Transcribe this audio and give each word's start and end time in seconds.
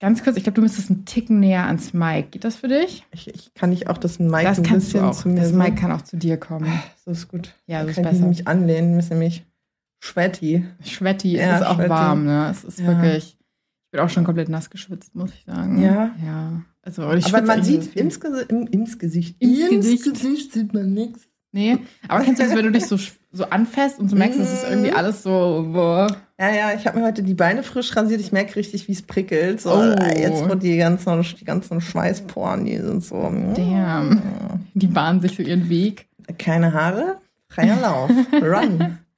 Ganz 0.00 0.24
kurz, 0.24 0.36
ich 0.36 0.44
glaube, 0.44 0.54
du 0.56 0.62
müsstest 0.62 0.90
einen 0.90 1.04
Ticken 1.04 1.40
näher 1.40 1.66
ans 1.66 1.92
Mike. 1.92 2.28
Geht 2.30 2.44
das 2.44 2.56
für 2.56 2.68
dich? 2.68 3.04
Ich, 3.12 3.28
ich 3.34 3.52
kann 3.54 3.68
nicht 3.70 3.88
auch 3.88 3.98
das 3.98 4.18
Mike 4.18 4.44
das 4.44 4.58
ein 4.58 4.64
kannst 4.64 4.86
bisschen 4.88 5.02
du 5.02 5.08
auch. 5.10 5.14
zu 5.16 5.28
mir 5.28 5.40
Das 5.40 5.52
Mike 5.52 5.74
kann 5.76 5.92
auch 5.92 6.02
zu 6.02 6.16
dir 6.16 6.38
kommen. 6.38 6.72
So 7.04 7.10
ist 7.10 7.28
gut. 7.28 7.54
Ja, 7.66 7.80
Da 7.80 7.84
so 7.84 7.90
ist 7.90 7.96
kann 7.96 8.04
ich 8.06 8.10
besser. 8.12 8.26
mich 8.26 8.48
anlehnen, 8.48 8.98
ist 8.98 9.10
nämlich 9.10 9.44
sweaty. 10.02 10.64
Schwetti, 10.82 11.36
Ja, 11.36 11.54
es 11.56 11.60
ist 11.60 11.66
auch 11.66 11.74
Schwetti. 11.76 11.90
warm, 11.90 12.24
ne? 12.24 12.48
Es 12.50 12.64
ist 12.64 12.80
Ja. 12.80 12.86
wirklich. 12.86 13.36
Ich 13.36 13.90
bin 13.92 14.00
auch 14.00 14.08
schon 14.08 14.24
komplett 14.24 14.48
nass 14.48 14.70
geschwitzt, 14.70 15.14
muss 15.14 15.32
ich 15.34 15.44
sagen. 15.44 15.82
Ja? 15.82 16.14
Ja. 16.24 16.62
Also, 16.82 17.12
ich 17.12 17.26
Aber 17.26 17.42
man 17.42 17.50
eigentlich 17.58 17.84
sieht 17.84 17.96
ins, 17.96 18.20
Gesi 18.20 18.44
im, 18.48 18.66
ins 18.68 18.98
Gesicht. 18.98 19.36
Ins 19.42 19.68
Gesicht. 19.68 20.04
Gesicht 20.04 20.52
sieht 20.52 20.72
man 20.72 20.94
nichts. 20.94 21.28
Nee, 21.52 21.78
aber 22.08 22.22
kennst 22.24 22.40
du 22.40 22.46
das, 22.46 22.54
wenn 22.56 22.64
du 22.64 22.70
dich 22.72 22.86
so, 22.86 22.96
so 23.32 23.44
anfasst 23.44 23.98
und 24.00 24.10
du 24.10 24.16
merkst, 24.16 24.38
es 24.40 24.52
ist 24.52 24.64
irgendwie 24.68 24.92
alles 24.92 25.22
so, 25.22 25.68
boah. 25.72 26.08
Ja, 26.38 26.50
ja, 26.52 26.72
ich 26.76 26.86
habe 26.86 26.98
mir 26.98 27.06
heute 27.06 27.22
die 27.22 27.34
Beine 27.34 27.62
frisch 27.62 27.94
rasiert. 27.96 28.20
Ich 28.20 28.32
merke 28.32 28.56
richtig, 28.56 28.88
wie 28.88 28.92
es 28.92 29.02
prickelt. 29.02 29.60
So, 29.60 29.70
Oh. 29.72 29.80
äh, 29.82 30.20
Jetzt 30.20 30.48
wo 30.48 30.54
die 30.54 30.76
ganzen, 30.78 31.22
die 31.38 31.44
ganzen 31.44 31.80
Schweißporen, 31.80 32.64
die 32.64 32.76
sind 32.78 33.04
so. 33.04 33.16
mm, 33.16 33.54
Damn. 33.54 34.22
Die 34.74 34.86
bahnen 34.88 35.20
sich 35.20 35.36
so 35.36 35.42
ihren 35.42 35.68
Weg. 35.68 36.06
Keine 36.38 36.72
Haare, 36.72 37.18
freier 37.48 37.78
Lauf. 37.80 38.10
Run. 38.32 38.98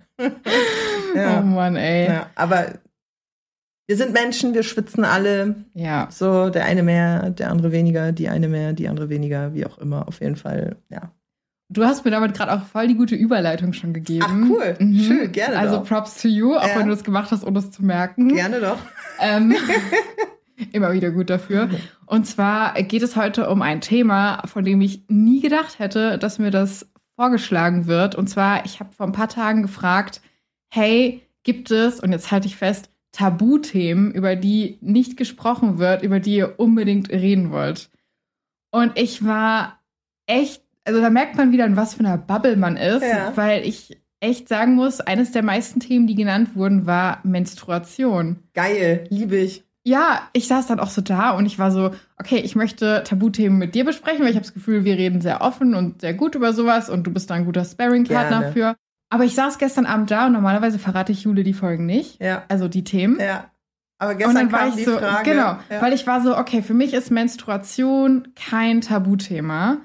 Oh 1.14 1.18
ja. 1.18 1.40
Mann, 1.40 1.74
ey. 1.76 2.06
Ja. 2.06 2.12
ja, 2.12 2.26
aber 2.36 2.66
wir 3.86 3.96
sind 3.96 4.12
Menschen, 4.12 4.54
wir 4.54 4.62
schwitzen 4.62 5.04
alle. 5.04 5.56
So, 6.10 6.48
der 6.48 6.64
eine 6.64 6.82
mehr, 6.82 7.30
der 7.30 7.50
andere 7.50 7.72
weniger, 7.72 8.12
die 8.12 8.28
eine 8.28 8.48
mehr, 8.48 8.72
die 8.72 8.88
andere 8.88 9.08
weniger, 9.08 9.52
wie 9.54 9.66
auch 9.66 9.78
immer. 9.78 10.06
Auf 10.08 10.20
jeden 10.20 10.36
Fall, 10.36 10.76
ja. 10.90 11.10
Du 11.72 11.84
hast 11.84 12.04
mir 12.04 12.10
damit 12.10 12.34
gerade 12.34 12.52
auch 12.52 12.62
voll 12.66 12.86
die 12.88 12.94
gute 12.96 13.14
Überleitung 13.14 13.72
schon 13.72 13.92
gegeben. 13.92 14.24
Ach, 14.26 14.50
cool. 14.50 14.76
Schön, 14.78 15.32
gerne 15.32 15.56
Also 15.58 15.76
doch. 15.78 15.84
Props 15.88 16.20
to 16.20 16.28
you, 16.28 16.54
auch 16.56 16.66
Ja. 16.66 16.76
wenn 16.78 16.86
du 16.86 16.92
das 16.94 17.04
gemacht 17.04 17.30
hast, 17.30 17.44
ohne 17.44 17.58
es 17.60 17.70
zu 17.70 17.84
merken. 17.84 18.28
Gerne 18.34 18.60
doch. 18.60 18.78
Ähm, 19.20 19.54
immer 20.72 20.92
wieder 20.92 21.10
gut 21.10 21.30
dafür. 21.30 21.70
Und 22.06 22.26
zwar 22.26 22.74
geht 22.82 23.02
es 23.02 23.16
heute 23.16 23.48
um 23.48 23.62
ein 23.62 23.80
Thema, 23.80 24.42
von 24.46 24.64
dem 24.64 24.80
ich 24.80 25.02
nie 25.08 25.40
gedacht 25.40 25.78
hätte, 25.78 26.18
dass 26.18 26.38
mir 26.38 26.50
das 26.50 26.88
vorgeschlagen 27.16 27.86
wird. 27.86 28.14
Und 28.14 28.28
zwar, 28.28 28.64
ich 28.64 28.80
habe 28.80 28.92
vor 28.92 29.06
ein 29.06 29.12
paar 29.12 29.28
Tagen 29.28 29.62
gefragt, 29.62 30.20
hey, 30.68 31.22
gibt 31.42 31.70
es, 31.70 32.00
und 32.00 32.12
jetzt 32.12 32.30
halte 32.30 32.46
ich 32.46 32.56
fest, 32.56 32.90
Tabuthemen, 33.12 34.12
über 34.12 34.36
die 34.36 34.78
nicht 34.80 35.16
gesprochen 35.16 35.78
wird, 35.78 36.02
über 36.02 36.18
die 36.20 36.36
ihr 36.36 36.58
unbedingt 36.58 37.10
reden 37.10 37.50
wollt. 37.50 37.90
Und 38.70 38.92
ich 38.98 39.24
war 39.24 39.78
echt, 40.26 40.61
also 40.84 41.00
da 41.00 41.10
merkt 41.10 41.36
man 41.36 41.52
wieder, 41.52 41.64
in 41.66 41.76
was 41.76 41.94
für 41.94 42.00
einer 42.00 42.18
Bubble 42.18 42.56
man 42.56 42.76
ist, 42.76 43.02
Ja. 43.02 43.32
weil 43.36 43.66
ich 43.66 44.00
echt 44.20 44.48
sagen 44.48 44.74
muss, 44.74 45.00
eines 45.00 45.32
der 45.32 45.42
meisten 45.42 45.80
Themen, 45.80 46.06
die 46.06 46.14
genannt 46.14 46.54
wurden, 46.54 46.86
war 46.86 47.18
Menstruation. 47.24 48.38
Geil, 48.54 49.06
liebe 49.10 49.36
ich. 49.36 49.64
Ja, 49.84 50.22
ich 50.32 50.46
saß 50.46 50.68
dann 50.68 50.78
auch 50.78 50.90
so 50.90 51.00
da 51.00 51.32
und 51.32 51.44
ich 51.44 51.58
war 51.58 51.72
so, 51.72 51.90
okay, 52.16 52.36
ich 52.38 52.54
möchte 52.54 53.02
Tabuthemen 53.04 53.58
mit 53.58 53.74
dir 53.74 53.84
besprechen, 53.84 54.20
weil 54.22 54.28
ich 54.30 54.36
habe 54.36 54.44
das 54.46 54.54
Gefühl, 54.54 54.84
wir 54.84 54.96
reden 54.96 55.20
sehr 55.20 55.40
offen 55.40 55.74
und 55.74 56.00
sehr 56.02 56.14
gut 56.14 56.36
über 56.36 56.52
sowas 56.52 56.88
und 56.88 57.04
du 57.04 57.12
bist 57.12 57.30
da 57.30 57.34
ein 57.34 57.46
guter 57.46 57.64
Sparring-Partner 57.64 58.38
Gerne. 58.40 58.52
für. 58.52 58.76
Aber 59.10 59.24
ich 59.24 59.34
saß 59.34 59.58
gestern 59.58 59.84
Abend 59.86 60.10
da 60.12 60.26
und 60.26 60.32
normalerweise 60.34 60.78
verrate 60.78 61.10
ich 61.10 61.24
Jule 61.24 61.42
die 61.42 61.52
Folgen 61.52 61.84
nicht, 61.84 62.22
Ja, 62.22 62.44
also 62.48 62.68
die 62.68 62.84
Themen. 62.84 63.18
ja. 63.20 63.50
Aber 63.98 64.12
und 64.12 64.18
gestern 64.18 64.34
dann 64.36 64.52
war 64.52 64.60
kam 64.60 64.68
ich 64.70 64.74
die 64.76 64.84
so, 64.84 64.98
Frage. 64.98 65.30
genau, 65.30 65.56
ja. 65.68 65.80
weil 65.80 65.92
ich 65.92 66.06
war 66.06 66.20
so, 66.22 66.36
okay, 66.36 66.62
für 66.62 66.74
mich 66.74 66.92
ist 66.94 67.10
Menstruation 67.10 68.28
kein 68.36 68.80
Tabuthema. 68.80 69.78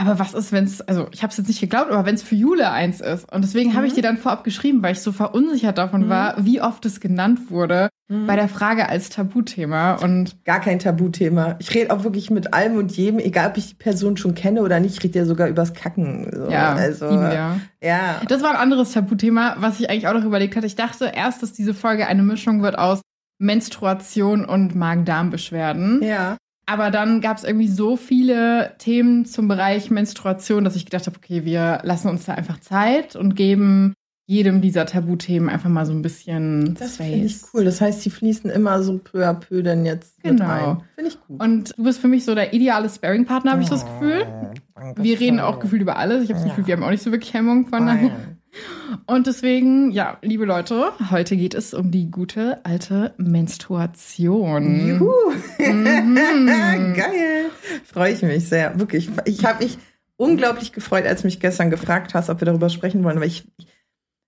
Aber 0.00 0.18
was 0.20 0.32
ist, 0.32 0.52
wenn 0.52 0.62
es, 0.64 0.80
also 0.82 1.08
ich 1.10 1.22
habe 1.22 1.30
es 1.32 1.36
jetzt 1.38 1.48
nicht 1.48 1.60
geglaubt, 1.60 1.90
aber 1.90 2.06
wenn 2.06 2.14
es 2.14 2.22
für 2.22 2.36
Jule 2.36 2.70
eins 2.70 3.00
ist. 3.00 3.30
Und 3.32 3.42
deswegen 3.42 3.74
habe 3.74 3.86
ich 3.86 3.92
Mhm. 3.92 3.96
dir 3.96 4.02
dann 4.02 4.16
vorab 4.16 4.44
geschrieben, 4.44 4.80
weil 4.82 4.92
ich 4.92 5.00
so 5.00 5.10
verunsichert 5.10 5.76
davon 5.76 6.06
Mhm. 6.06 6.08
war, 6.08 6.34
wie 6.44 6.60
oft 6.62 6.86
es 6.86 7.00
genannt 7.00 7.50
wurde 7.50 7.88
Mhm. 8.08 8.26
bei 8.26 8.36
der 8.36 8.48
Frage 8.48 8.88
als 8.88 9.10
Tabuthema. 9.10 9.94
Und 9.94 10.44
Gar 10.44 10.60
kein 10.60 10.78
Tabuthema. 10.78 11.56
Ich 11.58 11.74
rede 11.74 11.92
auch 11.92 12.04
wirklich 12.04 12.30
mit 12.30 12.54
allem 12.54 12.76
und 12.76 12.96
jedem, 12.96 13.18
egal 13.18 13.50
ob 13.50 13.56
ich 13.56 13.70
die 13.70 13.74
Person 13.74 14.16
schon 14.16 14.34
kenne 14.36 14.62
oder 14.62 14.78
nicht, 14.78 14.96
ich 14.98 15.02
rede 15.04 15.18
ja 15.18 15.24
sogar 15.24 15.48
übers 15.48 15.74
Kacken. 15.74 16.30
So. 16.32 16.48
ja, 16.48 16.74
also, 16.74 17.10
wir. 17.10 17.60
ja. 17.82 18.20
Das 18.28 18.42
war 18.42 18.50
ein 18.50 18.56
anderes 18.56 18.92
Tabuthema, 18.92 19.56
was 19.58 19.80
ich 19.80 19.90
eigentlich 19.90 20.06
auch 20.06 20.14
noch 20.14 20.24
überlegt 20.24 20.54
hatte. 20.54 20.66
Ich 20.66 20.76
dachte 20.76 21.12
erst, 21.14 21.42
dass 21.42 21.52
diese 21.52 21.74
Folge 21.74 22.06
eine 22.06 22.22
Mischung 22.22 22.62
wird 22.62 22.78
aus 22.78 23.00
Menstruation 23.40 24.44
und 24.44 24.74
Magen-Darm-Beschwerden. 24.74 26.02
Ja. 26.02 26.36
Aber 26.70 26.90
dann 26.90 27.20
gab 27.22 27.38
es 27.38 27.44
irgendwie 27.44 27.68
so 27.68 27.96
viele 27.96 28.74
Themen 28.78 29.24
zum 29.24 29.48
Bereich 29.48 29.90
Menstruation, 29.90 30.64
dass 30.64 30.76
ich 30.76 30.84
gedacht 30.84 31.06
habe, 31.06 31.16
okay, 31.16 31.44
wir 31.46 31.80
lassen 31.82 32.08
uns 32.08 32.26
da 32.26 32.34
einfach 32.34 32.60
Zeit 32.60 33.16
und 33.16 33.34
geben 33.36 33.94
jedem 34.26 34.60
dieser 34.60 34.84
Tabuthemen 34.84 35.48
einfach 35.48 35.70
mal 35.70 35.86
so 35.86 35.92
ein 35.94 36.02
bisschen 36.02 36.74
Das 36.78 36.96
Space. 36.96 37.06
finde 37.06 37.24
ich 37.24 37.36
cool. 37.54 37.64
Das 37.64 37.80
heißt, 37.80 38.04
die 38.04 38.10
fließen 38.10 38.50
immer 38.50 38.82
so 38.82 38.98
peu 38.98 39.26
à 39.26 39.32
peu 39.32 39.62
dann 39.62 39.86
jetzt 39.86 40.22
mit 40.22 40.36
Genau. 40.38 40.50
ein. 40.72 40.80
Finde 40.96 41.10
ich 41.10 41.18
gut. 41.26 41.42
Und 41.42 41.72
du 41.78 41.84
bist 41.84 41.98
für 41.98 42.08
mich 42.08 42.26
so 42.26 42.34
der 42.34 42.52
ideale 42.52 42.90
Sparring-Partner, 42.90 43.52
habe 43.52 43.62
ich 43.62 43.70
das 43.70 43.86
Gefühl. 43.86 44.26
Danke 44.74 45.02
Wir 45.02 45.18
reden 45.18 45.40
auch 45.40 45.60
gefühlt 45.60 45.80
über 45.80 45.96
alles. 45.96 46.22
Ich 46.24 46.28
habe 46.28 46.40
das. 46.40 46.50
Gefühl, 46.50 46.66
wir 46.66 46.76
haben 46.76 46.84
auch 46.84 46.90
nicht 46.90 47.02
so 47.02 47.10
wirklich 47.10 47.32
Hemmung 47.32 47.66
voneinander. 47.68 48.10
Und 49.06 49.26
deswegen, 49.26 49.90
ja, 49.90 50.18
liebe 50.22 50.44
Leute, 50.44 50.92
heute 51.10 51.36
geht 51.36 51.54
es 51.54 51.74
um 51.74 51.90
die 51.90 52.10
gute 52.10 52.64
alte 52.64 53.14
Menstruation. 53.16 54.86
Juhu. 54.86 55.12
Mhm. 55.58 56.14
Geil. 56.96 57.50
Freue 57.84 58.12
ich 58.12 58.22
mich 58.22 58.48
sehr. 58.48 58.78
Wirklich. 58.78 59.10
Ich 59.24 59.44
habe 59.44 59.64
mich 59.64 59.78
unglaublich 60.16 60.72
gefreut, 60.72 61.06
als 61.06 61.22
du 61.22 61.26
mich 61.26 61.40
gestern 61.40 61.70
gefragt 61.70 62.14
hast, 62.14 62.30
ob 62.30 62.40
wir 62.40 62.46
darüber 62.46 62.70
sprechen 62.70 63.04
wollen. 63.04 63.16
Aber 63.16 63.26
ich, 63.26 63.46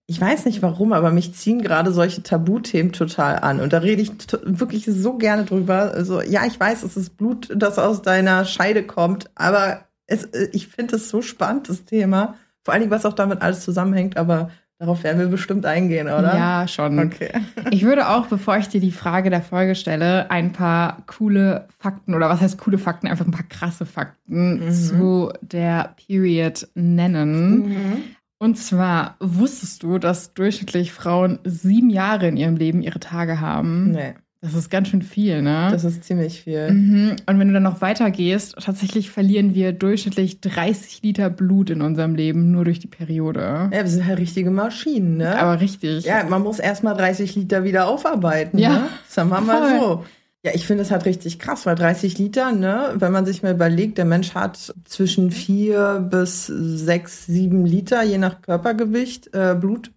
ich 0.07 0.21
weiß 0.21 0.45
nicht 0.45 0.63
warum, 0.63 0.93
aber 0.93 1.11
mich 1.11 1.35
ziehen 1.35 1.63
gerade 1.63 1.93
solche 1.93 2.23
Tabuthemen 2.23 2.93
total 2.93 3.39
an. 3.41 3.61
Und 3.61 3.73
da 3.73 3.79
rede 3.79 4.03
ich 4.03 4.13
wirklich 4.43 4.87
so 4.87 5.19
gerne 5.19 5.45
drüber. 5.45 5.93
Also, 5.93 6.23
ja, 6.23 6.47
ich 6.47 6.59
weiß, 6.59 6.83
es 6.83 6.97
ist 6.97 7.17
Blut, 7.17 7.49
das 7.55 7.79
aus 7.79 8.03
deiner 8.03 8.45
Scheide 8.45 8.85
kommt. 8.87 9.31
Aber 9.35 9.87
es, 10.07 10.29
ich 10.53 10.69
finde 10.69 10.97
es 10.97 11.09
so 11.09 11.23
spannend, 11.23 11.69
das 11.69 11.85
Thema. 11.85 12.37
Vor 12.65 12.73
allen 12.75 12.81
Dingen, 12.83 12.91
was 12.93 13.07
auch 13.07 13.13
damit 13.15 13.43
alles 13.43 13.61
zusammenhängt. 13.65 14.17
Aber 14.17 14.51
darauf 14.79 15.03
werden 15.05 15.19
wir 15.19 15.29
bestimmt 15.29 15.67
eingehen, 15.67 16.07
oder? 16.07 16.35
Ja, 16.37 16.69
schon. 16.69 16.99
Okay. 16.99 17.31
Ich 17.71 17.85
würde 17.85 18.09
auch, 18.09 18.27
bevor 18.27 18.57
ich 18.57 18.69
dir 18.69 18.81
die 18.81 18.93
Frage 18.93 19.31
der 19.31 19.43
Folge 19.43 19.75
stelle, 19.75 20.31
ein 20.31 20.53
paar 20.53 21.03
coole 21.07 21.69
Fakten 21.79 22.15
oder 22.15 22.29
was 22.29 22.41
heißt 22.41 22.59
coole 22.59 22.79
Fakten, 22.79 23.07
einfach 23.07 23.25
ein 23.27 23.31
paar 23.31 23.47
krasse 23.49 23.87
Fakten 23.87 24.67
Mhm. 24.67 24.73
zu 24.73 25.33
der 25.43 25.95
Period 26.07 26.69
nennen. 26.75 27.69
Mhm. 27.69 28.03
Und 28.39 28.57
zwar 28.57 29.17
wusstest 29.21 29.83
du, 29.83 29.99
dass 29.99 30.33
durchschnittlich 30.33 30.93
Frauen 30.93 31.39
sieben 31.45 31.91
Jahre 31.91 32.27
in 32.29 32.39
ihrem 32.39 32.57
Leben 32.57 32.81
ihre 32.83 32.99
Tage 33.01 33.39
haben? 33.41 33.91
Nee, 33.91 34.15
Das 34.43 34.55
ist 34.55 34.71
ganz 34.71 34.89
schön 34.89 35.03
viel, 35.03 35.43
ne? 35.43 35.69
das 35.71 35.85
ist 35.85 36.03
ziemlich 36.03 36.43
viel. 36.43 36.71
Mhm. 36.71 37.17
Und 37.27 37.39
wenn 37.39 37.49
du 37.49 37.55
dann 37.55 37.63
noch 37.63 37.83
weitergehst, 37.83 38.55
tatsächlich 38.59 39.11
verlieren 39.11 39.55
wir 39.55 39.73
durchschnittlich 39.73 40.41
30 40.41 41.03
Liter 41.03 41.29
Blut 41.29 41.69
in 41.69 41.83
unserem 41.83 42.15
Leben 42.15 42.51
nur 42.51 42.65
durch 42.65 42.79
die 42.79 42.87
Periode. 42.87 43.69
Ja, 43.71 43.71
wir 43.71 43.87
sind 43.87 44.07
halt 44.07 44.19
richtige 44.19 44.51
Maschinen, 44.51 45.19
ne? 45.19 45.39
Aber 45.39 45.61
richtig. 45.61 46.07
ja, 46.07 46.25
man 46.25 46.43
muss 46.43 46.59
erstmal 46.59 46.97
30 46.97 47.37
Liter 47.37 47.65
wieder 47.65 47.87
aufarbeiten, 47.87 48.59
Ja, 48.59 48.71
ne? 48.71 48.89
Sagen 49.09 49.29
wir 49.29 49.43
mal 49.43 49.79
so. 49.79 50.05
Ja, 50.43 50.53
ich 50.55 50.67
finde 50.67 50.85
es 50.85 50.91
halt 50.91 51.05
richtig 51.05 51.39
krass, 51.39 51.67
weil 51.67 51.75
30 51.75 52.17
Liter, 52.17 52.53
ne, 52.53 52.95
wenn 52.95 53.13
man 53.13 53.27
sich 53.27 53.43
mal 53.43 53.53
überlegt, 53.53 53.99
der 53.99 54.07
Mensch 54.07 54.35
hat 54.35 54.75
zwischen 54.87 55.31
vier 55.31 56.07
bis 56.11 56.47
sechs, 56.47 57.27
sieben 57.27 57.67
Liter, 57.67 58.03
je 58.03 58.17
nach 58.17 58.41
Körpergewicht, 58.41 59.35
äh, 59.35 59.55
Blut. 59.55 59.91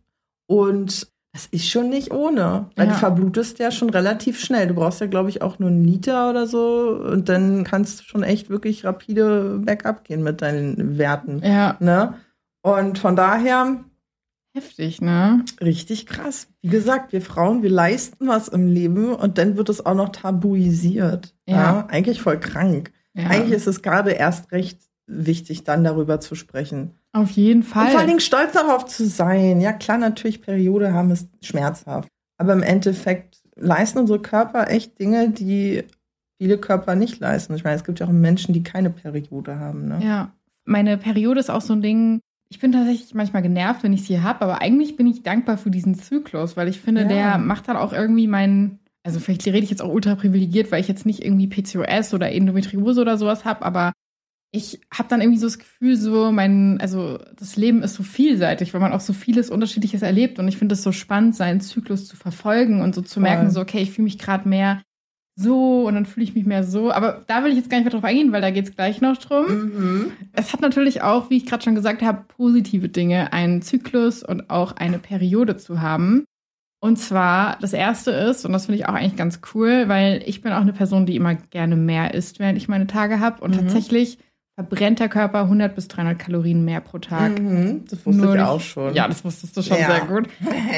Und 0.45 1.07
das 1.33 1.47
ist 1.47 1.67
schon 1.67 1.89
nicht 1.89 2.11
ohne. 2.11 2.69
Weil 2.75 2.87
Ja. 2.87 2.93
du 2.93 2.99
verblutest 2.99 3.59
ja 3.59 3.71
schon 3.71 3.89
relativ 3.89 4.39
schnell. 4.39 4.67
Du 4.67 4.75
brauchst 4.75 5.01
ja, 5.01 5.07
glaube 5.07 5.29
ich, 5.29 5.41
auch 5.41 5.59
nur 5.59 5.69
einen 5.69 5.83
Liter 5.83 6.29
oder 6.29 6.45
so. 6.47 6.89
Und 7.11 7.27
dann 7.27 7.63
kannst 7.63 7.99
du 7.99 8.03
schon 8.03 8.23
echt 8.23 8.49
wirklich 8.49 8.85
rapide 8.85 9.57
bergab 9.59 10.03
gehen 10.03 10.21
mit 10.23 10.41
deinen 10.41 10.97
Werten. 10.97 11.41
Ja, 11.43 11.75
Ne? 11.79 12.13
Und 12.61 12.99
von 12.99 13.15
daher, 13.15 13.83
heftig, 14.55 15.01
ne? 15.01 15.43
Richtig 15.59 16.05
krass. 16.05 16.47
Wie 16.61 16.69
gesagt, 16.69 17.11
wir 17.11 17.21
Frauen, 17.21 17.63
wir 17.63 17.69
leisten 17.71 18.27
was 18.27 18.47
im 18.47 18.67
Leben 18.67 19.13
und 19.13 19.37
dann 19.37 19.57
wird 19.57 19.69
es 19.69 19.85
auch 19.85 19.95
noch 19.95 20.09
tabuisiert. 20.09 21.33
Ja. 21.47 21.55
Ja. 21.55 21.87
eigentlich 21.89 22.21
voll 22.21 22.39
krank. 22.39 22.91
Ja. 23.15 23.27
Eigentlich 23.27 23.53
ist 23.53 23.67
es 23.67 23.81
gerade 23.81 24.11
erst 24.11 24.51
recht 24.51 24.79
wichtig, 25.07 25.63
dann 25.63 25.83
darüber 25.83 26.19
zu 26.19 26.35
sprechen. 26.35 26.91
Auf 27.11 27.31
jeden 27.31 27.63
Fall. 27.63 27.85
Und 27.85 27.89
vor 27.91 27.99
allen 27.99 28.07
Dingen 28.09 28.19
stolz 28.19 28.53
darauf 28.53 28.85
zu 28.85 29.05
sein. 29.05 29.61
Ja, 29.61 29.73
klar, 29.73 29.97
natürlich, 29.97 30.41
Periode 30.41 30.93
haben 30.93 31.11
ist 31.11 31.29
schmerzhaft. 31.41 32.07
Aber 32.37 32.53
im 32.53 32.63
Endeffekt 32.63 33.41
leisten 33.55 33.99
unsere 33.99 34.19
Körper 34.19 34.69
echt 34.69 34.99
Dinge, 34.99 35.29
die 35.29 35.83
viele 36.39 36.57
Körper 36.57 36.95
nicht 36.95 37.19
leisten. 37.19 37.53
Ich 37.55 37.63
meine, 37.63 37.75
es 37.75 37.83
gibt 37.83 37.99
ja 37.99 38.07
auch 38.07 38.11
Menschen, 38.11 38.53
die 38.53 38.63
keine 38.63 38.89
Periode 38.89 39.59
haben. 39.59 39.87
Ne? 39.87 39.99
Ja. 40.03 40.31
Meine 40.65 40.97
Periode 40.97 41.39
ist 41.39 41.51
auch 41.51 41.61
so 41.61 41.73
ein 41.73 41.81
Ding. 41.81 42.19
Ich 42.49 42.59
bin 42.59 42.71
tatsächlich 42.71 43.13
manchmal 43.13 43.41
genervt, 43.41 43.83
wenn 43.83 43.93
ich 43.93 44.05
sie 44.05 44.21
habe, 44.21 44.41
aber 44.41 44.61
eigentlich 44.61 44.95
bin 44.95 45.07
ich 45.07 45.23
dankbar 45.23 45.57
für 45.57 45.71
diesen 45.71 45.95
Zyklus, 45.95 46.55
weil 46.57 46.67
ich 46.67 46.79
finde, 46.79 47.01
Ja. 47.01 47.07
der 47.07 47.37
macht 47.37 47.67
dann 47.67 47.77
auch 47.77 47.93
irgendwie 47.93 48.27
meinen. 48.27 48.79
Also 49.03 49.19
vielleicht 49.19 49.45
rede 49.45 49.59
ich 49.59 49.69
jetzt 49.69 49.81
auch 49.81 49.91
ultra 49.91 50.15
privilegiert, 50.15 50.71
weil 50.71 50.79
ich 50.79 50.87
jetzt 50.87 51.05
nicht 51.05 51.23
irgendwie 51.23 51.47
PCOS 51.47 52.13
oder 52.13 52.31
Endometriose 52.31 53.01
oder 53.01 53.17
sowas 53.17 53.43
habe, 53.43 53.63
aber 53.65 53.91
ich 54.55 54.79
habe 54.93 55.09
dann 55.09 55.19
irgendwie 55.19 55.39
so 55.39 55.47
das 55.47 55.57
Gefühl, 55.57 55.95
so 55.97 56.31
mein, 56.31 56.79
also 56.79 57.17
das 57.37 57.55
Leben 57.55 57.81
ist 57.81 57.95
so 57.95 58.03
vielseitig, 58.03 58.71
weil 58.73 58.81
man 58.81 58.93
auch 58.93 58.99
so 58.99 59.11
vieles 59.11 59.49
Unterschiedliches 59.49 60.03
erlebt 60.03 60.37
und 60.37 60.47
ich 60.47 60.57
finde 60.57 60.73
es 60.73 60.83
so 60.83 60.91
spannend, 60.91 61.35
seinen 61.35 61.59
Zyklus 61.59 62.07
zu 62.07 62.15
verfolgen 62.15 62.81
und 62.81 62.93
so 62.93 63.01
zu 63.01 63.15
Voll. 63.15 63.23
merken, 63.23 63.49
so 63.49 63.59
okay, 63.61 63.79
ich 63.81 63.91
fühle 63.91 64.03
mich 64.03 64.19
gerade 64.19 64.47
mehr 64.47 64.83
so 65.35 65.87
und 65.87 65.95
dann 65.95 66.05
fühle 66.05 66.23
ich 66.25 66.35
mich 66.35 66.45
mehr 66.45 66.63
so. 66.63 66.91
Aber 66.91 67.23
da 67.25 67.43
will 67.43 67.49
ich 67.49 67.57
jetzt 67.57 67.71
gar 67.71 67.77
nicht 67.77 67.85
mehr 67.85 67.91
drauf 67.93 68.03
eingehen, 68.03 68.31
weil 68.31 68.41
da 68.41 68.51
geht 68.51 68.65
es 68.69 68.75
gleich 68.75 69.01
noch 69.01 69.17
drum. 69.17 69.45
Mhm. 69.47 70.11
Es 70.33 70.53
hat 70.53 70.61
natürlich 70.61 71.01
auch, 71.01 71.31
wie 71.31 71.37
ich 71.37 71.47
gerade 71.47 71.63
schon 71.63 71.73
gesagt 71.73 72.03
habe, 72.03 72.25
positive 72.27 72.89
Dinge, 72.89 73.33
einen 73.33 73.63
Zyklus 73.63 74.21
und 74.21 74.51
auch 74.51 74.73
eine 74.73 74.99
Periode 74.99 75.57
zu 75.57 75.81
haben. 75.81 76.25
Und 76.79 76.97
zwar, 76.99 77.57
das 77.61 77.73
erste 77.73 78.11
ist, 78.11 78.45
und 78.45 78.51
das 78.51 78.67
finde 78.67 78.77
ich 78.77 78.85
auch 78.87 78.93
eigentlich 78.93 79.15
ganz 79.15 79.39
cool, 79.55 79.85
weil 79.87 80.21
ich 80.27 80.41
bin 80.43 80.51
auch 80.51 80.61
eine 80.61 80.73
Person, 80.73 81.07
die 81.07 81.15
immer 81.15 81.33
gerne 81.33 81.75
mehr 81.77 82.13
isst, 82.13 82.37
während 82.37 82.57
ich 82.59 82.67
meine 82.67 82.85
Tage 82.85 83.19
habe. 83.19 83.41
Und 83.41 83.51
Mhm. 83.51 83.61
tatsächlich 83.61 84.19
verbrennt 84.55 84.99
der 84.99 85.09
Körper 85.09 85.41
100 85.41 85.73
bis 85.75 85.87
300 85.87 86.19
Kalorien 86.19 86.63
mehr 86.63 86.79
pro 86.81 86.99
Tag. 86.99 87.39
Mhm. 87.39 87.85
Das 87.89 88.05
wusste 88.05 88.21
Nur 88.21 88.35
ich 88.35 88.41
auch 88.41 88.61
schon. 88.61 88.93
Ja, 88.93 89.07
das 89.07 89.25
wusstest 89.25 89.57
du 89.57 89.61
schon 89.63 89.77
Ja. 89.77 89.87
sehr 89.87 90.01
gut. 90.05 90.27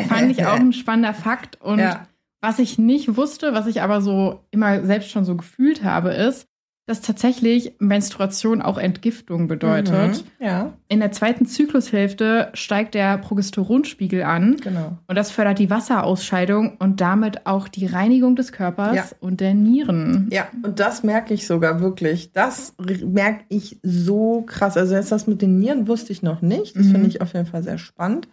Fand 0.07 0.31
ich 0.31 0.45
auch 0.45 0.55
ein 0.59 0.73
spannender 0.73 1.13
Fakt. 1.13 1.61
Und 1.61 1.79
Ja. 1.79 2.07
was 2.41 2.59
ich 2.59 2.77
nicht 2.77 3.17
wusste, 3.17 3.53
was 3.53 3.67
ich 3.67 3.81
aber 3.81 4.01
so 4.01 4.45
immer 4.51 4.83
selbst 4.85 5.09
schon 5.11 5.25
so 5.25 5.35
gefühlt 5.35 5.83
habe, 5.83 6.11
ist, 6.11 6.47
dass 6.87 7.01
tatsächlich 7.01 7.73
Menstruation 7.79 8.61
auch 8.61 8.77
Entgiftung 8.77 9.47
bedeutet. 9.47 10.23
Mhm. 10.39 10.45
Ja, 10.45 10.73
In 10.87 10.99
der 10.99 11.11
zweiten 11.11 11.47
Zyklushälfte 11.47 12.49
steigt 12.53 12.93
der 12.93 13.17
Progesteronspiegel 13.17 14.21
an 14.21 14.57
genau. 14.61 14.97
und 15.07 15.15
das 15.15 15.31
fördert 15.31 15.57
die 15.57 15.69
Wasserausscheidung 15.71 16.77
und 16.77 17.01
damit 17.01 17.47
auch 17.47 17.67
die 17.67 17.87
Reinigung 17.87 18.35
des 18.35 18.51
Körpers 18.51 18.95
Ja. 18.95 19.05
und 19.19 19.41
der 19.41 19.55
Nieren. 19.55 20.29
Ja, 20.31 20.47
und 20.61 20.79
das 20.79 21.01
merke 21.03 21.33
ich 21.33 21.47
sogar 21.47 21.79
wirklich. 21.79 22.31
Das 22.33 22.75
merke 23.03 23.45
ich 23.49 23.79
so 23.81 24.43
krass. 24.45 24.77
Also 24.77 24.93
jetzt 24.93 25.11
das 25.11 25.25
mit 25.25 25.41
den 25.41 25.57
Nieren 25.57 25.87
wusste 25.87 26.11
ich 26.11 26.21
noch 26.21 26.41
nicht. 26.43 26.75
Das 26.75 26.85
Mhm. 26.85 26.91
finde 26.91 27.07
ich 27.07 27.21
auf 27.21 27.33
jeden 27.33 27.47
Fall 27.47 27.63
sehr 27.63 27.79
spannend. 27.79 28.27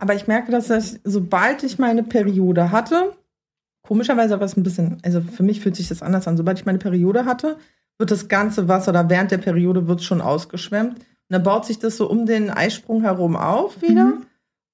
Aber 0.00 0.14
ich 0.16 0.26
merke, 0.26 0.50
dass 0.50 0.68
ich, 0.70 0.98
sobald 1.04 1.62
ich 1.62 1.78
meine 1.78 2.02
Periode 2.02 2.72
hatte, 2.72 3.12
komischerweise 3.82 4.40
war 4.40 4.46
es 4.46 4.56
ein 4.56 4.64
bisschen, 4.64 4.98
also 5.04 5.20
für 5.20 5.44
mich 5.44 5.60
fühlt 5.60 5.76
sich 5.76 5.88
das 5.88 6.02
anders 6.02 6.26
an. 6.26 6.36
Sobald 6.36 6.58
ich 6.58 6.66
meine 6.66 6.78
Periode 6.78 7.24
hatte, 7.26 7.56
wird 7.98 8.10
das 8.10 8.28
ganze 8.28 8.68
Wasser 8.68 8.90
oder 8.90 9.08
während 9.08 9.30
der 9.30 9.38
Periode 9.38 9.86
wird 9.86 10.02
schon 10.02 10.20
ausgeschwemmt. 10.20 10.94
Und 10.98 11.04
dann 11.28 11.42
baut 11.42 11.64
sich 11.64 11.78
das 11.78 11.96
so 11.96 12.08
um 12.08 12.26
den 12.26 12.50
Eisprung 12.50 13.02
herum 13.02 13.36
auf 13.36 13.80
wieder. 13.82 14.04
Mhm. 14.06 14.26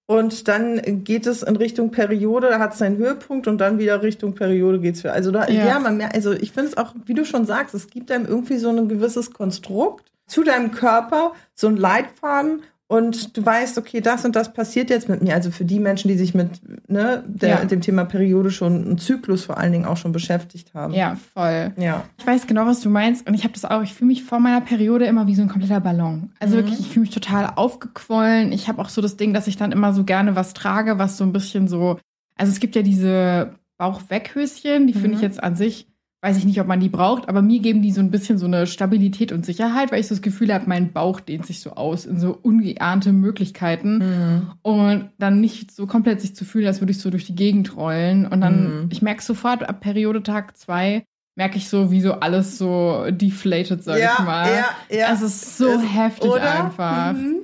Und 0.06 0.48
dann 0.48 1.04
geht 1.04 1.24
es 1.26 1.44
in 1.44 1.54
Richtung 1.54 1.92
Periode, 1.92 2.48
da 2.48 2.58
hat 2.58 2.72
es 2.72 2.78
seinen 2.78 2.96
Höhepunkt 2.96 3.46
und 3.46 3.58
dann 3.58 3.78
wieder 3.78 4.02
Richtung 4.02 4.34
Periode 4.34 4.80
geht's 4.80 5.04
wieder. 5.04 5.12
Also 5.12 5.30
da, 5.30 5.46
Ja. 5.46 5.66
ja, 5.66 5.78
man 5.78 5.96
merkt, 5.98 6.16
also 6.16 6.32
ich 6.32 6.50
finde 6.50 6.70
es 6.70 6.76
auch, 6.76 6.94
wie 7.06 7.14
du 7.14 7.24
schon 7.24 7.46
sagst, 7.46 7.76
es 7.76 7.86
gibt 7.86 8.10
einem 8.10 8.26
irgendwie 8.26 8.58
so 8.58 8.70
ein 8.70 8.88
gewisses 8.88 9.32
Konstrukt 9.32 10.10
zu 10.26 10.42
deinem 10.42 10.72
Körper, 10.72 11.34
so 11.54 11.68
ein 11.68 11.76
Leitfaden 11.76 12.62
und 12.90 13.36
du 13.36 13.46
weißt, 13.46 13.78
okay, 13.78 14.00
das 14.00 14.24
und 14.24 14.34
das 14.34 14.52
passiert 14.52 14.90
jetzt 14.90 15.08
mit 15.08 15.22
mir. 15.22 15.34
Also 15.34 15.52
für 15.52 15.64
die 15.64 15.78
Menschen, 15.78 16.08
die 16.08 16.16
sich 16.18 16.34
mit 16.34 16.60
ne, 16.90 17.22
der, 17.24 17.48
Ja. 17.48 17.64
dem 17.64 17.80
Thema 17.80 18.04
Periode 18.04 18.50
schon, 18.50 18.84
einen 18.84 18.98
Zyklus 18.98 19.44
vor 19.44 19.58
allen 19.58 19.70
Dingen 19.70 19.84
auch 19.84 19.96
schon 19.96 20.10
beschäftigt 20.10 20.74
haben. 20.74 20.92
Ja, 20.92 21.16
voll. 21.32 21.70
Ja. 21.76 22.02
Ich 22.18 22.26
weiß 22.26 22.48
genau, 22.48 22.66
was 22.66 22.80
du 22.80 22.90
meinst. 22.90 23.28
Und 23.28 23.34
ich 23.34 23.44
habe 23.44 23.52
das 23.54 23.64
auch. 23.64 23.82
Ich 23.82 23.94
fühle 23.94 24.08
mich 24.08 24.24
vor 24.24 24.40
meiner 24.40 24.60
Periode 24.60 25.04
immer 25.06 25.28
wie 25.28 25.36
so 25.36 25.42
ein 25.42 25.48
kompletter 25.48 25.78
Ballon. 25.80 26.32
Also 26.40 26.56
Mhm. 26.56 26.58
wirklich, 26.62 26.80
ich 26.80 26.88
fühle 26.88 27.02
mich 27.02 27.14
total 27.14 27.52
aufgequollen. 27.54 28.50
Ich 28.50 28.66
habe 28.66 28.82
auch 28.82 28.88
so 28.88 29.00
das 29.00 29.16
Ding, 29.16 29.32
dass 29.34 29.46
ich 29.46 29.56
dann 29.56 29.70
immer 29.70 29.92
so 29.92 30.02
gerne 30.02 30.34
was 30.34 30.52
trage, 30.52 30.98
was 30.98 31.16
so 31.16 31.22
ein 31.22 31.32
bisschen 31.32 31.68
so. 31.68 31.98
Also 32.36 32.50
es 32.50 32.58
gibt 32.58 32.74
ja 32.74 32.82
diese 32.82 33.54
Bauchweghöschen, 33.78 34.86
die 34.86 34.92
finde 34.94 35.10
Mhm. 35.10 35.14
ich 35.14 35.20
jetzt 35.20 35.42
an 35.42 35.54
sich, 35.56 35.86
weiß 36.22 36.36
ich 36.36 36.44
nicht, 36.44 36.60
ob 36.60 36.66
man 36.66 36.80
die 36.80 36.88
braucht, 36.90 37.28
aber 37.30 37.40
mir 37.40 37.60
geben 37.60 37.80
die 37.80 37.92
so 37.92 38.00
ein 38.00 38.10
bisschen 38.10 38.36
so 38.36 38.44
eine 38.46 38.66
Stabilität 38.66 39.32
und 39.32 39.46
Sicherheit, 39.46 39.90
weil 39.90 40.00
ich 40.00 40.06
so 40.08 40.14
das 40.14 40.20
Gefühl 40.22 40.52
habe, 40.52 40.64
mein 40.68 40.92
Bauch 40.92 41.18
dehnt 41.20 41.46
sich 41.46 41.60
so 41.60 41.70
aus 41.72 42.04
in 42.04 42.18
so 42.20 42.38
ungeahnte 42.42 43.12
Möglichkeiten. 43.12 43.98
Mhm. 43.98 44.50
Und 44.62 45.10
dann 45.18 45.40
nicht 45.40 45.70
so 45.70 45.86
komplett 45.86 46.20
sich 46.20 46.36
zu 46.36 46.44
fühlen, 46.44 46.66
als 46.66 46.80
würde 46.80 46.90
ich 46.92 46.98
so 46.98 47.08
durch 47.10 47.24
die 47.24 47.34
Gegend 47.34 47.74
rollen. 47.76 48.26
Und 48.26 48.42
dann, 48.42 48.82
Mhm. 48.82 48.88
ich 48.90 49.00
merke 49.00 49.22
sofort, 49.22 49.66
ab 49.68 49.80
Periodetag 49.80 50.56
zwei 50.58 51.04
merke 51.36 51.56
ich 51.56 51.68
so, 51.70 51.90
wie 51.90 52.02
so 52.02 52.12
alles 52.14 52.58
so 52.58 53.06
deflated, 53.10 53.82
sag 53.82 53.98
ja, 53.98 54.16
ich 54.18 54.24
mal. 54.24 54.46
ja, 54.90 54.96
ja. 54.98 55.12
Es 55.14 55.22
ist 55.22 55.56
so 55.56 55.68
Es- 55.68 55.82
heftig 55.94 56.30
oder? 56.30 56.64
einfach. 56.64 57.14
Mhm. 57.14 57.36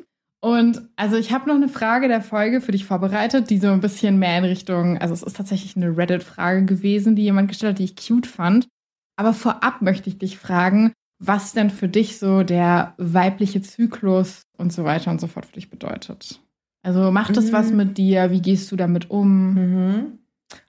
Und 0.46 0.80
also 0.94 1.16
ich 1.16 1.32
habe 1.32 1.48
noch 1.48 1.56
eine 1.56 1.68
Frage 1.68 2.06
der 2.06 2.20
Folge 2.20 2.60
für 2.60 2.70
dich 2.70 2.84
vorbereitet, 2.84 3.50
die 3.50 3.58
so 3.58 3.66
ein 3.66 3.80
bisschen 3.80 4.20
mehr 4.20 4.38
in 4.38 4.44
Richtung, 4.44 4.96
also 4.96 5.12
es 5.12 5.24
ist 5.24 5.36
tatsächlich 5.36 5.74
eine 5.74 5.96
Reddit-Frage 5.96 6.64
gewesen, 6.64 7.16
die 7.16 7.24
jemand 7.24 7.48
gestellt 7.48 7.72
hat, 7.72 7.78
die 7.80 7.84
ich 7.84 7.96
cute 7.96 8.28
fand. 8.28 8.68
Aber 9.16 9.32
vorab 9.32 9.82
möchte 9.82 10.08
ich 10.08 10.18
dich 10.18 10.38
fragen, 10.38 10.92
was 11.18 11.52
denn 11.52 11.68
für 11.68 11.88
dich 11.88 12.20
so 12.20 12.44
der 12.44 12.94
weibliche 12.96 13.60
Zyklus 13.60 14.42
und 14.56 14.72
so 14.72 14.84
weiter 14.84 15.10
und 15.10 15.20
so 15.20 15.26
fort 15.26 15.46
für 15.46 15.54
dich 15.54 15.68
bedeutet. 15.68 16.40
Also 16.84 17.10
macht 17.10 17.36
es 17.36 17.46
Mhm. 17.46 17.52
was 17.52 17.72
mit 17.72 17.98
dir? 17.98 18.30
Wie 18.30 18.40
gehst 18.40 18.70
du 18.70 18.76
damit 18.76 19.10
um? 19.10 19.54
Mhm. 19.54 20.18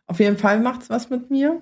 Auf 0.08 0.20
jeden 0.20 0.38
Fall 0.38 0.60
macht's 0.60 0.90
was 0.90 1.12
mit 1.12 1.30
mir. 1.30 1.62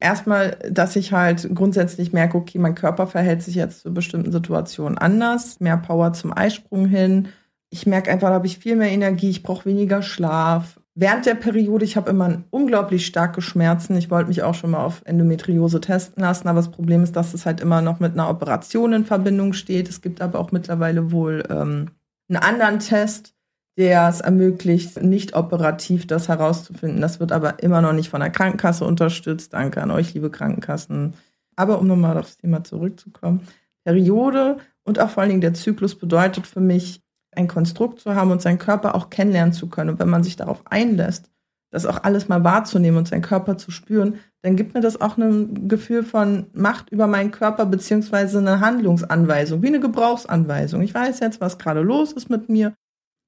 Erstmal, 0.00 0.58
dass 0.70 0.96
ich 0.96 1.12
halt 1.12 1.48
grundsätzlich 1.54 2.12
merke, 2.12 2.36
okay, 2.36 2.58
mein 2.58 2.74
Körper 2.74 3.06
verhält 3.06 3.42
sich 3.42 3.56
jetzt 3.56 3.80
zu 3.80 3.92
bestimmten 3.94 4.30
Situationen 4.32 4.98
anders, 4.98 5.58
mehr 5.60 5.78
Power 5.78 6.12
zum 6.12 6.36
Eisprung 6.36 6.86
hin. 6.86 7.28
Ich 7.70 7.86
merke 7.86 8.10
einfach, 8.10 8.28
da 8.28 8.34
habe 8.34 8.46
ich 8.46 8.58
viel 8.58 8.76
mehr 8.76 8.90
Energie, 8.90 9.30
ich 9.30 9.42
brauche 9.42 9.66
weniger 9.66 10.02
Schlaf. 10.02 10.80
Während 10.94 11.26
der 11.26 11.34
Periode, 11.36 11.84
ich 11.84 11.96
habe 11.96 12.10
immer 12.10 12.42
unglaublich 12.50 13.06
starke 13.06 13.40
Schmerzen. 13.40 13.96
Ich 13.96 14.10
wollte 14.10 14.28
mich 14.28 14.42
auch 14.42 14.54
schon 14.54 14.72
mal 14.72 14.82
auf 14.82 15.02
Endometriose 15.04 15.80
testen 15.80 16.22
lassen, 16.24 16.48
aber 16.48 16.58
das 16.58 16.72
Problem 16.72 17.04
ist, 17.04 17.14
dass 17.14 17.34
es 17.34 17.46
halt 17.46 17.60
immer 17.60 17.82
noch 17.82 18.00
mit 18.00 18.14
einer 18.14 18.28
Operation 18.28 18.92
in 18.92 19.04
Verbindung 19.04 19.52
steht. 19.52 19.88
Es 19.88 20.00
gibt 20.00 20.20
aber 20.20 20.40
auch 20.40 20.50
mittlerweile 20.50 21.12
wohl 21.12 21.44
ähm, 21.50 21.90
einen 22.28 22.42
anderen 22.42 22.80
Test, 22.80 23.34
der 23.76 24.08
es 24.08 24.20
ermöglicht, 24.20 25.00
nicht 25.00 25.36
operativ 25.36 26.08
das 26.08 26.26
herauszufinden. 26.26 27.00
Das 27.00 27.20
wird 27.20 27.30
aber 27.30 27.62
immer 27.62 27.80
noch 27.80 27.92
nicht 27.92 28.08
von 28.08 28.20
der 28.20 28.30
Krankenkasse 28.30 28.84
unterstützt. 28.84 29.52
Danke 29.52 29.80
an 29.80 29.92
euch, 29.92 30.14
liebe 30.14 30.30
Krankenkassen. 30.30 31.14
Aber 31.54 31.78
um 31.78 31.86
nochmal 31.86 32.18
aufs 32.18 32.38
Thema 32.38 32.64
zurückzukommen, 32.64 33.46
Periode 33.84 34.56
und 34.82 34.98
auch 34.98 35.10
vor 35.10 35.20
allen 35.22 35.30
Dingen 35.30 35.40
der 35.42 35.54
Zyklus 35.54 35.94
bedeutet 35.94 36.48
für 36.48 36.60
mich, 36.60 37.02
ein 37.38 37.48
Konstrukt 37.48 38.00
zu 38.00 38.14
haben 38.14 38.30
und 38.30 38.42
seinen 38.42 38.58
Körper 38.58 38.94
auch 38.94 39.10
kennenlernen 39.10 39.52
zu 39.52 39.68
können. 39.68 39.90
Und 39.90 39.98
wenn 39.98 40.10
man 40.10 40.24
sich 40.24 40.36
darauf 40.36 40.62
einlässt, 40.66 41.30
das 41.70 41.86
auch 41.86 42.02
alles 42.02 42.28
mal 42.28 42.44
wahrzunehmen 42.44 42.98
und 42.98 43.08
seinen 43.08 43.22
Körper 43.22 43.58
zu 43.58 43.70
spüren, 43.70 44.18
dann 44.42 44.56
gibt 44.56 44.74
mir 44.74 44.80
das 44.80 45.00
auch 45.00 45.16
ein 45.16 45.68
Gefühl 45.68 46.02
von 46.02 46.46
Macht 46.52 46.90
über 46.90 47.06
meinen 47.06 47.30
Körper 47.30 47.66
beziehungsweise 47.66 48.38
eine 48.38 48.60
Handlungsanweisung, 48.60 49.62
wie 49.62 49.68
eine 49.68 49.80
Gebrauchsanweisung. 49.80 50.82
Ich 50.82 50.94
weiß 50.94 51.20
jetzt, 51.20 51.40
was 51.40 51.58
gerade 51.58 51.80
los 51.80 52.12
ist 52.12 52.30
mit 52.30 52.48
mir. 52.48 52.74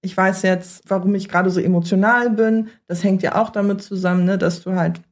Ich 0.02 0.16
weiß 0.16 0.42
jetzt, 0.42 0.88
warum 0.88 1.14
ich 1.14 1.28
gerade 1.28 1.50
so 1.50 1.60
emotional 1.60 2.30
bin. 2.30 2.68
Das 2.86 3.04
hängt 3.04 3.22
ja 3.22 3.40
auch 3.40 3.50
damit 3.50 3.82
zusammen, 3.82 4.24
ne, 4.24 4.38
dass 4.38 4.62
du 4.62 4.74
halt 4.74 5.02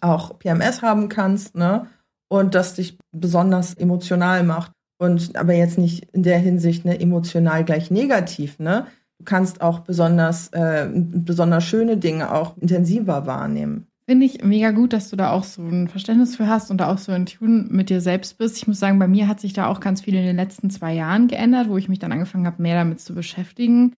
auch 0.00 0.38
PMS 0.38 0.82
haben 0.82 1.08
kannst, 1.08 1.54
ne? 1.54 1.86
Und 2.28 2.54
das 2.54 2.74
dich 2.74 2.98
besonders 3.12 3.74
emotional 3.74 4.42
macht. 4.42 4.72
Und 5.02 5.36
aber 5.36 5.54
jetzt 5.54 5.78
nicht 5.78 6.06
in 6.12 6.22
der 6.22 6.38
Hinsicht 6.38 6.84
ne, 6.84 7.00
emotional 7.00 7.64
gleich 7.64 7.90
negativ, 7.90 8.58
ne? 8.60 8.86
Du 9.18 9.24
kannst 9.24 9.60
auch 9.60 9.80
besonders, 9.80 10.48
äh, 10.48 10.88
besonders 10.94 11.64
schöne 11.64 11.96
Dinge 11.96 12.32
auch 12.32 12.56
intensiver 12.58 13.26
wahrnehmen. 13.26 13.86
Finde 14.08 14.26
ich 14.26 14.44
mega 14.44 14.72
gut, 14.72 14.92
dass 14.92 15.10
du 15.10 15.16
da 15.16 15.30
auch 15.30 15.44
so 15.44 15.62
ein 15.62 15.88
Verständnis 15.88 16.36
für 16.36 16.48
hast 16.48 16.70
und 16.70 16.78
da 16.78 16.92
auch 16.92 16.98
so 16.98 17.12
in 17.12 17.26
Tune 17.26 17.66
mit 17.70 17.88
dir 17.88 18.00
selbst 18.00 18.38
bist. 18.38 18.56
Ich 18.58 18.66
muss 18.66 18.80
sagen, 18.80 18.98
bei 18.98 19.06
mir 19.08 19.28
hat 19.28 19.40
sich 19.40 19.52
da 19.52 19.66
auch 19.68 19.80
ganz 19.80 20.00
viel 20.02 20.14
in 20.14 20.24
den 20.24 20.36
letzten 20.36 20.70
zwei 20.70 20.92
Jahren 20.92 21.28
geändert, 21.28 21.68
wo 21.68 21.76
ich 21.78 21.88
mich 21.88 21.98
dann 22.00 22.12
angefangen 22.12 22.46
habe, 22.46 22.62
mehr 22.62 22.74
damit 22.74 23.00
zu 23.00 23.14
beschäftigen. 23.14 23.94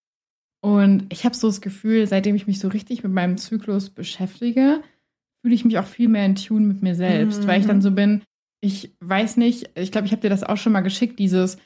Und 0.61 1.05
ich 1.09 1.25
habe 1.25 1.35
so 1.35 1.47
das 1.47 1.61
Gefühl, 1.61 2.05
seitdem 2.07 2.35
ich 2.35 2.47
mich 2.47 2.59
so 2.59 2.67
richtig 2.67 3.03
mit 3.03 3.11
meinem 3.11 3.37
Zyklus 3.37 3.89
beschäftige, 3.89 4.81
fühle 5.41 5.55
ich 5.55 5.65
mich 5.65 5.77
auch 5.79 5.85
viel 5.85 6.07
mehr 6.09 6.25
in 6.25 6.35
Tune 6.35 6.65
mit 6.65 6.81
mir 6.81 6.95
selbst, 6.95 7.43
Mhm. 7.43 7.47
weil 7.47 7.59
ich 7.61 7.67
dann 7.67 7.81
so 7.81 7.91
bin, 7.91 8.21
ich 8.61 8.95
weiß 8.99 9.37
nicht, 9.37 9.69
ich 9.75 9.91
glaube, 9.91 10.07
ich 10.07 10.11
habe 10.11 10.21
dir 10.21 10.29
das 10.29 10.43
auch 10.43 10.57
schon 10.57 10.73
mal 10.73 10.81
geschickt, 10.81 11.19
dieses 11.19 11.57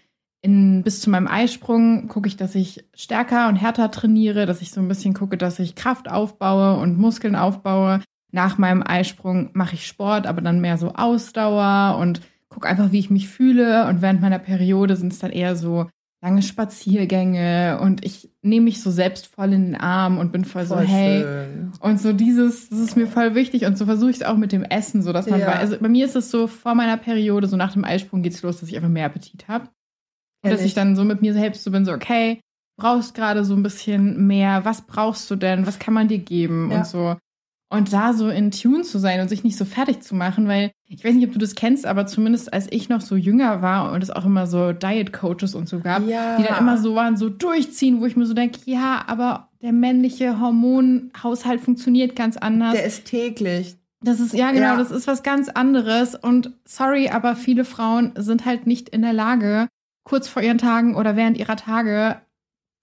in, 0.41 0.83
bis 0.83 1.01
zu 1.01 1.09
meinem 1.09 1.27
Eisprung 1.27 2.07
gucke 2.07 2.27
ich, 2.27 2.37
dass 2.37 2.55
ich 2.55 2.85
stärker 2.93 3.49
und 3.49 3.57
härter 3.57 3.91
trainiere, 3.91 4.45
dass 4.45 4.61
ich 4.61 4.71
so 4.71 4.79
ein 4.79 4.87
bisschen 4.87 5.13
gucke, 5.13 5.37
dass 5.37 5.59
ich 5.59 5.75
Kraft 5.75 6.09
aufbaue 6.09 6.79
und 6.79 6.97
Muskeln 6.97 7.35
aufbaue. 7.35 8.01
Nach 8.31 8.57
meinem 8.57 8.83
Eisprung 8.85 9.49
mache 9.53 9.75
ich 9.75 9.85
Sport, 9.85 10.27
aber 10.27 10.41
dann 10.41 10.61
mehr 10.61 10.77
so 10.77 10.93
Ausdauer 10.93 11.97
und 11.97 12.21
gucke 12.47 12.67
einfach, 12.67 12.91
wie 12.91 12.99
ich 12.99 13.09
mich 13.09 13.27
fühle. 13.27 13.87
Und 13.87 14.01
während 14.01 14.21
meiner 14.21 14.39
Periode 14.39 14.95
sind 14.95 15.11
es 15.11 15.19
dann 15.19 15.31
eher 15.31 15.55
so 15.55 15.87
lange 16.21 16.41
Spaziergänge 16.41 17.79
und 17.81 18.03
ich 18.05 18.29
nehme 18.41 18.65
mich 18.65 18.81
so 18.81 18.91
selbst 18.91 19.27
voll 19.27 19.53
in 19.53 19.65
den 19.67 19.75
Arm 19.75 20.17
und 20.17 20.31
bin 20.31 20.43
voll, 20.45 20.65
so, 20.65 20.77
hey, 20.77 21.21
schön. 21.23 21.71
und 21.79 21.99
so 21.99 22.11
dieses, 22.13 22.69
das 22.69 22.79
ist 22.79 22.97
mir 22.97 23.07
voll 23.07 23.35
wichtig. 23.35 23.65
Und 23.65 23.77
so 23.77 23.85
versuche 23.85 24.09
ich 24.11 24.17
es 24.17 24.23
auch 24.23 24.35
mit 24.37 24.51
dem 24.51 24.63
Essen, 24.63 25.01
so 25.01 25.13
dass 25.13 25.29
man 25.29 25.39
Ja. 25.39 25.47
weiß. 25.47 25.59
Also 25.59 25.79
bei 25.79 25.87
mir 25.89 26.05
ist 26.05 26.15
es 26.15 26.29
so, 26.31 26.47
vor 26.47 26.75
meiner 26.75 26.97
Periode, 26.97 27.47
so 27.47 27.55
nach 27.57 27.73
dem 27.73 27.85
Eisprung 27.85 28.21
geht's 28.21 28.41
los, 28.41 28.59
dass 28.59 28.69
ich 28.69 28.75
einfach 28.75 28.89
mehr 28.89 29.05
Appetit 29.05 29.47
habe. 29.47 29.69
Und 30.43 30.51
dass 30.51 30.61
ich 30.61 30.67
ich. 30.67 30.73
dann 30.73 30.95
so 30.95 31.03
mit 31.03 31.21
mir 31.21 31.33
selbst 31.33 31.63
so 31.63 31.71
bin, 31.71 31.85
so, 31.85 31.91
okay, 31.93 32.39
brauchst 32.77 33.13
gerade 33.13 33.43
so 33.45 33.53
ein 33.55 33.63
bisschen 33.63 34.25
mehr, 34.27 34.63
was 34.65 34.81
brauchst 34.87 35.29
du 35.31 35.35
denn, 35.35 35.65
was 35.67 35.79
kann 35.79 35.93
man 35.93 36.07
dir 36.07 36.19
geben 36.19 36.69
Ja. 36.71 36.77
und 36.79 36.85
so. 36.87 37.15
Und 37.71 37.93
da 37.93 38.13
so 38.13 38.29
in 38.29 38.49
Tune 38.49 38.81
zu 38.81 38.97
sein 38.97 39.19
und 39.21 39.29
sich 39.29 39.43
nicht 39.43 39.55
so 39.55 39.63
fertig 39.63 40.01
zu 40.01 40.15
machen, 40.15 40.47
weil 40.47 40.71
ich 40.87 41.03
weiß 41.05 41.13
nicht, 41.13 41.27
ob 41.27 41.33
du 41.33 41.39
das 41.39 41.53
kennst, 41.53 41.85
aber 41.85 42.07
zumindest 42.07 42.51
als 42.51 42.67
ich 42.71 42.89
noch 42.89 43.01
so 43.01 43.15
jünger 43.15 43.61
war 43.61 43.91
und 43.91 44.01
es 44.01 44.09
auch 44.09 44.25
immer 44.25 44.47
so 44.47 44.71
Diet-Coaches 44.73 45.53
und 45.53 45.69
so 45.69 45.79
gab, 45.79 46.07
Ja. 46.07 46.37
die 46.37 46.43
dann 46.43 46.57
immer 46.57 46.79
so 46.79 46.95
waren, 46.95 47.15
so 47.15 47.29
durchziehen, 47.29 48.01
wo 48.01 48.07
ich 48.07 48.15
mir 48.15 48.25
so 48.25 48.33
denke, 48.33 48.59
ja, 48.65 49.03
aber 49.05 49.49
der 49.61 49.71
männliche 49.71 50.39
Hormonhaushalt 50.39 51.61
funktioniert 51.61 52.15
ganz 52.15 52.37
anders. 52.37 52.73
Der 52.73 52.85
ist 52.85 53.05
täglich. 53.05 53.75
Das 54.01 54.19
ist, 54.19 54.33
ja, 54.33 54.49
genau, 54.51 54.63
Ja. 54.71 54.77
das 54.77 54.89
ist 54.91 55.05
was 55.07 55.21
ganz 55.23 55.49
anderes. 55.49 56.15
Und 56.15 56.53
sorry, 56.65 57.09
aber 57.09 57.35
viele 57.35 57.65
Frauen 57.65 58.13
sind 58.15 58.45
halt 58.45 58.65
nicht 58.65 58.89
in 58.89 59.01
der 59.03 59.13
Lage, 59.13 59.67
kurz 60.05 60.27
vor 60.27 60.41
ihren 60.41 60.57
Tagen 60.57 60.95
oder 60.95 61.15
während 61.15 61.37
ihrer 61.37 61.57
Tage 61.57 62.19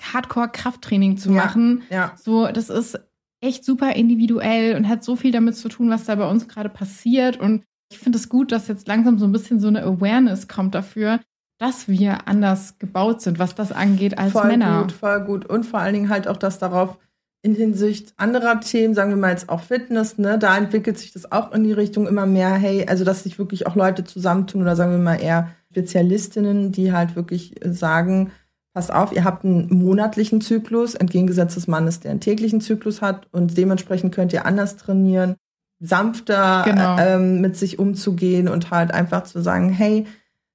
Hardcore-Krafttraining 0.00 1.16
zu 1.16 1.30
Ja. 1.30 1.36
machen. 1.44 1.82
Ja. 1.90 2.12
So, 2.16 2.46
das 2.48 2.68
ist 2.70 2.98
echt 3.46 3.64
super 3.64 3.94
individuell 3.94 4.76
und 4.76 4.88
hat 4.88 5.04
so 5.04 5.16
viel 5.16 5.32
damit 5.32 5.56
zu 5.56 5.68
tun, 5.68 5.90
was 5.90 6.04
da 6.04 6.14
bei 6.14 6.28
uns 6.28 6.48
gerade 6.48 6.68
passiert. 6.68 7.38
Und 7.38 7.64
ich 7.90 7.98
finde 7.98 8.18
es 8.18 8.28
gut, 8.28 8.52
dass 8.52 8.68
jetzt 8.68 8.88
langsam 8.88 9.18
so 9.18 9.26
ein 9.26 9.32
bisschen 9.32 9.60
so 9.60 9.68
eine 9.68 9.82
Awareness 9.82 10.48
kommt 10.48 10.74
dafür, 10.74 11.20
dass 11.58 11.88
wir 11.88 12.28
anders 12.28 12.78
gebaut 12.78 13.22
sind, 13.22 13.38
was 13.38 13.54
das 13.54 13.72
angeht 13.72 14.18
als 14.18 14.32
voll 14.32 14.48
Männer. 14.48 14.82
gut, 14.82 14.92
voll 14.92 15.24
gut. 15.24 15.46
Und 15.46 15.64
vor 15.64 15.80
allen 15.80 15.94
Dingen 15.94 16.08
halt 16.08 16.28
auch 16.28 16.36
das 16.36 16.58
darauf 16.58 16.98
in 17.42 17.54
Hinsicht 17.54 18.12
anderer 18.16 18.60
Themen, 18.60 18.94
sagen 18.94 19.10
wir 19.10 19.16
mal 19.16 19.30
jetzt 19.30 19.48
auch 19.48 19.60
Fitness, 19.60 20.18
ne, 20.18 20.36
da 20.38 20.56
entwickelt 20.56 20.98
sich 20.98 21.12
das 21.12 21.30
auch 21.30 21.52
in 21.52 21.62
die 21.62 21.72
Richtung 21.72 22.08
immer 22.08 22.26
mehr, 22.26 22.54
hey, 22.54 22.86
also 22.88 23.04
dass 23.04 23.22
sich 23.22 23.38
wirklich 23.38 23.68
auch 23.68 23.76
Leute 23.76 24.02
zusammentun 24.02 24.62
oder 24.62 24.74
sagen 24.74 24.90
wir 24.90 24.98
mal 24.98 25.22
eher 25.22 25.50
Spezialistinnen, 25.70 26.72
die 26.72 26.92
halt 26.92 27.14
wirklich 27.14 27.64
äh, 27.64 27.72
sagen, 27.72 28.32
pass 28.76 28.90
auf, 28.90 29.10
ihr 29.12 29.24
habt 29.24 29.42
einen 29.42 29.68
monatlichen 29.70 30.42
Zyklus, 30.42 30.94
entgegengesetzt 30.94 31.56
des 31.56 31.66
Mannes, 31.66 32.00
der 32.00 32.10
einen 32.10 32.20
täglichen 32.20 32.60
Zyklus 32.60 33.00
hat 33.00 33.26
und 33.32 33.56
dementsprechend 33.56 34.14
könnt 34.14 34.34
ihr 34.34 34.44
anders 34.44 34.76
trainieren, 34.76 35.36
sanfter 35.80 36.62
Genau. 36.66 36.98
äh, 36.98 37.14
ähm, 37.14 37.40
mit 37.40 37.56
sich 37.56 37.78
umzugehen 37.78 38.48
und 38.48 38.70
halt 38.70 38.92
einfach 38.92 39.22
zu 39.22 39.40
sagen, 39.40 39.70
hey, 39.70 40.06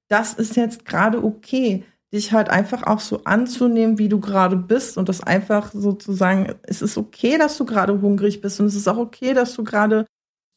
das 0.06 0.34
ist 0.34 0.54
jetzt 0.54 0.84
gerade 0.84 1.24
okay, 1.24 1.82
dich 2.12 2.32
halt 2.32 2.48
einfach 2.48 2.84
auch 2.84 3.00
so 3.00 3.24
anzunehmen, 3.24 3.98
wie 3.98 4.08
du 4.08 4.20
gerade 4.20 4.54
bist 4.54 4.98
und 4.98 5.08
das 5.08 5.20
einfach 5.20 5.72
sozusagen, 5.72 6.54
es 6.62 6.80
ist 6.80 6.96
okay, 6.96 7.38
dass 7.38 7.58
du 7.58 7.64
gerade 7.64 8.00
hungrig 8.02 8.40
bist 8.40 8.60
und 8.60 8.66
es 8.66 8.76
ist 8.76 8.86
auch 8.86 8.98
okay, 8.98 9.34
dass 9.34 9.52
du 9.54 9.64
gerade 9.64 10.06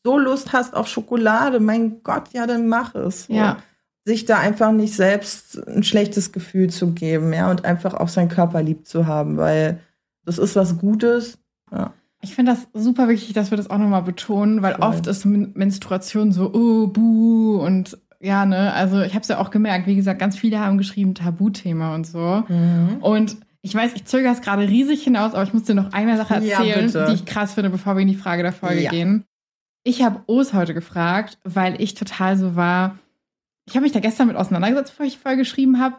so 0.03 0.19
Lust 0.19 0.53
hast 0.53 0.75
auf 0.75 0.87
Schokolade. 0.87 1.59
Mein 1.59 2.03
Gott, 2.03 2.29
ja, 2.31 2.45
dann 2.45 2.67
mach 2.67 2.93
es. 2.93 3.27
Ja. 3.27 3.57
Sich 4.05 4.25
da 4.25 4.37
einfach 4.37 4.71
nicht 4.71 4.93
selbst 4.93 5.67
ein 5.67 5.83
schlechtes 5.83 6.31
Gefühl 6.31 6.69
zu 6.69 6.91
geben, 6.93 7.33
ja, 7.33 7.49
und 7.49 7.65
einfach 7.65 7.95
auch 7.95 8.07
seinen 8.07 8.29
Körper 8.29 8.61
lieb 8.61 8.85
zu 8.87 9.07
haben, 9.07 9.37
weil 9.37 9.79
das 10.23 10.37
ist 10.37 10.55
was 10.55 10.77
Gutes. 10.77 11.39
Ja. 11.71 11.91
Ich 12.21 12.35
finde 12.35 12.53
das 12.53 12.67
super 12.73 13.07
wichtig, 13.07 13.33
dass 13.33 13.51
wir 13.51 13.57
das 13.57 13.69
auch 13.69 13.77
nochmal 13.79 14.03
betonen, 14.03 14.61
weil 14.61 14.75
Voll. 14.75 14.83
oft 14.83 15.07
ist 15.07 15.25
Men 15.25 15.51
Menstruation 15.55 16.31
so, 16.31 16.51
oh, 16.53 16.87
buh, 16.87 17.57
und 17.63 17.97
ja, 18.21 18.45
ne, 18.45 18.73
also 18.73 19.01
ich 19.01 19.13
habe 19.13 19.21
es 19.21 19.27
ja 19.27 19.39
auch 19.39 19.51
gemerkt, 19.51 19.85
wie 19.87 19.95
gesagt, 19.95 20.19
ganz 20.19 20.37
viele 20.37 20.59
haben 20.59 20.77
geschrieben 20.77 21.13
Tabuthema 21.13 21.93
und 21.93 22.07
so. 22.07 22.43
Und 23.01 23.37
ich 23.61 23.73
weiß, 23.75 23.91
ich 23.95 24.05
zögere 24.05 24.31
es 24.31 24.41
gerade 24.41 24.67
riesig 24.67 25.03
hinaus, 25.03 25.33
aber 25.33 25.43
ich 25.43 25.53
muss 25.53 25.63
dir 25.63 25.75
noch 25.75 25.93
eine 25.93 26.17
Sache 26.17 26.35
Ja, 26.43 26.59
erzählen, 26.59 26.85
bitte. 26.85 27.05
die 27.09 27.13
ich 27.15 27.25
krass 27.25 27.53
finde, 27.55 27.69
bevor 27.71 27.95
wir 27.95 28.01
in 28.01 28.07
die 28.07 28.15
Frage 28.15 28.43
der 28.43 28.53
Folge 28.53 28.81
Ja. 28.81 28.91
gehen. 28.91 29.25
Ich 29.83 30.01
habe 30.03 30.21
Os 30.27 30.53
heute 30.53 30.73
gefragt, 30.73 31.37
weil 31.43 31.79
ich 31.81 31.93
total 31.93 32.37
so 32.37 32.55
war. 32.55 32.97
Ich 33.67 33.75
habe 33.75 33.83
mich 33.83 33.91
da 33.93 33.99
gestern 33.99 34.27
mit 34.27 34.35
auseinandergesetzt, 34.37 34.91
bevor 34.91 35.05
ich 35.05 35.13
die 35.13 35.19
Folge 35.19 35.39
geschrieben 35.39 35.79
habe. 35.79 35.95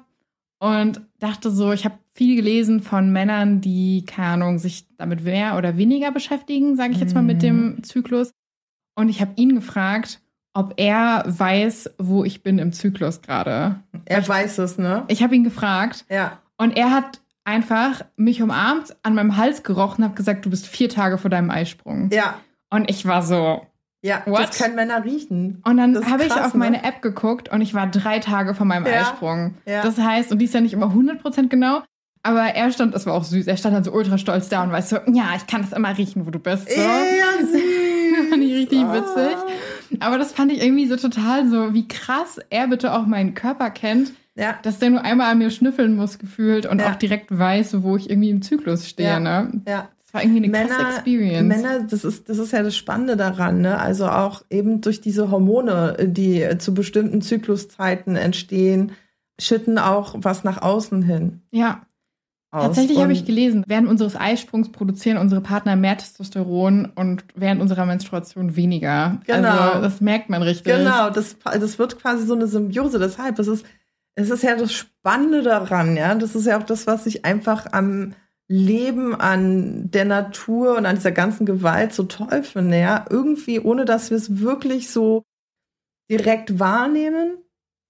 Und 0.59 1.03
dachte 1.19 1.51
so, 1.51 1.73
ich 1.73 1.85
habe 1.85 1.99
viel 2.13 2.35
gelesen 2.37 2.81
von 2.81 3.13
Männern, 3.13 3.61
die, 3.61 4.05
keine 4.07 4.29
Ahnung, 4.29 4.59
sich 4.59 4.87
damit 4.97 5.23
mehr 5.25 5.59
oder 5.59 5.77
weniger 5.77 6.11
beschäftigen, 6.13 6.77
sage 6.77 6.93
ich 6.93 7.01
jetzt 7.01 7.15
mal 7.15 7.23
mit 7.23 7.37
Mhm. 7.39 7.41
dem 7.41 7.83
Zyklus. 7.83 8.31
Und 8.95 9.11
ich 9.11 9.21
habe 9.21 9.33
ihn 9.37 9.55
gefragt, 9.55 10.21
ob 10.55 10.75
er 10.79 11.25
weiß, 11.27 11.91
wo 11.99 12.25
ich 12.25 12.43
bin 12.43 12.59
im 12.59 12.73
Zyklus 12.73 13.21
gerade. 13.21 13.81
Er 14.07 14.27
weiß 14.27 14.57
es, 14.59 14.79
ne? 14.79 15.05
Ich 15.09 15.23
habe 15.23 15.37
ihn 15.37 15.45
gefragt 15.45 16.07
Ja. 16.09 16.39
und 16.57 16.75
er 16.79 16.91
hat 16.91 17.21
einfach 17.45 18.01
mich 18.17 18.41
umarmt, 18.43 18.97
an 19.03 19.15
meinem 19.15 19.37
Hals 19.37 19.63
gerochen, 19.63 20.03
hat 20.05 20.17
gesagt, 20.17 20.47
du 20.47 20.51
bist 20.51 20.67
vier 20.67 20.89
Tage 20.89 21.19
vor 21.19 21.29
deinem 21.29 21.51
Eisprung. 21.51 22.09
Ja. 22.11 22.41
Und 22.71 22.89
ich 22.89 23.05
war 23.05 23.23
so. 23.23 23.67
Ja, 24.07 24.23
What? 24.27 24.41
das 24.49 24.59
können 24.59 24.75
Männer 24.77 25.05
riechen. 25.05 25.61
Und 25.65 25.77
dann 25.77 26.11
habe 26.11 26.25
ich 26.25 26.33
auf 26.33 26.55
meine 26.55 26.79
ne? 26.79 26.85
App 26.85 27.03
geguckt 27.03 27.51
und 27.51 27.61
ich 27.61 27.75
war 27.75 27.87
drei 27.89 28.19
Tage 28.21 28.55
vor 28.55 28.65
meinem 28.67 28.87
Ja, 28.87 29.01
Eisprung. 29.03 29.55
ja. 29.67 29.83
Das 29.83 29.99
heißt, 29.99 30.31
und 30.33 30.39
die 30.39 30.45
ist 30.45 30.55
ja 30.55 30.61
nicht 30.61 30.73
immer 30.75 30.87
100% 30.95 31.49
genau, 31.49 31.83
aber 32.23 32.43
er 32.43 32.71
stand, 32.73 32.95
das 32.95 33.07
war 33.07 33.15
auch 33.15 33.25
süß, 33.25 33.47
er 33.47 33.57
stand 33.57 33.75
dann 33.77 33.85
so 33.85 33.93
ultra 33.93 34.19
stolz 34.19 34.49
da 34.49 34.63
und 34.63 34.73
weiß 34.73 34.91
so, 34.91 34.97
ja, 35.13 35.31
ich 35.37 35.47
kann 35.47 35.63
das 35.63 35.73
immer 35.73 35.97
riechen, 35.97 36.27
wo 36.27 36.31
du 36.31 36.39
bist. 36.39 36.71
So. 36.71 36.81
Ja, 36.81 37.39
süß. 37.41 38.31
Fand 38.31 38.43
ich 38.43 38.55
richtig 38.55 38.79
Ah. 38.81 38.95
witzig. 38.95 39.37
Aber 40.01 40.19
das 40.19 40.33
fand 40.33 40.51
ich 40.53 40.63
irgendwie 40.63 40.87
so 40.87 40.97
total 40.97 41.49
so, 41.49 41.73
wie 41.75 41.87
krass 41.87 42.39
er 42.51 42.67
bitte 42.69 42.93
auch 42.93 43.07
meinen 43.07 43.35
Körper 43.35 43.71
kennt, 43.71 44.13
Ja, 44.35 44.55
dass 44.63 44.79
der 44.79 44.91
nur 44.91 45.03
einmal 45.03 45.31
an 45.31 45.39
mir 45.39 45.51
schnüffeln 45.51 45.97
muss 45.97 46.19
gefühlt 46.19 46.67
und 46.67 46.81
Ja. 46.81 46.91
auch 46.91 46.97
direkt 46.97 47.37
weiß, 47.37 47.83
wo 47.83 47.97
ich 47.97 48.11
irgendwie 48.11 48.31
im 48.31 48.43
Zyklus 48.43 48.89
stehe. 48.89 49.09
Ja. 49.09 49.21
Ne? 49.21 49.63
ja. 49.67 49.89
Das 50.07 50.15
war 50.15 50.23
irgendwie 50.23 50.45
eine 50.45 50.67
krasse 50.67 50.97
Experience. 50.97 51.49
Männer, 51.49 51.81
das 51.83 52.05
ist, 52.05 52.29
das 52.29 52.39
ist 52.39 52.53
ja 52.53 52.63
das 52.63 52.77
Spannende 52.77 53.17
daran, 53.17 53.61
ne? 53.61 53.79
Also 53.79 54.09
auch 54.09 54.45
eben 54.51 54.81
durch 54.81 55.01
diese 55.01 55.31
Hormone, 55.31 55.97
die 56.01 56.47
zu 56.59 56.75
bestimmten 56.75 57.23
Zykluszeiten 57.23 58.15
entstehen, 58.15 58.93
schütten 59.41 59.79
auch 59.79 60.15
was 60.19 60.45
nach 60.45 60.63
außen 60.63 61.03
hin. 61.03 61.43
ja, 61.51 61.83
Aus. 62.53 62.67
tatsächlich 62.67 62.99
habe 62.99 63.13
ich 63.13 63.25
gelesen, 63.25 63.65
während 63.67 63.89
unseres 63.89 64.17
Eisprungs 64.17 64.71
produzieren 64.71 65.19
unsere 65.19 65.41
Partner 65.41 65.75
mehr 65.77 65.99
Testosteron 65.99 66.93
und 66.95 67.25
während 67.35 67.61
unserer 67.61 67.85
Menstruation 67.85 68.57
weniger. 68.57 69.21
Genau. 69.27 69.49
Also 69.49 69.83
das 69.83 70.01
merkt 70.01 70.31
man 70.31 70.43
richtig. 70.43 70.73
Genau, 70.73 71.11
das, 71.11 71.37
das 71.43 71.79
wird 71.79 71.99
quasi 71.99 72.25
so 72.25 72.35
eine 72.35 72.47
Symbiose. 72.47 72.99
Deshalb, 73.01 73.39
es 73.41 73.49
ist, 73.49 73.67
es 74.15 74.31
ist 74.31 74.45
ja 74.45 74.57
das 74.57 74.73
Spannende 74.73 75.43
daran, 75.43 75.97
ja. 75.97 76.15
Das 76.15 76.37
ist 76.37 76.47
ja 76.47 76.59
auch 76.59 76.63
das, 76.63 76.87
was 76.87 77.07
ich 77.07 77.25
einfach 77.25 77.67
am 77.73 78.15
Leben, 78.49 79.15
an 79.15 79.91
der 79.91 80.05
Natur 80.05 80.77
und 80.77 80.87
an 80.87 80.97
dieser 80.97 81.13
ganzen 81.13 81.47
Gewalt 81.47 81.93
so 81.93 82.05
toll 82.05 82.43
finde, 82.43 82.79
ja. 82.79 83.05
Irgendwie, 83.11 83.61
ohne 83.61 83.85
dass 83.85 84.11
wir 84.11 84.17
es 84.17 84.39
wirklich 84.41 84.91
so 84.91 85.23
direkt 86.11 86.61
wahrnehmen, 86.61 87.39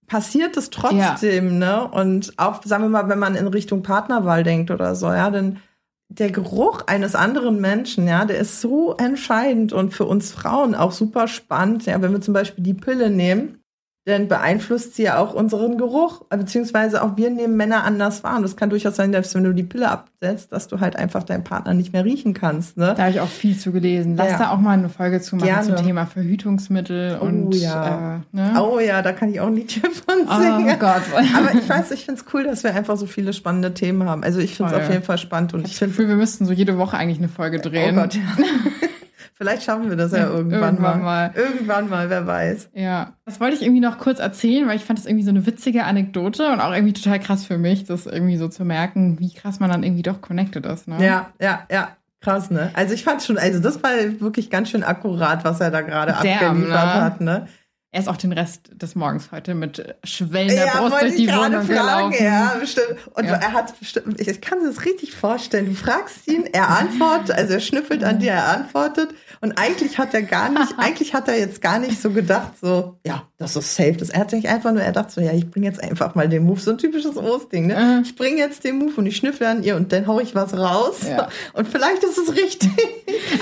passiert 0.06 0.56
es 0.56 0.70
trotzdem, 0.70 1.58
ne? 1.58 1.86
Und 1.88 2.32
auch, 2.38 2.62
sagen 2.64 2.84
wir 2.84 2.88
mal, 2.88 3.08
wenn 3.08 3.18
man 3.18 3.34
in 3.34 3.48
Richtung 3.48 3.82
Partnerwahl 3.82 4.44
denkt 4.44 4.70
oder 4.70 4.94
so, 4.94 5.06
ja, 5.08 5.30
denn 5.30 5.58
der 6.08 6.30
Geruch 6.30 6.82
eines 6.86 7.14
anderen 7.14 7.60
Menschen, 7.60 8.06
ja, 8.06 8.24
der 8.24 8.38
ist 8.38 8.60
so 8.60 8.94
entscheidend 8.96 9.72
und 9.72 9.92
für 9.92 10.04
uns 10.04 10.32
Frauen 10.32 10.74
auch 10.74 10.92
super 10.92 11.26
spannend. 11.28 11.84
Ja, 11.86 12.00
wenn 12.00 12.12
wir 12.12 12.20
zum 12.20 12.32
Beispiel 12.32 12.62
die 12.62 12.74
Pille 12.74 13.10
nehmen, 13.10 13.60
dann 14.06 14.28
beeinflusst 14.28 14.94
sie 14.94 15.02
ja 15.02 15.18
auch 15.18 15.34
unseren 15.34 15.78
Geruch, 15.78 16.22
beziehungsweise 16.30 17.02
auch 17.02 17.16
wir 17.16 17.28
nehmen 17.28 17.56
Männer 17.56 17.82
anders 17.82 18.22
wahr. 18.22 18.36
Und 18.36 18.42
das 18.44 18.56
kann 18.56 18.70
durchaus 18.70 18.94
sein, 18.94 19.10
dass 19.10 19.34
wenn 19.34 19.42
du 19.42 19.52
die 19.52 19.64
Pille 19.64 19.90
absetzt, 19.90 20.52
dass 20.52 20.68
du 20.68 20.78
halt 20.78 20.94
einfach 20.94 21.24
deinen 21.24 21.42
Partner 21.42 21.74
nicht 21.74 21.92
mehr 21.92 22.04
riechen 22.04 22.32
kannst. 22.32 22.76
Ne? 22.76 22.94
Da 22.96 23.02
habe 23.02 23.10
ich 23.10 23.18
auch 23.20 23.26
viel 23.28 23.58
zu 23.58 23.72
gelesen. 23.72 24.14
Lass 24.16 24.30
Ja. 24.30 24.38
da 24.38 24.50
auch 24.50 24.58
mal 24.58 24.78
eine 24.78 24.88
Folge 24.88 25.20
zu 25.20 25.34
machen 25.34 25.48
Gerne. 25.48 25.74
zum 25.74 25.84
Thema 25.84 26.06
Verhütungsmittel 26.06 27.18
Oh 27.20 27.24
und 27.24 27.52
ja. 27.56 28.22
äh, 28.32 28.36
ne? 28.36 28.62
Oh 28.62 28.78
ja, 28.78 29.02
da 29.02 29.12
kann 29.12 29.28
ich 29.30 29.40
auch 29.40 29.48
ein 29.48 29.56
Liedchen 29.56 29.82
von 29.90 30.14
Oh 30.28 30.40
singen. 30.40 30.78
Gott. 30.78 31.02
Aber 31.36 31.52
ich 31.58 31.68
weiß, 31.68 31.90
ich 31.90 32.04
finde 32.04 32.20
es 32.20 32.32
cool, 32.32 32.44
dass 32.44 32.62
wir 32.62 32.74
einfach 32.76 32.96
so 32.96 33.06
viele 33.06 33.32
spannende 33.32 33.74
Themen 33.74 34.08
haben. 34.08 34.22
Also 34.22 34.38
ich 34.38 34.54
finde 34.54 34.72
es 34.76 34.78
auf 34.82 34.88
jeden 34.88 35.02
Fall 35.02 35.18
spannend 35.18 35.52
und 35.52 35.66
Ich 35.66 35.72
ich 35.72 35.82
habe 35.82 35.90
finde 35.90 35.90
das 35.90 35.96
Gefühl, 35.96 36.08
wir 36.10 36.16
müssten 36.16 36.46
so 36.46 36.52
jede 36.52 36.78
Woche 36.78 36.96
eigentlich 36.96 37.18
eine 37.18 37.28
Folge 37.28 37.58
drehen. 37.58 37.98
Oh 37.98 38.02
Gott, 38.02 38.14
ja. 38.14 38.20
Vielleicht 39.38 39.64
schaffen 39.64 39.90
wir 39.90 39.96
das 39.96 40.12
ja 40.12 40.28
irgendwann, 40.28 40.76
Irgendwann 40.76 41.02
mal. 41.02 41.30
mal. 41.30 41.30
Irgendwann 41.34 41.88
mal, 41.90 42.08
wer 42.08 42.26
weiß. 42.26 42.70
Ja, 42.72 43.12
das 43.26 43.38
wollte 43.38 43.54
ich 43.56 43.62
irgendwie 43.62 43.80
noch 43.82 43.98
kurz 43.98 44.18
erzählen, 44.18 44.66
weil 44.66 44.76
ich 44.76 44.84
fand 44.84 44.98
das 44.98 45.04
irgendwie 45.04 45.24
so 45.24 45.30
eine 45.30 45.44
witzige 45.44 45.84
Anekdote 45.84 46.50
und 46.50 46.60
auch 46.60 46.72
irgendwie 46.72 46.94
total 46.94 47.20
krass 47.20 47.44
für 47.44 47.58
mich, 47.58 47.84
das 47.84 48.06
irgendwie 48.06 48.38
so 48.38 48.48
zu 48.48 48.64
merken, 48.64 49.18
wie 49.20 49.32
krass 49.32 49.60
man 49.60 49.70
dann 49.70 49.82
irgendwie 49.82 50.02
doch 50.02 50.22
connected 50.22 50.64
ist. 50.64 50.88
Ne? 50.88 51.04
Ja, 51.04 51.30
ja, 51.40 51.66
ja. 51.70 51.88
Krass, 52.22 52.50
ne? 52.50 52.70
Also 52.72 52.94
ich 52.94 53.04
fand 53.04 53.22
schon, 53.22 53.36
also 53.36 53.60
das 53.60 53.82
war 53.82 53.90
wirklich 54.20 54.48
ganz 54.48 54.70
schön 54.70 54.82
akkurat, 54.82 55.44
was 55.44 55.60
er 55.60 55.70
da 55.70 55.82
gerade 55.82 56.12
Damn, 56.12 56.48
abgeliefert 56.48 56.86
ne? 56.86 57.02
hat, 57.02 57.20
ne? 57.20 57.46
Er 57.92 58.00
ist 58.00 58.08
auch 58.08 58.16
den 58.16 58.32
Rest 58.32 58.70
des 58.74 58.94
Morgens 58.94 59.32
heute 59.32 59.54
mit 59.54 59.94
schwellender 60.04 60.66
Brust 60.66 60.92
wollte 60.92 61.06
durch 61.06 61.16
die 61.16 61.28
Wohnung 61.28 61.66
gelaufen. 61.66 62.14
Ja, 62.24 62.52
bestimmt. 62.60 62.88
Und 63.14 63.24
Ja. 63.24 63.34
er 63.36 63.52
hat 63.52 63.78
bestimmt, 63.78 64.20
ich 64.20 64.40
kann 64.40 64.58
mir 64.60 64.66
das 64.68 64.84
richtig 64.84 65.14
vorstellen. 65.14 65.66
Du 65.66 65.74
fragst 65.74 66.26
ihn, 66.28 66.44
er 66.52 66.68
antwortet, 66.68 67.30
also 67.36 67.54
er 67.54 67.60
schnüffelt 67.60 68.02
an 68.04 68.18
dir, 68.18 68.32
er 68.32 68.48
antwortet. 68.48 69.10
Und 69.46 69.58
eigentlich 69.58 69.96
hat 69.98 70.12
er 70.12 70.22
gar 70.22 70.48
nicht, 70.50 70.74
eigentlich 70.78 71.14
hat 71.14 71.28
er 71.28 71.38
jetzt 71.38 71.60
gar 71.62 71.78
nicht 71.78 72.02
so 72.02 72.10
gedacht, 72.10 72.52
so, 72.60 72.98
ja, 73.06 73.22
das 73.38 73.54
ist 73.54 73.76
safe. 73.76 73.92
Das, 73.92 74.10
er 74.10 74.20
hat 74.20 74.30
sich 74.30 74.48
einfach 74.48 74.72
nur, 74.72 74.82
er 74.82 74.90
dachte 74.92 75.12
so, 75.12 75.20
ja, 75.20 75.30
ich 75.32 75.48
bring 75.48 75.62
jetzt 75.62 75.80
einfach 75.82 76.14
mal 76.16 76.28
den 76.28 76.44
Move. 76.44 76.58
So 76.58 76.72
ein 76.72 76.78
typisches 76.78 77.16
Ost-Ding, 77.16 77.68
ne? 77.68 77.76
Mhm. 77.98 78.02
Ich 78.02 78.16
bring 78.16 78.38
jetzt 78.38 78.64
den 78.64 78.78
Move 78.78 78.92
und 78.96 79.06
ich 79.06 79.16
schnüffle 79.16 79.48
an 79.48 79.62
ihr 79.62 79.76
und 79.76 79.92
dann 79.92 80.06
hau 80.08 80.18
ich 80.18 80.34
was 80.34 80.56
raus. 80.56 81.00
Ja. 81.08 81.28
Und 81.52 81.68
vielleicht 81.68 82.02
ist 82.02 82.18
es 82.18 82.34
richtig. 82.34 82.70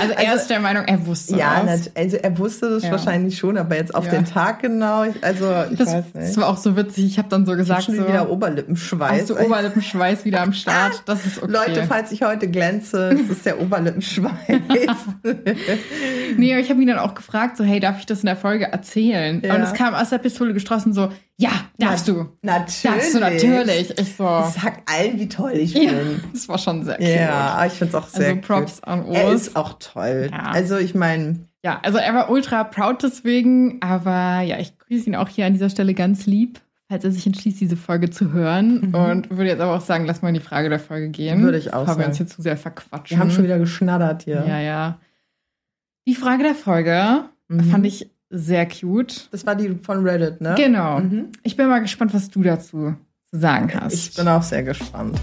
Also 0.00 0.12
er 0.12 0.18
Also- 0.30 0.42
ist 0.42 0.50
der 0.50 0.60
Meinung, 0.60 0.84
er 0.84 1.06
wusste 1.06 1.36
Ja, 1.36 1.62
was. 1.64 1.86
nat- 1.86 1.90
also 1.94 2.16
er 2.16 2.38
wusste 2.38 2.68
das 2.70 2.82
Ja. 2.84 2.90
wahrscheinlich 2.90 3.38
schon, 3.38 3.56
aber 3.56 3.76
jetzt 3.76 3.94
auf 3.94 4.04
Ja. 4.06 4.10
den 4.12 4.24
Tag 4.26 4.60
genau, 4.62 5.04
ich, 5.04 5.22
also 5.24 5.46
ich 5.70 5.78
Das, 5.78 5.92
weiß 5.92 6.04
das 6.12 6.24
nicht. 6.28 6.36
war 6.36 6.48
auch 6.48 6.56
so 6.58 6.76
witzig. 6.76 7.06
Ich 7.06 7.18
habe 7.18 7.28
dann 7.28 7.46
so 7.46 7.52
Ich 7.52 7.58
gesagt, 7.58 7.84
schon 7.84 7.96
so, 7.96 8.06
wieder 8.06 8.28
Oberlippenschweiß. 8.30 9.20
hast 9.22 9.30
du 9.30 9.38
Oberlippenschweiß 9.38 10.24
wieder 10.24 10.42
am 10.42 10.52
Start? 10.52 11.02
Das 11.06 11.24
ist 11.24 11.42
okay. 11.42 11.50
Leute, 11.52 11.84
falls 11.88 12.12
ich 12.12 12.22
heute 12.22 12.48
glänze, 12.48 13.10
es 13.24 13.30
ist 13.30 13.46
der 13.46 13.60
Oberlippenschweiß. 13.60 14.32
Nee, 16.36 16.52
aber 16.52 16.60
ich 16.60 16.70
habe 16.70 16.80
ihn 16.80 16.88
dann 16.88 16.98
auch 16.98 17.14
gefragt, 17.14 17.56
so, 17.56 17.64
hey, 17.64 17.80
darf 17.80 17.98
ich 17.98 18.06
das 18.06 18.20
in 18.20 18.26
der 18.26 18.36
Folge 18.36 18.64
erzählen? 18.64 19.40
Ja. 19.44 19.54
Und 19.54 19.62
es 19.62 19.72
kam 19.72 19.94
aus 19.94 20.10
der 20.10 20.18
Pistole 20.18 20.52
geschossen, 20.52 20.92
so, 20.92 21.10
ja, 21.36 21.50
darfst 21.78 22.08
du. 22.08 22.28
Natürlich. 22.42 22.82
Darfst 22.82 23.14
du 23.14 23.20
natürlich. 23.20 23.98
Ich 23.98 24.16
so, 24.16 24.24
sag 24.24 24.82
allen, 24.86 25.18
wie 25.18 25.28
toll 25.28 25.52
ich 25.54 25.74
ja, 25.74 25.90
bin. 25.90 26.22
das 26.32 26.48
war 26.48 26.58
schon 26.58 26.84
sehr 26.84 26.96
cute. 26.96 27.08
Ja, 27.08 27.64
ich 27.66 27.72
find's 27.72 27.94
auch 27.94 28.08
sehr 28.08 28.30
also 28.30 28.40
Props 28.40 28.82
an 28.82 29.04
cute. 29.04 29.16
Er 29.16 29.28
Urs. 29.28 29.48
ist 29.48 29.56
auch 29.56 29.74
toll. 29.78 30.28
Ja. 30.30 30.50
Also 30.52 30.76
ich 30.76 30.94
meine, 30.94 31.46
ja, 31.64 31.80
also 31.82 31.98
er 31.98 32.14
war 32.14 32.30
ultra 32.30 32.62
proud 32.62 33.02
deswegen, 33.02 33.78
aber 33.80 34.42
ja, 34.42 34.58
ich 34.58 34.78
grüße 34.78 35.06
ihn 35.06 35.16
auch 35.16 35.28
hier 35.28 35.46
an 35.46 35.54
dieser 35.54 35.70
Stelle 35.70 35.94
ganz 35.94 36.26
lieb, 36.26 36.60
falls 36.88 37.04
er 37.04 37.10
sich 37.10 37.26
entschließt, 37.26 37.58
diese 37.58 37.76
Folge 37.76 38.10
zu 38.10 38.32
hören. 38.32 38.88
Mhm. 38.88 38.94
Und 38.94 39.30
würde 39.30 39.46
jetzt 39.46 39.60
aber 39.60 39.74
auch 39.74 39.80
sagen, 39.80 40.04
lass 40.04 40.22
mal 40.22 40.28
in 40.28 40.34
die 40.34 40.40
Frage 40.40 40.68
der 40.68 40.78
Folge 40.78 41.08
gehen. 41.08 41.42
Würde 41.42 41.58
ich 41.58 41.72
auch 41.72 41.86
sagen. 41.86 42.00
wir 42.00 42.06
uns 42.06 42.18
hier 42.18 42.26
zu 42.26 42.42
sehr 42.42 42.58
verquatschen. 42.58 43.16
Wir 43.16 43.20
haben 43.20 43.30
schon 43.30 43.44
wieder 43.44 43.58
geschnattert 43.58 44.24
hier. 44.24 44.44
Ja, 44.46 44.60
ja. 44.60 44.98
Die 46.06 46.14
Frage 46.14 46.42
der 46.42 46.54
Folge 46.54 47.24
Mhm. 47.48 47.64
fand 47.64 47.86
ich 47.86 48.10
sehr 48.30 48.66
cute. 48.68 49.28
Das 49.30 49.46
war 49.46 49.54
die 49.54 49.70
von 49.82 50.06
Reddit, 50.06 50.40
ne? 50.40 50.54
Genau. 50.56 51.00
Mhm. 51.00 51.28
Ich 51.42 51.56
bin 51.56 51.68
mal 51.68 51.80
gespannt, 51.80 52.12
was 52.14 52.28
du 52.30 52.42
dazu 52.42 52.94
zu 53.30 53.38
sagen 53.38 53.72
hast. 53.78 53.94
Ich 53.94 54.14
bin 54.14 54.26
auch 54.28 54.42
sehr 54.42 54.62
gespannt. 54.62 55.18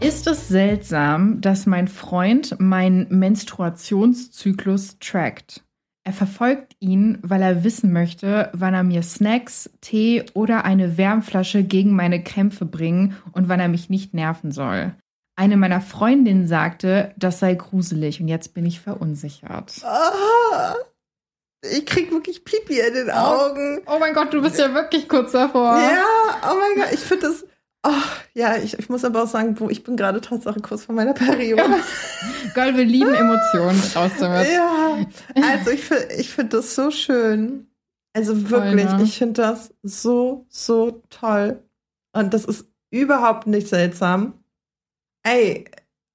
Ist 0.00 0.26
es 0.26 0.48
seltsam, 0.48 1.40
dass 1.40 1.66
mein 1.66 1.86
Freund 1.88 2.56
meinen 2.58 3.06
Menstruationszyklus 3.08 4.98
trackt? 4.98 5.62
Er 6.04 6.12
verfolgt 6.12 6.74
ihn, 6.80 7.18
weil 7.22 7.42
er 7.42 7.62
wissen 7.62 7.92
möchte, 7.92 8.50
wann 8.52 8.74
er 8.74 8.82
mir 8.82 9.02
Snacks, 9.02 9.70
Tee 9.80 10.24
oder 10.34 10.64
eine 10.64 10.98
Wärmflasche 10.98 11.62
gegen 11.62 11.94
meine 11.94 12.24
Krämpfe 12.24 12.64
bringen 12.64 13.16
und 13.32 13.48
wann 13.48 13.60
er 13.60 13.68
mich 13.68 13.88
nicht 13.88 14.12
nerven 14.12 14.50
soll. 14.50 14.94
Eine 15.36 15.56
meiner 15.56 15.80
Freundinnen 15.80 16.48
sagte, 16.48 17.14
das 17.16 17.38
sei 17.38 17.54
gruselig 17.54 18.20
und 18.20 18.28
jetzt 18.28 18.52
bin 18.52 18.66
ich 18.66 18.80
verunsichert. 18.80 19.80
Ah, 19.84 20.74
ich 21.62 21.86
krieg 21.86 22.10
wirklich 22.10 22.44
Pipi 22.44 22.80
in 22.80 22.94
den 22.94 23.10
Augen. 23.10 23.80
Oh 23.86 23.98
mein 24.00 24.12
Gott, 24.12 24.34
du 24.34 24.42
bist 24.42 24.58
ja 24.58 24.74
wirklich 24.74 25.08
kurz 25.08 25.32
davor. 25.32 25.78
Ja, 25.78 26.04
oh 26.50 26.56
mein 26.56 26.82
Gott, 26.82 26.92
ich 26.92 27.00
finde 27.00 27.28
das. 27.28 27.44
Oh, 27.84 27.90
ja, 28.34 28.56
ich, 28.56 28.78
ich 28.78 28.88
muss 28.88 29.04
aber 29.04 29.24
auch 29.24 29.28
sagen, 29.28 29.58
wo 29.58 29.68
ich 29.68 29.82
bin 29.82 29.96
gerade 29.96 30.20
Tatsache 30.20 30.60
kurz 30.60 30.84
vor 30.84 30.94
meiner 30.94 31.14
Periode. 31.14 31.64
Girl, 32.54 32.76
wir 32.76 32.84
lieben 32.84 33.12
Emotionen. 33.12 33.82
Raus 33.94 34.12
damit. 34.20 34.46
Ja, 34.52 35.04
also 35.34 35.70
ich 35.70 35.84
finde 35.84 36.14
ich 36.14 36.30
find 36.30 36.52
das 36.52 36.76
so 36.76 36.92
schön. 36.92 37.66
Also 38.14 38.50
wirklich, 38.50 38.86
Voll, 38.86 38.98
ne? 38.98 39.04
ich 39.04 39.18
finde 39.18 39.42
das 39.42 39.74
so, 39.82 40.46
so 40.48 41.02
toll. 41.10 41.62
Und 42.12 42.34
das 42.34 42.44
ist 42.44 42.66
überhaupt 42.90 43.46
nicht 43.46 43.68
seltsam. 43.68 44.34
Ey, 45.24 45.64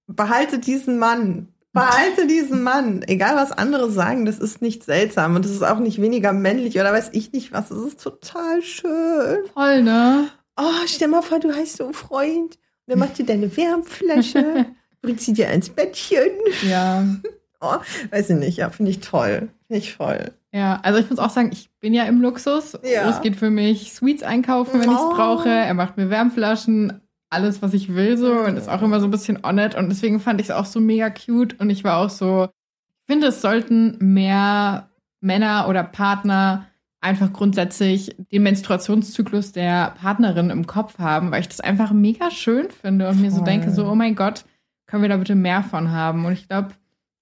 behalte 0.05 0.59
diesen 0.59 0.99
Mann. 0.99 1.49
Behalte 1.73 2.27
diesen 2.27 2.63
Mann. 2.63 3.03
Egal, 3.07 3.35
was 3.35 3.51
andere 3.51 3.91
sagen, 3.91 4.25
das 4.25 4.39
ist 4.39 4.61
nicht 4.61 4.83
seltsam. 4.83 5.35
Und 5.35 5.43
das 5.43 5.51
ist 5.51 5.63
auch 5.63 5.79
nicht 5.79 6.01
weniger 6.01 6.33
männlich 6.33 6.75
oder 6.75 6.93
weiß 6.93 7.09
ich 7.11 7.33
nicht 7.33 7.51
was. 7.51 7.69
Das 7.69 7.79
ist 7.79 8.01
total 8.01 8.61
schön. 8.61 9.45
Voll, 9.53 9.83
ne? 9.83 10.29
Oh, 10.57 10.85
stell 10.87 11.07
mal 11.07 11.21
vor, 11.21 11.39
du 11.39 11.53
hast 11.53 11.77
so 11.77 11.85
einen 11.85 11.93
Freund. 11.93 12.55
Und 12.55 12.89
der 12.89 12.97
macht 12.97 13.17
dir 13.17 13.25
deine 13.25 13.55
Wärmflasche, 13.55 14.65
bringt 15.01 15.21
sie 15.21 15.33
dir 15.33 15.49
ins 15.49 15.69
Bettchen. 15.69 16.31
Ja. 16.67 17.05
Oh, 17.59 17.77
weiß 18.11 18.29
ich 18.29 18.35
nicht, 18.35 18.57
ja, 18.57 18.69
finde 18.69 18.91
ich 18.91 18.99
toll. 18.99 19.49
Finde 19.65 19.79
ich 19.79 19.95
voll. 19.95 20.31
Ja, 20.51 20.79
also 20.83 20.99
ich 20.99 21.09
muss 21.09 21.17
auch 21.17 21.31
sagen, 21.31 21.49
ich 21.51 21.71
bin 21.79 21.91
ja 21.91 22.03
im 22.03 22.21
Luxus. 22.21 22.77
Ja. 22.83 23.09
Es 23.09 23.19
geht 23.21 23.35
für 23.35 23.49
mich 23.49 23.93
Sweets 23.93 24.21
einkaufen, 24.21 24.79
wenn 24.79 24.91
ich 24.91 24.95
es 24.95 25.01
Oh. 25.01 25.15
brauche. 25.15 25.49
Er 25.49 25.73
macht 25.73 25.97
mir 25.97 26.11
Wärmflaschen, 26.11 27.01
alles, 27.31 27.63
was 27.63 27.73
ich 27.73 27.95
will, 27.95 28.15
so. 28.15 28.31
Und 28.31 28.57
ist 28.57 28.69
auch 28.69 28.83
immer 28.83 28.99
so 28.99 29.07
ein 29.07 29.11
bisschen 29.11 29.43
on 29.43 29.57
it. 29.57 29.73
Und 29.73 29.89
deswegen 29.89 30.19
fand 30.19 30.39
ich 30.39 30.49
es 30.49 30.51
auch 30.51 30.65
so 30.65 30.79
mega 30.79 31.09
cute. 31.09 31.59
Und 31.59 31.71
ich 31.71 31.83
war 31.83 31.97
auch 31.97 32.11
so, 32.11 32.43
ich 32.43 33.11
finde, 33.11 33.25
es 33.29 33.41
sollten 33.41 33.97
mehr 33.99 34.91
Männer 35.19 35.65
oder 35.67 35.83
Partner 35.83 36.67
einfach 37.01 37.31
grundsätzlich 37.31 38.15
den 38.31 38.43
Menstruationszyklus 38.43 39.51
der 39.51 39.91
Partnerin 39.99 40.49
im 40.49 40.65
Kopf 40.67 40.97
haben, 40.99 41.31
weil 41.31 41.41
ich 41.41 41.47
das 41.47 41.59
einfach 41.59 41.91
mega 41.91 42.31
schön 42.31 42.69
finde 42.71 43.07
und 43.09 43.21
mir 43.21 43.31
so 43.31 43.37
Voll. 43.37 43.45
denke, 43.45 43.71
so, 43.71 43.87
oh 43.87 43.95
mein 43.95 44.15
Gott, 44.15 44.45
können 44.87 45.03
wir 45.03 45.09
da 45.09 45.17
bitte 45.17 45.35
mehr 45.35 45.63
von 45.63 45.91
haben? 45.91 46.25
Und 46.25 46.33
ich 46.33 46.47
glaube, 46.47 46.69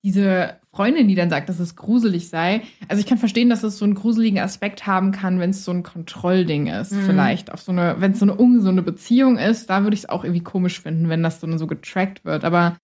diese 0.03 0.57
Freundin, 0.71 1.07
die 1.07 1.15
dann 1.15 1.29
sagt, 1.31 1.49
dass 1.49 1.59
es 1.59 1.75
gruselig 1.75 2.29
sei, 2.29 2.61
also 2.87 2.99
ich 2.99 3.07
kann 3.07 3.17
verstehen, 3.17 3.49
dass 3.49 3.63
es 3.63 3.77
so 3.79 3.85
einen 3.85 3.95
gruseligen 3.95 4.39
Aspekt 4.39 4.85
haben 4.85 5.11
kann, 5.11 5.39
wenn 5.39 5.49
es 5.49 5.65
so 5.65 5.71
ein 5.71 5.83
Kontrollding 5.83 6.67
ist, 6.67 6.91
Mhm. 6.91 7.01
vielleicht 7.05 7.51
auf 7.51 7.61
so 7.61 7.71
eine, 7.71 7.95
wenn 7.99 8.11
es 8.11 8.19
so 8.19 8.25
eine 8.25 8.35
ungesunde 8.35 8.81
Beziehung 8.83 9.37
ist, 9.37 9.69
da 9.69 9.83
würde 9.83 9.95
ich 9.95 10.01
es 10.01 10.09
auch 10.09 10.23
irgendwie 10.23 10.43
komisch 10.43 10.79
finden, 10.79 11.09
wenn 11.09 11.23
das 11.23 11.41
so, 11.41 11.57
so 11.57 11.65
getrackt 11.67 12.23
wird. 12.23 12.43
Aber 12.45 12.77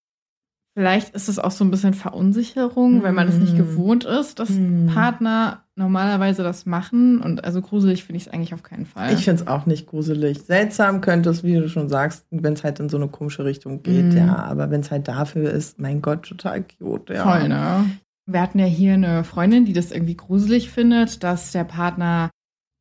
vielleicht 0.73 1.13
ist 1.15 1.27
es 1.29 1.37
auch 1.39 1.51
so 1.51 1.63
ein 1.65 1.71
bisschen 1.71 1.93
Verunsicherung, 1.93 3.03
wenn 3.03 3.13
man 3.15 3.27
es 3.27 3.37
nicht 3.37 3.53
Mhm. 3.53 3.57
gewohnt 3.57 4.05
ist, 4.05 4.39
dass 4.39 4.49
Mhm. 4.49 4.87
Partner 4.87 5.63
normalerweise 5.75 6.43
das 6.43 6.65
machen. 6.65 7.19
Und 7.21 7.43
also 7.43 7.61
gruselig 7.61 8.03
finde 8.03 8.17
ich 8.17 8.27
es 8.27 8.33
eigentlich 8.33 8.53
auf 8.53 8.63
keinen 8.63 8.85
Fall. 8.85 9.13
Ich 9.13 9.25
finde 9.25 9.41
es 9.41 9.47
auch 9.47 9.65
nicht 9.65 9.87
gruselig. 9.87 10.41
Seltsam 10.43 11.01
könnte 11.01 11.29
es, 11.29 11.43
wie 11.43 11.55
du 11.55 11.67
schon 11.69 11.89
sagst, 11.89 12.25
wenn 12.31 12.53
es 12.53 12.63
halt 12.63 12.79
in 12.79 12.89
so 12.89 12.97
eine 12.97 13.07
komische 13.07 13.43
Richtung 13.45 13.83
geht, 13.83 14.11
Mhm. 14.11 14.17
ja. 14.17 14.35
Aber 14.37 14.69
wenn 14.71 14.81
es 14.81 14.91
halt 14.91 15.07
dafür 15.07 15.51
ist, 15.51 15.79
mein 15.79 16.01
Gott, 16.01 16.23
total 16.23 16.63
cute, 16.63 17.09
ja. 17.09 17.23
Voll, 17.23 17.49
ne? 17.49 17.85
Wir 18.27 18.41
hatten 18.41 18.59
ja 18.59 18.65
hier 18.65 18.93
eine 18.93 19.23
Freundin, 19.23 19.65
die 19.65 19.73
das 19.73 19.91
irgendwie 19.91 20.15
gruselig 20.15 20.69
findet, 20.69 21.23
dass 21.23 21.51
der 21.51 21.63
Partner 21.63 22.29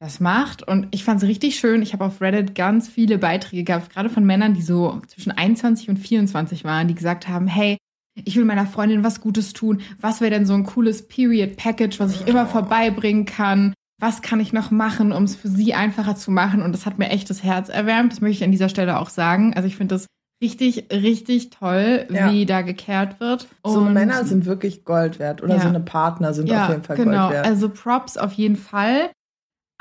das 0.01 0.19
macht. 0.19 0.67
Und 0.67 0.89
ich 0.93 1.05
fand 1.05 1.23
es 1.23 1.29
richtig 1.29 1.57
schön. 1.59 1.83
Ich 1.83 1.93
habe 1.93 2.05
auf 2.05 2.21
Reddit 2.21 2.55
ganz 2.55 2.89
viele 2.89 3.19
Beiträge 3.19 3.65
gehabt, 3.65 3.91
gerade 3.91 4.09
von 4.09 4.25
Männern, 4.25 4.55
die 4.55 4.63
so 4.63 5.01
zwischen 5.07 5.31
21 5.31 5.89
und 5.91 5.99
24 5.99 6.65
waren, 6.65 6.89
die 6.89 6.95
gesagt 6.95 7.29
haben, 7.29 7.47
hey, 7.47 7.77
ich 8.25 8.37
will 8.37 8.45
meiner 8.45 8.67
Freundin 8.67 9.05
was 9.05 9.21
Gutes 9.21 9.53
tun. 9.53 9.81
Was 10.01 10.21
wäre 10.21 10.31
denn 10.31 10.47
so 10.47 10.55
ein 10.55 10.65
cooles 10.65 11.07
Period 11.07 11.57
Package, 11.57 12.01
was 12.01 12.15
ich 12.15 12.27
immer 12.27 12.47
vorbeibringen 12.47 13.25
kann? 13.27 13.75
Was 14.01 14.23
kann 14.23 14.41
ich 14.41 14.53
noch 14.55 14.71
machen, 14.71 15.13
um 15.13 15.25
es 15.25 15.37
für 15.37 15.49
sie 15.49 15.75
einfacher 15.75 16.17
zu 16.17 16.31
machen? 16.31 16.63
Und 16.63 16.73
das 16.73 16.87
hat 16.87 16.99
mir 16.99 17.11
echt 17.11 17.29
das 17.29 17.43
Herz 17.45 17.69
erwärmt. 17.69 18.13
Das 18.13 18.21
möchte 18.23 18.39
ich 18.39 18.45
an 18.45 18.51
dieser 18.53 18.71
Stelle 18.71 18.99
auch 18.99 19.11
sagen. 19.11 19.53
Also 19.55 19.69
ich 19.69 19.77
finde 19.77 19.95
das 19.95 20.07
richtig, 20.43 20.87
richtig 20.91 21.51
toll, 21.51 22.07
Ja. 22.11 22.33
wie 22.33 22.47
da 22.47 22.63
gekehrt 22.63 23.21
wird. 23.21 23.47
So 23.63 23.81
Und- 23.81 23.93
Männer 23.93 24.25
sind 24.25 24.47
wirklich 24.47 24.85
Gold 24.87 25.19
wert. 25.19 25.43
Oder 25.43 25.57
Ja. 25.57 25.61
so 25.61 25.69
eine 25.69 25.81
Partner 25.81 26.33
sind 26.33 26.51
auf 26.51 26.71
jeden 26.71 26.83
Fall 26.83 26.97
genau. 26.97 27.25
Gold 27.29 27.35
wert. 27.35 27.47
Also 27.47 27.69
Props 27.69 28.17
auf 28.17 28.33
jeden 28.33 28.57
Fall. 28.57 29.11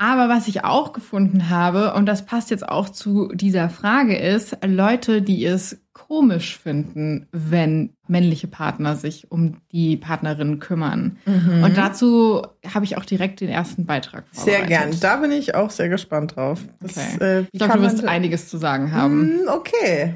Aber 0.02 0.30
was 0.30 0.48
ich 0.48 0.64
auch 0.64 0.94
gefunden 0.94 1.50
habe, 1.50 1.92
und 1.92 2.06
das 2.06 2.24
passt 2.24 2.48
jetzt 2.50 2.66
auch 2.66 2.88
zu 2.88 3.28
dieser 3.34 3.68
Frage, 3.68 4.16
ist 4.16 4.56
Leute, 4.64 5.20
die 5.20 5.44
es 5.44 5.78
komisch 5.92 6.56
finden, 6.58 7.26
wenn 7.32 7.92
männliche 8.08 8.46
Partner 8.46 8.96
sich 8.96 9.30
um 9.30 9.58
die 9.72 9.98
Partnerin 9.98 10.58
kümmern. 10.58 11.18
Mhm. 11.26 11.62
Und 11.62 11.76
dazu 11.76 12.40
habe 12.66 12.86
ich 12.86 12.96
auch 12.96 13.04
direkt 13.04 13.42
den 13.42 13.50
ersten 13.50 13.84
Beitrag 13.84 14.24
sehr 14.32 14.62
gern. 14.62 14.98
Da 15.00 15.16
bin 15.16 15.32
ich 15.32 15.54
auch 15.54 15.68
sehr 15.68 15.90
gespannt 15.90 16.34
drauf. 16.34 16.62
Das, 16.80 16.96
Okay. 16.96 17.22
äh, 17.40 17.44
Ich 17.52 17.58
glaube, 17.60 17.74
du 17.74 17.82
wirst 17.82 18.02
einiges 18.02 18.48
zu 18.48 18.56
sagen 18.56 18.92
haben. 18.92 19.40
Hm, 19.40 19.48
okay. 19.48 20.14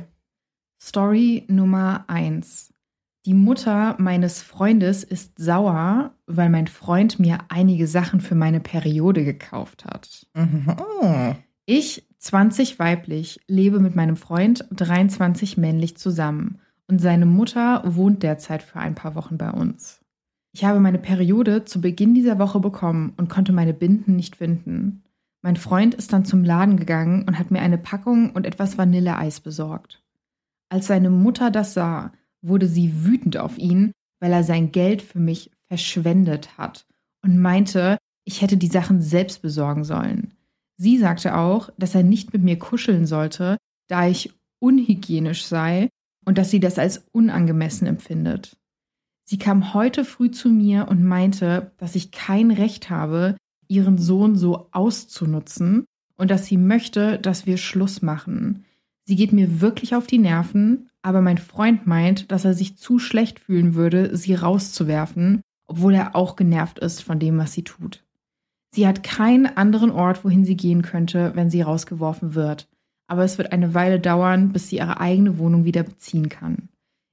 Story 0.83 1.45
Nummer 1.49 2.05
eins. 2.09 2.73
Die 3.27 3.35
Mutter 3.35 3.97
meines 3.99 4.41
Freundes 4.43 5.05
ist 5.05 5.33
sauer, 5.39 6.14
weil 6.27 6.49
mein 6.49 6.67
Freund 6.67 7.19
mir 7.19 7.39
einige 7.49 7.87
Sachen 7.87 8.21
für 8.21 8.35
meine 8.35 8.61
Periode 8.61 9.25
gekauft 9.25 9.85
hat. 9.85 10.27
Mhm. 10.35 10.77
Ich, 11.67 12.07
20 12.19 12.79
weiblich, 12.79 13.41
lebe 13.47 13.81
mit 13.81 13.97
meinem 13.97 14.17
Freund, 14.17 14.67
23 14.71 15.57
männlich 15.57 15.97
zusammen. 15.97 16.59
Und 16.87 17.01
seine 17.01 17.27
Mutter 17.27 17.83
wohnt 17.87 18.23
derzeit 18.23 18.63
für 18.63 18.79
ein 18.79 18.95
paar 18.95 19.15
Wochen 19.15 19.39
bei 19.39 19.51
uns. 19.51 20.01
Ich 20.53 20.65
habe 20.65 20.81
meine 20.81 20.99
Periode 20.99 21.65
zu 21.65 21.81
Beginn 21.81 22.15
dieser 22.15 22.39
Woche 22.39 22.61
bekommen 22.61 23.15
und 23.17 23.29
konnte 23.29 23.53
meine 23.53 23.75
Binden 23.75 24.15
nicht 24.15 24.37
finden. 24.37 25.03
Mein 25.43 25.57
Freund 25.57 25.95
ist 25.95 26.13
dann 26.13 26.25
zum 26.25 26.45
Laden 26.45 26.77
gegangen 26.77 27.25
und 27.27 27.39
hat 27.39 27.51
mir 27.51 27.61
eine 27.61 27.77
Packung 27.77 28.31
und 28.31 28.47
etwas 28.47 28.79
Vanilleeis 28.79 29.41
besorgt. 29.41 30.03
Als 30.69 30.87
seine 30.87 31.11
Mutter 31.11 31.51
das 31.51 31.75
sah, 31.75 32.13
wurde 32.41 32.67
sie 32.67 33.05
wütend 33.05 33.37
auf 33.37 33.59
ihn, 33.59 33.93
weil 34.21 34.33
er 34.33 34.45
sein 34.45 34.73
Geld 34.73 35.03
für 35.03 35.19
mich 35.19 35.51
verschwendet 35.75 36.57
hat 36.57 36.87
und 37.25 37.41
meinte, 37.41 37.99
ich 38.25 38.43
hätte 38.43 38.57
die 38.57 38.69
Sachen 38.69 39.03
selbst 39.03 39.43
besorgen 39.43 39.83
sollen. 39.83 40.35
Sie 40.77 40.99
sagte 40.99 41.37
auch, 41.37 41.71
dass 41.79 41.97
er 41.97 42.05
nicht 42.05 42.33
mit 42.33 42.43
mir 42.43 42.59
kuscheln 42.59 43.07
sollte, 43.07 43.57
da 43.89 44.07
ich 44.07 44.33
unhygienisch 44.61 45.45
sei 45.45 45.89
und 46.25 46.39
dass 46.39 46.51
sie 46.51 46.61
das 46.61 46.79
als 46.79 47.07
unangemessen 47.11 47.89
empfindet. 47.89 48.57
Sie 49.25 49.37
kam 49.37 49.75
heute 49.75 50.05
früh 50.05 50.31
zu 50.31 50.49
mir 50.49 50.87
und 50.89 51.03
meinte, 51.03 51.73
dass 51.79 51.97
ich 51.97 52.13
kein 52.13 52.53
Recht 52.53 52.89
habe, 52.89 53.37
ihren 53.67 53.99
Sohn 53.99 54.37
so 54.37 54.69
auszunutzen 54.71 55.87
und 56.17 56.31
dass 56.31 56.47
sie 56.47 56.57
möchte, 56.57 57.19
dass 57.19 57.47
wir 57.47 57.57
Schluss 57.57 58.01
machen. 58.01 58.65
Sie 59.07 59.17
geht 59.17 59.33
mir 59.33 59.61
wirklich 59.61 59.97
auf 59.97 60.07
die 60.07 60.19
Nerven, 60.19 60.89
aber 61.03 61.21
mein 61.21 61.39
Freund 61.39 61.87
meint, 61.87 62.31
dass 62.31 62.45
er 62.45 62.55
sich 62.55 62.77
zu 62.77 62.99
schlecht 62.99 63.41
fühlen 63.41 63.75
würde, 63.75 64.17
sie 64.17 64.35
rauszuwerfen, 64.35 65.43
obwohl 65.67 65.95
er 65.95 66.15
auch 66.15 66.37
genervt 66.37 66.79
ist 66.79 67.03
von 67.03 67.19
dem, 67.19 67.39
was 67.39 67.53
sie 67.53 67.63
tut. 67.63 68.05
Sie 68.75 68.89
hat 68.89 69.03
keinen 69.05 69.47
anderen 69.47 69.91
Ort, 69.91 70.25
wohin 70.25 70.45
sie 70.45 70.57
gehen 70.57 70.83
könnte, 70.83 71.33
wenn 71.35 71.49
sie 71.49 71.63
rausgeworfen 71.63 72.35
wird. 72.35 72.69
Aber 73.07 73.23
es 73.23 73.39
wird 73.39 73.53
eine 73.53 73.73
Weile 73.75 74.01
dauern, 74.01 74.53
bis 74.53 74.69
sie 74.69 74.79
ihre 74.79 74.99
eigene 75.01 75.39
Wohnung 75.39 75.65
wieder 75.65 75.83
beziehen 75.85 76.29
kann. 76.29 76.69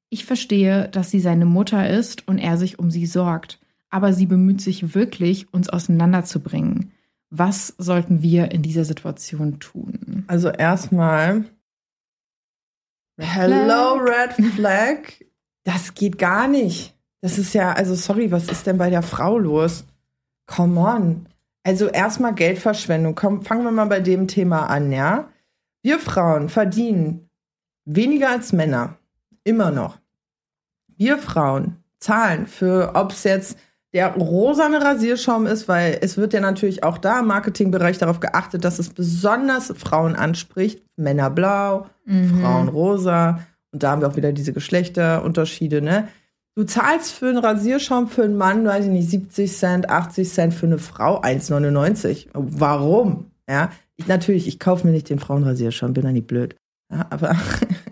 Ich 0.09 0.25
verstehe, 0.25 0.89
dass 0.89 1.11
sie 1.11 1.19
seine 1.19 1.45
Mutter 1.45 1.89
ist 1.89 2.27
und 2.27 2.37
er 2.37 2.57
sich 2.57 2.79
um 2.79 2.89
sie 2.89 3.05
sorgt, 3.05 3.59
aber 3.89 4.13
sie 4.13 4.25
bemüht 4.25 4.59
sich 4.59 4.95
wirklich, 4.95 5.53
uns 5.53 5.69
auseinanderzubringen. 5.69 6.91
Was 7.29 7.75
sollten 7.77 8.21
wir 8.21 8.51
in 8.51 8.61
dieser 8.61 8.83
Situation 8.83 9.59
tun? 9.59 10.25
Also 10.27 10.49
erstmal, 10.49 11.45
hello 13.17 13.93
Red 13.93 14.33
Flag, 14.55 14.97
das 15.63 15.93
geht 15.93 16.17
gar 16.17 16.47
nicht. 16.47 16.93
Das 17.21 17.37
ist 17.37 17.53
ja, 17.53 17.71
also 17.73 17.95
sorry, 17.95 18.31
was 18.31 18.49
ist 18.49 18.65
denn 18.67 18.77
bei 18.77 18.89
der 18.89 19.03
Frau 19.03 19.37
los? 19.37 19.85
Come 20.47 20.79
on. 20.79 21.27
Also 21.63 21.87
erstmal 21.87 22.33
Geldverschwendung. 22.33 23.15
Komm, 23.15 23.43
fangen 23.43 23.63
wir 23.63 23.71
mal 23.71 23.85
bei 23.85 23.99
dem 23.99 24.27
Thema 24.27 24.67
an, 24.67 24.91
ja? 24.91 25.29
Wir 25.83 25.99
Frauen 25.99 26.49
verdienen 26.49 27.29
weniger 27.85 28.29
als 28.29 28.53
Männer. 28.53 28.97
Immer 29.43 29.71
noch. 29.71 29.99
Wir 30.97 31.17
Frauen 31.17 31.77
zahlen 31.99 32.47
für, 32.47 32.91
ob 32.95 33.11
es 33.11 33.23
jetzt 33.23 33.57
der 33.93 34.13
rosane 34.13 34.81
Rasierschaum 34.81 35.45
ist, 35.45 35.67
weil 35.67 35.97
es 36.01 36.17
wird 36.17 36.33
ja 36.33 36.39
natürlich 36.39 36.83
auch 36.83 36.97
da 36.97 37.19
im 37.19 37.27
Marketingbereich 37.27 37.97
darauf 37.97 38.19
geachtet, 38.19 38.63
dass 38.63 38.79
es 38.79 38.89
besonders 38.89 39.73
Frauen 39.77 40.15
anspricht. 40.15 40.83
Männer 40.95 41.29
blau, 41.29 41.87
mhm. 42.05 42.41
Frauen 42.41 42.67
rosa. 42.69 43.39
Und 43.71 43.83
da 43.83 43.91
haben 43.91 44.01
wir 44.01 44.07
auch 44.07 44.15
wieder 44.15 44.31
diese 44.31 44.53
Geschlechterunterschiede, 44.53 45.81
ne? 45.81 46.07
Du 46.61 46.67
zahlst 46.67 47.13
für 47.13 47.27
einen 47.27 47.39
Rasierschaum 47.39 48.07
für 48.07 48.21
einen 48.21 48.37
Mann, 48.37 48.63
weiß 48.63 48.85
ich 48.85 48.91
nicht, 48.91 49.09
70 49.09 49.51
Cent, 49.51 49.89
80 49.89 50.31
Cent, 50.31 50.53
für 50.53 50.67
eine 50.67 50.77
Frau 50.77 51.19
1,99. 51.19 52.27
Warum? 52.33 53.31
Ja, 53.49 53.71
ich, 53.95 54.05
natürlich, 54.05 54.47
ich 54.47 54.59
kaufe 54.59 54.85
mir 54.85 54.93
nicht 54.93 55.09
den 55.09 55.17
Frauenrasierschaum, 55.17 55.93
bin 55.93 56.03
da 56.03 56.11
nicht 56.11 56.27
blöd. 56.27 56.55
Ja, 56.93 57.07
aber, 57.09 57.35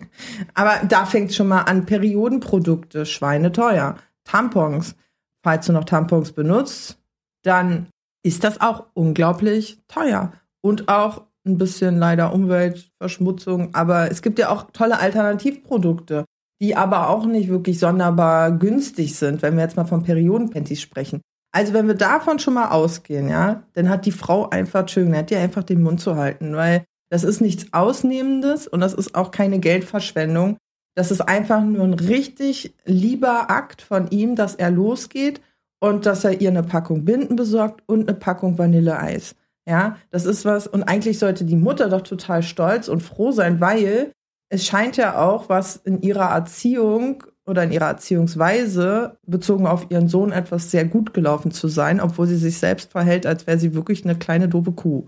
aber 0.54 0.86
da 0.86 1.04
fängt 1.04 1.34
schon 1.34 1.48
mal 1.48 1.62
an. 1.62 1.84
Periodenprodukte, 1.84 3.06
Schweine 3.06 3.50
teuer. 3.50 3.96
Tampons. 4.22 4.94
Falls 5.42 5.66
du 5.66 5.72
noch 5.72 5.84
Tampons 5.84 6.30
benutzt, 6.30 6.96
dann 7.42 7.88
ist 8.22 8.44
das 8.44 8.60
auch 8.60 8.86
unglaublich 8.94 9.82
teuer. 9.88 10.32
Und 10.60 10.88
auch 10.88 11.26
ein 11.44 11.58
bisschen 11.58 11.98
leider 11.98 12.32
Umweltverschmutzung. 12.32 13.74
Aber 13.74 14.12
es 14.12 14.22
gibt 14.22 14.38
ja 14.38 14.48
auch 14.48 14.70
tolle 14.70 15.00
Alternativprodukte, 15.00 16.24
die 16.60 16.76
aber 16.76 17.08
auch 17.08 17.26
nicht 17.26 17.48
wirklich 17.48 17.78
sonderbar 17.78 18.52
günstig 18.52 19.16
sind, 19.16 19.42
wenn 19.42 19.56
wir 19.56 19.62
jetzt 19.62 19.76
mal 19.76 19.86
von 19.86 20.02
Periodenpanties 20.02 20.80
sprechen. 20.80 21.20
Also 21.52 21.72
wenn 21.72 21.88
wir 21.88 21.94
davon 21.94 22.38
schon 22.38 22.54
mal 22.54 22.68
ausgehen, 22.68 23.28
ja, 23.28 23.64
dann 23.72 23.88
hat 23.88 24.06
die 24.06 24.12
Frau 24.12 24.48
einfach, 24.50 24.88
schön, 24.88 25.16
hat 25.16 25.30
die 25.30 25.36
einfach 25.36 25.64
den 25.64 25.82
Mund 25.82 26.00
zu 26.00 26.16
halten, 26.16 26.54
weil 26.54 26.84
das 27.10 27.24
ist 27.24 27.40
nichts 27.40 27.72
Ausnehmendes 27.72 28.68
und 28.68 28.80
das 28.80 28.94
ist 28.94 29.14
auch 29.14 29.32
keine 29.32 29.58
Geldverschwendung. 29.58 30.58
Das 30.94 31.10
ist 31.10 31.22
einfach 31.22 31.62
nur 31.62 31.84
ein 31.84 31.94
richtig 31.94 32.74
lieber 32.84 33.50
Akt 33.50 33.82
von 33.82 34.10
ihm, 34.10 34.36
dass 34.36 34.54
er 34.54 34.70
losgeht 34.70 35.40
und 35.80 36.06
dass 36.06 36.24
er 36.24 36.40
ihr 36.40 36.50
eine 36.50 36.62
Packung 36.62 37.04
Binden 37.04 37.36
besorgt 37.36 37.82
und 37.86 38.08
eine 38.08 38.16
Packung 38.16 38.58
Vanilleeis. 38.58 39.34
Ja, 39.68 39.96
das 40.10 40.24
ist 40.24 40.44
was, 40.44 40.66
und 40.66 40.84
eigentlich 40.84 41.18
sollte 41.18 41.44
die 41.44 41.56
Mutter 41.56 41.88
doch 41.88 42.02
total 42.02 42.42
stolz 42.42 42.88
und 42.88 43.00
froh 43.00 43.32
sein, 43.32 43.60
weil 43.60 44.12
es 44.50 44.66
scheint 44.66 44.96
ja 44.96 45.18
auch 45.18 45.48
was 45.48 45.76
in 45.76 46.02
ihrer 46.02 46.30
Erziehung 46.30 47.22
oder 47.46 47.62
in 47.62 47.72
ihrer 47.72 47.86
Erziehungsweise 47.86 49.16
bezogen 49.26 49.66
auf 49.66 49.90
ihren 49.90 50.08
Sohn 50.08 50.32
etwas 50.32 50.70
sehr 50.70 50.84
gut 50.84 51.14
gelaufen 51.14 51.52
zu 51.52 51.68
sein, 51.68 52.00
obwohl 52.00 52.26
sie 52.26 52.36
sich 52.36 52.58
selbst 52.58 52.92
verhält, 52.92 53.26
als 53.26 53.46
wäre 53.46 53.58
sie 53.58 53.74
wirklich 53.74 54.04
eine 54.04 54.16
kleine 54.16 54.48
doofe 54.48 54.72
Kuh. 54.72 55.06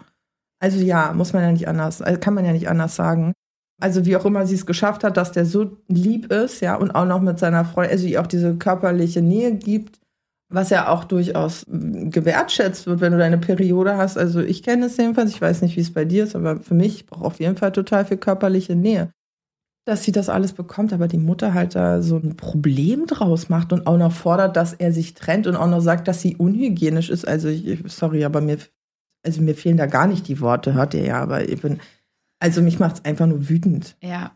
Also 0.61 0.79
ja, 0.79 1.13
muss 1.13 1.33
man 1.33 1.43
ja 1.43 1.53
nicht 1.53 1.69
anders, 1.69 2.01
also 2.01 2.21
kann 2.21 2.35
man 2.35 2.45
ja 2.45 2.53
nicht 2.53 2.69
anders 2.69 2.95
sagen. 2.95 3.33
Also 3.81 4.07
wie 4.07 4.17
auch 4.17 4.25
immer 4.25 4.47
sie 4.47 4.55
es 4.55 4.65
geschafft 4.65 5.03
hat, 5.03 5.17
dass 5.17 5.33
der 5.33 5.45
so 5.45 5.77
lieb 5.89 6.33
ist, 6.33 6.61
ja, 6.61 6.77
und 6.77 6.93
auch 6.93 7.05
noch 7.05 7.21
mit 7.21 7.41
seiner 7.41 7.65
Freundin, 7.65 7.93
also 7.93 8.07
ihr 8.07 8.21
auch 8.21 8.29
diese 8.29 8.55
körperliche 8.55 9.23
Nähe 9.23 9.57
gibt, 9.57 9.99
was 10.49 10.71
ja 10.71 10.89
auch 10.89 11.03
durchaus 11.03 11.67
gewertschätzt 11.69 12.87
wird, 12.87 13.01
wenn 13.01 13.13
du 13.13 13.19
deine 13.19 13.39
Periode 13.39 13.97
hast. 13.97 14.17
Also 14.17 14.41
ich 14.41 14.63
kenne 14.63 14.87
es 14.87 14.97
jedenfalls, 14.99 15.31
ich 15.31 15.41
weiß 15.41 15.63
nicht, 15.63 15.77
wie 15.77 15.81
es 15.81 15.93
bei 15.93 16.05
dir 16.05 16.25
ist, 16.25 16.37
aber 16.37 16.61
für 16.61 16.75
mich 16.75 17.07
braucht 17.07 17.25
auf 17.25 17.41
jeden 17.41 17.57
Fall 17.57 17.73
total 17.73 18.05
viel 18.05 18.19
körperliche 18.19 18.77
Nähe 18.77 19.11
dass 19.85 20.05
sie 20.05 20.13
das 20.13 20.29
alles 20.29 20.53
bekommt, 20.53 20.93
aber 20.93 21.09
die 21.09 21.19
Mutter 21.19 21.55
halt 21.55 21.75
da 21.75 22.03
so 22.03 22.17
ein 22.17 22.37
Problem 22.37 23.07
draus 23.07 23.49
macht 23.49 23.73
und 23.73 23.87
auch 23.87 23.97
noch 23.97 24.13
fordert, 24.13 24.57
dass 24.57 24.73
er 24.75 24.93
sich 24.93 25.15
trennt 25.15 25.47
und 25.47 25.57
auch 25.57 25.67
noch 25.67 25.81
sagt, 25.81 26.07
dass 26.07 26.21
sie 26.21 26.37
unhygienisch 26.37 27.11
ist. 27.11 27.27
Also 27.27 27.49
ich, 27.49 27.81
sorry, 27.87 28.25
aber 28.25 28.41
mir, 28.41 28.59
also 29.25 29.43
mir 29.43 29.55
fehlen 29.55 29.77
da 29.77 29.87
gar 29.87 30.07
nicht 30.07 30.29
die 30.29 30.41
Worte, 30.41 30.75
hört 30.75 30.95
ihr 30.95 31.05
ja, 31.05 31.21
aber 31.21 31.49
ich 31.49 31.61
bin, 31.61 31.81
also 32.39 32.63
mich 32.63 32.79
macht 32.79 32.97
es 32.97 33.05
einfach 33.05 33.27
nur 33.27 33.49
wütend. 33.49 33.97
Ja. 34.01 34.33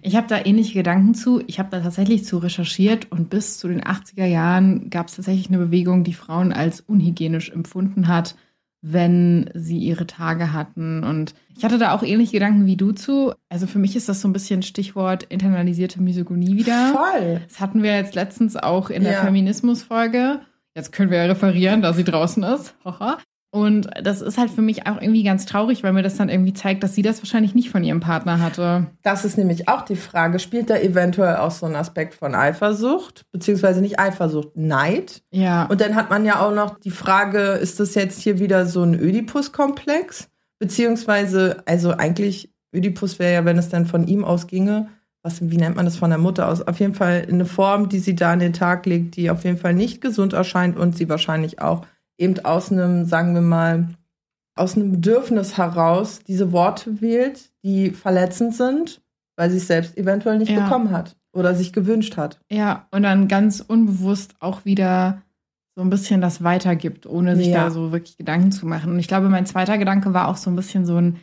Ich 0.00 0.14
habe 0.14 0.28
da 0.28 0.38
ähnliche 0.44 0.74
Gedanken 0.74 1.14
zu. 1.14 1.42
Ich 1.48 1.58
habe 1.58 1.70
da 1.70 1.80
tatsächlich 1.80 2.24
zu 2.24 2.38
recherchiert 2.38 3.10
und 3.10 3.30
bis 3.30 3.58
zu 3.58 3.66
den 3.66 3.82
80er 3.82 4.26
Jahren 4.26 4.90
gab 4.90 5.08
es 5.08 5.16
tatsächlich 5.16 5.48
eine 5.48 5.58
Bewegung, 5.58 6.04
die 6.04 6.14
Frauen 6.14 6.52
als 6.52 6.80
unhygienisch 6.80 7.50
empfunden 7.50 8.06
hat 8.06 8.36
wenn 8.80 9.50
sie 9.54 9.78
ihre 9.78 10.06
Tage 10.06 10.52
hatten. 10.52 11.02
Und 11.02 11.34
ich 11.56 11.64
hatte 11.64 11.78
da 11.78 11.92
auch 11.92 12.02
ähnliche 12.02 12.32
Gedanken 12.32 12.66
wie 12.66 12.76
du 12.76 12.92
zu. 12.92 13.32
Also 13.48 13.66
für 13.66 13.78
mich 13.78 13.96
ist 13.96 14.08
das 14.08 14.20
so 14.20 14.28
ein 14.28 14.32
bisschen 14.32 14.62
Stichwort 14.62 15.24
internalisierte 15.24 16.00
Misogonie 16.00 16.56
wieder. 16.56 16.92
Voll. 16.94 17.40
Das 17.48 17.60
hatten 17.60 17.82
wir 17.82 17.96
jetzt 17.96 18.14
letztens 18.14 18.56
auch 18.56 18.90
in 18.90 19.02
der 19.02 19.14
ja. 19.14 19.24
Feminismus-Folge. 19.24 20.40
Jetzt 20.74 20.92
können 20.92 21.10
wir 21.10 21.18
ja 21.18 21.24
referieren, 21.24 21.82
da 21.82 21.92
sie 21.92 22.04
draußen 22.04 22.42
ist. 22.44 22.74
Haha. 22.84 23.18
Und 23.50 23.88
das 24.02 24.20
ist 24.20 24.36
halt 24.36 24.50
für 24.50 24.60
mich 24.60 24.86
auch 24.86 25.00
irgendwie 25.00 25.22
ganz 25.22 25.46
traurig, 25.46 25.82
weil 25.82 25.94
mir 25.94 26.02
das 26.02 26.16
dann 26.16 26.28
irgendwie 26.28 26.52
zeigt, 26.52 26.82
dass 26.82 26.94
sie 26.94 27.00
das 27.00 27.22
wahrscheinlich 27.22 27.54
nicht 27.54 27.70
von 27.70 27.82
ihrem 27.82 28.00
Partner 28.00 28.40
hatte. 28.40 28.88
Das 29.02 29.24
ist 29.24 29.38
nämlich 29.38 29.68
auch 29.68 29.82
die 29.82 29.96
Frage. 29.96 30.38
Spielt 30.38 30.68
da 30.68 30.76
eventuell 30.76 31.36
auch 31.36 31.50
so 31.50 31.64
ein 31.64 31.74
Aspekt 31.74 32.14
von 32.14 32.34
Eifersucht, 32.34 33.24
beziehungsweise 33.32 33.80
nicht 33.80 33.98
Eifersucht, 33.98 34.54
Neid? 34.54 35.22
Ja. 35.30 35.64
Und 35.64 35.80
dann 35.80 35.94
hat 35.94 36.10
man 36.10 36.26
ja 36.26 36.40
auch 36.40 36.52
noch 36.52 36.78
die 36.78 36.90
Frage, 36.90 37.52
ist 37.52 37.80
das 37.80 37.94
jetzt 37.94 38.20
hier 38.20 38.38
wieder 38.38 38.66
so 38.66 38.82
ein 38.82 38.94
Ödipus-Komplex? 38.94 40.28
Beziehungsweise, 40.58 41.62
also 41.64 41.92
eigentlich, 41.92 42.52
Ödipus 42.74 43.18
wäre 43.18 43.32
ja, 43.32 43.44
wenn 43.46 43.56
es 43.56 43.70
dann 43.70 43.86
von 43.86 44.06
ihm 44.06 44.24
ausginge, 44.24 44.88
was, 45.22 45.40
wie 45.40 45.56
nennt 45.56 45.76
man 45.76 45.86
das 45.86 45.96
von 45.96 46.10
der 46.10 46.18
Mutter 46.18 46.48
aus? 46.48 46.62
Auf 46.62 46.78
jeden 46.80 46.94
Fall 46.94 47.26
eine 47.28 47.46
Form, 47.46 47.88
die 47.88 47.98
sie 47.98 48.14
da 48.14 48.32
an 48.32 48.40
den 48.40 48.52
Tag 48.52 48.84
legt, 48.84 49.16
die 49.16 49.30
auf 49.30 49.44
jeden 49.44 49.58
Fall 49.58 49.74
nicht 49.74 50.00
gesund 50.00 50.32
erscheint 50.32 50.76
und 50.76 50.96
sie 50.96 51.08
wahrscheinlich 51.08 51.60
auch 51.60 51.86
eben 52.18 52.44
aus 52.44 52.70
einem, 52.70 53.06
sagen 53.06 53.34
wir 53.34 53.40
mal, 53.40 53.88
aus 54.54 54.76
einem 54.76 54.90
Bedürfnis 54.90 55.56
heraus 55.56 56.20
diese 56.26 56.52
Worte 56.52 57.00
wählt, 57.00 57.50
die 57.62 57.90
verletzend 57.90 58.54
sind, 58.54 59.00
weil 59.36 59.50
sie 59.50 59.58
es 59.58 59.68
selbst 59.68 59.96
eventuell 59.96 60.38
nicht 60.38 60.50
ja. 60.50 60.64
bekommen 60.64 60.90
hat 60.90 61.16
oder 61.32 61.54
sich 61.54 61.72
gewünscht 61.72 62.16
hat. 62.16 62.40
Ja, 62.50 62.86
und 62.90 63.04
dann 63.04 63.28
ganz 63.28 63.60
unbewusst 63.60 64.34
auch 64.40 64.64
wieder 64.64 65.22
so 65.76 65.82
ein 65.82 65.90
bisschen 65.90 66.20
das 66.20 66.42
weitergibt, 66.42 67.06
ohne 67.06 67.36
sich 67.36 67.48
ja. 67.48 67.64
da 67.64 67.70
so 67.70 67.92
wirklich 67.92 68.16
Gedanken 68.16 68.50
zu 68.50 68.66
machen. 68.66 68.90
Und 68.90 68.98
ich 68.98 69.06
glaube, 69.06 69.28
mein 69.28 69.46
zweiter 69.46 69.78
Gedanke 69.78 70.12
war 70.12 70.26
auch 70.26 70.36
so 70.36 70.50
ein 70.50 70.56
bisschen 70.56 70.84
so 70.84 70.96
ein, 70.96 71.20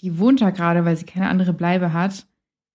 die 0.00 0.18
wohnt 0.18 0.40
da 0.40 0.48
gerade, 0.48 0.86
weil 0.86 0.96
sie 0.96 1.04
keine 1.04 1.28
andere 1.28 1.52
Bleibe 1.52 1.92
hat. 1.92 2.26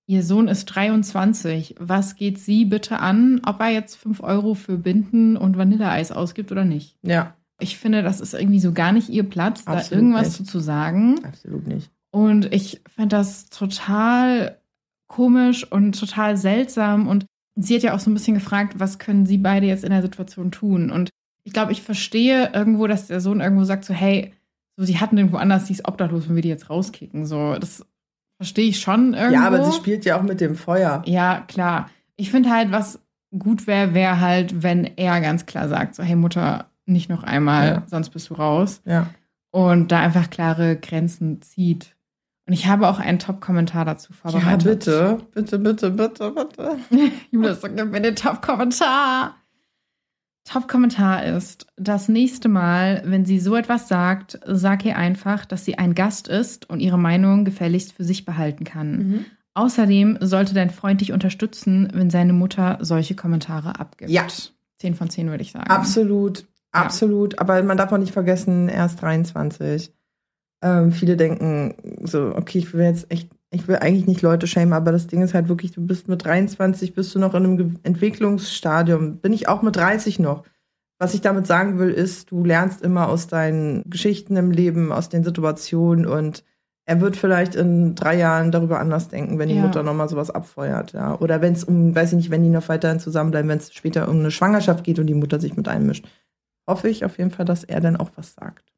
Ihr 0.05 0.21
Sohn 0.21 0.47
ist 0.47 0.65
23. 0.65 1.75
Was 1.79 2.15
geht 2.15 2.37
sie 2.37 2.65
bitte 2.65 2.99
an, 2.99 3.41
ob 3.43 3.59
er 3.59 3.69
jetzt 3.69 3.95
5 3.95 4.21
Euro 4.21 4.53
für 4.53 4.77
Binden 4.77 5.35
und 5.35 5.57
Vanilleeis 5.57 6.11
ausgibt 6.11 6.51
oder 6.51 6.63
nicht? 6.63 6.95
Ja. 7.01 7.33
Ich 7.59 7.77
finde, 7.77 8.03
das 8.03 8.19
ist 8.19 8.33
irgendwie 8.33 8.59
so 8.59 8.73
gar 8.73 8.91
nicht 8.91 9.09
ihr 9.09 9.23
Platz, 9.23 9.63
Absolut 9.65 9.91
da 9.91 9.95
irgendwas 9.95 10.39
nicht. 10.39 10.51
zu 10.51 10.59
sagen. 10.59 11.23
Absolut 11.23 11.67
nicht. 11.67 11.89
Und 12.11 12.53
ich 12.53 12.81
finde 12.93 13.15
das 13.15 13.49
total 13.49 14.57
komisch 15.07 15.69
und 15.69 15.99
total 15.99 16.37
seltsam. 16.37 17.07
Und 17.07 17.25
sie 17.55 17.75
hat 17.75 17.83
ja 17.83 17.95
auch 17.95 17.99
so 17.99 18.09
ein 18.09 18.13
bisschen 18.13 18.35
gefragt, 18.35 18.79
was 18.79 18.99
können 18.99 19.25
sie 19.25 19.37
beide 19.37 19.67
jetzt 19.67 19.83
in 19.83 19.91
der 19.91 20.01
Situation 20.01 20.51
tun? 20.51 20.91
Und 20.91 21.09
ich 21.43 21.53
glaube, 21.53 21.71
ich 21.71 21.81
verstehe 21.81 22.51
irgendwo, 22.53 22.87
dass 22.87 23.07
der 23.07 23.21
Sohn 23.21 23.39
irgendwo 23.39 23.63
sagt 23.63 23.85
so, 23.85 23.93
hey, 23.93 24.33
so, 24.77 24.83
sie 24.83 24.99
hatten 24.99 25.17
irgendwo 25.17 25.37
anders, 25.37 25.67
sie 25.67 25.73
ist 25.73 25.87
obdachlos, 25.87 26.27
wenn 26.27 26.35
wir 26.35 26.41
die 26.41 26.49
jetzt 26.49 26.69
rauskicken. 26.69 27.25
So, 27.25 27.55
das 27.55 27.85
verstehe 28.37 28.67
ich 28.67 28.79
schon 28.79 29.13
irgendwo. 29.13 29.33
Ja, 29.33 29.47
aber 29.47 29.63
sie 29.63 29.77
spielt 29.77 30.05
ja 30.05 30.17
auch 30.17 30.23
mit 30.23 30.41
dem 30.41 30.55
Feuer. 30.55 31.01
Ja, 31.05 31.41
klar. 31.47 31.89
Ich 32.17 32.31
finde 32.31 32.49
halt, 32.49 32.71
was 32.71 32.99
gut 33.37 33.67
wäre, 33.67 33.93
wäre 33.93 34.19
halt, 34.19 34.63
wenn 34.63 34.85
er 34.97 35.21
ganz 35.21 35.45
klar 35.45 35.69
sagt, 35.69 35.95
so, 35.95 36.03
hey 36.03 36.15
Mutter, 36.15 36.69
nicht 36.85 37.09
noch 37.09 37.23
einmal, 37.23 37.67
ja. 37.67 37.83
sonst 37.87 38.09
bist 38.09 38.29
du 38.29 38.35
raus. 38.35 38.81
Ja. 38.85 39.07
Und 39.51 39.91
da 39.91 39.99
einfach 39.99 40.29
klare 40.29 40.75
Grenzen 40.75 41.41
zieht. 41.41 41.95
Und 42.47 42.53
ich 42.53 42.67
habe 42.67 42.87
auch 42.87 42.99
einen 42.99 43.17
Top-Kommentar 43.17 43.85
dazu 43.85 44.13
vorbereitet. 44.13 44.85
Ja, 44.85 45.13
bitte, 45.13 45.27
bitte, 45.33 45.59
bitte, 45.59 45.91
bitte, 45.91 46.31
bitte. 46.31 46.77
Julius, 47.31 47.61
gib 47.61 47.91
mir 47.91 48.01
den 48.01 48.15
Top-Kommentar. 48.15 49.35
Top-Kommentar 50.43 51.25
ist, 51.25 51.65
das 51.75 52.07
nächste 52.07 52.49
Mal, 52.49 53.01
wenn 53.05 53.25
sie 53.25 53.39
so 53.39 53.55
etwas 53.55 53.87
sagt, 53.87 54.39
sag 54.45 54.85
ihr 54.85 54.95
einfach, 54.95 55.43
dass 55.45 55.65
sie 55.65 55.79
ein 55.79 55.95
Gast 55.95 56.27
ist 56.27 56.69
und 56.69 56.81
ihre 56.81 56.99
Meinung 56.99 57.45
gefälligst 57.45 57.93
für 57.93 58.03
sich 58.03 58.25
behalten 58.25 58.63
kann. 58.63 58.97
Mhm. 58.97 59.25
Außerdem 59.55 60.19
sollte 60.21 60.53
dein 60.53 60.69
Freund 60.69 61.01
dich 61.01 61.13
unterstützen, 61.13 61.89
wenn 61.93 62.11
seine 62.11 62.33
Mutter 62.33 62.77
solche 62.81 63.15
Kommentare 63.15 63.79
abgibt. 63.79 64.11
Ja. 64.11 64.27
Zehn 64.77 64.93
von 64.93 65.09
zehn 65.09 65.29
würde 65.29 65.41
ich 65.41 65.51
sagen. 65.51 65.67
Absolut. 65.67 66.45
Absolut, 66.75 67.39
aber 67.39 67.61
man 67.63 67.77
darf 67.77 67.91
auch 67.91 67.97
nicht 67.97 68.13
vergessen, 68.13 68.69
er 68.69 68.85
ist 68.85 69.01
23. 69.01 69.93
Ähm, 70.61 70.91
viele 70.91 71.17
denken 71.17 71.75
so, 72.03 72.33
okay, 72.35 72.59
ich 72.59 72.73
will 72.73 72.83
jetzt 72.83 73.11
echt, 73.11 73.29
ich 73.51 73.67
will 73.67 73.77
eigentlich 73.77 74.07
nicht 74.07 74.21
Leute 74.21 74.47
schämen, 74.47 74.73
aber 74.73 74.91
das 74.91 75.07
Ding 75.07 75.21
ist 75.21 75.33
halt 75.33 75.47
wirklich, 75.49 75.71
du 75.71 75.85
bist 75.85 76.07
mit 76.07 76.23
23, 76.23 76.93
bist 76.93 77.13
du 77.13 77.19
noch 77.19 77.33
in 77.35 77.43
einem 77.43 77.79
Entwicklungsstadium. 77.83 79.17
Bin 79.17 79.33
ich 79.33 79.47
auch 79.47 79.61
mit 79.61 79.75
30 79.75 80.19
noch. 80.19 80.43
Was 80.97 81.13
ich 81.13 81.21
damit 81.21 81.45
sagen 81.45 81.77
will, 81.77 81.89
ist, 81.89 82.31
du 82.31 82.45
lernst 82.45 82.81
immer 82.81 83.09
aus 83.09 83.27
deinen 83.27 83.83
Geschichten 83.89 84.37
im 84.37 84.51
Leben, 84.51 84.91
aus 84.91 85.09
den 85.09 85.23
Situationen 85.23 86.05
und 86.05 86.43
er 86.87 87.01
wird 87.01 87.17
vielleicht 87.17 87.55
in 87.55 87.95
drei 87.95 88.15
Jahren 88.15 88.51
darüber 88.51 88.79
anders 88.79 89.07
denken, 89.09 89.39
wenn 89.39 89.49
die 89.49 89.55
Ja. 89.55 89.63
Mutter 89.63 89.81
nochmal 89.81 90.07
sowas 90.07 90.29
abfeuert, 90.29 90.93
ja. 90.93 91.19
Oder 91.19 91.41
wenn 91.41 91.53
es 91.53 91.63
um, 91.63 91.95
weiß 91.95 92.11
ich 92.11 92.17
nicht, 92.17 92.29
wenn 92.29 92.43
die 92.43 92.49
noch 92.49 92.69
weiterhin 92.69 92.99
zusammenbleiben, 92.99 93.49
wenn 93.49 93.57
es 93.57 93.73
später 93.73 94.07
um 94.07 94.19
eine 94.19 94.31
Schwangerschaft 94.31 94.83
geht 94.83 94.99
und 94.99 95.07
die 95.07 95.15
Mutter 95.15 95.39
sich 95.39 95.57
mit 95.57 95.67
einmischt. 95.67 96.07
Hoffe 96.67 96.89
ich 96.89 97.05
auf 97.05 97.17
jeden 97.17 97.31
Fall, 97.31 97.45
dass 97.45 97.63
er 97.63 97.79
dann 97.79 97.95
auch 97.95 98.11
was 98.15 98.33
sagt. 98.33 98.71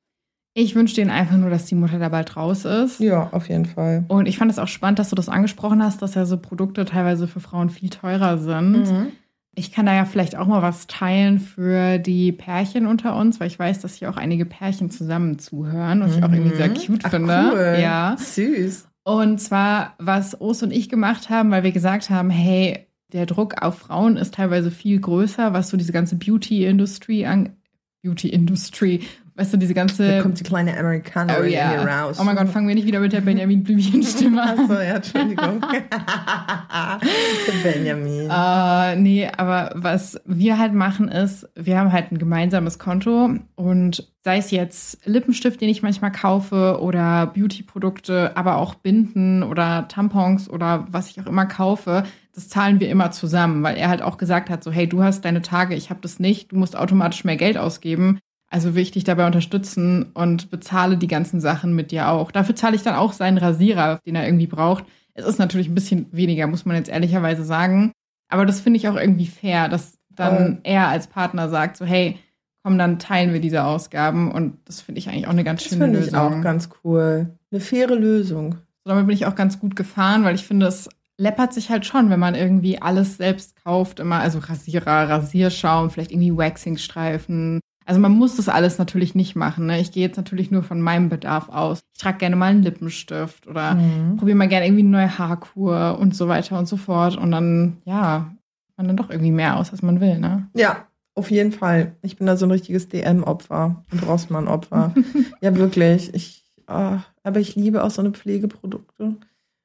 Ich 0.54 0.73
wünsche 0.73 0.95
denen 0.95 1.12
einfach 1.12 1.38
nur, 1.38 1.52
dass 1.52 1.65
die 1.65 1.76
Mutter 1.76 2.00
da 2.00 2.10
bald 2.10 2.36
raus 2.36 2.65
ist. 2.65 3.00
Ja, 3.00 3.30
auf 3.32 3.47
jeden 3.47 3.65
Fall. 3.65 4.06
Und 4.08 4.28
ich 4.28 4.39
fand 4.39 4.50
es 4.50 4.58
auch 4.58 4.67
spannend, 4.67 4.97
dass 4.97 5.10
du 5.10 5.15
das 5.15 5.30
angesprochen 5.30 5.84
hast, 5.84 6.02
dass 6.02 6.15
ja 6.15 6.26
so 6.26 6.38
Produkte 6.38 6.84
teilweise 6.84 7.28
für 7.28 7.39
Frauen 7.39 7.69
viel 7.69 7.89
teurer 7.89 8.39
sind. 8.39 8.91
Mhm. 8.91 9.12
Ich 9.54 9.71
kann 9.71 9.86
da 9.86 9.93
ja 9.93 10.06
vielleicht 10.06 10.36
auch 10.36 10.47
mal 10.47 10.63
was 10.63 10.88
teilen 10.88 11.39
für 11.39 12.00
die 12.00 12.32
Pärchen 12.32 12.88
unter 12.88 13.15
uns, 13.15 13.39
weil 13.39 13.47
ich 13.47 13.60
weiß, 13.60 13.82
dass 13.82 13.95
hier 13.95 14.10
auch 14.10 14.17
einige 14.17 14.45
Pärchen 14.45 14.89
zusammen 14.89 15.38
zuhören, 15.38 16.02
was 16.02 16.15
ich 16.15 16.23
auch 16.23 16.32
irgendwie 16.32 16.56
sehr 16.56 16.73
cute 16.73 17.06
Ach, 17.06 17.12
finde. 17.12 17.52
Cool. 17.54 17.78
Ja. 17.80 18.15
Süß. 18.17 18.88
Und 19.04 19.39
zwar, 19.39 19.93
was 20.00 20.41
Os 20.41 20.63
und 20.63 20.71
ich 20.71 20.89
gemacht 20.89 21.30
haben, 21.30 21.52
weil 21.52 21.63
wir 21.63 21.71
gesagt 21.71 22.10
haben, 22.10 22.30
hey, 22.32 22.88
der 23.13 23.26
Druck 23.26 23.62
auf 23.62 23.78
Frauen 23.78 24.17
ist 24.17 24.34
teilweise 24.34 24.71
viel 24.71 25.00
größer, 25.00 25.54
was 25.54 25.69
so 25.69 25.78
diese 25.78 25.93
ganze 25.93 26.15
Beauty-Industrie 26.17 27.26
an 27.26 27.56
Beauty-Industrie, 28.03 29.07
weißt 29.38 29.54
du, 29.54 29.58
diese 29.58 29.73
Da 29.73 29.82
ganze 29.82 30.19
kommt 30.21 30.39
die 30.39 30.43
kleine 30.43 30.78
Amerikanerin 30.78 31.43
Oh 31.43 31.45
ja. 31.45 31.71
dir 31.71 31.88
raus. 31.88 32.17
Oh 32.19 32.23
mein 32.23 32.36
Gott, 32.36 32.50
fangen 32.50 32.67
wir 32.67 32.76
nicht 32.76 32.88
wieder 32.88 33.00
mit 33.00 33.13
der 33.13 33.21
Benjamin 33.21 33.63
Blümchen-Stimme 33.63 34.41
an. 34.41 34.60
Achso, 34.60 34.73
ja, 34.73 34.95
Entschuldigung. 34.95 35.62
Benjamin. 37.63 38.30
Äh, 38.30 38.95
nee, 38.97 39.30
aber 39.38 39.71
was 39.76 40.19
wir 40.26 40.58
halt 40.58 40.73
machen 40.73 41.08
ist, 41.08 41.47
wir 41.56 41.78
haben 41.78 41.91
halt 41.91 42.12
ein 42.12 42.17
gemeinsames 42.17 42.80
Konto 42.80 43.30
und 43.56 44.08
sei 44.23 44.38
es 44.38 44.52
jetzt 44.52 45.06
Lippenstift, 45.06 45.62
den 45.62 45.69
ich 45.69 45.84
manchmal 45.84 46.12
kaufe 46.12 46.80
oder 46.82 47.28
Beauty-Produkte, 47.28 48.36
aber 48.36 48.58
auch 48.58 48.73
Binden 48.73 49.43
oder 49.43 49.88
Tampons 49.88 50.50
oder 50.50 50.86
was 50.89 51.10
ich 51.10 51.21
auch 51.21 51.28
immer 51.28 51.45
kaufe, 51.45 52.04
das 52.34 52.50
zahlen 52.50 52.80
wir 52.80 52.89
immer 52.89 53.12
zusammen, 53.12 53.63
weil 53.63 53.78
er 53.78 53.89
halt 53.89 54.02
auch 54.02 54.17
gesagt 54.17 54.50
hat, 54.50 54.63
so 54.63 54.71
hey, 54.71 54.88
du 54.88 55.04
hast 55.04 55.26
deine 55.26 55.41
Tage, 55.41 55.76
ich 55.76 55.89
habe 55.89 56.02
das 56.02 56.19
nicht, 56.19 56.52
du 56.52 56.58
musst 56.58 56.76
automatisch 56.76 57.23
mehr 57.23 57.38
Geld 57.38 57.58
ausgeben. 57.58 58.19
Also 58.49 58.71
dich 58.71 59.03
dabei 59.03 59.25
unterstützen 59.25 60.12
und 60.13 60.49
bezahle 60.49 60.97
die 60.97 61.07
ganzen 61.07 61.41
Sachen 61.41 61.73
mit 61.75 61.91
dir 61.91 62.10
auch. 62.10 62.31
Dafür 62.31 62.55
zahle 62.55 62.75
ich 62.75 62.83
dann 62.83 62.95
auch 62.95 63.13
seinen 63.13 63.38
Rasierer, 63.38 63.99
den 64.05 64.15
er 64.15 64.25
irgendwie 64.25 64.47
braucht. 64.47 64.86
Es 65.13 65.25
ist 65.25 65.39
natürlich 65.39 65.67
ein 65.67 65.75
bisschen 65.75 66.07
weniger, 66.12 66.47
muss 66.47 66.65
man 66.65 66.77
jetzt 66.77 66.89
ehrlicherweise 66.89 67.43
sagen. 67.43 67.91
Aber 68.29 68.45
das 68.45 68.62
finde 68.62 68.77
ich 68.77 68.88
auch 68.88 68.95
irgendwie 68.95 69.25
fair, 69.25 69.67
dass 69.67 69.97
dann 70.10 70.36
Voll. 70.38 70.60
er 70.63 70.88
als 70.88 71.07
Partner 71.07 71.49
sagt, 71.49 71.77
so 71.77 71.86
hey, 71.86 72.17
komm, 72.63 72.77
dann 72.77 72.99
teilen 72.99 73.33
wir 73.33 73.39
diese 73.41 73.63
Ausgaben. 73.63 74.31
Und 74.31 74.57
das 74.65 74.81
finde 74.81 74.99
ich 74.99 75.10
eigentlich 75.10 75.27
auch 75.27 75.31
eine 75.31 75.43
ganz 75.43 75.63
Das 75.63 75.69
schöne 75.69 75.86
finde 75.86 75.99
Lösung. 75.99 76.13
ich 76.13 76.19
auch 76.19 76.41
ganz 76.41 76.69
cool. 76.83 77.38
Eine 77.51 77.62
faire 77.62 77.95
Lösung. 77.95 78.53
So, 78.83 78.89
damit 78.91 79.07
bin 79.07 79.15
ich 79.15 79.25
auch 79.25 79.36
ganz 79.36 79.60
gut 79.60 79.75
gefahren, 79.75 80.23
weil 80.23 80.36
ich 80.36 80.45
finde, 80.45 80.67
es 80.67 80.89
läppert 81.17 81.53
sich 81.53 81.69
halt 81.69 81.86
schon, 81.86 82.10
wenn 82.10 82.19
man 82.19 82.36
irgendwie 82.36 82.81
alles 82.81 83.17
selbst 83.17 83.55
kauft, 83.63 83.99
immer, 83.99 84.19
also 84.19 84.39
Rasierer, 84.39 85.10
Rasierschaum, 85.10 85.89
vielleicht 85.89 86.12
irgendwie 86.12 86.36
Waxingstreifen. 86.36 87.60
Also 87.88 88.02
man 88.02 88.12
muss 88.12 88.36
das 88.36 88.50
alles 88.50 88.78
natürlich 88.78 89.15
nicht 89.15 89.36
machen. 89.36 89.65
Ne? 89.67 89.80
Ich 89.80 89.91
gehe 89.91 90.06
jetzt 90.06 90.17
natürlich 90.17 90.52
nur 90.52 90.62
von 90.62 90.82
meinem 90.82 91.08
Bedarf 91.10 91.47
aus. 91.50 91.80
Ich 91.95 92.02
trage 92.02 92.17
gerne 92.17 92.36
mal 92.36 92.47
einen 92.52 92.62
Lippenstift 92.63 93.47
oder 93.47 93.76
Mhm. 93.76 94.17
probiere 94.17 94.38
mal 94.38 94.47
gerne 94.50 94.65
irgendwie 94.65 94.82
eine 94.84 94.89
neue 94.91 95.17
Haarkur 95.17 95.97
und 96.00 96.13
so 96.15 96.28
weiter 96.28 96.60
und 96.60 96.67
so 96.67 96.76
fort. 96.78 97.15
Und 97.17 97.32
dann, 97.32 97.78
ja, 97.86 98.30
man 98.76 98.88
dann 98.88 98.97
doch 98.97 99.10
irgendwie 99.10 99.32
mehr 99.32 99.56
aus, 99.58 99.71
als 99.71 99.82
man 99.82 100.02
will, 100.02 100.19
ne? 100.19 100.47
Ja, 100.54 100.86
auf 101.15 101.32
jeden 101.32 101.52
Fall. 101.54 101.95
Ich 102.02 102.17
bin 102.17 102.28
da 102.28 102.36
so 102.38 102.45
ein 102.45 102.52
richtiges 102.52 102.89
DM-Opfer 102.89 103.84
und 103.91 104.06
Rossmann-Opfer. 104.06 104.93
ja, 105.41 105.56
wirklich. 105.56 106.13
Ich, 106.13 106.43
ah, 106.67 107.00
aber 107.23 107.39
ich 107.39 107.56
liebe 107.56 107.84
auch 107.84 107.89
so 107.89 108.02
eine 108.02 108.12
Pflegeprodukte. 108.12 109.15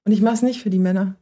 Und 0.04 0.12
ich 0.12 0.22
mache 0.22 0.34
es 0.34 0.42
nicht 0.42 0.62
für 0.62 0.70
die 0.70 0.78
Männer. 0.78 1.16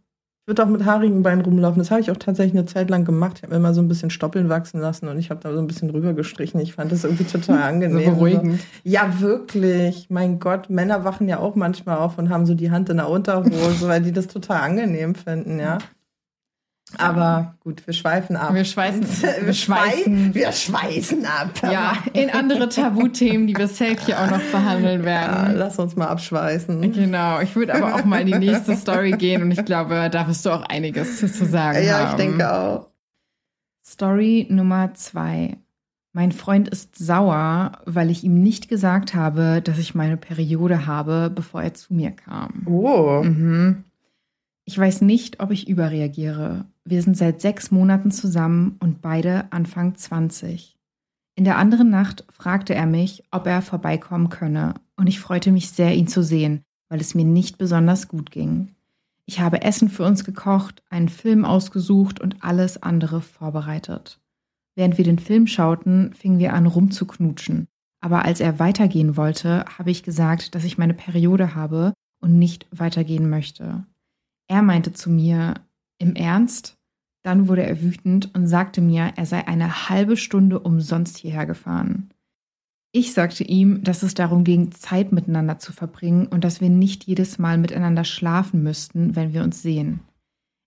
Würde 0.51 0.65
auch 0.65 0.69
mit 0.69 0.85
haarigen 0.85 1.23
Beinen 1.23 1.45
rumlaufen. 1.45 1.79
Das 1.79 1.93
habe 1.93 2.01
ich 2.01 2.11
auch 2.11 2.17
tatsächlich 2.17 2.55
eine 2.59 2.67
Zeit 2.67 2.91
lang 2.91 3.05
gemacht. 3.05 3.35
Ich 3.37 3.45
habe 3.45 3.55
mir 3.55 3.61
mal 3.61 3.73
so 3.73 3.81
ein 3.81 3.87
bisschen 3.87 4.11
Stoppeln 4.11 4.49
wachsen 4.49 4.81
lassen 4.81 5.07
und 5.07 5.17
ich 5.17 5.31
habe 5.31 5.39
da 5.41 5.53
so 5.53 5.61
ein 5.61 5.69
bisschen 5.69 5.87
drüber 5.87 6.13
gestrichen. 6.13 6.59
Ich 6.59 6.73
fand 6.75 6.91
das 6.91 7.05
irgendwie 7.05 7.23
total 7.23 7.57
So 7.59 7.63
angenehm. 7.63 8.17
beruhigend. 8.17 8.61
Ja, 8.83 9.21
wirklich. 9.21 10.09
Mein 10.11 10.41
Gott, 10.41 10.69
Männer 10.69 11.05
wachen 11.05 11.29
ja 11.29 11.39
auch 11.39 11.55
manchmal 11.55 11.99
auf 11.99 12.19
und 12.19 12.31
haben 12.31 12.47
so 12.47 12.55
die 12.55 12.73
Hand 12.73 12.89
in 12.89 12.97
der 12.97 13.09
Unterhose, 13.09 13.87
weil 13.87 14.03
die 14.03 14.11
das 14.11 14.27
total 14.27 14.63
angenehm 14.63 15.15
finden, 15.15 15.61
ja. 15.61 15.79
Aber 16.99 17.55
gut, 17.61 17.87
wir 17.87 17.95
schweifen 17.95 18.37
ab. 18.37 18.53
Wir 18.55 18.65
schweißen, 18.65 19.03
wir 19.23 19.47
wir 19.47 19.53
schweißen. 19.55 20.35
Wir 20.35 20.53
schweißen 20.53 21.25
ab. 21.27 21.51
Ja, 21.71 21.97
in 22.13 22.31
andere 22.31 22.69
Tabuthemen, 22.69 23.47
die 23.47 23.57
wir 23.57 23.69
safe 23.69 23.97
hier 24.05 24.19
auch 24.21 24.31
noch 24.31 24.43
behandeln 24.53 25.01
Ja, 25.01 25.07
werden. 25.07 25.57
lass 25.57 25.79
uns 25.79 25.97
mal 25.97 26.09
abschweißen. 26.09 26.81
Genau, 26.93 27.41
ich 27.41 27.55
würde 27.57 27.75
aber 27.75 27.95
auch 27.95 28.05
mal 28.05 28.21
in 28.21 28.27
die 28.27 28.39
nächste 28.51 28.77
Story 28.77 29.13
gehen 29.13 29.43
und 29.43 29.51
ich 29.51 29.65
glaube, 29.65 30.09
da 30.11 30.27
wirst 30.29 30.45
du 30.47 30.51
auch 30.51 30.63
einiges 30.63 31.19
zu, 31.21 31.31
zu 31.31 31.45
sagen 31.47 31.85
Ja, 31.85 31.99
haben. 32.01 32.11
ich 32.11 32.17
denke 32.17 32.53
auch. 32.53 32.89
Story 33.85 34.47
Nummer 34.51 34.95
zwei. 34.95 35.57
Mein 36.13 36.33
Freund 36.33 36.69
ist 36.69 36.97
sauer, 36.99 37.73
weil 37.87 38.11
ich 38.11 38.25
ihm 38.25 38.43
nicht 38.43 38.69
gesagt 38.69 39.15
habe, 39.15 39.61
dass 39.63 39.79
ich 39.79 39.95
meine 39.95 40.17
Periode 40.17 40.87
habe, 40.87 41.31
bevor 41.33 41.63
er 41.63 41.73
zu 41.75 41.95
mir 41.95 42.11
kam. 42.11 42.63
Oh. 42.67 43.23
Mhm. 43.23 43.85
Ich 44.71 44.79
weiß 44.79 45.01
nicht, 45.01 45.41
ob 45.41 45.51
ich 45.51 45.69
überreagiere. 45.69 46.65
Wir 46.85 47.03
sind 47.03 47.17
seit 47.17 47.41
sechs 47.41 47.73
Monaten 47.73 48.13
zusammen 48.13 48.77
und 48.79 49.03
beide 49.03 49.51
Anfang 49.51 49.97
20. 49.97 50.77
In 51.35 51.43
der 51.43 51.59
anderen 51.59 51.91
Nacht 51.91 52.25
fragte 52.31 52.73
er 52.77 52.87
mich, 52.87 53.25
ob 53.33 53.49
er 53.49 53.63
vorbeikommen 53.63 54.29
könne, 54.29 54.75
und 54.95 55.09
ich 55.09 55.19
freute 55.19 55.51
mich 55.51 55.71
sehr, 55.71 55.97
ihn 55.97 56.07
zu 56.07 56.23
sehen, 56.23 56.63
weil 56.89 57.01
es 57.01 57.17
mir 57.17 57.25
nicht 57.25 57.59
besonders 57.59 58.07
gut 58.07 58.31
ging. 58.31 58.77
Ich 59.27 59.41
habe 59.41 59.63
Essen 59.63 59.89
für 59.89 60.05
uns 60.05 60.25
gekocht, 60.25 60.85
einen 60.89 61.09
Film 61.09 61.45
ausgesucht 61.45 62.21
und 62.21 62.45
alles 62.45 62.81
andere 62.81 63.23
vorbereitet. 63.23 64.21
Während 64.77 64.99
wir 64.99 65.05
den 65.05 65.19
Film 65.19 65.49
schauten, 65.49 66.15
fingen 66.15 66.39
wir 66.39 66.53
an 66.53 66.67
rumzuknutschen. 66.67 67.67
Aber 68.01 68.25
als 68.25 68.39
er 68.39 68.61
weitergehen 68.61 69.17
wollte, 69.17 69.65
habe 69.79 69.91
ich 69.91 70.05
gesagt, 70.05 70.55
dass 70.55 70.63
ich 70.63 70.79
meine 70.79 70.95
Periode 70.95 71.57
habe 71.57 71.93
und 72.21 72.39
nicht 72.39 72.69
weitergehen 72.71 73.29
möchte. 73.29 73.85
Er 74.51 74.63
meinte 74.63 74.93
zu 74.93 75.11
mir, 75.11 75.55
im 75.99 76.17
Ernst? 76.17 76.77
Dann 77.23 77.47
wurde 77.47 77.63
er 77.63 77.83
wütend 77.83 78.35
und 78.35 78.49
sagte 78.49 78.81
mir, 78.81 79.13
er 79.15 79.25
sei 79.25 79.47
eine 79.47 79.89
halbe 79.89 80.17
Stunde 80.17 80.59
umsonst 80.59 81.19
hierher 81.19 81.47
gefahren. 81.47 82.11
Ich 82.91 83.13
sagte 83.13 83.45
ihm, 83.45 83.85
dass 83.85 84.03
es 84.03 84.15
darum 84.15 84.43
ging, 84.43 84.73
Zeit 84.73 85.13
miteinander 85.13 85.61
zu 85.61 85.73
verbringen 85.73 86.27
und 86.27 86.43
dass 86.43 86.61
wir 86.61 86.69
nicht 86.69 87.05
jedes 87.05 87.39
Mal 87.39 87.59
miteinander 87.59 88.03
schlafen 88.03 88.65
müssten, 88.65 89.15
wenn 89.15 89.33
wir 89.33 89.45
uns 89.45 89.63
sehen. 89.63 90.01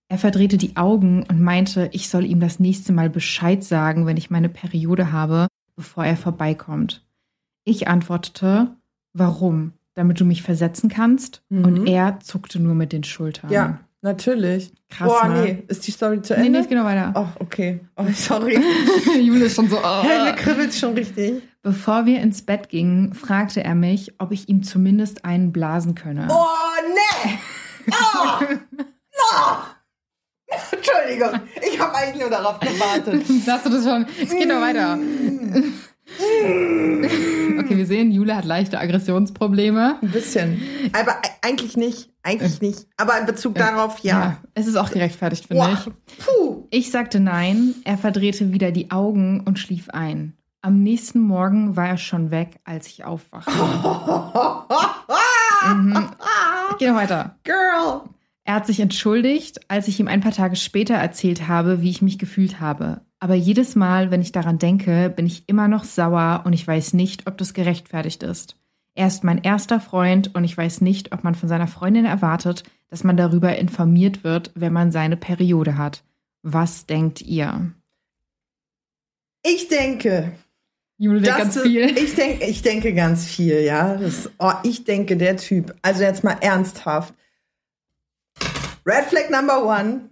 Er 0.08 0.16
verdrehte 0.16 0.56
die 0.56 0.76
Augen 0.76 1.22
und 1.24 1.42
meinte, 1.42 1.90
ich 1.92 2.08
soll 2.08 2.24
ihm 2.24 2.40
das 2.40 2.58
nächste 2.58 2.94
Mal 2.94 3.10
Bescheid 3.10 3.62
sagen, 3.62 4.06
wenn 4.06 4.16
ich 4.16 4.30
meine 4.30 4.48
Periode 4.48 5.12
habe, 5.12 5.46
bevor 5.76 6.06
er 6.06 6.16
vorbeikommt. 6.16 7.04
Ich 7.64 7.86
antwortete, 7.86 8.74
warum? 9.12 9.74
Damit 9.94 10.18
du 10.20 10.24
mich 10.24 10.42
versetzen 10.42 10.88
kannst? 10.88 11.42
Mhm. 11.48 11.64
Und 11.64 11.86
er 11.86 12.18
zuckte 12.20 12.60
nur 12.60 12.74
mit 12.74 12.92
den 12.92 13.04
Schultern. 13.04 13.50
Ja, 13.50 13.78
natürlich. 14.02 14.72
Krass, 14.90 15.08
Boah, 15.08 15.28
ne? 15.28 15.42
nee, 15.42 15.62
ist 15.68 15.86
die 15.86 15.90
Story 15.92 16.20
zu 16.22 16.34
Nee, 16.34 16.46
Ende? 16.46 16.58
nee, 16.58 16.62
es 16.64 16.68
geht 16.68 16.78
noch 16.78 16.84
weiter. 16.84 17.12
Oh, 17.14 17.26
okay. 17.40 17.80
Oh, 17.96 18.04
sorry. 18.12 18.58
Jule 19.20 19.44
ist 19.46 19.56
schon 19.56 19.68
so. 19.68 19.78
Oh. 19.78 20.02
Mir 20.04 20.32
kribbelt 20.32 20.74
schon 20.74 20.94
richtig. 20.94 21.42
Bevor 21.62 22.04
wir 22.06 22.20
ins 22.20 22.42
Bett 22.42 22.68
gingen, 22.68 23.14
fragte 23.14 23.62
er 23.64 23.74
mich, 23.74 24.12
ob 24.18 24.32
ich 24.32 24.48
ihm 24.48 24.62
zumindest 24.62 25.24
einen 25.24 25.52
blasen 25.52 25.94
könne. 25.94 26.26
Oh, 26.30 26.44
nee. 27.24 27.38
Oh, 27.90 28.40
no. 28.42 29.56
Entschuldigung, 30.72 31.40
ich 31.66 31.80
habe 31.80 31.94
eigentlich 31.94 32.20
nur 32.20 32.30
darauf 32.30 32.60
gewartet. 32.60 33.24
Sagst 33.44 33.66
du 33.66 33.70
das 33.70 33.84
schon? 33.84 34.06
Es 34.22 34.30
geht 34.30 34.46
noch 34.48 34.60
weiter. 34.60 34.98
Okay, 37.56 37.76
wir 37.76 37.86
sehen, 37.86 38.10
Jule 38.10 38.36
hat 38.36 38.44
leichte 38.44 38.78
Aggressionsprobleme. 38.78 39.98
Ein 40.02 40.10
bisschen. 40.10 40.60
Aber 40.92 41.16
eigentlich 41.40 41.76
nicht. 41.76 42.10
Eigentlich 42.22 42.60
nicht. 42.60 42.86
Aber 42.96 43.18
in 43.18 43.26
Bezug 43.26 43.54
darauf, 43.54 44.00
ja. 44.00 44.38
Es 44.54 44.66
ist 44.66 44.76
auch 44.76 44.90
gerechtfertigt, 44.90 45.46
finde 45.46 45.68
ich. 45.72 46.24
Puh. 46.24 46.66
Ich 46.70 46.90
sagte 46.90 47.20
nein, 47.20 47.74
er 47.84 47.96
verdrehte 47.96 48.52
wieder 48.52 48.70
die 48.70 48.90
Augen 48.90 49.40
und 49.40 49.58
schlief 49.58 49.88
ein. 49.90 50.36
Am 50.62 50.82
nächsten 50.82 51.20
Morgen 51.20 51.76
war 51.76 51.88
er 51.88 51.96
schon 51.98 52.30
weg, 52.30 52.58
als 52.64 52.86
ich 52.88 53.04
aufwachte. 53.04 53.52
Mhm. 55.66 56.10
Ich 56.72 56.76
gehe 56.76 56.90
noch 56.90 56.98
weiter. 56.98 57.38
Girl. 57.42 58.02
Er 58.44 58.54
hat 58.54 58.66
sich 58.66 58.80
entschuldigt, 58.80 59.60
als 59.70 59.88
ich 59.88 59.98
ihm 59.98 60.08
ein 60.08 60.20
paar 60.20 60.32
Tage 60.32 60.56
später 60.56 60.94
erzählt 60.94 61.48
habe, 61.48 61.80
wie 61.80 61.88
ich 61.88 62.02
mich 62.02 62.18
gefühlt 62.18 62.60
habe. 62.60 63.00
Aber 63.24 63.36
jedes 63.36 63.74
Mal, 63.74 64.10
wenn 64.10 64.20
ich 64.20 64.32
daran 64.32 64.58
denke, 64.58 65.08
bin 65.08 65.24
ich 65.24 65.44
immer 65.46 65.66
noch 65.66 65.84
sauer 65.84 66.42
und 66.44 66.52
ich 66.52 66.68
weiß 66.68 66.92
nicht, 66.92 67.26
ob 67.26 67.38
das 67.38 67.54
gerechtfertigt 67.54 68.22
ist. 68.22 68.56
Er 68.94 69.06
ist 69.06 69.24
mein 69.24 69.42
erster 69.42 69.80
Freund 69.80 70.34
und 70.34 70.44
ich 70.44 70.54
weiß 70.54 70.82
nicht, 70.82 71.14
ob 71.14 71.24
man 71.24 71.34
von 71.34 71.48
seiner 71.48 71.66
Freundin 71.66 72.04
erwartet, 72.04 72.64
dass 72.90 73.02
man 73.02 73.16
darüber 73.16 73.56
informiert 73.56 74.24
wird, 74.24 74.50
wenn 74.54 74.74
man 74.74 74.92
seine 74.92 75.16
Periode 75.16 75.78
hat. 75.78 76.04
Was 76.42 76.84
denkt 76.84 77.22
ihr? 77.22 77.72
Ich 79.42 79.68
denke, 79.68 80.32
Jule 80.98 81.22
denkt 81.22 81.38
ganz 81.38 81.58
viel. 81.58 81.86
Ich, 81.96 82.14
denk, 82.16 82.42
ich 82.42 82.60
denke 82.60 82.92
ganz 82.92 83.24
viel, 83.24 83.60
ja. 83.60 83.96
Das, 83.96 84.30
oh, 84.38 84.52
ich 84.64 84.84
denke, 84.84 85.16
der 85.16 85.38
Typ, 85.38 85.74
also 85.80 86.02
jetzt 86.02 86.24
mal 86.24 86.36
ernsthaft. 86.42 87.14
Red 88.84 89.06
Flag 89.06 89.30
Number 89.30 89.64
One, 89.64 90.10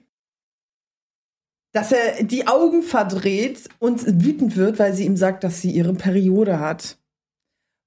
dass 1.73 1.93
er 1.93 2.23
die 2.23 2.47
Augen 2.47 2.83
verdreht 2.83 3.69
und 3.79 4.25
wütend 4.25 4.57
wird, 4.57 4.79
weil 4.79 4.93
sie 4.93 5.07
ihm 5.07 5.17
sagt, 5.17 5.43
dass 5.43 5.61
sie 5.61 5.71
ihre 5.71 5.95
Periode 5.95 6.61
hat. 6.61 6.99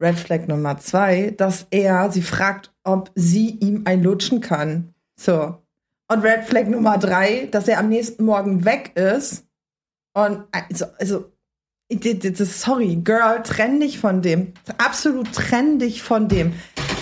Red 0.02 0.20
Flag 0.20 0.48
Nummer 0.48 0.78
zwei, 0.78 1.32
dass 1.32 1.68
er 1.72 2.12
sie 2.12 2.22
fragt, 2.22 2.74
ob 2.84 3.12
sie 3.16 3.52
ihm 3.62 3.84
ein 3.86 4.04
lutschen 4.04 4.42
kann. 4.42 4.94
So. 5.16 5.58
Und 6.12 6.24
Red 6.24 6.46
Flag 6.46 6.68
Nummer 6.68 6.98
drei, 6.98 7.48
dass 7.52 7.68
er 7.68 7.80
am 7.80 7.90
nächsten 7.90 8.26
Morgen 8.26 8.66
weg 8.66 8.92
ist. 8.96 9.46
Und 10.14 10.44
also, 10.52 10.86
also 11.00 11.32
sorry, 12.46 12.96
Girl, 13.04 13.44
trenn 13.44 13.80
dich 13.80 14.00
von 14.00 14.22
dem. 14.22 14.54
Absolut 14.78 15.32
trenn 15.34 15.80
dich 15.80 16.02
von 16.02 16.28
dem. 16.28 16.54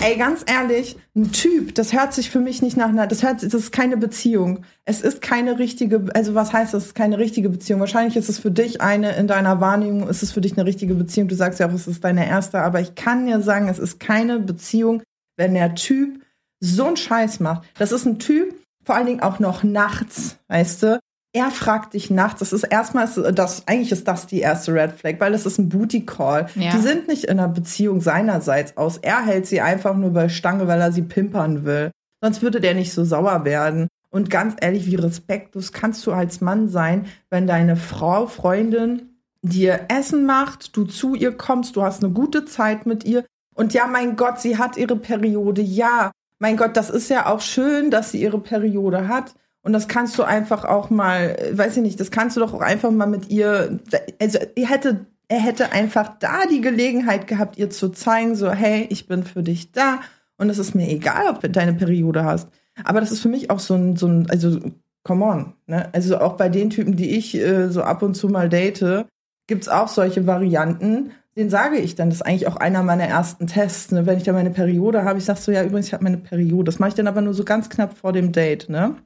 Ey, 0.02 0.16
ganz 0.18 0.44
ehrlich, 0.46 0.96
ein 1.16 1.32
Typ, 1.32 1.74
das 1.74 1.94
hört 1.94 2.12
sich 2.12 2.28
für 2.28 2.40
mich 2.40 2.60
nicht 2.60 2.76
nach 2.76 2.88
einer, 2.88 3.06
das 3.06 3.22
hört, 3.22 3.42
das 3.42 3.54
ist 3.54 3.72
keine 3.72 3.96
Beziehung. 3.96 4.64
Es 4.84 5.00
ist 5.00 5.22
keine 5.22 5.58
richtige, 5.58 6.04
also 6.14 6.34
was 6.34 6.52
heißt 6.52 6.74
das? 6.74 6.82
Es 6.82 6.88
ist 6.88 6.94
keine 6.94 7.16
richtige 7.16 7.48
Beziehung. 7.48 7.80
Wahrscheinlich 7.80 8.16
ist 8.16 8.28
es 8.28 8.38
für 8.38 8.50
dich 8.50 8.82
eine, 8.82 9.16
in 9.16 9.26
deiner 9.26 9.60
Wahrnehmung 9.60 10.08
ist 10.08 10.22
es 10.22 10.32
für 10.32 10.42
dich 10.42 10.58
eine 10.58 10.66
richtige 10.66 10.94
Beziehung. 10.94 11.28
Du 11.28 11.34
sagst 11.34 11.60
ja 11.60 11.68
auch, 11.68 11.72
es 11.72 11.86
ist 11.86 12.04
deine 12.04 12.26
erste, 12.28 12.60
aber 12.60 12.80
ich 12.80 12.94
kann 12.94 13.26
dir 13.26 13.40
sagen, 13.40 13.68
es 13.68 13.78
ist 13.78 13.98
keine 13.98 14.40
Beziehung, 14.40 15.02
wenn 15.36 15.54
der 15.54 15.74
Typ 15.74 16.20
so 16.60 16.84
einen 16.84 16.96
Scheiß 16.96 17.40
macht. 17.40 17.66
Das 17.78 17.92
ist 17.92 18.04
ein 18.04 18.18
Typ, 18.18 18.54
vor 18.84 18.96
allen 18.96 19.06
Dingen 19.06 19.20
auch 19.20 19.38
noch 19.38 19.62
nachts, 19.62 20.36
weißt 20.48 20.82
du, 20.82 21.00
er 21.34 21.50
fragt 21.50 21.94
dich 21.94 22.10
nachts, 22.10 22.38
das 22.38 22.52
ist 22.52 22.62
erstmal, 22.62 23.08
das, 23.32 23.66
eigentlich 23.66 23.90
ist 23.90 24.06
das 24.06 24.28
die 24.28 24.38
erste 24.38 24.72
Red 24.72 24.92
Flag, 24.92 25.14
weil 25.18 25.34
es 25.34 25.44
ist 25.44 25.58
ein 25.58 25.68
Booty 25.68 26.06
Call. 26.06 26.46
Ja. 26.54 26.70
Die 26.70 26.80
sind 26.80 27.08
nicht 27.08 27.24
in 27.24 27.40
einer 27.40 27.48
Beziehung 27.48 28.00
seinerseits 28.00 28.76
aus. 28.76 28.98
Er 28.98 29.26
hält 29.26 29.46
sie 29.46 29.60
einfach 29.60 29.96
nur 29.96 30.10
bei 30.10 30.28
Stange, 30.28 30.68
weil 30.68 30.80
er 30.80 30.92
sie 30.92 31.02
pimpern 31.02 31.64
will. 31.64 31.90
Sonst 32.22 32.40
würde 32.40 32.60
der 32.60 32.74
nicht 32.74 32.92
so 32.92 33.04
sauer 33.04 33.44
werden. 33.44 33.88
Und 34.10 34.30
ganz 34.30 34.54
ehrlich, 34.60 34.86
wie 34.86 34.94
respektlos 34.94 35.72
kannst 35.72 36.06
du 36.06 36.12
als 36.12 36.40
Mann 36.40 36.68
sein, 36.68 37.06
wenn 37.30 37.48
deine 37.48 37.74
Frau, 37.74 38.28
Freundin 38.28 39.18
dir 39.42 39.86
Essen 39.88 40.24
macht, 40.26 40.76
du 40.76 40.84
zu 40.84 41.16
ihr 41.16 41.32
kommst, 41.32 41.74
du 41.74 41.82
hast 41.82 42.04
eine 42.04 42.12
gute 42.12 42.44
Zeit 42.44 42.86
mit 42.86 43.02
ihr. 43.02 43.24
Und 43.56 43.74
ja, 43.74 43.88
mein 43.88 44.14
Gott, 44.14 44.40
sie 44.40 44.56
hat 44.56 44.76
ihre 44.76 44.96
Periode. 44.96 45.62
Ja, 45.62 46.12
mein 46.38 46.56
Gott, 46.56 46.76
das 46.76 46.90
ist 46.90 47.10
ja 47.10 47.26
auch 47.26 47.40
schön, 47.40 47.90
dass 47.90 48.12
sie 48.12 48.22
ihre 48.22 48.38
Periode 48.38 49.08
hat. 49.08 49.34
Und 49.64 49.72
das 49.72 49.88
kannst 49.88 50.18
du 50.18 50.22
einfach 50.22 50.64
auch 50.64 50.90
mal, 50.90 51.36
weiß 51.52 51.78
ich 51.78 51.82
nicht, 51.82 51.98
das 51.98 52.10
kannst 52.10 52.36
du 52.36 52.40
doch 52.40 52.52
auch 52.52 52.60
einfach 52.60 52.90
mal 52.90 53.06
mit 53.06 53.30
ihr, 53.30 53.80
also 54.20 54.38
er 54.54 54.68
hätte, 54.68 55.06
er 55.28 55.40
hätte 55.40 55.72
einfach 55.72 56.18
da 56.18 56.44
die 56.50 56.60
Gelegenheit 56.60 57.26
gehabt, 57.26 57.56
ihr 57.56 57.70
zu 57.70 57.88
zeigen, 57.88 58.36
so, 58.36 58.50
hey, 58.50 58.86
ich 58.90 59.08
bin 59.08 59.24
für 59.24 59.42
dich 59.42 59.72
da 59.72 60.00
und 60.36 60.50
es 60.50 60.58
ist 60.58 60.74
mir 60.74 60.90
egal, 60.90 61.28
ob 61.30 61.40
du 61.40 61.48
deine 61.48 61.72
Periode 61.72 62.24
hast. 62.24 62.48
Aber 62.84 63.00
das 63.00 63.10
ist 63.10 63.20
für 63.20 63.30
mich 63.30 63.50
auch 63.50 63.58
so 63.58 63.74
ein, 63.74 63.96
so 63.96 64.06
ein, 64.06 64.28
also, 64.28 64.60
come 65.02 65.24
on, 65.24 65.54
ne? 65.66 65.88
Also 65.94 66.18
auch 66.18 66.36
bei 66.36 66.50
den 66.50 66.68
Typen, 66.68 66.96
die 66.96 67.16
ich 67.16 67.34
äh, 67.34 67.70
so 67.70 67.82
ab 67.82 68.02
und 68.02 68.14
zu 68.14 68.28
mal 68.28 68.50
date, 68.50 69.06
gibt's 69.46 69.68
auch 69.68 69.88
solche 69.88 70.26
Varianten. 70.26 71.12
Den 71.36 71.48
sage 71.48 71.78
ich 71.78 71.94
dann, 71.94 72.10
das 72.10 72.18
ist 72.18 72.26
eigentlich 72.26 72.48
auch 72.48 72.56
einer 72.56 72.82
meiner 72.82 73.04
ersten 73.04 73.46
Tests. 73.46 73.92
Ne? 73.92 74.06
Wenn 74.06 74.18
ich 74.18 74.24
da 74.24 74.32
meine 74.32 74.50
Periode 74.50 75.04
habe, 75.04 75.18
ich 75.18 75.24
sag 75.24 75.36
so, 75.36 75.52
ja, 75.52 75.62
übrigens, 75.62 75.86
ich 75.86 75.94
habe 75.94 76.04
meine 76.04 76.18
Periode. 76.18 76.64
Das 76.64 76.78
mache 76.78 76.90
ich 76.90 76.94
dann 76.94 77.08
aber 77.08 77.22
nur 77.22 77.34
so 77.34 77.44
ganz 77.44 77.70
knapp 77.70 77.96
vor 77.96 78.12
dem 78.12 78.32
Date, 78.32 78.68
ne? 78.68 78.96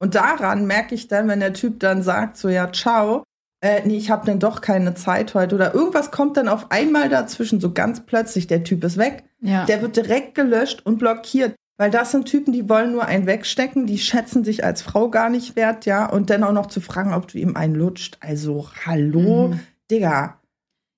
Und 0.00 0.14
daran 0.14 0.66
merke 0.66 0.94
ich 0.94 1.08
dann, 1.08 1.28
wenn 1.28 1.40
der 1.40 1.52
Typ 1.52 1.78
dann 1.80 2.02
sagt, 2.02 2.36
so 2.36 2.48
ja, 2.48 2.72
ciao, 2.72 3.22
äh, 3.62 3.82
nee, 3.86 3.98
ich 3.98 4.10
habe 4.10 4.26
dann 4.26 4.38
doch 4.38 4.62
keine 4.62 4.94
Zeit 4.94 5.34
heute 5.34 5.54
oder 5.54 5.74
irgendwas 5.74 6.10
kommt 6.10 6.38
dann 6.38 6.48
auf 6.48 6.70
einmal 6.70 7.10
dazwischen, 7.10 7.60
so 7.60 7.72
ganz 7.72 8.00
plötzlich, 8.06 8.46
der 8.46 8.64
Typ 8.64 8.82
ist 8.84 8.96
weg. 8.96 9.24
Ja. 9.40 9.66
Der 9.66 9.82
wird 9.82 9.96
direkt 9.96 10.34
gelöscht 10.34 10.84
und 10.84 10.98
blockiert. 10.98 11.54
Weil 11.76 11.90
das 11.90 12.10
sind 12.10 12.26
Typen, 12.26 12.52
die 12.52 12.68
wollen 12.68 12.92
nur 12.92 13.06
einen 13.06 13.26
wegstecken, 13.26 13.86
die 13.86 13.98
schätzen 13.98 14.44
sich 14.44 14.64
als 14.64 14.82
Frau 14.82 15.08
gar 15.08 15.30
nicht 15.30 15.56
wert, 15.56 15.86
ja. 15.86 16.04
Und 16.04 16.28
dann 16.28 16.44
auch 16.44 16.52
noch 16.52 16.66
zu 16.66 16.82
fragen, 16.82 17.14
ob 17.14 17.28
du 17.28 17.38
ihm 17.38 17.56
einen 17.56 17.74
lutscht. 17.74 18.18
Also, 18.20 18.68
hallo, 18.84 19.48
mhm. 19.48 19.60
Digga. 19.90 20.40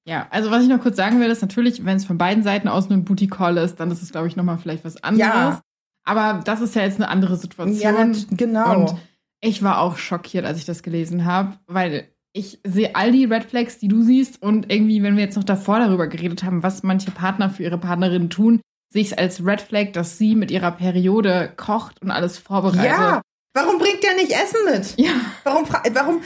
Ja, 0.05 0.27
also 0.31 0.51
was 0.51 0.65
ich 0.65 0.69
noch 0.69 0.81
kurz 0.81 0.97
sagen 0.97 1.21
will, 1.21 1.31
ist 1.31 1.43
natürlich, 1.43 1.85
wenn 1.85 1.97
es 1.97 2.05
von 2.05 2.19
beiden 2.19 2.43
Seiten 2.43 2.67
aus 2.67 2.89
nur 2.89 2.99
ein 2.99 3.05
Booty 3.05 3.29
Call 3.29 3.59
ist, 3.59 3.79
dann 3.79 3.93
ist 3.93 4.03
es, 4.03 4.11
glaube 4.11 4.27
ich, 4.27 4.35
nochmal 4.35 4.59
vielleicht 4.59 4.85
was 4.85 5.03
anderes. 5.05 5.29
Ja. 5.29 5.61
Aber 6.05 6.43
das 6.45 6.61
ist 6.61 6.75
ja 6.75 6.83
jetzt 6.83 6.97
eine 6.97 7.09
andere 7.09 7.37
Situation. 7.37 7.79
Ja, 7.79 8.07
genau. 8.31 8.75
Und 8.75 8.97
ich 9.41 9.63
war 9.63 9.81
auch 9.81 9.97
schockiert, 9.97 10.45
als 10.45 10.59
ich 10.59 10.65
das 10.65 10.83
gelesen 10.83 11.25
habe, 11.25 11.59
weil 11.67 12.09
ich 12.33 12.61
sehe 12.65 12.95
all 12.95 13.13
die 13.13 13.25
Red 13.25 13.45
Flags, 13.45 13.79
die 13.79 13.89
du 13.89 14.03
siehst, 14.03 14.41
und 14.43 14.73
irgendwie, 14.73 15.03
wenn 15.03 15.17
wir 15.17 15.25
jetzt 15.25 15.37
noch 15.37 15.45
davor 15.45 15.79
darüber 15.79 16.07
geredet 16.07 16.45
haben, 16.45 16.63
was 16.63 16.83
manche 16.83 17.11
Partner 17.11 17.51
für 17.51 17.63
ihre 17.63 17.79
Partnerin 17.79 18.31
tun, 18.31 18.61
sehe 18.93 19.03
ich 19.03 19.13
es 19.13 19.19
als 19.19 19.45
Red 19.45 19.61
Flag, 19.61 19.93
dass 19.93 20.19
sie 20.19 20.35
mit 20.35 20.51
ihrer 20.51 20.73
Periode 20.73 21.53
kocht 21.57 22.01
und 22.03 22.11
alles 22.11 22.39
vorbereitet. 22.39 22.85
Ja, 22.85 23.23
warum 23.55 23.79
bringt 23.79 24.03
der 24.03 24.15
nicht 24.15 24.33
Essen 24.33 24.61
mit? 24.71 24.95
Ja. 24.99 25.13
Warum, 25.45 25.67
warum, 25.93 26.23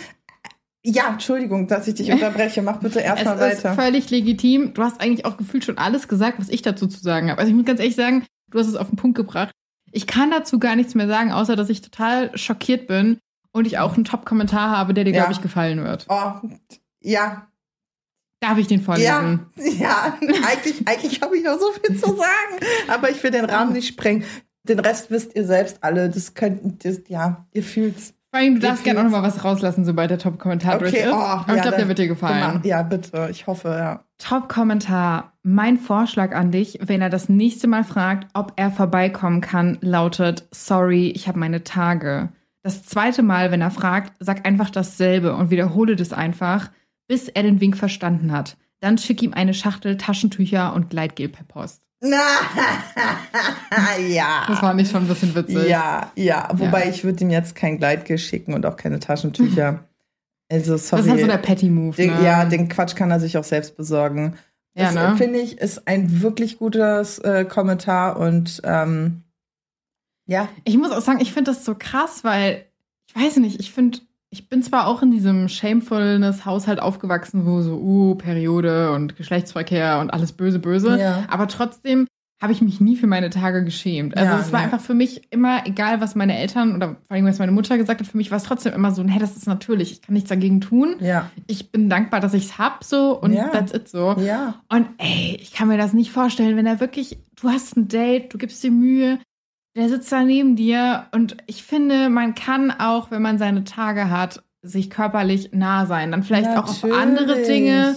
ja, 0.84 1.08
Entschuldigung, 1.08 1.66
dass 1.66 1.88
ich 1.88 1.94
dich 1.94 2.12
unterbreche. 2.12 2.62
Mach 2.62 2.78
bitte 2.78 3.00
erstmal 3.00 3.40
weiter. 3.40 3.70
Ist 3.70 3.80
völlig 3.80 4.10
legitim. 4.10 4.72
Du 4.72 4.82
hast 4.82 5.00
eigentlich 5.00 5.24
auch 5.24 5.36
gefühlt 5.36 5.64
schon 5.64 5.78
alles 5.78 6.06
gesagt, 6.06 6.38
was 6.38 6.48
ich 6.48 6.62
dazu 6.62 6.86
zu 6.86 7.00
sagen 7.00 7.30
habe. 7.30 7.40
Also 7.40 7.50
ich 7.50 7.56
muss 7.56 7.66
ganz 7.66 7.80
ehrlich 7.80 7.96
sagen, 7.96 8.24
du 8.50 8.58
hast 8.60 8.68
es 8.68 8.76
auf 8.76 8.88
den 8.88 8.96
Punkt 8.96 9.16
gebracht. 9.16 9.52
Ich 9.96 10.06
kann 10.06 10.30
dazu 10.30 10.58
gar 10.58 10.76
nichts 10.76 10.94
mehr 10.94 11.08
sagen, 11.08 11.32
außer 11.32 11.56
dass 11.56 11.70
ich 11.70 11.80
total 11.80 12.36
schockiert 12.36 12.86
bin 12.86 13.18
und 13.50 13.66
ich 13.66 13.78
auch 13.78 13.94
einen 13.94 14.04
Top-Kommentar 14.04 14.68
habe, 14.68 14.92
der 14.92 15.04
dir, 15.04 15.14
ja. 15.14 15.22
glaube 15.22 15.32
ich, 15.32 15.40
gefallen 15.40 15.82
wird. 15.82 16.04
Oh, 16.10 16.32
ja. 17.00 17.46
Darf 18.40 18.58
ich 18.58 18.66
den 18.66 18.82
vorlesen? 18.82 19.46
Ja, 19.56 19.62
ja. 19.78 20.18
eigentlich, 20.46 20.86
eigentlich 20.86 21.22
habe 21.22 21.38
ich 21.38 21.44
noch 21.44 21.58
so 21.58 21.72
viel 21.72 21.98
zu 21.98 22.14
sagen, 22.14 22.60
aber 22.88 23.08
ich 23.08 23.22
will 23.22 23.30
den 23.30 23.46
Rahmen 23.46 23.72
nicht 23.72 23.88
sprengen. 23.88 24.24
Den 24.64 24.80
Rest 24.80 25.10
wisst 25.10 25.34
ihr 25.34 25.46
selbst 25.46 25.78
alle. 25.82 26.10
Das 26.10 26.34
könnt, 26.34 26.84
das, 26.84 27.00
ja, 27.08 27.46
ihr 27.52 27.62
fühlt's. 27.62 28.12
Vor 28.30 28.40
allem, 28.40 28.54
du 28.56 28.60
darfst 28.60 28.84
gerne 28.84 29.00
auch 29.00 29.04
noch 29.04 29.10
mal 29.10 29.22
was 29.22 29.44
rauslassen, 29.44 29.84
sobald 29.84 30.10
der 30.10 30.18
Top-Kommentar 30.18 30.76
okay, 30.76 30.84
durch 30.84 30.94
ist. 30.94 31.08
Oh, 31.12 31.14
Aber 31.14 31.48
ja, 31.48 31.56
ich 31.56 31.62
glaube, 31.62 31.76
der 31.78 31.88
wird 31.88 31.98
dir 31.98 32.08
gefallen. 32.08 32.60
Ja, 32.64 32.82
bitte. 32.82 33.28
Ich 33.30 33.46
hoffe, 33.46 33.68
ja. 33.68 34.04
Top-Kommentar. 34.18 35.32
Mein 35.42 35.78
Vorschlag 35.78 36.34
an 36.34 36.50
dich, 36.50 36.78
wenn 36.82 37.00
er 37.00 37.08
das 37.08 37.28
nächste 37.28 37.66
Mal 37.68 37.84
fragt, 37.84 38.28
ob 38.34 38.52
er 38.56 38.70
vorbeikommen 38.70 39.40
kann, 39.40 39.78
lautet: 39.80 40.48
Sorry, 40.50 41.08
ich 41.08 41.28
habe 41.28 41.38
meine 41.38 41.64
Tage. 41.64 42.30
Das 42.62 42.82
zweite 42.82 43.22
Mal, 43.22 43.52
wenn 43.52 43.60
er 43.60 43.70
fragt, 43.70 44.12
sag 44.18 44.44
einfach 44.46 44.70
dasselbe 44.70 45.34
und 45.36 45.50
wiederhole 45.50 45.94
das 45.94 46.12
einfach, 46.12 46.70
bis 47.06 47.28
er 47.28 47.44
den 47.44 47.60
Wink 47.60 47.76
verstanden 47.76 48.32
hat. 48.32 48.56
Dann 48.80 48.98
schick 48.98 49.22
ihm 49.22 49.32
eine 49.32 49.54
Schachtel 49.54 49.96
Taschentücher 49.96 50.74
und 50.74 50.90
Gleitgel 50.90 51.28
per 51.28 51.44
Post. 51.44 51.85
ja. 54.08 54.44
Das 54.48 54.62
war 54.62 54.74
nicht 54.74 54.90
schon 54.90 55.04
ein 55.04 55.08
bisschen 55.08 55.34
witzig. 55.34 55.68
Ja, 55.68 56.12
ja. 56.14 56.48
Wobei 56.52 56.84
ja. 56.84 56.90
ich 56.90 57.04
würde 57.04 57.24
ihm 57.24 57.30
jetzt 57.30 57.54
kein 57.54 57.78
Gleitgel 57.78 58.18
schicken 58.18 58.54
und 58.54 58.66
auch 58.66 58.76
keine 58.76 59.00
Taschentücher. 59.00 59.84
Also, 60.48 60.76
sorry. 60.76 61.02
Das 61.02 61.06
ist 61.06 61.10
halt 61.10 61.20
so 61.22 61.26
der 61.26 61.38
Petty-Move. 61.38 62.06
Ne? 62.06 62.24
Ja, 62.24 62.44
den 62.44 62.68
Quatsch 62.68 62.94
kann 62.94 63.10
er 63.10 63.18
sich 63.18 63.36
auch 63.36 63.42
selbst 63.42 63.76
besorgen. 63.76 64.36
Ja, 64.76 64.92
das, 64.92 64.94
ne? 64.94 65.16
finde 65.16 65.40
ich, 65.40 65.58
ist 65.58 65.88
ein 65.88 66.22
wirklich 66.22 66.58
gutes 66.58 67.18
äh, 67.18 67.44
Kommentar 67.44 68.16
und 68.16 68.60
ähm, 68.62 69.24
ja. 70.26 70.48
Ich 70.62 70.76
muss 70.76 70.92
auch 70.92 71.00
sagen, 71.00 71.20
ich 71.20 71.32
finde 71.32 71.50
das 71.50 71.64
so 71.64 71.74
krass, 71.74 72.22
weil 72.22 72.64
ich 73.08 73.16
weiß 73.16 73.38
nicht, 73.38 73.58
ich 73.58 73.72
finde 73.72 73.98
ich 74.36 74.50
bin 74.50 74.62
zwar 74.62 74.86
auch 74.86 75.02
in 75.02 75.10
diesem 75.10 75.48
Shamefulness-Haushalt 75.48 76.80
aufgewachsen, 76.80 77.46
wo 77.46 77.62
so, 77.62 77.76
uh, 77.76 78.14
Periode 78.16 78.92
und 78.92 79.16
Geschlechtsverkehr 79.16 79.98
und 80.00 80.10
alles 80.10 80.32
böse, 80.32 80.58
böse. 80.58 80.98
Ja. 80.98 81.24
Aber 81.28 81.48
trotzdem 81.48 82.06
habe 82.42 82.52
ich 82.52 82.60
mich 82.60 82.80
nie 82.82 82.96
für 82.96 83.06
meine 83.06 83.30
Tage 83.30 83.64
geschämt. 83.64 84.14
Also 84.14 84.30
ja, 84.30 84.38
es 84.38 84.52
war 84.52 84.60
ja. 84.60 84.66
einfach 84.66 84.80
für 84.80 84.92
mich 84.92 85.32
immer, 85.32 85.66
egal 85.66 86.02
was 86.02 86.14
meine 86.14 86.38
Eltern 86.38 86.76
oder 86.76 86.96
vor 87.06 87.16
allem 87.16 87.24
was 87.24 87.38
meine 87.38 87.52
Mutter 87.52 87.78
gesagt 87.78 88.00
hat, 88.00 88.06
für 88.06 88.18
mich 88.18 88.30
war 88.30 88.36
es 88.36 88.44
trotzdem 88.44 88.74
immer 88.74 88.92
so, 88.92 89.02
hey, 89.04 89.18
das 89.18 89.38
ist 89.38 89.46
natürlich, 89.46 89.92
ich 89.92 90.02
kann 90.02 90.12
nichts 90.12 90.28
dagegen 90.28 90.60
tun. 90.60 90.96
Ja. 91.00 91.30
Ich 91.46 91.72
bin 91.72 91.88
dankbar, 91.88 92.20
dass 92.20 92.34
ich 92.34 92.44
es 92.44 92.58
hab 92.58 92.84
so 92.84 93.18
und 93.18 93.32
ja. 93.32 93.48
that's 93.48 93.72
it 93.72 93.88
so. 93.88 94.16
Ja. 94.18 94.56
Und 94.68 94.86
ey, 94.98 95.38
ich 95.40 95.54
kann 95.54 95.68
mir 95.68 95.78
das 95.78 95.94
nicht 95.94 96.12
vorstellen, 96.12 96.58
wenn 96.58 96.66
er 96.66 96.78
wirklich, 96.78 97.18
du 97.40 97.48
hast 97.48 97.74
ein 97.74 97.88
Date, 97.88 98.34
du 98.34 98.38
gibst 98.38 98.62
dir 98.62 98.70
Mühe, 98.70 99.18
der 99.76 99.90
sitzt 99.90 100.10
da 100.10 100.24
neben 100.24 100.56
dir 100.56 101.06
und 101.12 101.36
ich 101.46 101.62
finde, 101.62 102.08
man 102.08 102.34
kann 102.34 102.70
auch, 102.70 103.10
wenn 103.10 103.20
man 103.20 103.38
seine 103.38 103.62
Tage 103.64 104.10
hat, 104.10 104.42
sich 104.62 104.88
körperlich 104.90 105.50
nah 105.52 105.84
sein. 105.86 106.10
Dann 106.10 106.22
vielleicht 106.22 106.46
Natürlich. 106.46 106.84
auch 106.84 106.90
auf 106.90 106.98
andere 106.98 107.42
Dinge, 107.42 107.96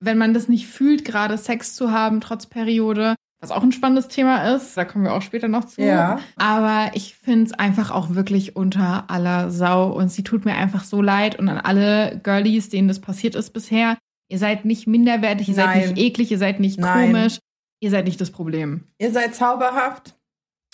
wenn 0.00 0.18
man 0.18 0.34
das 0.34 0.48
nicht 0.48 0.66
fühlt, 0.66 1.04
gerade 1.04 1.38
Sex 1.38 1.74
zu 1.74 1.90
haben, 1.90 2.20
trotz 2.20 2.46
Periode. 2.46 3.14
Was 3.40 3.50
auch 3.50 3.62
ein 3.62 3.72
spannendes 3.72 4.08
Thema 4.08 4.54
ist, 4.54 4.76
da 4.76 4.84
kommen 4.84 5.04
wir 5.04 5.14
auch 5.14 5.22
später 5.22 5.48
noch 5.48 5.64
zu. 5.64 5.82
Ja. 5.82 6.20
Aber 6.36 6.90
ich 6.94 7.14
finde 7.14 7.46
es 7.46 7.52
einfach 7.52 7.90
auch 7.90 8.14
wirklich 8.14 8.54
unter 8.54 9.10
aller 9.10 9.50
Sau 9.50 9.92
und 9.92 10.10
sie 10.10 10.24
tut 10.24 10.44
mir 10.44 10.54
einfach 10.54 10.84
so 10.84 11.02
leid 11.02 11.38
und 11.38 11.48
an 11.48 11.58
alle 11.58 12.20
Girlies, 12.22 12.68
denen 12.68 12.88
das 12.88 13.00
passiert 13.00 13.34
ist 13.34 13.50
bisher. 13.50 13.96
Ihr 14.28 14.38
seid 14.38 14.64
nicht 14.64 14.86
minderwertig, 14.86 15.48
ihr 15.48 15.56
Nein. 15.56 15.80
seid 15.80 15.90
nicht 15.90 16.04
eklig, 16.04 16.30
ihr 16.30 16.38
seid 16.38 16.60
nicht 16.60 16.78
Nein. 16.78 17.12
komisch, 17.12 17.38
ihr 17.80 17.90
seid 17.90 18.04
nicht 18.06 18.20
das 18.20 18.30
Problem. 18.30 18.84
Ihr 18.98 19.10
seid 19.10 19.34
zauberhaft 19.34 20.14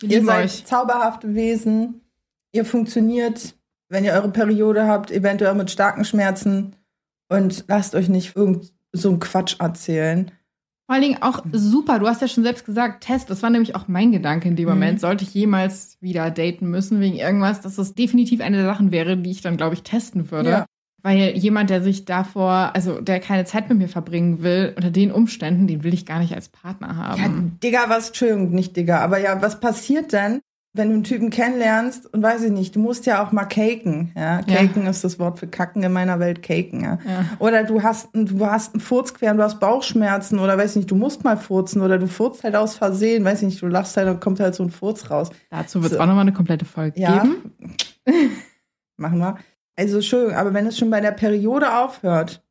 ihr 0.03 0.25
seid 0.25 0.45
euch. 0.45 0.65
zauberhafte 0.65 1.35
Wesen. 1.35 2.01
Ihr 2.53 2.65
funktioniert, 2.65 3.55
wenn 3.89 4.05
ihr 4.05 4.13
eure 4.13 4.31
Periode 4.31 4.87
habt, 4.87 5.11
eventuell 5.11 5.55
mit 5.55 5.71
starken 5.71 6.05
Schmerzen. 6.05 6.77
Und 7.29 7.65
lasst 7.69 7.95
euch 7.95 8.09
nicht 8.09 8.35
irgend 8.37 8.73
so 8.93 9.09
einen 9.11 9.21
Quatsch 9.21 9.57
erzählen. 9.61 10.33
Vor 10.87 10.95
allen 10.97 11.03
Dingen 11.03 11.23
auch 11.23 11.45
super. 11.53 12.01
Du 12.01 12.09
hast 12.09 12.21
ja 12.21 12.27
schon 12.27 12.43
selbst 12.43 12.65
gesagt, 12.67 13.05
Test. 13.05 13.31
Das 13.31 13.45
war 13.45 13.51
nämlich 13.51 13.77
auch 13.77 13.87
mein 13.87 14.11
Gedanke 14.11 14.49
in 14.49 14.57
dem 14.57 14.65
Mhm. 14.65 14.75
Moment. 14.75 15.01
Sollte 15.01 15.23
ich 15.23 15.33
jemals 15.33 15.97
wieder 16.01 16.33
daten 16.33 16.69
müssen 16.69 16.99
wegen 16.99 17.15
irgendwas, 17.15 17.61
dass 17.61 17.77
das 17.77 17.95
definitiv 17.95 18.41
eine 18.41 18.57
der 18.57 18.67
Sachen 18.67 18.91
wäre, 18.91 19.17
die 19.17 19.31
ich 19.31 19.43
dann, 19.43 19.57
glaube 19.57 19.75
ich, 19.75 19.85
testen 19.85 20.33
würde. 20.33 20.51
Ja. 20.51 20.67
Weil 21.03 21.37
jemand, 21.37 21.71
der 21.71 21.83
sich 21.83 22.05
davor, 22.05 22.73
also 22.75 23.01
der 23.01 23.21
keine 23.21 23.45
Zeit 23.45 23.69
mit 23.69 23.79
mir 23.79 23.89
verbringen 23.89 24.43
will, 24.43 24.73
unter 24.77 24.91
den 24.91 25.11
Umständen, 25.13 25.67
den 25.67 25.83
will 25.85 25.95
ich 25.95 26.05
gar 26.07 26.19
nicht 26.19 26.35
als 26.35 26.49
Partner 26.49 26.97
haben. 26.97 27.21
Ja, 27.23 27.29
Digga, 27.71 27.85
was, 27.89 28.09
Entschuldigung, 28.09 28.51
nicht 28.51 28.77
Digga, 28.77 29.01
aber 29.01 29.19
ja, 29.19 29.41
was 29.41 29.61
passiert 29.61 30.13
denn, 30.13 30.41
wenn 30.73 30.89
du 30.89 30.95
einen 30.95 31.03
Typen 31.05 31.31
kennenlernst 31.31 32.07
und 32.15 32.23
weiß 32.23 32.45
ich 32.45 32.53
nicht, 32.53 32.77
du 32.77 32.81
musst 32.81 33.05
ja 33.05 33.25
auch 33.25 33.33
mal 33.33 33.45
caken, 33.47 34.13
ja. 34.15 34.39
Ja. 34.39 34.57
Caken 34.57 34.87
ist 34.87 35.03
das 35.03 35.19
Wort 35.19 35.41
für 35.41 35.49
kacken 35.49 35.83
in 35.83 35.93
meiner 35.93 36.21
Welt, 36.21 36.45
caken, 36.45 36.83
ja. 36.85 36.99
Ja. 37.05 37.25
Oder 37.41 37.65
du 37.65 37.83
hast, 37.83 38.15
einen- 38.15 38.27
du 38.27 38.47
hast 38.47 38.75
einen 38.75 38.81
Furz 38.81 39.13
quer, 39.15 39.33
und 39.33 39.39
du 39.39 39.43
hast 39.43 39.59
Bauchschmerzen 39.59 40.39
oder 40.39 40.57
weiß 40.57 40.77
nicht, 40.77 40.89
du 40.89 40.95
musst 40.95 41.25
mal 41.25 41.37
furzen 41.37 41.83
oder 41.83 41.99
du 41.99 42.07
furzt 42.07 42.45
halt 42.45 42.55
aus 42.55 42.77
Versehen, 42.77 43.25
weiß 43.25 43.43
nicht, 43.43 43.61
du 43.61 43.67
lachst 43.67 43.97
halt 43.97 44.07
und 44.09 44.21
kommt 44.21 44.39
halt 44.39 44.55
so 44.55 44.63
ein 44.63 44.71
Furz 44.71 45.11
raus. 45.11 45.31
Dazu 45.51 45.83
wird 45.83 45.91
es 45.93 45.97
So. 45.99 46.03
auch 46.05 46.07
nochmal 46.07 46.23
eine 46.23 46.33
komplette 46.35 46.65
Folge 46.65 47.01
Ja. 47.01 47.23
geben. 47.25 47.53
Machen 48.97 49.19
wir. 49.19 49.39
Also, 49.81 49.97
Entschuldigung, 49.97 50.37
aber 50.37 50.53
wenn 50.53 50.67
es 50.67 50.77
schon 50.77 50.91
bei 50.91 51.01
der 51.01 51.13
Periode 51.13 51.75
aufhört, 51.75 52.45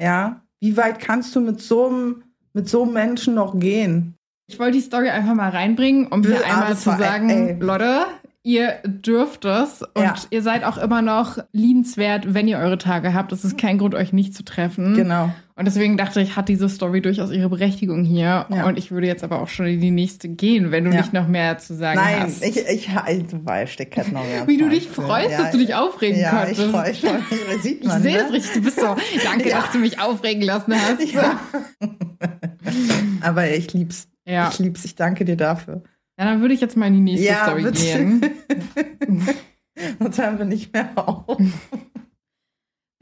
ja, 0.00 0.40
wie 0.60 0.76
weit 0.76 1.00
kannst 1.00 1.34
du 1.34 1.40
mit 1.40 1.60
so 1.60 1.88
einem, 1.88 2.22
mit 2.52 2.68
so 2.68 2.84
einem 2.84 2.92
Menschen 2.92 3.34
noch 3.34 3.58
gehen? 3.58 4.14
Ich 4.48 4.56
wollte 4.60 4.78
die 4.78 4.80
Story 4.80 5.08
einfach 5.08 5.34
mal 5.34 5.50
reinbringen, 5.50 6.06
um 6.06 6.22
hier 6.22 6.44
einmal 6.46 6.76
zu 6.76 6.90
sagen, 6.90 7.28
ey. 7.28 7.56
Leute, 7.58 8.06
ihr 8.42 8.78
dürft 8.84 9.44
es 9.44 9.82
und 9.94 10.02
Ja. 10.02 10.14
ihr 10.30 10.42
seid 10.42 10.64
auch 10.64 10.78
immer 10.78 11.02
noch 11.02 11.38
liebenswert, 11.52 12.32
wenn 12.34 12.48
ihr 12.48 12.58
eure 12.58 12.78
Tage 12.78 13.12
habt. 13.12 13.32
Das 13.32 13.44
ist 13.44 13.58
kein 13.58 13.78
Grund, 13.78 13.94
euch 13.94 14.12
nicht 14.12 14.34
zu 14.34 14.44
treffen. 14.44 14.94
Genau. 14.94 15.32
Und 15.56 15.66
deswegen 15.66 15.98
dachte 15.98 16.22
ich, 16.22 16.36
hat 16.36 16.48
diese 16.48 16.70
Story 16.70 17.02
durchaus 17.02 17.30
ihre 17.30 17.50
Berechtigung 17.50 18.02
hier. 18.02 18.46
Ja. 18.48 18.66
Und 18.66 18.78
ich 18.78 18.90
würde 18.90 19.06
jetzt 19.06 19.22
aber 19.22 19.42
auch 19.42 19.48
schon 19.48 19.66
in 19.66 19.80
die 19.82 19.90
nächste 19.90 20.30
gehen, 20.30 20.70
wenn 20.70 20.84
du 20.84 20.90
Ja. 20.90 21.02
nicht 21.02 21.12
noch 21.12 21.28
mehr 21.28 21.58
zu 21.58 21.74
sagen 21.74 22.00
Nein, 22.02 22.20
hast. 22.22 22.42
ich, 22.42 22.56
ich, 22.56 22.86
du 22.86 23.44
weißt, 23.44 23.78
ich 23.78 23.96
noch 24.10 24.24
mehr. 24.24 24.46
Wie 24.46 24.56
du 24.56 24.70
dich 24.70 24.88
freust, 24.88 25.38
dass 25.38 25.50
du 25.50 25.58
dich 25.58 25.74
aufregen 25.74 26.18
ja, 26.18 26.30
konntest. 26.30 26.60
ich 26.62 26.66
freue 26.70 26.88
mich. 26.88 27.00
Das 27.02 27.20
sieht 27.62 27.80
Ich 27.82 27.86
man, 27.88 28.00
sehe 28.00 28.16
ne? 28.16 28.22
es 28.26 28.32
richtig, 28.32 28.52
du 28.54 28.62
bist 28.62 28.80
so. 28.80 28.96
Danke, 29.22 29.50
dass 29.50 29.70
du 29.72 29.78
mich 29.78 30.00
aufregen 30.00 30.40
lassen 30.42 30.72
hast. 30.74 31.02
Aber 33.20 33.50
ich 33.50 33.70
lieb's. 33.74 34.08
Ja. 34.24 34.48
Ich 34.50 34.58
lieb's. 34.60 34.82
Ich 34.86 34.94
danke 34.94 35.26
dir 35.26 35.36
dafür. 35.36 35.82
Ja, 36.20 36.26
dann 36.26 36.40
würde 36.42 36.52
ich 36.54 36.60
jetzt 36.60 36.76
mal 36.76 36.86
in 36.86 36.94
die 36.94 37.00
nächste 37.00 37.26
Ja, 37.26 37.44
Story 37.46 37.62
bitte. 37.62 37.82
gehen. 37.82 38.20
Sonst 39.98 40.18
hören 40.18 40.38
wir 40.38 40.44
nicht 40.44 40.72
mehr 40.72 40.90
auf. 40.96 41.38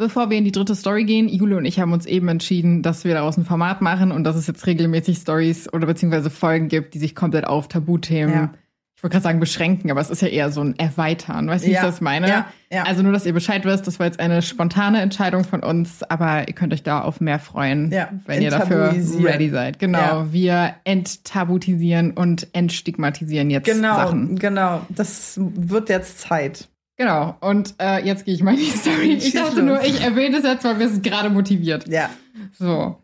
Bevor 0.01 0.31
wir 0.31 0.39
in 0.39 0.45
die 0.45 0.53
dritte 0.53 0.77
Story 0.77 1.05
gehen, 1.05 1.29
Jule 1.29 1.57
und 1.57 1.64
ich 1.64 1.81
haben 1.81 1.93
uns 1.93 2.07
eben 2.07 2.29
entschieden, 2.29 2.83
dass 2.85 3.03
wir 3.05 3.14
daraus 3.14 3.37
ein 3.37 3.45
Format 3.45 3.83
machen 3.83 4.12
und 4.12 4.23
dass 4.23 4.37
es 4.37 4.47
jetzt 4.47 4.64
regelmäßig 4.66 5.19
Stories 5.19 5.73
oder 5.73 5.87
beziehungsweise 5.89 6.31
Folgen 6.31 6.69
gibt, 6.69 6.95
die 6.95 7.01
sich 7.01 7.16
komplett 7.16 7.45
auf 7.47 7.66
Tabuthemen, 7.66 8.33
Ja. 8.35 8.53
Ich 8.99 9.05
wollte 9.05 9.12
gerade 9.12 9.22
sagen 9.22 9.38
beschränken, 9.38 9.92
aber 9.92 10.01
es 10.01 10.11
ist 10.11 10.22
ja 10.22 10.26
eher 10.26 10.51
so 10.51 10.61
ein 10.61 10.76
Erweitern. 10.76 11.46
Weißt 11.46 11.62
du, 11.62 11.68
wie 11.68 11.72
ich 11.74 11.78
das 11.78 12.01
meine? 12.01 12.28
ja, 12.28 12.46
ja. 12.68 12.82
Also 12.82 13.05
nur, 13.05 13.12
dass 13.12 13.24
ihr 13.26 13.32
Bescheid 13.32 13.64
wisst, 13.64 13.86
das 13.86 14.01
war 14.01 14.07
jetzt 14.07 14.18
eine 14.18 14.42
spontane 14.42 15.01
Entscheidung 15.01 15.44
von 15.44 15.62
uns, 15.62 16.03
aber 16.03 16.49
ihr 16.49 16.55
könnt 16.55 16.72
euch 16.72 16.82
da 16.82 17.03
auf 17.03 17.20
mehr 17.20 17.38
freuen, 17.38 17.92
wenn 18.26 18.42
ihr 18.42 18.51
dafür 18.51 18.92
ready 19.22 19.51
seid. 19.51 19.78
Genau, 19.78 20.26
wir 20.32 20.74
enttabutisieren 20.82 22.11
und 22.11 22.49
entstigmatisieren 22.55 23.51
jetzt 23.51 23.66
Genau, 23.66 23.94
Sachen. 23.94 24.36
genau. 24.36 24.84
Das 24.88 25.38
wird 25.38 25.90
jetzt 25.90 26.18
Zeit. 26.18 26.68
Genau, 26.96 27.36
und 27.38 27.76
äh, 27.80 28.05
jetzt 28.05 28.24
gehe 28.24 28.34
ich 28.34 28.42
mal 28.42 28.55
in 28.55 28.59
die 28.59 28.64
Story. 28.64 29.14
Ich 29.18 29.32
dachte 29.32 29.62
nur, 29.62 29.80
ich 29.84 30.03
erwähne 30.03 30.38
es 30.38 30.42
jetzt, 30.42 30.64
weil 30.64 30.80
wir 30.80 30.88
sind 30.88 31.05
gerade 31.05 31.30
motiviert. 31.30 31.86
Ja. 31.86 32.11
So, 32.59 32.96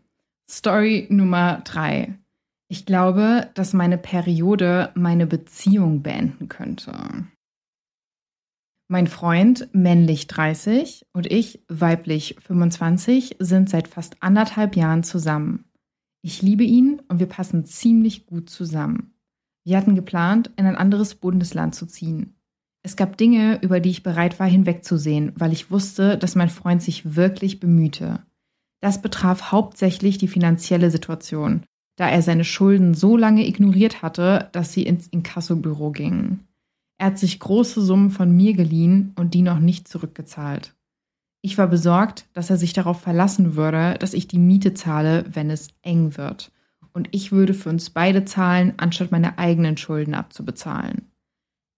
Story 0.49 1.07
Nummer 1.09 1.61
drei. 1.63 2.15
Ich 2.67 2.85
glaube, 2.85 3.49
dass 3.53 3.73
meine 3.73 3.97
Periode 3.97 4.91
meine 4.95 5.27
Beziehung 5.27 6.01
beenden 6.01 6.49
könnte. 6.49 7.27
Mein 8.87 9.07
Freund, 9.07 9.69
männlich 9.73 10.27
30, 10.27 11.07
und 11.11 11.31
ich, 11.31 11.63
weiblich 11.67 12.35
25, 12.39 13.37
sind 13.39 13.69
seit 13.69 13.87
fast 13.87 14.21
anderthalb 14.21 14.75
Jahren 14.75 15.03
zusammen. 15.03 15.65
Ich 16.21 16.41
liebe 16.41 16.63
ihn 16.63 17.01
und 17.07 17.19
wir 17.19 17.27
passen 17.27 17.65
ziemlich 17.65 18.25
gut 18.25 18.49
zusammen. 18.49 19.13
Wir 19.63 19.77
hatten 19.77 19.95
geplant, 19.95 20.51
in 20.55 20.65
ein 20.65 20.75
anderes 20.75 21.15
Bundesland 21.15 21.73
zu 21.73 21.87
ziehen. 21.87 22.35
Es 22.83 22.95
gab 22.95 23.17
Dinge, 23.17 23.59
über 23.63 23.79
die 23.79 23.89
ich 23.89 24.03
bereit 24.03 24.39
war 24.39 24.47
hinwegzusehen, 24.47 25.33
weil 25.35 25.51
ich 25.51 25.71
wusste, 25.71 26.19
dass 26.19 26.35
mein 26.35 26.49
Freund 26.49 26.83
sich 26.83 27.15
wirklich 27.15 27.59
bemühte. 27.59 28.23
Das 28.81 29.01
betraf 29.01 29.51
hauptsächlich 29.51 30.19
die 30.19 30.27
finanzielle 30.27 30.91
Situation, 30.91 31.65
da 31.95 32.09
er 32.09 32.21
seine 32.21 32.43
Schulden 32.43 32.93
so 32.93 33.17
lange 33.17 33.47
ignoriert 33.47 34.01
hatte, 34.01 34.49
dass 34.51 34.73
sie 34.73 34.83
ins 34.83 35.07
Inkassobüro 35.07 35.91
gingen. 35.91 36.47
Er 36.97 37.07
hat 37.07 37.19
sich 37.19 37.39
große 37.39 37.81
Summen 37.81 38.09
von 38.09 38.35
mir 38.35 38.53
geliehen 38.53 39.13
und 39.15 39.33
die 39.33 39.41
noch 39.41 39.59
nicht 39.59 39.87
zurückgezahlt. 39.87 40.73
Ich 41.41 41.57
war 41.57 41.67
besorgt, 41.67 42.27
dass 42.33 42.49
er 42.49 42.57
sich 42.57 42.73
darauf 42.73 43.01
verlassen 43.01 43.55
würde, 43.55 43.95
dass 43.99 44.13
ich 44.13 44.27
die 44.27 44.39
Miete 44.39 44.73
zahle, 44.73 45.25
wenn 45.29 45.49
es 45.49 45.67
eng 45.83 46.17
wird. 46.17 46.51
Und 46.91 47.09
ich 47.11 47.31
würde 47.31 47.53
für 47.53 47.69
uns 47.69 47.89
beide 47.89 48.25
zahlen, 48.25 48.73
anstatt 48.77 49.11
meine 49.11 49.37
eigenen 49.37 49.77
Schulden 49.77 50.15
abzubezahlen. 50.15 51.11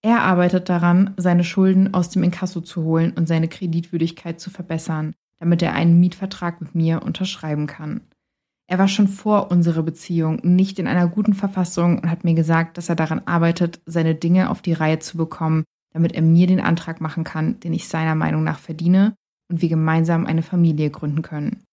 Er 0.03 0.21
arbeitet 0.21 0.69
daran, 0.69 1.13
seine 1.17 1.43
Schulden 1.43 1.93
aus 1.93 2.09
dem 2.09 2.23
Inkasso 2.23 2.61
zu 2.61 2.83
holen 2.83 3.11
und 3.13 3.27
seine 3.27 3.47
Kreditwürdigkeit 3.47 4.39
zu 4.39 4.49
verbessern, 4.49 5.13
damit 5.39 5.61
er 5.61 5.73
einen 5.73 5.99
Mietvertrag 5.99 6.61
mit 6.61 6.75
mir 6.75 7.01
unterschreiben 7.03 7.67
kann. 7.67 8.01
Er 8.69 8.77
war 8.77 8.89
schon 8.89 9.07
vor 9.07 9.49
unserer 9.49 9.81
Beziehung 9.81 10.41
nicht 10.43 10.77
in 10.77 10.87
einer 10.87 11.07
guten 11.07 11.33
Verfassung 11.33 11.99
und 11.99 12.11
hat 12.11 12.25
mir 12.25 12.33
gesagt, 12.33 12.77
dass 12.77 12.89
er 12.89 12.95
daran 12.95 13.21
arbeitet, 13.25 13.81
seine 13.85 14.13
Dinge 14.13 14.49
auf 14.49 14.61
die 14.61 14.73
Reihe 14.73 14.99
zu 14.99 15.17
bekommen, 15.17 15.63
damit 15.93 16.11
er 16.11 16.21
mir 16.21 16.47
den 16.47 16.59
Antrag 16.59 16.99
machen 16.99 17.23
kann, 17.23 17.59
den 17.61 17.73
ich 17.73 17.87
seiner 17.87 18.15
Meinung 18.15 18.43
nach 18.43 18.59
verdiene 18.59 19.15
und 19.49 19.61
wir 19.61 19.69
gemeinsam 19.69 20.25
eine 20.25 20.43
Familie 20.43 20.89
gründen 20.89 21.21
können. 21.21 21.63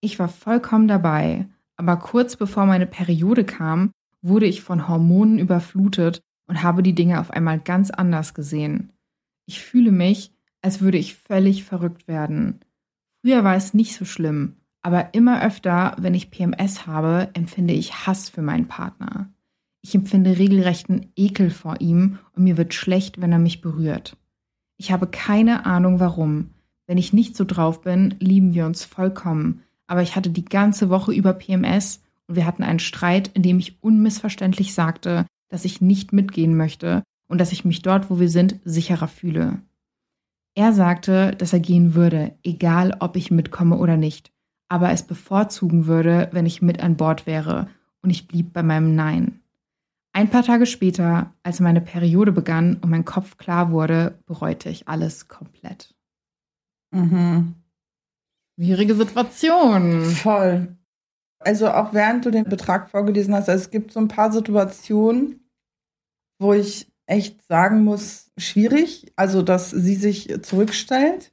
Ich 0.00 0.18
war 0.18 0.28
vollkommen 0.28 0.88
dabei, 0.88 1.46
aber 1.76 1.96
kurz 1.96 2.36
bevor 2.36 2.66
meine 2.66 2.86
Periode 2.86 3.44
kam, 3.44 3.92
wurde 4.20 4.46
ich 4.46 4.62
von 4.62 4.88
Hormonen 4.88 5.38
überflutet 5.38 6.22
und 6.48 6.62
habe 6.64 6.82
die 6.82 6.94
Dinge 6.94 7.20
auf 7.20 7.30
einmal 7.30 7.60
ganz 7.60 7.90
anders 7.90 8.34
gesehen. 8.34 8.92
Ich 9.46 9.62
fühle 9.62 9.92
mich, 9.92 10.32
als 10.60 10.80
würde 10.80 10.98
ich 10.98 11.14
völlig 11.14 11.64
verrückt 11.64 12.08
werden. 12.08 12.60
Früher 13.24 13.44
war 13.44 13.54
es 13.54 13.74
nicht 13.74 13.94
so 13.94 14.04
schlimm, 14.04 14.56
aber 14.82 15.14
immer 15.14 15.44
öfter, 15.44 15.96
wenn 15.98 16.14
ich 16.14 16.30
PMS 16.30 16.86
habe, 16.86 17.30
empfinde 17.34 17.72
ich 17.72 18.06
Hass 18.06 18.28
für 18.28 18.42
meinen 18.42 18.66
Partner. 18.66 19.30
Ich 19.80 19.94
empfinde 19.94 20.38
regelrechten 20.38 21.12
Ekel 21.16 21.50
vor 21.50 21.80
ihm 21.80 22.18
und 22.36 22.44
mir 22.44 22.56
wird 22.56 22.74
schlecht, 22.74 23.20
wenn 23.20 23.32
er 23.32 23.38
mich 23.38 23.60
berührt. 23.60 24.16
Ich 24.76 24.92
habe 24.92 25.06
keine 25.06 25.66
Ahnung 25.66 26.00
warum. 26.00 26.50
Wenn 26.86 26.98
ich 26.98 27.12
nicht 27.12 27.36
so 27.36 27.44
drauf 27.44 27.82
bin, 27.82 28.16
lieben 28.18 28.54
wir 28.54 28.66
uns 28.66 28.84
vollkommen. 28.84 29.62
Aber 29.86 30.02
ich 30.02 30.16
hatte 30.16 30.30
die 30.30 30.44
ganze 30.44 30.88
Woche 30.88 31.12
über 31.12 31.32
PMS 31.32 32.02
und 32.26 32.36
wir 32.36 32.46
hatten 32.46 32.62
einen 32.62 32.78
Streit, 32.78 33.28
in 33.34 33.42
dem 33.42 33.58
ich 33.58 33.82
unmissverständlich 33.82 34.74
sagte, 34.74 35.26
dass 35.48 35.64
ich 35.64 35.80
nicht 35.80 36.12
mitgehen 36.12 36.56
möchte 36.56 37.02
und 37.28 37.40
dass 37.40 37.52
ich 37.52 37.64
mich 37.64 37.82
dort, 37.82 38.10
wo 38.10 38.18
wir 38.18 38.28
sind, 38.28 38.58
sicherer 38.64 39.08
fühle. 39.08 39.62
Er 40.54 40.72
sagte, 40.72 41.32
dass 41.36 41.52
er 41.52 41.60
gehen 41.60 41.94
würde, 41.94 42.36
egal 42.42 42.96
ob 43.00 43.16
ich 43.16 43.30
mitkomme 43.30 43.76
oder 43.76 43.96
nicht, 43.96 44.32
aber 44.72 44.90
es 44.90 45.02
bevorzugen 45.02 45.86
würde, 45.86 46.30
wenn 46.32 46.46
ich 46.46 46.62
mit 46.62 46.82
an 46.82 46.96
Bord 46.96 47.26
wäre, 47.26 47.68
und 48.00 48.08
ich 48.08 48.26
blieb 48.26 48.54
bei 48.54 48.62
meinem 48.62 48.94
Nein. 48.94 49.42
Ein 50.14 50.30
paar 50.30 50.42
Tage 50.42 50.64
später, 50.64 51.34
als 51.42 51.60
meine 51.60 51.82
Periode 51.82 52.32
begann 52.32 52.78
und 52.78 52.88
mein 52.88 53.04
Kopf 53.04 53.36
klar 53.36 53.70
wurde, 53.70 54.18
bereute 54.24 54.70
ich 54.70 54.88
alles 54.88 55.28
komplett. 55.28 55.94
Mhm. 56.90 57.54
Schwierige 58.58 58.94
Situation. 58.94 60.04
Voll. 60.06 60.74
Also 61.38 61.70
auch 61.70 61.92
während 61.92 62.24
du 62.24 62.30
den 62.30 62.44
Betrag 62.44 62.90
vorgelesen 62.90 63.34
hast, 63.34 63.50
also 63.50 63.64
es 63.64 63.70
gibt 63.70 63.92
so 63.92 64.00
ein 64.00 64.08
paar 64.08 64.32
Situationen, 64.32 65.50
wo 66.38 66.54
ich 66.54 66.90
echt 67.04 67.46
sagen 67.46 67.84
muss, 67.84 68.30
schwierig. 68.38 69.12
Also, 69.16 69.42
dass 69.42 69.70
sie 69.70 69.96
sich 69.96 70.34
zurückstellt 70.42 71.30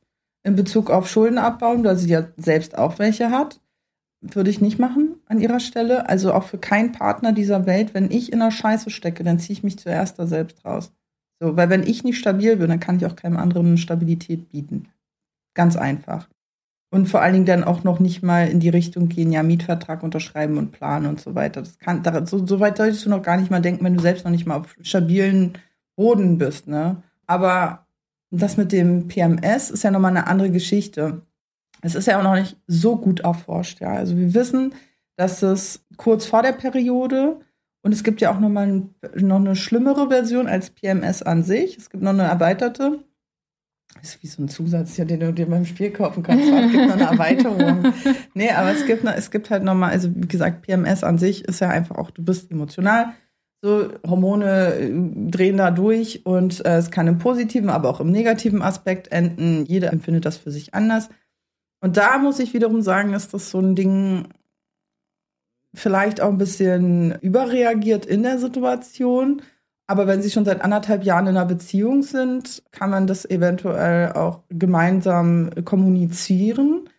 in 0.49 0.55
Bezug 0.55 0.89
auf 0.89 1.09
Schuldenabbau, 1.09 1.75
da 1.77 1.95
sie 1.95 2.09
ja 2.09 2.27
selbst 2.37 2.77
auch 2.77 2.99
welche 2.99 3.31
hat. 3.31 3.59
Würde 4.21 4.49
ich 4.49 4.59
nicht 4.59 4.79
machen 4.79 5.15
an 5.27 5.39
ihrer 5.39 5.61
Stelle. 5.61 6.09
Also 6.09 6.33
auch 6.33 6.43
für 6.43 6.57
keinen 6.57 6.91
Partner 6.91 7.31
dieser 7.31 7.65
Welt. 7.65 7.93
Wenn 7.93 8.11
ich 8.11 8.33
in 8.33 8.39
der 8.39 8.51
Scheiße 8.51 8.89
stecke, 8.89 9.23
dann 9.23 9.39
ziehe 9.39 9.53
ich 9.53 9.63
mich 9.63 9.79
zuerst 9.79 10.19
da 10.19 10.27
selbst 10.27 10.65
raus. 10.65 10.91
So, 11.39 11.55
weil 11.55 11.69
wenn 11.69 11.83
ich 11.83 12.03
nicht 12.03 12.17
stabil 12.17 12.57
bin, 12.57 12.67
dann 12.67 12.81
kann 12.81 12.97
ich 12.97 13.05
auch 13.05 13.15
keinem 13.15 13.37
anderen 13.37 13.77
Stabilität 13.77 14.49
bieten. 14.49 14.89
Ganz 15.53 15.77
einfach. 15.77 16.27
Und 16.91 17.07
vor 17.07 17.21
allen 17.21 17.33
Dingen 17.33 17.45
dann 17.45 17.63
auch 17.63 17.83
noch 17.83 17.99
nicht 17.99 18.23
mal 18.23 18.47
in 18.47 18.59
die 18.59 18.69
Richtung 18.69 19.09
gehen, 19.09 19.31
ja, 19.31 19.43
Mietvertrag 19.43 20.03
unterschreiben 20.03 20.57
und 20.57 20.71
planen 20.71 21.05
und 21.05 21.21
so 21.21 21.35
weiter. 21.35 21.61
Das 21.61 21.77
kann, 21.77 22.03
da, 22.03 22.25
so, 22.25 22.45
so 22.45 22.59
weit 22.59 22.77
solltest 22.77 23.05
du 23.05 23.09
noch 23.09 23.21
gar 23.21 23.37
nicht 23.37 23.51
mal 23.51 23.61
denken, 23.61 23.85
wenn 23.85 23.95
du 23.95 24.01
selbst 24.01 24.25
noch 24.25 24.31
nicht 24.31 24.47
mal 24.47 24.57
auf 24.57 24.75
stabilen 24.81 25.53
Boden 25.95 26.39
bist, 26.39 26.67
ne? 26.67 27.03
Aber 27.27 27.85
das 28.31 28.57
mit 28.57 28.71
dem 28.71 29.07
PMS 29.07 29.71
ist 29.71 29.83
ja 29.83 29.91
nochmal 29.91 30.11
eine 30.11 30.27
andere 30.27 30.51
Geschichte. 30.51 31.21
es 31.81 31.95
ist 31.95 32.07
ja 32.07 32.19
auch 32.19 32.23
noch 32.23 32.35
nicht 32.35 32.57
so 32.67 32.97
gut 32.97 33.21
erforscht. 33.21 33.81
Ja, 33.81 33.93
also 33.93 34.17
wir 34.17 34.33
wissen, 34.33 34.73
dass 35.15 35.41
es 35.41 35.85
kurz 35.97 36.25
vor 36.25 36.43
der 36.43 36.53
Periode 36.53 37.39
und 37.81 37.93
es 37.93 38.03
gibt 38.03 38.21
ja 38.21 38.31
auch 38.31 38.39
noch 38.39 38.49
mal 38.49 38.67
ein, 38.67 38.95
noch 39.15 39.37
eine 39.37 39.55
schlimmere 39.55 40.09
Version 40.09 40.47
als 40.47 40.69
PMS 40.69 41.23
an 41.23 41.43
sich. 41.43 41.77
Es 41.77 41.89
gibt 41.89 42.03
noch 42.03 42.11
eine 42.11 42.23
erweiterte. 42.23 43.03
Das 43.95 44.15
ist 44.15 44.23
wie 44.23 44.27
so 44.27 44.43
ein 44.43 44.49
Zusatz, 44.49 44.97
ja, 44.97 45.05
den 45.05 45.19
du 45.19 45.33
dir 45.33 45.47
beim 45.47 45.65
Spiel 45.65 45.91
kaufen 45.91 46.21
kannst. 46.21 46.47
Es 46.47 46.71
gibt 46.71 46.87
noch 46.87 46.93
eine 46.93 47.03
Erweiterung. 47.11 47.93
nee, 48.33 48.51
aber 48.51 48.71
es 48.71 48.85
gibt, 48.85 49.03
es 49.03 49.31
gibt 49.31 49.49
halt 49.49 49.63
nochmal, 49.63 49.91
also 49.91 50.13
wie 50.13 50.27
gesagt, 50.27 50.61
PMS 50.61 51.03
an 51.03 51.17
sich 51.17 51.45
ist 51.45 51.61
ja 51.61 51.69
einfach 51.69 51.97
auch, 51.97 52.11
du 52.11 52.23
bist 52.23 52.51
emotional. 52.51 53.13
So, 53.61 53.89
Hormone 54.07 54.73
äh, 54.73 54.91
drehen 55.29 55.57
da 55.57 55.69
durch 55.71 56.25
und 56.25 56.65
äh, 56.65 56.77
es 56.77 56.91
kann 56.91 57.07
im 57.07 57.17
positiven, 57.17 57.69
aber 57.69 57.89
auch 57.89 57.99
im 57.99 58.11
negativen 58.11 58.61
Aspekt 58.61 59.11
enden. 59.11 59.65
Jeder 59.65 59.91
empfindet 59.91 60.25
das 60.25 60.37
für 60.37 60.51
sich 60.51 60.73
anders. 60.73 61.09
Und 61.81 61.97
da 61.97 62.17
muss 62.17 62.39
ich 62.39 62.53
wiederum 62.53 62.81
sagen, 62.81 63.13
ist 63.13 63.33
das 63.33 63.49
so 63.49 63.59
ein 63.59 63.75
Ding, 63.75 64.29
vielleicht 65.73 66.21
auch 66.21 66.29
ein 66.29 66.37
bisschen 66.37 67.19
überreagiert 67.19 68.05
in 68.05 68.23
der 68.23 68.39
Situation. 68.39 69.41
Aber 69.87 70.07
wenn 70.07 70.21
sie 70.21 70.29
schon 70.29 70.45
seit 70.45 70.61
anderthalb 70.61 71.03
Jahren 71.03 71.27
in 71.27 71.35
einer 71.35 71.45
Beziehung 71.45 72.03
sind, 72.03 72.63
kann 72.71 72.91
man 72.91 73.07
das 73.07 73.25
eventuell 73.29 74.13
auch 74.13 74.43
gemeinsam 74.49 75.49
kommunizieren. 75.65 76.89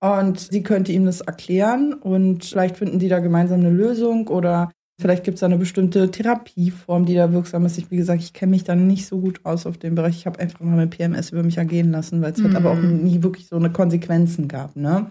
Und 0.00 0.40
sie 0.40 0.62
könnte 0.62 0.92
ihm 0.92 1.04
das 1.06 1.20
erklären 1.20 1.92
und 1.92 2.44
vielleicht 2.44 2.76
finden 2.76 3.00
die 3.00 3.08
da 3.08 3.18
gemeinsam 3.18 3.60
eine 3.60 3.70
Lösung 3.70 4.28
oder 4.28 4.70
vielleicht 5.00 5.24
gibt 5.24 5.36
es 5.36 5.40
da 5.40 5.46
eine 5.46 5.58
bestimmte 5.58 6.10
Therapieform, 6.10 7.06
die 7.06 7.14
da 7.14 7.32
wirksam 7.32 7.64
ist. 7.66 7.78
Ich, 7.78 7.90
wie 7.90 7.96
gesagt, 7.96 8.22
ich 8.22 8.32
kenne 8.32 8.50
mich 8.50 8.64
da 8.64 8.74
nicht 8.74 9.06
so 9.06 9.18
gut 9.20 9.40
aus 9.44 9.66
auf 9.66 9.78
dem 9.78 9.94
Bereich. 9.94 10.16
Ich 10.16 10.26
habe 10.26 10.40
einfach 10.40 10.60
mal 10.60 10.76
mit 10.76 10.90
PMS 10.90 11.30
über 11.30 11.42
mich 11.42 11.58
ergehen 11.58 11.90
lassen, 11.90 12.20
weil 12.20 12.32
es 12.32 12.38
mhm. 12.38 12.44
halt 12.44 12.56
aber 12.56 12.72
auch 12.72 12.82
nie 12.82 13.22
wirklich 13.22 13.46
so 13.46 13.56
eine 13.56 13.70
Konsequenzen 13.70 14.48
gab. 14.48 14.76
Ne? 14.76 15.10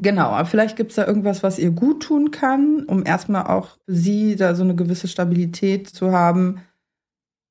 Genau, 0.00 0.28
aber 0.28 0.46
vielleicht 0.46 0.76
gibt 0.76 0.90
es 0.90 0.96
da 0.96 1.06
irgendwas, 1.06 1.42
was 1.42 1.58
ihr 1.58 1.70
gut 1.70 2.02
tun 2.02 2.30
kann, 2.30 2.84
um 2.86 3.06
erstmal 3.06 3.46
auch 3.46 3.78
für 3.86 3.94
sie 3.94 4.36
da 4.36 4.54
so 4.54 4.64
eine 4.64 4.74
gewisse 4.74 5.08
Stabilität 5.08 5.88
zu 5.88 6.12
haben, 6.12 6.60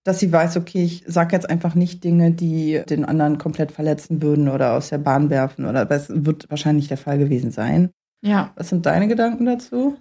dass 0.04 0.20
sie 0.20 0.32
weiß, 0.32 0.58
okay, 0.58 0.84
ich 0.84 1.04
sage 1.08 1.34
jetzt 1.34 1.50
einfach 1.50 1.76
nicht 1.76 2.04
Dinge, 2.04 2.32
die 2.32 2.84
den 2.90 3.06
anderen 3.06 3.38
komplett 3.38 3.72
verletzen 3.72 4.22
würden 4.22 4.50
oder 4.50 4.74
aus 4.74 4.90
der 4.90 4.98
Bahn 4.98 5.30
werfen 5.30 5.66
oder 5.66 5.86
das 5.86 6.10
wird 6.10 6.50
wahrscheinlich 6.50 6.90
der 6.90 6.98
Fall 6.98 7.18
gewesen 7.18 7.52
sein. 7.52 7.90
Ja. 8.22 8.52
Was 8.56 8.70
sind 8.70 8.86
deine 8.86 9.08
Gedanken 9.08 9.46
dazu? 9.46 9.98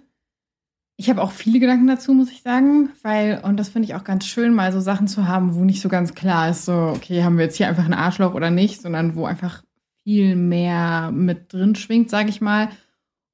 Ich 0.95 1.09
habe 1.09 1.21
auch 1.21 1.31
viele 1.31 1.59
Gedanken 1.59 1.87
dazu, 1.87 2.13
muss 2.13 2.31
ich 2.31 2.43
sagen, 2.43 2.89
weil, 3.01 3.41
und 3.43 3.57
das 3.57 3.69
finde 3.69 3.87
ich 3.87 3.95
auch 3.95 4.03
ganz 4.03 4.25
schön, 4.25 4.53
mal 4.53 4.71
so 4.71 4.79
Sachen 4.79 5.07
zu 5.07 5.27
haben, 5.27 5.55
wo 5.55 5.63
nicht 5.63 5.81
so 5.81 5.89
ganz 5.89 6.13
klar 6.13 6.49
ist, 6.49 6.65
so, 6.65 6.93
okay, 6.95 7.23
haben 7.23 7.37
wir 7.37 7.45
jetzt 7.45 7.57
hier 7.57 7.67
einfach 7.67 7.85
einen 7.85 7.95
Arschloch 7.95 8.35
oder 8.35 8.51
nicht, 8.51 8.81
sondern 8.81 9.15
wo 9.15 9.25
einfach 9.25 9.63
viel 10.03 10.35
mehr 10.35 11.11
mit 11.11 11.51
drin 11.51 11.75
schwingt, 11.75 12.09
sage 12.09 12.29
ich 12.29 12.41
mal. 12.41 12.69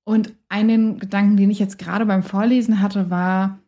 Und 0.05 0.33
einen 0.47 0.99
Gedanken, 0.99 1.37
den 1.37 1.51
ich 1.51 1.59
jetzt 1.59 1.77
gerade 1.77 2.05
beim 2.05 2.23
Vorlesen 2.23 2.81
hatte, 2.81 3.09
war, 3.09 3.59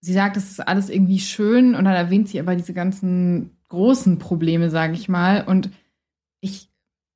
sie 0.00 0.12
sagt, 0.12 0.36
es 0.36 0.50
ist 0.50 0.60
alles 0.60 0.88
irgendwie 0.88 1.18
schön 1.18 1.74
und 1.74 1.84
dann 1.84 1.94
erwähnt 1.94 2.28
sie 2.28 2.40
aber 2.40 2.56
diese 2.56 2.74
ganzen 2.74 3.56
großen 3.68 4.18
Probleme, 4.18 4.70
sage 4.70 4.94
ich 4.94 5.08
mal. 5.08 5.44
Und 5.46 5.70
ich 6.40 6.69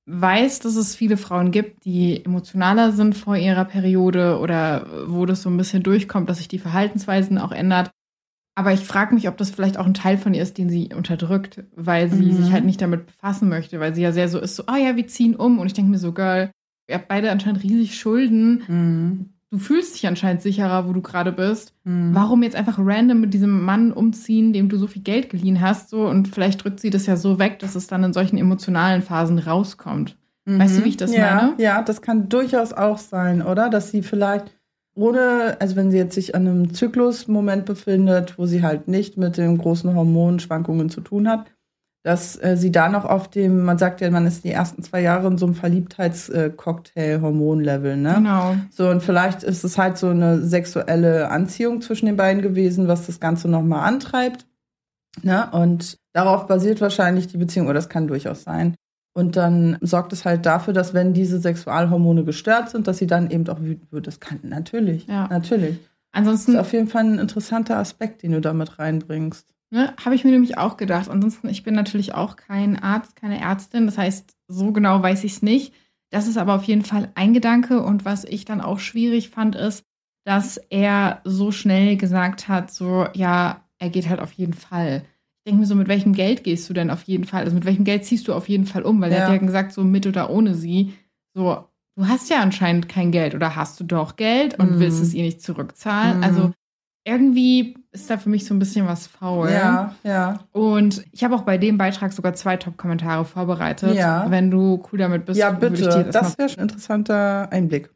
weiß, 0.07 0.61
dass 0.61 0.77
es 0.77 0.95
viele 0.95 1.17
Frauen 1.17 1.51
gibt, 1.51 1.85
die 1.85 2.25
emotionaler 2.25 2.93
sind 2.93 3.17
vor 3.17 3.37
ihrer 3.37 3.65
Periode 3.65 4.39
oder 4.39 4.87
wo 5.09 5.25
das 5.25 5.43
so 5.43 5.49
ein 5.49 5.57
bisschen 5.57 5.83
durchkommt, 5.83 6.29
dass 6.29 6.39
sich 6.39 6.49
die 6.49 6.59
Verhaltensweisen 6.59 7.39
auch 7.39 7.53
ändert. 7.53 7.91
Aber 8.57 8.73
ich 8.73 8.81
frage 8.81 9.15
mich, 9.15 9.29
ob 9.29 9.37
das 9.37 9.51
vielleicht 9.51 9.79
auch 9.79 9.87
ein 9.87 9.95
Teil 9.95 10.17
von 10.17 10.33
ihr 10.33 10.43
ist, 10.43 10.59
den 10.59 10.69
sie 10.69 10.91
unterdrückt, 10.95 11.65
weil 11.75 12.11
sie 12.11 12.27
mhm. 12.27 12.33
sich 12.33 12.53
halt 12.53 12.65
nicht 12.65 12.81
damit 12.81 13.07
befassen 13.07 13.49
möchte, 13.49 13.81
weil 13.81 13.95
sie 13.95 14.03
ja 14.03 14.13
sehr 14.13 14.29
so 14.29 14.39
ist, 14.39 14.57
so, 14.57 14.65
oh 14.71 14.77
ja, 14.77 14.95
wir 14.95 15.07
ziehen 15.09 15.35
um. 15.35 15.59
Und 15.59 15.67
ich 15.67 15.73
denke 15.73 15.91
mir 15.91 15.99
so, 15.99 16.13
Girl, 16.13 16.51
ihr 16.89 16.95
habt 16.95 17.09
beide 17.09 17.33
anscheinend 17.33 17.63
riesig 17.65 17.99
Schulden. 17.99 18.63
Mhm. 18.69 19.34
Du 19.55 19.61
fühlst 19.61 19.95
dich 19.95 20.09
anscheinend 20.09 20.43
sicherer, 20.43 20.89
wo 20.89 20.93
du 20.93 21.01
gerade 21.01 21.31
bist. 21.31 21.75
Mhm. 21.85 22.13
Warum 22.13 22.43
jetzt 22.43 22.57
einfach 22.57 22.77
random 22.77 23.21
mit 23.21 23.35
diesem 23.35 23.63
Mann 23.63 23.93
umziehen, 23.93 24.53
dem 24.53 24.69
du 24.69 24.77
so 24.79 24.89
viel 24.89 25.03
Geld 25.03 25.31
geliehen 25.31 25.61
hast, 25.61 25.91
so 25.91 26.09
und 26.09 26.27
vielleicht 26.27 26.65
drückt 26.65 26.81
sie 26.81 26.91
das 26.91 27.07
ja 27.07 27.17
so 27.17 27.39
weg, 27.39 27.61
dass 27.61 27.77
es 27.77 27.87
dann 27.87 28.03
in 28.03 28.13
solchen 28.13 28.37
emotionalen 28.37 29.01
Phasen 29.01 29.39
rauskommt. 29.39 30.17
Weißt 30.45 30.79
du, 30.79 30.85
wie 30.85 30.89
ich 30.89 30.97
das 30.97 31.15
ja, 31.15 31.37
meine? 31.37 31.55
Ja, 31.59 31.83
das 31.83 32.03
kann 32.03 32.29
durchaus 32.29 32.73
auch 32.73 32.99
sein, 32.99 33.43
oder? 33.43 33.71
Dass 33.71 33.93
sie 33.93 34.03
vielleicht 34.03 34.47
ohne, 34.97 35.57
also 35.61 35.77
wenn 35.77 35.93
sie 35.93 35.99
jetzt 35.99 36.17
sich 36.17 36.35
an 36.35 36.49
einem 36.49 36.75
Zyklusmoment 36.75 37.65
befindet, 37.65 38.37
wo 38.37 38.47
sie 38.47 38.65
halt 38.65 38.89
nicht 38.89 39.17
mit 39.17 39.37
den 39.37 39.57
großen 39.57 39.95
Hormonschwankungen 39.95 40.91
zu 40.91 41.01
tun 41.01 41.29
hat, 41.29 41.47
dass 42.05 42.37
äh, 42.37 42.57
sie 42.57 42.71
da 42.71 42.89
noch 42.91 43.05
auf 43.07 43.29
dem, 43.29 43.65
man 43.65 43.79
sagt 43.79 44.03
ja, 44.03 44.11
man 44.11 44.27
ist 44.27 44.45
die 44.45 44.51
ersten 44.51 44.83
zwei 44.83 45.01
Jahre 45.01 45.27
in 45.27 45.39
so 45.39 45.47
einem 45.47 45.55
Verliebtheitscocktail-Hormonlevel, 45.55 47.97
ne? 47.97 48.17
Genau. 48.17 48.57
So, 48.71 48.91
und 48.91 49.03
vielleicht 49.03 49.43
ist 49.43 49.65
es 49.65 49.79
halt 49.79 49.97
so 49.97 50.09
eine 50.09 50.43
sexuelle 50.43 51.31
Anziehung 51.31 51.81
zwischen 51.81 52.05
den 52.05 52.19
beiden 52.19 52.43
gewesen, 52.43 52.89
was 52.89 53.07
das 53.07 53.21
Ganze 53.21 53.49
nochmal 53.49 53.89
antreibt. 53.89 54.45
Ne? 55.23 55.49
Und 55.53 55.97
darauf 56.13 56.47
basiert 56.47 56.83
wahrscheinlich 56.83 57.29
die 57.29 57.39
Beziehung, 57.39 57.69
oder 57.69 57.75
das 57.75 57.89
kann 57.89 58.07
durchaus 58.07 58.43
sein. 58.43 58.75
Und 59.15 59.37
dann 59.37 59.79
sorgt 59.81 60.13
es 60.13 60.27
halt 60.27 60.45
dafür, 60.45 60.75
dass 60.75 60.93
wenn 60.93 61.15
diese 61.15 61.39
Sexualhormone 61.39 62.25
gestört 62.25 62.69
sind, 62.69 62.87
dass 62.87 62.99
sie 62.99 63.07
dann 63.07 63.31
eben 63.31 63.49
auch 63.49 63.61
wütend 63.61 63.91
wird. 63.93 64.07
Das 64.09 64.21
kann 64.21 64.41
natürlich, 64.43 65.07
ja. 65.07 65.27
natürlich. 65.29 65.79
Ansonsten 66.13 66.53
das 66.53 66.61
ist 66.61 66.67
auf 66.67 66.75
jeden 66.75 66.89
Fall 66.89 67.05
ein 67.05 67.19
interessanter 67.19 67.79
Aspekt, 67.79 68.23
den 68.23 68.33
du 68.33 68.43
damit 68.43 68.79
reinbringst. 68.79 69.54
Ne, 69.71 69.95
Habe 70.05 70.15
ich 70.15 70.25
mir 70.25 70.31
nämlich 70.31 70.59
auch 70.59 70.77
gedacht. 70.77 71.09
Ansonsten, 71.09 71.49
ich 71.49 71.62
bin 71.62 71.75
natürlich 71.75 72.15
auch 72.15 72.37
kein 72.37 72.79
Arzt, 72.79 73.17
keine 73.17 73.41
Ärztin. 73.41 73.87
Das 73.87 73.99
heißt, 73.99 74.37
so 74.49 74.73
genau 74.73 75.03
weiß 75.03 75.25
ich 75.25 75.33
es 75.33 75.43
nicht. 75.43 75.75
Das 76.11 76.29
ist 76.29 76.37
aber 76.37 76.55
auf 76.55 76.65
jeden 76.65 76.85
Fall 76.85 77.11
ein 77.15 77.35
Gedanke. 77.35 77.83
Und 77.83 78.05
was 78.05 78.25
ich 78.25 78.45
dann 78.45 78.61
auch 78.61 78.79
schwierig 78.79 79.31
fand, 79.31 79.57
ist, 79.57 79.85
dass 80.25 80.57
er 80.57 81.21
so 81.25 81.51
schnell 81.51 81.97
gesagt 81.97 82.49
hat, 82.49 82.73
so, 82.73 83.07
ja, 83.15 83.65
er 83.79 83.91
geht 83.91 84.09
halt 84.09 84.21
auf 84.21 84.33
jeden 84.33 84.55
Fall 84.55 85.05
denke 85.47 85.61
mir 85.61 85.67
so, 85.67 85.75
mit 85.75 85.89
welchem 85.89 86.15
Geld 86.15 86.45
gehst 86.45 86.69
du 86.69 86.75
denn 86.75 86.91
auf 86.91 87.03
jeden 87.03 87.25
Fall? 87.25 87.45
Also 87.45 87.55
mit 87.55 87.65
welchem 87.65 87.85
Geld 87.85 88.05
ziehst 88.05 88.29
du 88.29 88.35
auf 88.35 88.49
jeden 88.49 88.67
Fall 88.67 88.83
um? 88.83 89.01
Weil 89.01 89.12
ja. 89.12 89.19
er 89.19 89.25
hat 89.25 89.33
ja 89.33 89.39
gesagt, 89.39 89.73
so 89.73 89.85
mit 89.85 90.07
oder 90.07 90.31
ohne 90.31 90.55
sie. 90.55 90.95
So, 91.35 91.65
du 91.97 92.09
hast 92.09 92.31
ja 92.31 92.41
anscheinend 92.41 92.89
kein 92.89 93.11
Geld 93.11 93.35
oder 93.35 93.55
hast 93.55 93.79
du 93.79 93.85
doch 93.85 94.17
Geld 94.17 94.59
und 94.59 94.77
mm. 94.77 94.81
willst 94.81 95.03
es 95.03 95.12
ihr 95.12 95.25
nicht 95.25 95.43
zurückzahlen. 95.43 96.21
Mm. 96.21 96.23
Also 96.23 96.53
irgendwie 97.05 97.77
ist 97.93 98.09
da 98.09 98.17
für 98.17 98.31
mich 98.31 98.47
so 98.47 98.55
ein 98.55 98.59
bisschen 98.59 98.87
was 98.87 99.07
faul. 99.07 99.51
Ja, 99.51 99.95
ja. 100.03 100.41
Und 100.53 101.05
ich 101.13 101.23
habe 101.23 101.35
auch 101.35 101.43
bei 101.43 101.59
dem 101.59 101.79
Beitrag 101.79 102.13
sogar 102.13 102.35
zwei 102.35 102.57
Top-Kommentare 102.57 103.25
vorbereitet. 103.25 103.95
Ja. 103.95 104.31
Wenn 104.31 104.51
du 104.51 104.83
cool 104.91 104.99
damit 104.99 105.27
bist, 105.27 105.39
ja, 105.39 105.51
bitte. 105.51 106.09
das, 106.11 106.39
wäre 106.39 106.51
ein 106.51 106.63
interessanter 106.63 107.53
Einblick. 107.53 107.91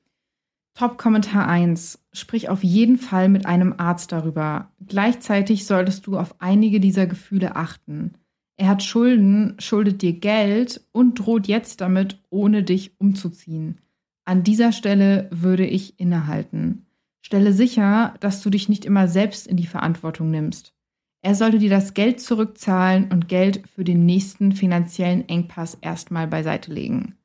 Top-Kommentar 0.75 1.49
1. 1.49 1.99
Sprich 2.13 2.49
auf 2.51 2.63
jeden 2.63 2.99
Fall 2.99 3.29
mit 3.29 3.47
einem 3.47 3.75
Arzt 3.79 4.13
darüber. 4.13 4.71
Gleichzeitig 4.87 5.67
solltest 5.67 6.07
du 6.07 6.19
auf 6.19 6.37
einige 6.39 6.79
dieser 6.79 7.07
Gefühle 7.07 7.57
achten. 7.57 8.13
Er 8.57 8.69
hat 8.69 8.83
Schulden, 8.83 9.55
schuldet 9.59 10.03
dir 10.03 10.13
Geld 10.13 10.83
und 10.93 11.15
droht 11.15 11.47
jetzt 11.47 11.81
damit, 11.81 12.21
ohne 12.29 12.63
dich 12.63 12.93
umzuziehen. 13.01 13.79
An 14.25 14.43
dieser 14.43 14.73
Stelle 14.73 15.29
würde 15.31 15.65
ich 15.65 15.99
innehalten. 15.99 16.85
Stelle 17.29 17.53
sicher, 17.53 18.15
dass 18.21 18.41
du 18.41 18.49
dich 18.49 18.71
nicht 18.71 18.87
immer 18.87 19.07
selbst 19.07 19.47
in 19.47 19.59
die 19.59 19.67
Verantwortung 19.67 20.31
nimmst. 20.31 20.73
Er 21.21 21.35
sollte 21.35 21.59
dir 21.59 21.69
das 21.69 21.93
Geld 21.93 22.23
zurückzahlen 22.23 23.13
und 23.13 23.29
Geld 23.29 23.69
für 23.69 23.85
den 23.85 24.07
nächsten 24.07 24.53
finanziellen 24.53 25.29
Engpass 25.29 25.77
erstmal 25.83 26.27
beiseite 26.27 26.73
legen. 26.73 27.19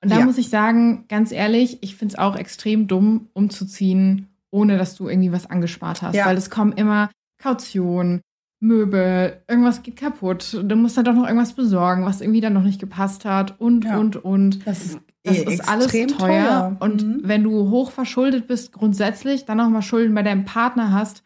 Und 0.00 0.12
da 0.12 0.20
ja. 0.20 0.24
muss 0.24 0.38
ich 0.38 0.48
sagen, 0.48 1.06
ganz 1.08 1.32
ehrlich, 1.32 1.78
ich 1.80 1.96
finde 1.96 2.12
es 2.12 2.18
auch 2.20 2.36
extrem 2.36 2.86
dumm, 2.86 3.26
umzuziehen, 3.32 4.28
ohne 4.52 4.78
dass 4.78 4.94
du 4.94 5.08
irgendwie 5.08 5.32
was 5.32 5.50
angespart 5.50 6.02
hast. 6.02 6.14
Ja. 6.14 6.26
Weil 6.26 6.36
es 6.36 6.48
kommen 6.48 6.70
immer 6.70 7.10
Kaution, 7.42 8.20
Möbel, 8.60 9.42
irgendwas 9.48 9.82
geht 9.82 9.96
kaputt. 9.96 10.56
Du 10.62 10.76
musst 10.76 10.96
dann 10.96 11.04
doch 11.04 11.14
noch 11.14 11.26
irgendwas 11.26 11.54
besorgen, 11.54 12.04
was 12.04 12.20
irgendwie 12.20 12.40
dann 12.40 12.52
noch 12.52 12.62
nicht 12.62 12.78
gepasst 12.78 13.24
hat 13.24 13.60
und, 13.60 13.86
ja. 13.86 13.98
und, 13.98 14.14
und. 14.14 14.64
Das 14.68 14.84
ist, 14.84 15.00
das 15.26 15.38
ist 15.38 15.68
alles 15.68 15.92
teuer. 15.92 16.06
teuer. 16.06 16.76
Und 16.80 17.06
mhm. 17.06 17.20
wenn 17.24 17.42
du 17.42 17.70
hoch 17.70 17.90
verschuldet 17.90 18.46
bist, 18.46 18.72
grundsätzlich, 18.72 19.44
dann 19.44 19.58
noch 19.58 19.68
mal 19.68 19.82
Schulden 19.82 20.14
bei 20.14 20.22
deinem 20.22 20.44
Partner 20.44 20.92
hast, 20.92 21.22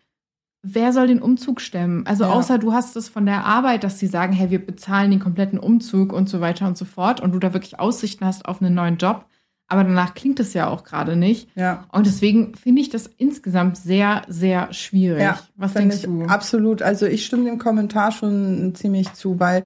wer 0.62 0.92
soll 0.92 1.06
den 1.06 1.22
Umzug 1.22 1.60
stemmen? 1.60 2.06
Also 2.06 2.24
ja. 2.24 2.30
außer 2.30 2.58
du 2.58 2.72
hast 2.72 2.96
es 2.96 3.08
von 3.08 3.26
der 3.26 3.44
Arbeit, 3.44 3.84
dass 3.84 3.98
sie 3.98 4.06
sagen, 4.06 4.32
hey, 4.32 4.50
wir 4.50 4.64
bezahlen 4.64 5.10
den 5.10 5.20
kompletten 5.20 5.58
Umzug 5.58 6.12
und 6.12 6.28
so 6.28 6.40
weiter 6.40 6.66
und 6.66 6.76
so 6.76 6.84
fort 6.84 7.20
und 7.20 7.32
du 7.32 7.38
da 7.38 7.52
wirklich 7.52 7.78
Aussichten 7.78 8.24
hast 8.24 8.46
auf 8.46 8.60
einen 8.60 8.74
neuen 8.74 8.96
Job. 8.96 9.26
Aber 9.68 9.84
danach 9.84 10.14
klingt 10.14 10.40
es 10.40 10.52
ja 10.52 10.68
auch 10.68 10.82
gerade 10.82 11.14
nicht. 11.14 11.48
Ja. 11.54 11.86
Und 11.92 12.04
deswegen 12.04 12.56
finde 12.56 12.82
ich 12.82 12.90
das 12.90 13.06
insgesamt 13.06 13.76
sehr, 13.76 14.22
sehr 14.26 14.72
schwierig. 14.72 15.22
Ja, 15.22 15.38
Was 15.54 15.74
denkst 15.74 15.96
ich 15.98 16.02
du? 16.02 16.24
Absolut. 16.24 16.82
Also 16.82 17.06
ich 17.06 17.24
stimme 17.24 17.44
dem 17.44 17.58
Kommentar 17.58 18.10
schon 18.10 18.74
ziemlich 18.74 19.12
zu, 19.12 19.38
weil, 19.38 19.62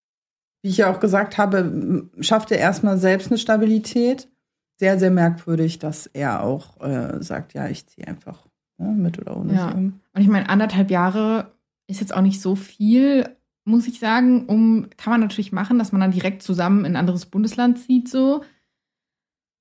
wie 0.64 0.70
ich 0.70 0.78
ja 0.78 0.90
auch 0.90 0.98
gesagt 0.98 1.36
habe, 1.36 2.08
schafft 2.20 2.50
er 2.50 2.56
erstmal 2.56 2.96
selbst 2.96 3.30
eine 3.30 3.36
Stabilität. 3.36 4.30
Sehr, 4.80 4.98
sehr 4.98 5.10
merkwürdig, 5.10 5.78
dass 5.78 6.06
er 6.06 6.42
auch 6.42 6.80
äh, 6.80 7.22
sagt, 7.22 7.52
ja, 7.52 7.68
ich 7.68 7.86
ziehe 7.86 8.08
einfach 8.08 8.46
ne, 8.78 8.88
mit 8.88 9.18
oder 9.18 9.36
ohne 9.36 9.54
ja. 9.54 9.72
Und 9.72 10.00
ich 10.18 10.26
meine, 10.26 10.48
anderthalb 10.48 10.90
Jahre 10.90 11.52
ist 11.86 12.00
jetzt 12.00 12.14
auch 12.14 12.22
nicht 12.22 12.40
so 12.40 12.54
viel, 12.56 13.28
muss 13.66 13.86
ich 13.86 14.00
sagen. 14.00 14.46
Um, 14.46 14.88
kann 14.96 15.10
man 15.10 15.20
natürlich 15.20 15.52
machen, 15.52 15.78
dass 15.78 15.92
man 15.92 16.00
dann 16.00 16.12
direkt 16.12 16.42
zusammen 16.42 16.86
in 16.86 16.92
ein 16.92 16.96
anderes 16.96 17.26
Bundesland 17.26 17.78
zieht, 17.78 18.08
so. 18.08 18.42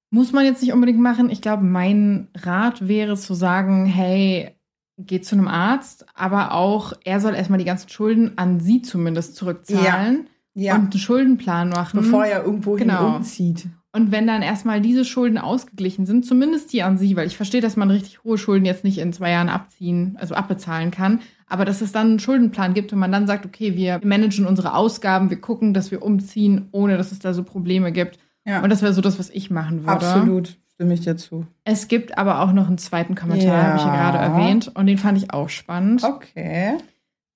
Muss 0.09 0.31
man 0.31 0.45
jetzt 0.45 0.61
nicht 0.61 0.71
unbedingt 0.71 1.01
machen. 1.01 1.29
Ich 1.29 1.41
glaube, 1.41 1.65
mein 1.65 2.29
Rat 2.33 2.87
wäre 2.87 3.17
zu 3.17 3.33
sagen, 3.33 3.87
hey, 3.87 4.55
geh 4.97 5.19
zu 5.19 5.35
einem 5.35 5.49
Arzt, 5.49 6.05
aber 6.15 6.53
auch, 6.53 6.93
er 7.03 7.19
soll 7.19 7.35
erstmal 7.35 7.59
die 7.59 7.65
ganzen 7.65 7.89
Schulden 7.89 8.37
an 8.37 8.61
sie 8.61 8.81
zumindest 8.81 9.35
zurückzahlen 9.35 10.15
Ja. 10.23 10.32
Und 10.55 10.63
einen 10.65 10.91
Schuldenplan 10.93 11.69
machen. 11.69 11.99
Bevor 11.99 12.25
er 12.25 12.43
irgendwo 12.43 12.75
Genau. 12.75 13.15
umzieht. 13.17 13.67
Und 13.95 14.11
wenn 14.11 14.25
dann 14.25 14.41
erstmal 14.41 14.81
diese 14.81 15.05
Schulden 15.05 15.37
ausgeglichen 15.37 16.07
sind, 16.07 16.25
zumindest 16.25 16.73
die 16.73 16.81
an 16.81 16.97
sie, 16.97 17.15
weil 17.15 17.27
ich 17.27 17.37
verstehe, 17.37 17.61
dass 17.61 17.75
man 17.77 17.91
richtig 17.91 18.23
hohe 18.23 18.39
Schulden 18.39 18.65
jetzt 18.65 18.83
nicht 18.83 18.97
in 18.97 19.13
zwei 19.13 19.29
Jahren 19.31 19.49
abziehen, 19.49 20.17
also 20.19 20.33
abbezahlen 20.33 20.89
kann, 20.89 21.19
aber 21.47 21.63
dass 21.63 21.81
es 21.81 21.91
dann 21.91 22.07
einen 22.07 22.19
Schuldenplan 22.19 22.73
gibt 22.73 22.91
und 22.91 22.97
man 22.97 23.11
dann 23.11 23.27
sagt, 23.27 23.45
okay, 23.45 23.75
wir 23.75 24.01
managen 24.03 24.47
unsere 24.47 24.73
Ausgaben, 24.73 25.29
wir 25.29 25.39
gucken, 25.39 25.75
dass 25.75 25.91
wir 25.91 26.01
umziehen, 26.01 26.69
ohne 26.71 26.97
dass 26.97 27.11
es 27.11 27.19
da 27.19 27.35
so 27.35 27.43
Probleme 27.43 27.91
gibt. 27.91 28.17
Ja. 28.45 28.63
Und 28.63 28.71
das 28.71 28.81
wäre 28.81 28.93
so 28.93 29.01
das, 29.01 29.19
was 29.19 29.29
ich 29.29 29.51
machen 29.51 29.81
würde. 29.81 29.91
Absolut. 29.91 30.57
Stimme 30.73 30.95
ich 30.95 31.01
dir 31.01 31.15
zu. 31.15 31.45
Es 31.63 31.87
gibt 31.87 32.17
aber 32.17 32.39
auch 32.41 32.51
noch 32.51 32.67
einen 32.67 32.79
zweiten 32.79 33.13
Kommentar, 33.13 33.45
Ja. 33.47 33.63
habe 33.63 33.77
ich 33.77 33.85
ja 33.85 33.93
gerade 33.95 34.17
erwähnt, 34.17 34.71
und 34.73 34.87
den 34.87 34.97
fand 34.97 35.19
ich 35.19 35.31
auch 35.31 35.49
spannend. 35.49 36.03
Okay. 36.03 36.77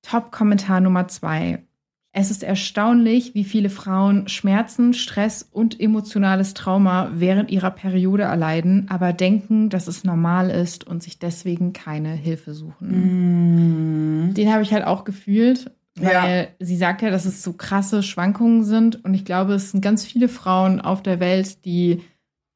Top-Kommentar 0.02 0.80
Nummer 0.82 1.08
zwei. 1.08 1.64
Es 2.14 2.32
ist 2.32 2.42
erstaunlich, 2.42 3.36
wie 3.36 3.44
viele 3.44 3.70
Frauen 3.70 4.28
Schmerzen, 4.28 4.94
Stress 4.94 5.48
und 5.52 5.80
emotionales 5.80 6.56
Trauma 6.56 7.12
während 7.14 7.52
ihrer 7.52 7.70
Periode 7.70 8.24
erleiden, 8.24 8.88
aber 8.90 9.14
denken, 9.14 9.70
dass 9.70 9.88
es 9.88 10.04
normal 10.04 10.50
ist 10.50 10.88
und 10.88 11.04
sich 11.04 11.20
deswegen 11.20 11.74
keine 11.74 12.14
Hilfe 12.14 12.54
suchen. 12.54 14.30
Mhm. 14.30 14.34
Den 14.34 14.52
habe 14.52 14.64
ich 14.64 14.74
halt 14.74 14.86
auch 14.86 15.04
gefühlt, 15.04 15.72
weil 15.96 16.50
Ja. 16.60 16.66
sie 16.66 16.78
sagt 16.78 17.02
ja, 17.04 17.12
dass 17.12 17.26
es 17.26 17.44
so 17.44 17.54
krasse 17.54 18.02
Schwankungen 18.02 18.64
sind 18.64 19.04
und 19.06 19.14
ich 19.14 19.26
glaube, 19.26 19.54
es 19.54 19.72
sind 19.72 19.82
ganz 19.82 20.04
viele 20.04 20.28
Frauen 20.28 20.82
auf 20.82 21.04
der 21.04 21.20
Welt, 21.20 21.66
die 21.66 22.02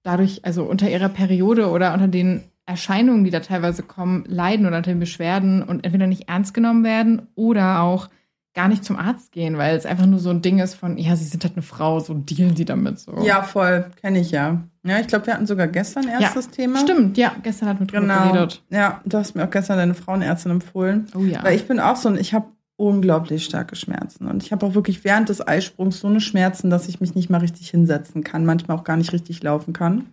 dadurch, 0.03 0.43
also 0.43 0.63
unter 0.63 0.89
ihrer 0.89 1.09
Periode 1.09 1.69
oder 1.69 1.93
unter 1.93 2.07
den 2.07 2.41
Erscheinungen, 2.65 3.23
die 3.25 3.31
da 3.31 3.41
teilweise 3.41 3.83
kommen, 3.83 4.23
leiden 4.27 4.65
oder 4.65 4.77
unter 4.77 4.91
den 4.91 4.99
Beschwerden 4.99 5.61
und 5.61 5.83
entweder 5.83 6.07
nicht 6.07 6.29
ernst 6.29 6.53
genommen 6.53 6.83
werden 6.83 7.27
oder 7.35 7.81
auch 7.81 8.09
gar 8.53 8.67
nicht 8.67 8.83
zum 8.83 8.97
Arzt 8.97 9.31
gehen, 9.31 9.57
weil 9.57 9.75
es 9.77 9.85
einfach 9.85 10.05
nur 10.05 10.19
so 10.19 10.29
ein 10.29 10.41
Ding 10.41 10.59
ist 10.59 10.75
von, 10.75 10.97
ja, 10.97 11.15
sie 11.15 11.23
sind 11.25 11.43
halt 11.43 11.53
eine 11.53 11.61
Frau, 11.61 11.99
so 11.99 12.13
dealen 12.13 12.55
sie 12.55 12.65
damit 12.65 12.99
so. 12.99 13.23
Ja, 13.23 13.43
voll. 13.43 13.85
Kenne 14.01 14.19
ich 14.19 14.31
ja. 14.31 14.61
Ja, 14.83 14.99
ich 14.99 15.07
glaube, 15.07 15.27
wir 15.27 15.35
hatten 15.35 15.47
sogar 15.47 15.67
gestern 15.67 16.07
erstes 16.07 16.49
Thema. 16.49 16.79
Stimmt, 16.79 17.17
ja, 17.17 17.33
gestern 17.43 17.69
hat 17.69 17.79
mit 17.79 17.91
drüber 17.91 18.01
Genau. 18.01 18.31
geredet. 18.33 18.63
Ja, 18.69 19.01
du 19.05 19.17
hast 19.17 19.35
mir 19.35 19.45
auch 19.45 19.49
gestern 19.49 19.77
deine 19.77 19.93
Frauenärztin 19.93 20.51
empfohlen. 20.51 21.07
Oh 21.15 21.19
ja. 21.19 21.43
Weil 21.43 21.55
ich 21.55 21.67
bin 21.67 21.79
auch 21.79 21.95
so 21.95 22.09
ein, 22.09 22.17
ich 22.17 22.33
habe 22.33 22.47
unglaublich 22.77 23.45
starke 23.45 23.75
Schmerzen. 23.75 24.25
Und 24.25 24.43
ich 24.43 24.51
habe 24.51 24.65
auch 24.65 24.73
wirklich 24.73 25.03
während 25.03 25.29
des 25.29 25.45
Eisprungs 25.47 25.99
so 25.99 26.07
eine 26.07 26.19
Schmerzen, 26.19 26.69
dass 26.69 26.87
ich 26.89 26.99
mich 26.99 27.13
nicht 27.15 27.29
mal 27.29 27.37
richtig 27.39 27.69
hinsetzen 27.69 28.23
kann, 28.23 28.43
manchmal 28.43 28.75
auch 28.77 28.83
gar 28.83 28.97
nicht 28.97 29.13
richtig 29.13 29.43
laufen 29.43 29.71
kann. 29.71 30.07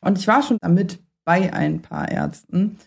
Und 0.00 0.18
ich 0.18 0.28
war 0.28 0.42
schon 0.42 0.58
damit 0.60 1.00
bei 1.24 1.52
ein 1.52 1.82
paar 1.82 2.08
Ärzten. 2.08 2.78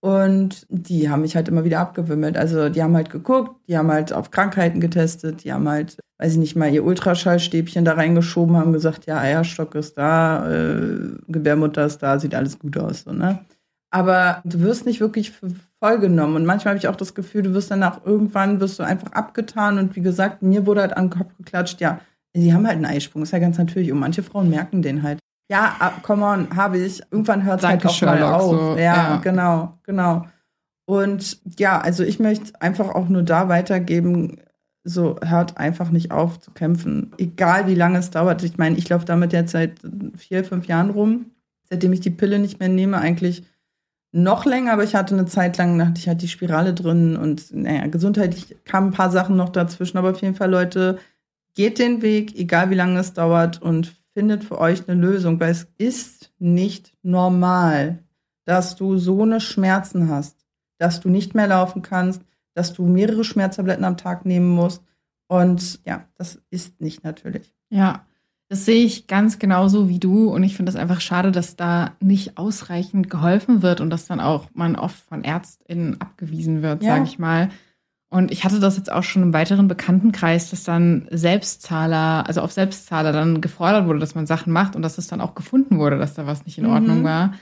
Und 0.00 0.66
die 0.70 1.10
haben 1.10 1.20
mich 1.20 1.36
halt 1.36 1.48
immer 1.48 1.64
wieder 1.64 1.80
abgewimmelt. 1.80 2.38
Also 2.38 2.70
die 2.70 2.82
haben 2.82 2.96
halt 2.96 3.10
geguckt, 3.10 3.56
die 3.68 3.76
haben 3.76 3.92
halt 3.92 4.12
auf 4.14 4.30
Krankheiten 4.30 4.80
getestet, 4.80 5.44
die 5.44 5.52
haben 5.52 5.68
halt, 5.68 5.98
weiß 6.18 6.32
ich 6.32 6.38
nicht 6.38 6.56
mal, 6.56 6.72
ihr 6.72 6.84
Ultraschallstäbchen 6.84 7.84
da 7.84 7.92
reingeschoben, 7.92 8.56
haben 8.56 8.72
gesagt, 8.72 9.04
ja, 9.06 9.18
Eierstock 9.18 9.74
ist 9.74 9.98
da, 9.98 10.50
äh, 10.50 11.10
Gebärmutter 11.28 11.84
ist 11.84 11.98
da, 11.98 12.18
sieht 12.18 12.34
alles 12.34 12.58
gut 12.58 12.78
aus. 12.78 13.02
So, 13.02 13.12
ne? 13.12 13.40
Aber 13.90 14.40
du 14.44 14.60
wirst 14.60 14.86
nicht 14.86 15.00
wirklich 15.00 15.32
für 15.32 15.50
voll 15.80 15.98
genommen. 15.98 16.36
Und 16.36 16.46
manchmal 16.46 16.72
habe 16.72 16.78
ich 16.78 16.88
auch 16.88 16.96
das 16.96 17.14
Gefühl, 17.14 17.42
du 17.42 17.54
wirst 17.54 17.70
danach 17.70 18.04
irgendwann 18.04 18.60
wirst 18.60 18.78
du 18.78 18.84
einfach 18.84 19.12
abgetan. 19.12 19.78
Und 19.78 19.96
wie 19.96 20.02
gesagt, 20.02 20.42
mir 20.42 20.66
wurde 20.66 20.82
halt 20.82 20.96
an 20.96 21.06
den 21.06 21.18
Kopf 21.18 21.36
geklatscht, 21.36 21.80
ja, 21.80 22.00
die 22.34 22.54
haben 22.54 22.66
halt 22.66 22.76
einen 22.76 22.86
Eisprung, 22.86 23.22
ist 23.22 23.32
ja 23.32 23.38
ganz 23.38 23.58
natürlich. 23.58 23.90
Und 23.90 23.98
manche 23.98 24.22
Frauen 24.22 24.48
merken 24.48 24.82
den 24.82 25.02
halt. 25.02 25.18
Ja, 25.50 26.00
come 26.02 26.24
on, 26.24 26.56
habe 26.56 26.78
ich. 26.78 27.02
Irgendwann 27.10 27.44
hört 27.44 27.60
es 27.60 27.66
halt 27.66 27.84
auch 27.84 27.90
mal 28.02 28.16
Sherlock, 28.18 28.32
auf. 28.32 28.50
so, 28.50 28.76
ja, 28.76 28.94
ja. 28.94 29.16
genau, 29.16 29.78
genau. 29.82 30.26
Und 30.86 31.38
ja, 31.58 31.80
also 31.80 32.04
ich 32.04 32.20
möchte 32.20 32.60
einfach 32.60 32.88
auch 32.90 33.08
nur 33.08 33.24
da 33.24 33.48
weitergeben, 33.48 34.40
so 34.84 35.16
hört 35.24 35.56
einfach 35.56 35.90
nicht 35.90 36.12
auf 36.12 36.38
zu 36.38 36.52
kämpfen. 36.52 37.12
Egal 37.18 37.66
wie 37.66 37.74
lange 37.74 37.98
es 37.98 38.10
dauert. 38.10 38.44
Ich 38.44 38.58
meine, 38.58 38.78
ich 38.78 38.88
laufe 38.88 39.04
damit 39.04 39.32
jetzt 39.32 39.50
seit 39.50 39.80
vier, 40.16 40.44
fünf 40.44 40.66
Jahren 40.66 40.90
rum, 40.90 41.26
seitdem 41.68 41.92
ich 41.92 42.00
die 42.00 42.10
Pille 42.10 42.38
nicht 42.38 42.60
mehr 42.60 42.68
nehme, 42.68 42.98
eigentlich 42.98 43.44
noch 44.12 44.44
länger, 44.44 44.72
aber 44.72 44.84
ich 44.84 44.94
hatte 44.94 45.14
eine 45.14 45.26
Zeit 45.26 45.56
lang, 45.58 45.84
hatte 45.84 45.98
ich 45.98 46.08
halt 46.08 46.22
die 46.22 46.28
Spirale 46.28 46.74
drin 46.74 47.16
und 47.16 47.54
naja, 47.54 47.86
gesundheitlich 47.86 48.56
kamen 48.64 48.88
ein 48.88 48.94
paar 48.94 49.10
Sachen 49.10 49.36
noch 49.36 49.50
dazwischen, 49.50 49.98
aber 49.98 50.10
auf 50.10 50.20
jeden 50.22 50.34
Fall, 50.34 50.50
Leute, 50.50 50.98
geht 51.54 51.78
den 51.78 52.02
Weg, 52.02 52.36
egal 52.36 52.70
wie 52.70 52.74
lange 52.74 52.98
es 52.98 53.12
dauert 53.12 53.62
und 53.62 53.99
findet 54.20 54.44
für 54.44 54.58
euch 54.58 54.86
eine 54.86 55.00
Lösung, 55.00 55.40
weil 55.40 55.50
es 55.50 55.66
ist 55.78 56.30
nicht 56.38 56.92
normal, 57.02 58.00
dass 58.44 58.76
du 58.76 58.98
so 58.98 59.22
eine 59.22 59.40
Schmerzen 59.40 60.10
hast, 60.10 60.44
dass 60.78 61.00
du 61.00 61.08
nicht 61.08 61.34
mehr 61.34 61.46
laufen 61.46 61.80
kannst, 61.80 62.20
dass 62.52 62.74
du 62.74 62.84
mehrere 62.84 63.24
Schmerztabletten 63.24 63.82
am 63.86 63.96
Tag 63.96 64.26
nehmen 64.26 64.50
musst 64.50 64.82
und 65.26 65.80
ja, 65.86 66.04
das 66.16 66.38
ist 66.50 66.82
nicht 66.82 67.02
natürlich. 67.02 67.54
Ja, 67.70 68.04
das 68.50 68.66
sehe 68.66 68.84
ich 68.84 69.06
ganz 69.06 69.38
genauso 69.38 69.88
wie 69.88 69.98
du 70.00 70.28
und 70.28 70.42
ich 70.42 70.54
finde 70.54 70.68
es 70.68 70.76
einfach 70.76 71.00
schade, 71.00 71.32
dass 71.32 71.56
da 71.56 71.92
nicht 72.00 72.36
ausreichend 72.36 73.08
geholfen 73.08 73.62
wird 73.62 73.80
und 73.80 73.88
dass 73.88 74.04
dann 74.04 74.20
auch 74.20 74.48
man 74.52 74.76
oft 74.76 74.98
von 74.98 75.24
ÄrztInnen 75.24 75.98
abgewiesen 75.98 76.60
wird, 76.60 76.82
Ja. 76.82 76.96
sage 76.96 77.04
ich 77.04 77.18
mal. 77.18 77.48
Und 78.12 78.32
ich 78.32 78.44
hatte 78.44 78.58
das 78.60 78.76
jetzt 78.76 78.90
auch 78.90 79.04
schon 79.04 79.22
im 79.22 79.32
weiteren 79.32 79.68
Bekanntenkreis, 79.68 80.50
dass 80.50 80.64
dann 80.64 81.06
Selbstzahler, 81.10 82.24
also 82.26 82.40
auf 82.42 82.52
Selbstzahler 82.52 83.12
dann 83.12 83.40
gefordert 83.40 83.86
wurde, 83.86 84.00
dass 84.00 84.14
man 84.14 84.26
Sachen 84.26 84.52
macht 84.52 84.76
und 84.76 84.82
dass 84.82 84.98
es 84.98 85.06
dann 85.06 85.20
auch 85.20 85.34
gefunden 85.34 85.78
wurde, 85.78 85.96
dass 85.98 86.14
da 86.14 86.26
was 86.26 86.44
nicht 86.44 86.58
in 86.58 86.64
Mhm. 86.66 86.70
Ordnung 86.72 87.04
war. 87.04 87.34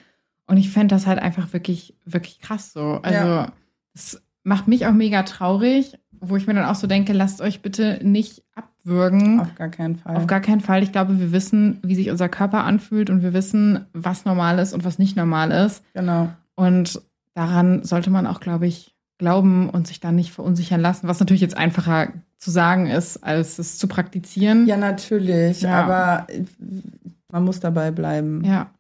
Und 0.47 0.57
ich 0.59 0.71
fände 0.71 0.95
das 0.95 1.07
halt 1.07 1.19
einfach 1.19 1.53
wirklich, 1.53 1.95
wirklich 2.05 2.41
krass 2.41 2.73
so. 2.73 3.01
Also 3.03 3.19
Ja. 3.27 3.53
es 3.95 4.23
macht 4.45 4.69
mich 4.69 4.87
auch 4.87 4.93
mega 4.93 5.23
traurig, 5.23 5.99
wo 6.21 6.37
ich 6.37 6.47
mir 6.47 6.55
dann 6.55 6.65
auch 6.67 6.75
so 6.75 6.87
denke, 6.87 7.13
lasst 7.13 7.41
euch 7.41 7.61
bitte 7.63 8.01
nicht 8.03 8.43
abwürgen. 8.55 9.41
Auf 9.41 9.55
gar 9.55 9.69
keinen 9.69 9.97
Fall. 9.97 10.17
Auf 10.17 10.27
gar 10.27 10.41
keinen 10.41 10.61
Fall. 10.61 10.83
Ich 10.83 10.93
glaube, 10.93 11.19
wir 11.21 11.33
wissen, 11.33 11.79
wie 11.83 11.95
sich 11.95 12.11
unser 12.11 12.29
Körper 12.29 12.65
anfühlt 12.65 13.09
und 13.11 13.23
wir 13.23 13.33
wissen, 13.33 13.87
was 13.93 14.25
normal 14.25 14.59
ist 14.59 14.75
und 14.75 14.85
was 14.85 14.99
nicht 14.99 15.17
normal 15.17 15.51
ist. 15.51 15.83
genau. 15.95 16.31
Und 16.57 17.01
daran 17.35 17.85
sollte 17.85 18.11
man 18.11 18.27
auch, 18.27 18.41
glaube 18.41 18.67
ich, 18.67 18.97
glauben 19.19 19.69
und 19.69 19.87
sich 19.87 20.01
dann 20.01 20.15
nicht 20.17 20.33
verunsichern 20.33 20.81
lassen, 20.81 21.09
was 21.09 21.21
natürlich 21.21 21.43
jetzt 21.43 21.57
einfacher 21.57 22.13
zu 22.39 22.51
sagen 22.51 22.87
ist, 22.87 23.23
als 23.25 23.59
es 23.59 23.79
zu 23.79 23.89
praktizieren. 23.89 24.67
Ja, 24.67 24.77
natürlich, 24.77 25.63
Ja. 25.63 25.83
aber 25.85 26.27
man 27.31 27.45
muss 27.45 27.61
dabei 27.61 27.91
bleiben. 27.91 28.45
Ja. 28.45 28.71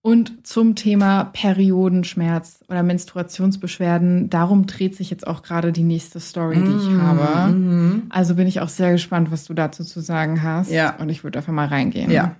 Und 0.00 0.46
zum 0.46 0.74
Thema 0.76 1.24
Periodenschmerz 1.24 2.64
oder 2.68 2.82
Menstruationsbeschwerden, 2.82 4.30
darum 4.30 4.66
dreht 4.66 4.94
sich 4.96 5.10
jetzt 5.10 5.26
auch 5.26 5.42
gerade 5.42 5.72
die 5.72 5.82
nächste 5.82 6.20
Story, 6.20 6.56
die 6.56 6.76
ich 6.76 6.88
Mhm, 6.88 7.02
habe. 7.02 7.52
mhm. 7.52 8.02
Also 8.10 8.36
bin 8.36 8.46
ich 8.46 8.60
auch 8.60 8.68
sehr 8.68 8.92
gespannt, 8.92 9.30
was 9.32 9.44
du 9.44 9.54
dazu 9.54 9.82
zu 9.82 10.00
sagen 10.00 10.42
hast. 10.42 10.70
Ja. 10.70 10.94
Und 10.96 11.08
ich 11.08 11.24
würde 11.24 11.38
einfach 11.40 11.52
mal 11.52 11.66
reingehen. 11.66 12.10
Ja. 12.10 12.36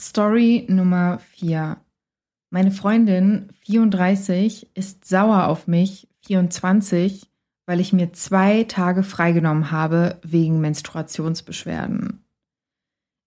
Story 0.00 0.66
Nummer 0.68 1.18
4. 1.36 1.76
Meine 2.54 2.70
Freundin, 2.70 3.48
34, 3.62 4.68
ist 4.74 5.04
sauer 5.04 5.48
auf 5.48 5.66
mich, 5.66 6.06
24, 6.24 7.28
weil 7.66 7.80
ich 7.80 7.92
mir 7.92 8.12
zwei 8.12 8.62
Tage 8.62 9.02
freigenommen 9.02 9.72
habe 9.72 10.20
wegen 10.22 10.60
Menstruationsbeschwerden. 10.60 12.24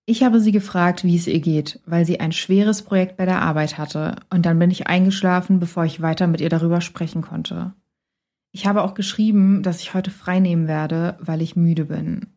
Ich 0.06 0.24
habe 0.24 0.40
sie 0.40 0.54
gefragt, 0.54 1.04
wie 1.04 1.18
es 1.18 1.28
ihr 1.28 1.42
geht, 1.42 1.82
weil 1.86 2.06
sie 2.06 2.22
ein 2.22 2.32
schweres 2.32 2.84
Projekt 2.84 3.18
bei 3.18 3.26
der 3.26 3.42
Arbeit 3.42 3.78
hatte, 3.78 4.16
und 4.30 4.46
dann 4.46 4.60
bin 4.60 4.72
ich 4.72 4.88
eingeschlafen, 4.88 5.60
bevor 5.60 5.84
ich 5.84 6.02
weiter 6.02 6.28
mit 6.28 6.40
ihr 6.40 6.48
darüber 6.48 6.80
sprechen 6.80 7.22
konnte. 7.22 7.74
Ich 8.54 8.66
habe 8.66 8.82
auch 8.82 8.94
geschrieben, 8.94 9.62
dass 9.62 9.82
ich 9.82 9.94
heute 9.94 10.10
freinehmen 10.10 10.70
werde, 10.70 11.18
weil 11.20 11.42
ich 11.42 11.58
müde 11.58 11.84
bin. 11.84 12.28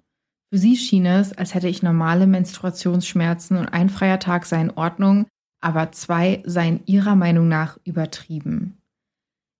Für 0.52 0.58
sie 0.58 0.76
schien 0.76 1.06
es, 1.06 1.32
als 1.32 1.54
hätte 1.54 1.68
ich 1.68 1.84
normale 1.84 2.26
Menstruationsschmerzen 2.26 3.58
und 3.58 3.68
ein 3.68 3.90
freier 3.90 4.18
Tag 4.18 4.44
sei 4.44 4.60
in 4.60 4.72
Ordnung, 4.72 5.26
aber 5.60 5.92
zwei 5.92 6.42
seien 6.46 6.80
ihrer 6.86 7.16
Meinung 7.16 7.48
nach 7.48 7.78
übertrieben. 7.84 8.78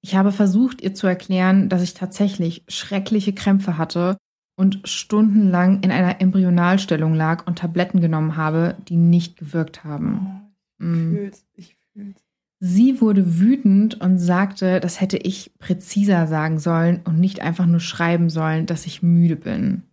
Ich 0.02 0.14
habe 0.14 0.32
versucht, 0.32 0.80
ihr 0.80 0.94
zu 0.94 1.06
erklären, 1.06 1.68
dass 1.68 1.82
ich 1.82 1.94
tatsächlich 1.94 2.64
schreckliche 2.68 3.34
Krämpfe 3.34 3.76
hatte 3.76 4.16
und 4.56 4.80
stundenlang 4.84 5.82
in 5.82 5.90
einer 5.90 6.20
Embryonalstellung 6.20 7.14
lag 7.14 7.46
und 7.46 7.58
Tabletten 7.58 8.00
genommen 8.00 8.36
habe, 8.36 8.76
die 8.88 8.96
nicht 8.96 9.36
gewirkt 9.36 9.84
haben. 9.84 10.52
Mm. 10.78 11.14
Fühl's, 11.14 11.46
ich 11.54 11.76
fühl's. 11.92 12.22
Sie 12.62 13.00
wurde 13.00 13.40
wütend 13.40 14.02
und 14.02 14.18
sagte, 14.18 14.80
das 14.80 15.00
hätte 15.00 15.16
ich 15.16 15.52
präziser 15.58 16.26
sagen 16.26 16.58
sollen 16.58 17.00
und 17.04 17.18
nicht 17.18 17.40
einfach 17.40 17.64
nur 17.64 17.80
schreiben 17.80 18.28
sollen, 18.28 18.66
dass 18.66 18.84
ich 18.84 19.02
müde 19.02 19.36
bin. 19.36 19.84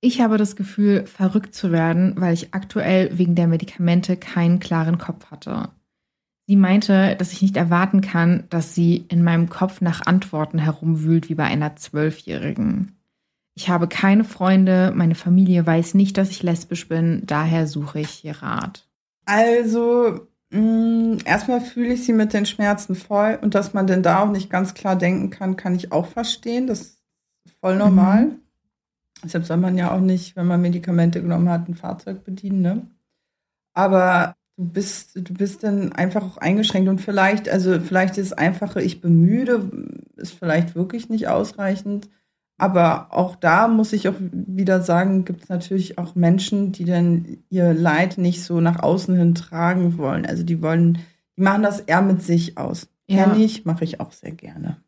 Ich 0.00 0.20
habe 0.20 0.38
das 0.38 0.54
Gefühl, 0.54 1.06
verrückt 1.06 1.54
zu 1.54 1.72
werden, 1.72 2.14
weil 2.16 2.32
ich 2.32 2.54
aktuell 2.54 3.18
wegen 3.18 3.34
der 3.34 3.48
Medikamente 3.48 4.16
keinen 4.16 4.60
klaren 4.60 4.98
Kopf 4.98 5.30
hatte. 5.30 5.70
Sie 6.46 6.56
meinte, 6.56 7.16
dass 7.16 7.32
ich 7.32 7.42
nicht 7.42 7.56
erwarten 7.56 8.00
kann, 8.00 8.44
dass 8.48 8.74
sie 8.74 9.04
in 9.08 9.22
meinem 9.22 9.50
Kopf 9.50 9.80
nach 9.80 10.06
Antworten 10.06 10.58
herumwühlt 10.58 11.28
wie 11.28 11.34
bei 11.34 11.44
einer 11.44 11.76
Zwölfjährigen. 11.76 12.96
Ich 13.54 13.68
habe 13.68 13.88
keine 13.88 14.24
Freunde, 14.24 14.92
meine 14.94 15.16
Familie 15.16 15.66
weiß 15.66 15.94
nicht, 15.94 16.16
dass 16.16 16.30
ich 16.30 16.44
lesbisch 16.44 16.88
bin, 16.88 17.22
daher 17.26 17.66
suche 17.66 18.00
ich 18.00 18.10
hier 18.10 18.40
Rat. 18.40 18.88
Also, 19.26 20.28
mh, 20.50 20.60
mm, 20.60 21.18
erstmal 21.24 21.60
fühle 21.60 21.92
ich 21.92 22.04
sie 22.04 22.12
mit 22.12 22.32
den 22.32 22.46
Schmerzen 22.46 22.94
voll 22.94 23.38
und 23.42 23.56
dass 23.56 23.74
man 23.74 23.88
denn 23.88 24.04
da 24.04 24.20
auch 24.20 24.30
nicht 24.30 24.48
ganz 24.48 24.74
klar 24.74 24.96
denken 24.96 25.30
kann, 25.30 25.56
kann 25.56 25.74
ich 25.74 25.90
auch 25.90 26.06
verstehen. 26.06 26.68
Das 26.68 26.80
ist 26.80 27.02
voll 27.60 27.76
normal. 27.76 28.26
Mhm. 28.26 28.47
Deshalb 29.22 29.44
soll 29.44 29.56
man 29.56 29.76
ja 29.76 29.92
auch 29.92 30.00
nicht, 30.00 30.36
wenn 30.36 30.46
man 30.46 30.60
Medikamente 30.60 31.20
genommen 31.20 31.48
hat, 31.48 31.68
ein 31.68 31.74
Fahrzeug 31.74 32.24
bedienen, 32.24 32.60
ne? 32.60 32.86
Aber 33.74 34.36
du 34.56 34.66
bist, 34.66 35.16
du 35.16 35.34
bist 35.34 35.62
dann 35.62 35.92
einfach 35.92 36.22
auch 36.22 36.36
eingeschränkt 36.38 36.88
und 36.88 37.00
vielleicht, 37.00 37.48
also 37.48 37.80
vielleicht 37.80 38.18
ist 38.18 38.32
das 38.32 38.38
einfache, 38.38 38.82
ich 38.82 39.00
bemühe, 39.00 39.70
ist 40.16 40.34
vielleicht 40.34 40.74
wirklich 40.74 41.08
nicht 41.08 41.28
ausreichend. 41.28 42.08
Aber 42.60 43.12
auch 43.12 43.36
da 43.36 43.68
muss 43.68 43.92
ich 43.92 44.08
auch 44.08 44.16
wieder 44.20 44.82
sagen, 44.82 45.24
gibt 45.24 45.44
es 45.44 45.48
natürlich 45.48 45.96
auch 45.96 46.16
Menschen, 46.16 46.72
die 46.72 46.84
dann 46.84 47.38
ihr 47.50 47.72
Leid 47.72 48.18
nicht 48.18 48.42
so 48.42 48.60
nach 48.60 48.82
außen 48.82 49.16
hin 49.16 49.36
tragen 49.36 49.96
wollen. 49.96 50.26
Also 50.26 50.42
die 50.42 50.60
wollen, 50.60 50.98
die 51.36 51.42
machen 51.42 51.62
das 51.62 51.78
eher 51.78 52.02
mit 52.02 52.22
sich 52.22 52.58
aus. 52.58 52.88
Ja. 53.06 53.24
Kenn 53.24 53.40
ich, 53.40 53.64
mache 53.64 53.84
ich 53.84 54.00
auch 54.00 54.10
sehr 54.10 54.32
gerne. 54.32 54.78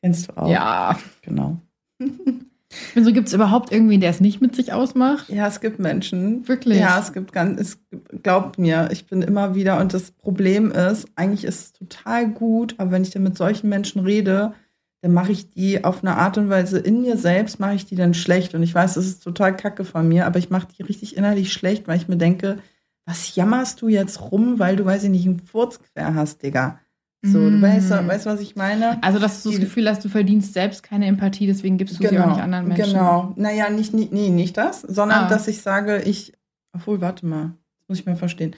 Kennst 0.00 0.28
du 0.28 0.36
auch? 0.36 0.50
Ja. 0.50 0.98
Genau. 1.22 1.60
Wieso 2.94 3.12
gibt 3.12 3.28
es 3.28 3.34
überhaupt 3.34 3.72
irgendwie, 3.72 3.98
der 3.98 4.10
es 4.10 4.20
nicht 4.20 4.40
mit 4.40 4.54
sich 4.54 4.72
ausmacht? 4.72 5.28
Ja, 5.28 5.46
es 5.46 5.60
gibt 5.60 5.78
Menschen. 5.78 6.46
Wirklich? 6.48 6.78
Ja, 6.78 6.98
es 6.98 7.12
gibt 7.12 7.32
ganz, 7.32 7.60
es 7.60 7.78
glaubt 8.22 8.58
mir, 8.58 8.88
ich 8.92 9.06
bin 9.06 9.22
immer 9.22 9.54
wieder, 9.54 9.80
und 9.80 9.94
das 9.94 10.10
Problem 10.10 10.70
ist, 10.70 11.06
eigentlich 11.14 11.44
ist 11.44 11.60
es 11.60 11.72
total 11.72 12.28
gut, 12.28 12.74
aber 12.78 12.92
wenn 12.92 13.02
ich 13.02 13.10
dann 13.10 13.22
mit 13.22 13.36
solchen 13.36 13.68
Menschen 13.68 14.02
rede, 14.02 14.54
dann 15.02 15.12
mache 15.12 15.32
ich 15.32 15.50
die 15.50 15.84
auf 15.84 16.02
eine 16.02 16.16
Art 16.16 16.38
und 16.38 16.48
Weise 16.48 16.78
in 16.78 17.02
mir 17.02 17.16
selbst, 17.16 17.58
mache 17.58 17.74
ich 17.74 17.86
die 17.86 17.96
dann 17.96 18.14
schlecht. 18.14 18.54
Und 18.54 18.62
ich 18.62 18.74
weiß, 18.74 18.94
das 18.94 19.04
ist 19.04 19.22
total 19.22 19.56
kacke 19.56 19.84
von 19.84 20.06
mir, 20.06 20.26
aber 20.26 20.38
ich 20.38 20.48
mache 20.48 20.68
die 20.78 20.82
richtig 20.82 21.16
innerlich 21.16 21.52
schlecht, 21.52 21.88
weil 21.88 21.96
ich 21.96 22.06
mir 22.06 22.16
denke, 22.16 22.58
was 23.04 23.34
jammerst 23.34 23.82
du 23.82 23.88
jetzt 23.88 24.30
rum, 24.30 24.60
weil 24.60 24.76
du, 24.76 24.84
weiß 24.84 25.02
ich 25.02 25.10
nicht, 25.10 25.26
einen 25.26 25.40
Furz 25.40 25.80
quer 25.82 26.14
hast, 26.14 26.42
Digga. 26.44 26.78
So, 27.24 27.38
du 27.38 27.56
mm. 27.56 27.62
weißt, 27.62 27.90
weißt, 27.90 28.26
was 28.26 28.40
ich 28.40 28.56
meine? 28.56 29.00
Also, 29.02 29.20
dass 29.20 29.44
du 29.44 29.50
das 29.50 29.60
Gefühl 29.60 29.88
hast, 29.88 30.04
du 30.04 30.08
verdienst 30.08 30.54
selbst 30.54 30.82
keine 30.82 31.06
Empathie, 31.06 31.46
deswegen 31.46 31.78
gibst 31.78 31.94
du 31.94 31.98
genau, 32.00 32.10
sie 32.10 32.18
auch 32.18 32.22
genau, 32.22 32.34
nicht 32.34 32.42
anderen 32.42 32.68
Menschen. 32.68 32.92
Genau. 32.94 33.32
Naja, 33.36 33.70
nicht, 33.70 33.94
nee, 33.94 34.28
nicht 34.30 34.56
das, 34.56 34.82
sondern 34.82 35.24
ah. 35.24 35.28
dass 35.28 35.46
ich 35.46 35.62
sage, 35.62 36.02
ich, 36.02 36.32
obwohl, 36.72 37.00
warte 37.00 37.24
mal, 37.24 37.54
das 37.78 37.88
muss 37.88 38.00
ich 38.00 38.06
mal 38.06 38.16
verstehen 38.16 38.56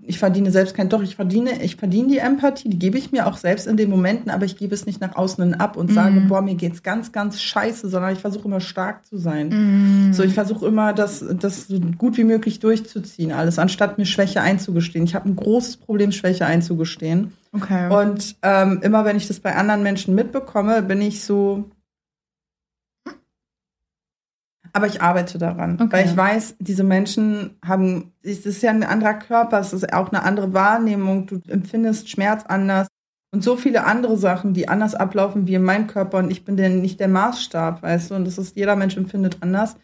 ich 0.00 0.18
verdiene 0.18 0.52
selbst 0.52 0.76
kein, 0.76 0.88
doch, 0.88 1.02
ich 1.02 1.16
verdiene, 1.16 1.60
ich 1.62 1.74
verdiene 1.74 2.08
die 2.08 2.18
Empathie, 2.18 2.68
die 2.68 2.78
gebe 2.78 2.96
ich 2.96 3.10
mir 3.10 3.26
auch 3.26 3.36
selbst 3.36 3.66
in 3.66 3.76
den 3.76 3.90
Momenten, 3.90 4.30
aber 4.30 4.44
ich 4.44 4.56
gebe 4.56 4.72
es 4.72 4.86
nicht 4.86 5.00
nach 5.00 5.16
außen 5.16 5.42
hin 5.42 5.54
ab 5.54 5.76
und 5.76 5.90
mhm. 5.90 5.94
sage, 5.94 6.20
boah, 6.20 6.40
mir 6.40 6.54
geht's 6.54 6.84
ganz, 6.84 7.10
ganz 7.10 7.42
scheiße, 7.42 7.88
sondern 7.88 8.12
ich 8.12 8.20
versuche 8.20 8.46
immer 8.46 8.60
stark 8.60 9.04
zu 9.04 9.18
sein. 9.18 9.48
Mhm. 9.48 10.12
So, 10.12 10.22
ich 10.22 10.34
versuche 10.34 10.66
immer, 10.66 10.92
das, 10.92 11.24
das 11.40 11.66
so 11.66 11.80
gut 11.80 12.16
wie 12.16 12.24
möglich 12.24 12.60
durchzuziehen, 12.60 13.32
alles, 13.32 13.58
anstatt 13.58 13.98
mir 13.98 14.06
Schwäche 14.06 14.40
einzugestehen. 14.40 15.04
Ich 15.04 15.16
habe 15.16 15.28
ein 15.28 15.36
großes 15.36 15.78
Problem, 15.78 16.12
Schwäche 16.12 16.46
einzugestehen. 16.46 17.32
Okay. 17.52 17.92
Und 17.92 18.36
ähm, 18.42 18.80
immer 18.82 19.04
wenn 19.04 19.16
ich 19.16 19.26
das 19.26 19.40
bei 19.40 19.56
anderen 19.56 19.82
Menschen 19.82 20.14
mitbekomme, 20.14 20.82
bin 20.82 21.00
ich 21.00 21.24
so, 21.24 21.64
aber 24.78 24.86
ich 24.86 25.02
arbeite 25.02 25.38
daran, 25.38 25.74
okay. 25.74 25.88
weil 25.90 26.06
ich 26.06 26.16
weiß, 26.16 26.54
diese 26.60 26.84
Menschen 26.84 27.58
haben, 27.64 28.12
es 28.22 28.46
ist 28.46 28.62
ja 28.62 28.70
ein 28.70 28.84
anderer 28.84 29.14
Körper, 29.14 29.58
es 29.58 29.72
ist 29.72 29.92
auch 29.92 30.12
eine 30.12 30.22
andere 30.22 30.54
Wahrnehmung, 30.54 31.26
du 31.26 31.40
empfindest 31.48 32.08
Schmerz 32.08 32.44
anders 32.46 32.86
und 33.32 33.42
so 33.42 33.56
viele 33.56 33.84
andere 33.86 34.16
Sachen, 34.16 34.54
die 34.54 34.68
anders 34.68 34.94
ablaufen 34.94 35.48
wie 35.48 35.54
in 35.54 35.64
meinem 35.64 35.88
Körper 35.88 36.18
und 36.18 36.30
ich 36.30 36.44
bin 36.44 36.56
denn 36.56 36.80
nicht 36.80 37.00
der 37.00 37.08
Maßstab, 37.08 37.82
weißt 37.82 38.12
du, 38.12 38.14
und 38.14 38.24
das 38.24 38.38
ist, 38.38 38.54
jeder 38.54 38.76
Mensch 38.76 38.96
empfindet 38.96 39.38
anders. 39.40 39.74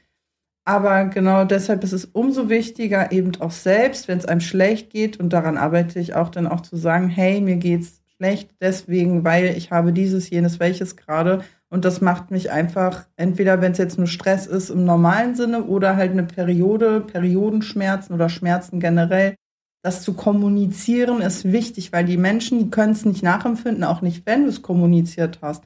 Aber 0.65 1.07
genau 1.07 1.45
deshalb 1.45 1.83
ist 1.83 1.93
es 1.93 2.05
umso 2.05 2.49
wichtiger, 2.49 3.11
eben 3.11 3.33
auch 3.41 3.51
selbst, 3.51 4.07
wenn 4.07 4.19
es 4.19 4.27
einem 4.27 4.41
schlecht 4.41 4.91
geht, 4.91 5.19
und 5.19 5.33
daran 5.33 5.59
arbeite 5.59 5.99
ich 5.99 6.15
auch 6.15 6.29
dann 6.29 6.47
auch 6.47 6.61
zu 6.61 6.77
sagen, 6.77 7.09
hey, 7.09 7.41
mir 7.41 7.57
geht's 7.57 8.01
schlecht, 8.17 8.51
deswegen, 8.61 9.25
weil 9.25 9.57
ich 9.57 9.73
habe 9.73 9.93
dieses, 9.93 10.31
jenes, 10.31 10.61
welches 10.61 10.97
gerade 10.97 11.43
und 11.71 11.85
das 11.85 12.01
macht 12.01 12.31
mich 12.31 12.51
einfach, 12.51 13.07
entweder 13.17 13.61
wenn 13.61 13.73
es 13.73 13.79
jetzt 13.79 13.99
nur 13.99 14.07
Stress 14.07 14.47
ist 14.47 14.71
im 14.71 14.85
normalen 14.85 15.35
Sinne 15.35 15.65
oder 15.65 15.97
halt 15.97 16.13
eine 16.13 16.23
Periode, 16.23 17.01
Periodenschmerzen 17.01 18.15
oder 18.15 18.29
Schmerzen 18.29 18.81
generell. 18.81 19.35
Das 19.83 20.03
zu 20.03 20.15
kommunizieren 20.15 21.21
ist 21.21 21.51
wichtig, 21.51 21.93
weil 21.93 22.05
die 22.05 22.17
Menschen, 22.17 22.59
die 22.59 22.71
können 22.71 22.93
es 22.93 23.05
nicht 23.05 23.23
nachempfinden, 23.23 23.85
auch 23.85 24.03
nicht, 24.03 24.25
wenn 24.25 24.45
du 24.45 24.49
es 24.49 24.63
kommuniziert 24.63 25.41
hast. 25.43 25.65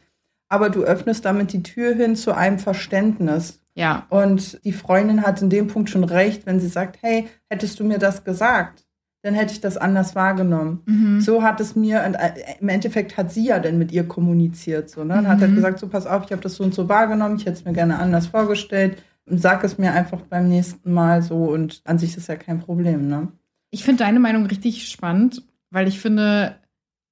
Aber 0.49 0.71
du 0.71 0.83
öffnest 0.83 1.25
damit 1.25 1.53
die 1.53 1.63
Tür 1.63 1.95
hin 1.95 2.17
zu 2.17 2.35
einem 2.35 2.59
Verständnis. 2.59 3.61
Ja. 3.75 4.07
Und 4.09 4.65
die 4.65 4.73
Freundin 4.73 5.23
hat 5.23 5.43
in 5.43 5.51
dem 5.51 5.69
Punkt 5.69 5.91
schon 5.91 6.05
recht, 6.05 6.47
wenn 6.47 6.59
sie 6.59 6.69
sagt, 6.69 6.99
hey, 7.03 7.29
hättest 7.49 7.79
du 7.79 7.85
mir 7.85 7.99
das 7.99 8.25
gesagt? 8.25 8.88
Dann 9.23 9.35
hätte 9.35 9.53
ich 9.53 9.61
das 9.61 9.77
anders 9.77 10.15
wahrgenommen. 10.15 10.83
Mhm. 10.87 11.21
So 11.21 11.43
hat 11.43 11.61
es 11.61 11.75
mir, 11.75 12.03
äh, 12.03 12.57
im 12.61 12.69
Endeffekt 12.69 13.17
hat 13.17 13.33
sie 13.33 13.47
ja 13.47 13.59
dann 13.59 13.79
mit 13.79 13.91
ihr 13.93 14.07
kommuniziert. 14.07 14.91
So, 14.91 15.05
ne? 15.05 15.15
Und 15.15 15.25
mhm. 15.25 15.29
hat 15.29 15.41
halt 15.41 15.55
gesagt, 15.55 15.79
so 15.81 15.89
pass 15.89 16.07
auf, 16.07 16.25
ich 16.25 16.33
habe 16.33 16.43
das 16.43 16.55
so 16.55 16.65
und 16.65 16.75
so 16.75 16.89
wahrgenommen, 16.89 17.37
ich 17.37 17.47
hätte 17.47 17.59
es 17.59 17.65
mir 17.65 17.73
gerne 17.73 17.99
anders 17.99 18.29
vorgestellt. 18.29 19.03
Und 19.27 19.41
sag 19.41 19.63
es 19.65 19.77
mir 19.77 19.93
einfach 19.93 20.21
beim 20.23 20.49
nächsten 20.49 20.93
Mal 20.93 21.23
so 21.23 21.37
und 21.37 21.83
an 21.85 21.99
sich 21.99 22.17
ist 22.17 22.29
ja 22.29 22.37
kein 22.37 22.61
Problem, 22.61 23.09
ne? 23.09 23.29
Ich 23.71 23.85
finde 23.85 24.05
deine 24.05 24.21
Meinung 24.21 24.47
richtig 24.47 24.89
spannend, 24.89 25.43
weil 25.71 25.87
ich 25.87 26.01
finde, 26.01 26.57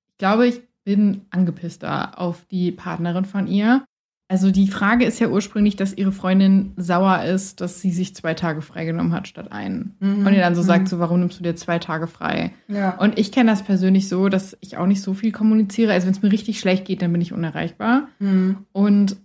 ich 0.08 0.16
glaube, 0.16 0.46
ich 0.46 0.62
bin 0.84 1.22
angepisster 1.30 2.18
auf 2.18 2.46
die 2.46 2.72
Partnerin 2.72 3.26
von 3.26 3.46
ihr. 3.46 3.84
Also 4.28 4.50
die 4.50 4.66
Frage 4.66 5.04
ist 5.04 5.20
ja 5.20 5.28
ursprünglich, 5.28 5.76
dass 5.76 5.96
ihre 5.96 6.10
Freundin 6.10 6.72
sauer 6.76 7.22
ist, 7.22 7.60
dass 7.60 7.80
sie 7.80 7.92
sich 7.92 8.16
zwei 8.16 8.34
Tage 8.34 8.60
freigenommen 8.60 9.12
hat 9.12 9.28
statt 9.28 9.52
einen. 9.52 9.94
Mhm. 10.00 10.26
Und 10.26 10.34
ihr 10.34 10.40
dann 10.40 10.56
so 10.56 10.62
mhm. 10.62 10.66
sagt, 10.66 10.88
so, 10.88 10.98
warum 10.98 11.20
nimmst 11.20 11.38
du 11.38 11.44
dir 11.44 11.54
zwei 11.54 11.78
Tage 11.78 12.08
frei? 12.08 12.52
Ja. 12.66 12.96
Und 12.98 13.18
ich 13.18 13.30
kenne 13.30 13.50
das 13.50 13.62
persönlich 13.62 14.08
so, 14.08 14.28
dass 14.28 14.56
ich 14.60 14.78
auch 14.78 14.86
nicht 14.86 15.00
so 15.00 15.14
viel 15.14 15.30
kommuniziere. 15.30 15.92
Also 15.92 16.06
wenn 16.06 16.14
es 16.14 16.22
mir 16.22 16.32
richtig 16.32 16.58
schlecht 16.58 16.86
geht, 16.86 17.02
dann 17.02 17.12
bin 17.12 17.20
ich 17.20 17.32
unerreichbar. 17.32 18.08
Mhm. 18.18 18.66
Und 18.72 19.16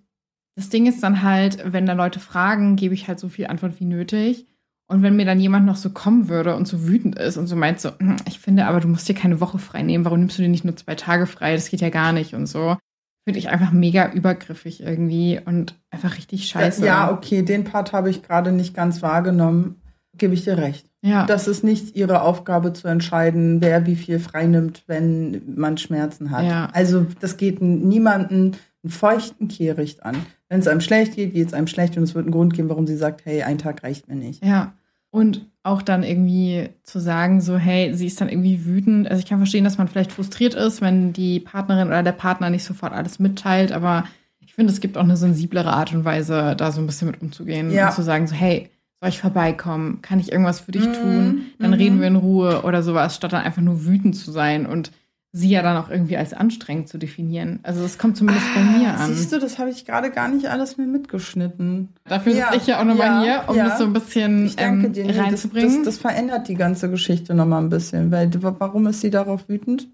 das 0.56 0.70
Ding 0.70 0.86
ist 0.86 1.02
dann 1.02 1.24
halt, 1.24 1.64
wenn 1.66 1.88
da 1.88 1.93
Leute 1.93 2.20
fragen, 2.20 2.76
gebe 2.76 2.93
ich 2.93 3.08
halt 3.08 3.20
so 3.20 3.28
viel 3.28 3.47
Antwort 3.47 3.80
wie 3.80 3.86
nötig. 3.86 4.45
Und 4.86 5.02
wenn 5.02 5.16
mir 5.16 5.26
dann 5.26 5.39
jemand 5.39 5.66
noch 5.66 5.78
so 5.78 5.89
kommen 5.89 6.30
würde 6.30 6.56
und 6.56 6.68
so 6.68 6.86
wütend 6.86 7.18
ist 7.18 7.38
und 7.38 7.47
so 7.47 7.56
meint 7.56 7.80
so, 7.80 7.91
hm, 7.97 8.18
ich 8.28 8.39
finde 8.39 8.68
aber, 8.68 8.82
du 8.82 8.89
musst 8.89 9.10
dir 9.10 9.16
keine 9.16 9.39
Woche 9.39 9.58
frei 9.58 9.82
nehmen, 9.82 10.06
warum 10.06 10.20
nimmst 10.20 10.38
du 10.38 10.43
dir 10.43 10.49
nicht 10.49 10.66
nur 10.66 10.76
zwei 10.76 10.95
Tage 10.95 11.26
frei? 11.26 11.56
Das 11.56 11.70
geht 11.70 11.82
ja 11.82 11.89
gar 11.89 12.12
nicht 12.12 12.36
und 12.36 12.45
so 12.45 12.78
finde 13.24 13.39
ich 13.39 13.49
einfach 13.49 13.72
mega 13.72 14.11
übergriffig 14.11 14.82
irgendwie 14.82 15.39
und 15.43 15.76
einfach 15.91 16.17
richtig 16.17 16.45
scheiße. 16.45 16.86
Ja, 16.86 17.11
okay, 17.11 17.43
den 17.43 17.63
Part 17.63 17.93
habe 17.93 18.09
ich 18.09 18.24
gerade 18.24 18.51
nicht 18.51 18.74
ganz 18.74 19.01
wahrgenommen. 19.01 19.82
Gebe 20.17 20.34
ich 20.34 20.43
dir 20.43 20.57
recht. 20.57 20.88
Ja. 21.01 21.26
Das 21.26 21.47
ist 21.47 21.63
nicht 21.63 21.95
ihre 21.95 22.22
Aufgabe 22.22 22.74
zu 22.74 22.88
entscheiden, 22.88 23.61
wer 23.61 23.86
wie 23.86 23.95
viel 23.95 24.19
freinimmt, 24.19 24.84
wenn 24.88 25.41
man 25.55 25.78
Schmerzen 25.78 26.32
hat. 26.32 26.45
Ja. 26.45 26.69
Also 26.74 27.05
das 27.19 27.38
geht 27.38 27.61
niemanden 27.61 28.57
einen 28.84 28.91
feuchten 28.91 29.47
Kehricht 29.47 30.03
an. 30.03 30.17
Wenn 30.49 30.59
es 30.59 30.67
einem 30.67 30.82
schlecht 30.82 31.15
geht, 31.15 31.34
geht 31.34 31.47
es 31.47 31.53
einem 31.53 31.67
schlecht 31.67 31.95
und 31.97 32.03
es 32.03 32.13
wird 32.13 32.26
einen 32.26 32.34
Grund 32.34 32.53
geben, 32.53 32.69
warum 32.69 32.88
sie 32.88 32.97
sagt, 32.97 33.26
hey, 33.26 33.43
ein 33.43 33.57
Tag 33.57 33.84
reicht 33.84 34.09
mir 34.09 34.15
nicht. 34.15 34.43
Ja. 34.43 34.74
Und 35.12 35.45
auch 35.64 35.82
dann 35.82 36.03
irgendwie 36.03 36.70
zu 36.84 36.99
sagen, 36.99 37.41
so, 37.41 37.57
hey, 37.57 37.93
sie 37.93 38.07
ist 38.07 38.20
dann 38.20 38.30
irgendwie 38.30 38.66
wütend. 38.66 39.07
Also 39.07 39.22
ich 39.22 39.30
kann 39.30 39.38
verstehen, 39.38 39.64
dass 39.64 39.78
man 39.78 39.88
vielleicht 39.88 40.12
frustriert 40.12 40.55
ist, 40.55 40.82
wenn 40.82 41.14
die 41.14 41.39
Partnerin 41.39 41.89
oder 41.89 42.01
der 42.01 42.14
Partner 42.14 42.49
nicht 42.49 42.64
sofort 42.64 42.93
alles 42.93 43.20
mitteilt, 43.20 43.72
aber 43.72 44.05
ich 44.39 44.55
finde, 44.55 44.74
es 44.74 44.82
gibt 44.82 44.97
auch 44.97 45.03
eine 45.03 45.18
sensiblere 45.18 45.72
Art 45.72 45.93
und 45.93 46.03
Weise, 46.03 46.55
da 46.57 46.72
so 46.72 46.82
ein 46.82 46.88
bisschen 46.88 47.09
mit 47.09 47.22
umzugehen 47.22 47.72
ja. 47.72 47.88
und 47.88 47.93
zu 47.93 48.01
sagen, 48.01 48.28
so, 48.28 48.36
hey, 48.36 48.70
soll 48.99 49.09
ich 49.09 49.22
vorbeikommen? 49.22 50.01
Kann 50.01 50.20
ich 50.20 50.32
irgendwas 50.32 50.59
für 50.59 50.72
dich 50.72 50.88
mhm. 50.88 50.93
tun? 50.93 51.41
Dann 51.59 51.72
mhm. 51.72 51.78
reden 51.78 51.99
wir 52.01 52.07
in 52.07 52.16
Ruhe 52.16 52.64
oder 52.64 52.84
sowas, 52.84 53.16
statt 53.16 53.34
dann 53.34 53.43
einfach 53.43 53.62
nur 53.62 53.86
wütend 53.86 54.16
zu 54.16 54.32
sein 54.32 54.66
und 54.66 54.91
sie 55.34 55.49
ja 55.49 55.61
dann 55.61 55.77
auch 55.77 55.89
irgendwie 55.89 56.17
als 56.17 56.34
anstrengend 56.34 56.89
zu 56.89 56.97
definieren. 56.97 57.59
Also 57.63 57.82
das 57.82 57.97
kommt 57.97 58.17
zumindest 58.17 58.45
ah, 58.51 58.59
bei 58.59 58.63
mir 58.63 58.93
an. 58.93 59.13
Siehst 59.13 59.32
du, 59.32 59.39
das 59.39 59.59
habe 59.59 59.69
ich 59.69 59.86
gerade 59.86 60.11
gar 60.11 60.27
nicht 60.27 60.47
alles 60.47 60.77
mehr 60.77 60.88
mitgeschnitten. 60.88 61.89
Dafür 62.05 62.34
ja, 62.34 62.47
sitze 62.47 62.57
ich 62.57 62.67
ja 62.67 62.82
auch 62.82 62.86
nochmal 62.86 63.07
ja, 63.07 63.21
hier, 63.23 63.43
um 63.49 63.55
ja. 63.55 63.69
das 63.69 63.77
so 63.77 63.86
ein 63.86 63.93
bisschen 63.93 64.45
ich 64.45 64.57
danke 64.57 64.88
ähm, 64.88 64.93
dir, 64.93 65.05
nee, 65.05 65.17
reinzubringen. 65.17 65.69
Das, 65.69 65.77
das, 65.77 65.86
das, 65.86 65.97
verändert 65.99 66.49
die 66.49 66.55
ganze 66.55 66.89
Geschichte 66.89 67.34
nochmal 67.34 67.61
ein 67.61 67.69
bisschen. 67.69 68.11
Weil 68.11 68.29
warum 68.41 68.88
ist 68.88 68.99
sie 69.01 69.09
darauf 69.09 69.47
wütend? 69.47 69.88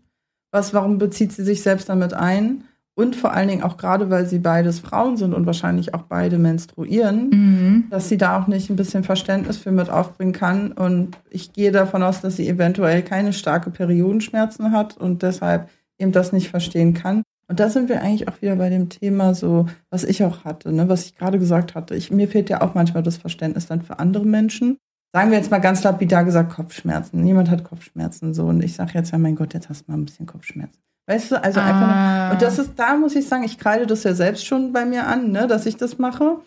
Was, 0.51 0.73
warum 0.73 0.97
bezieht 0.97 1.33
sie 1.33 1.43
sich 1.43 1.61
selbst 1.61 1.89
damit 1.89 2.13
ein? 2.13 2.63
Und 2.97 3.15
vor 3.15 3.31
allen 3.31 3.47
Dingen 3.47 3.61
auch 3.61 3.77
gerade, 3.77 4.09
weil 4.09 4.25
sie 4.25 4.39
beides 4.39 4.79
Frauen 4.79 5.17
sind 5.17 5.35
und 5.35 5.45
wahrscheinlich 5.45 5.93
auch 5.93 6.01
beide 6.01 6.39
menstruieren, 6.39 7.29
mhm. 7.29 7.83
dass 7.91 8.09
sie 8.09 8.17
da 8.17 8.41
auch 8.41 8.47
nicht 8.47 8.71
ein 8.71 8.75
bisschen 8.75 9.03
Verständnis 9.03 9.57
für 9.57 9.71
mit 9.71 9.91
aufbringen 9.91 10.33
kann. 10.33 10.71
Und 10.71 11.15
ich 11.29 11.53
gehe 11.53 11.71
davon 11.71 12.01
aus, 12.01 12.21
dass 12.21 12.37
sie 12.37 12.49
eventuell 12.49 13.03
keine 13.03 13.33
starke 13.33 13.69
Periodenschmerzen 13.69 14.71
hat 14.71 14.97
und 14.97 15.21
deshalb 15.21 15.69
eben 15.99 16.11
das 16.11 16.33
nicht 16.33 16.49
verstehen 16.49 16.95
kann. 16.95 17.21
Und 17.47 17.59
da 17.59 17.69
sind 17.69 17.87
wir 17.87 18.01
eigentlich 18.01 18.27
auch 18.29 18.41
wieder 18.41 18.55
bei 18.55 18.71
dem 18.71 18.89
Thema 18.89 19.35
so, 19.35 19.67
was 19.91 20.03
ich 20.03 20.23
auch 20.23 20.43
hatte, 20.43 20.73
ne, 20.73 20.89
was 20.89 21.05
ich 21.05 21.15
gerade 21.15 21.37
gesagt 21.37 21.75
hatte. 21.75 21.93
Ich, 21.93 22.09
mir 22.09 22.27
fehlt 22.27 22.49
ja 22.49 22.61
auch 22.61 22.73
manchmal 22.73 23.03
das 23.03 23.17
Verständnis 23.17 23.67
dann 23.67 23.83
für 23.83 23.99
andere 23.99 24.25
Menschen. 24.25 24.79
Sagen 25.13 25.29
wir 25.29 25.37
jetzt 25.37 25.51
mal 25.51 25.59
ganz 25.59 25.83
lapidar 25.83 26.25
gesagt 26.25 26.51
Kopfschmerzen. 26.51 27.23
Niemand 27.23 27.51
hat 27.51 27.63
Kopfschmerzen 27.63 28.33
so 28.33 28.47
und 28.47 28.63
ich 28.63 28.73
sage 28.73 28.93
jetzt 28.95 29.11
ja, 29.11 29.19
mein 29.19 29.35
Gott, 29.35 29.53
jetzt 29.53 29.69
hast 29.69 29.87
du 29.87 29.91
mal 29.91 29.99
ein 29.99 30.05
bisschen 30.05 30.25
Kopfschmerzen. 30.25 30.81
Weißt 31.07 31.31
du, 31.31 31.41
also 31.43 31.59
ah. 31.59 31.63
einfach. 31.65 32.25
Nur, 32.27 32.33
und 32.33 32.41
das 32.41 32.59
ist, 32.59 32.71
da 32.75 32.95
muss 32.95 33.15
ich 33.15 33.27
sagen, 33.27 33.43
ich 33.43 33.57
kreide 33.57 33.87
das 33.87 34.03
ja 34.03 34.13
selbst 34.13 34.45
schon 34.45 34.73
bei 34.73 34.85
mir 34.85 35.07
an, 35.07 35.31
ne, 35.31 35.47
dass 35.47 35.65
ich 35.65 35.77
das 35.77 35.97
mache. 35.97 36.37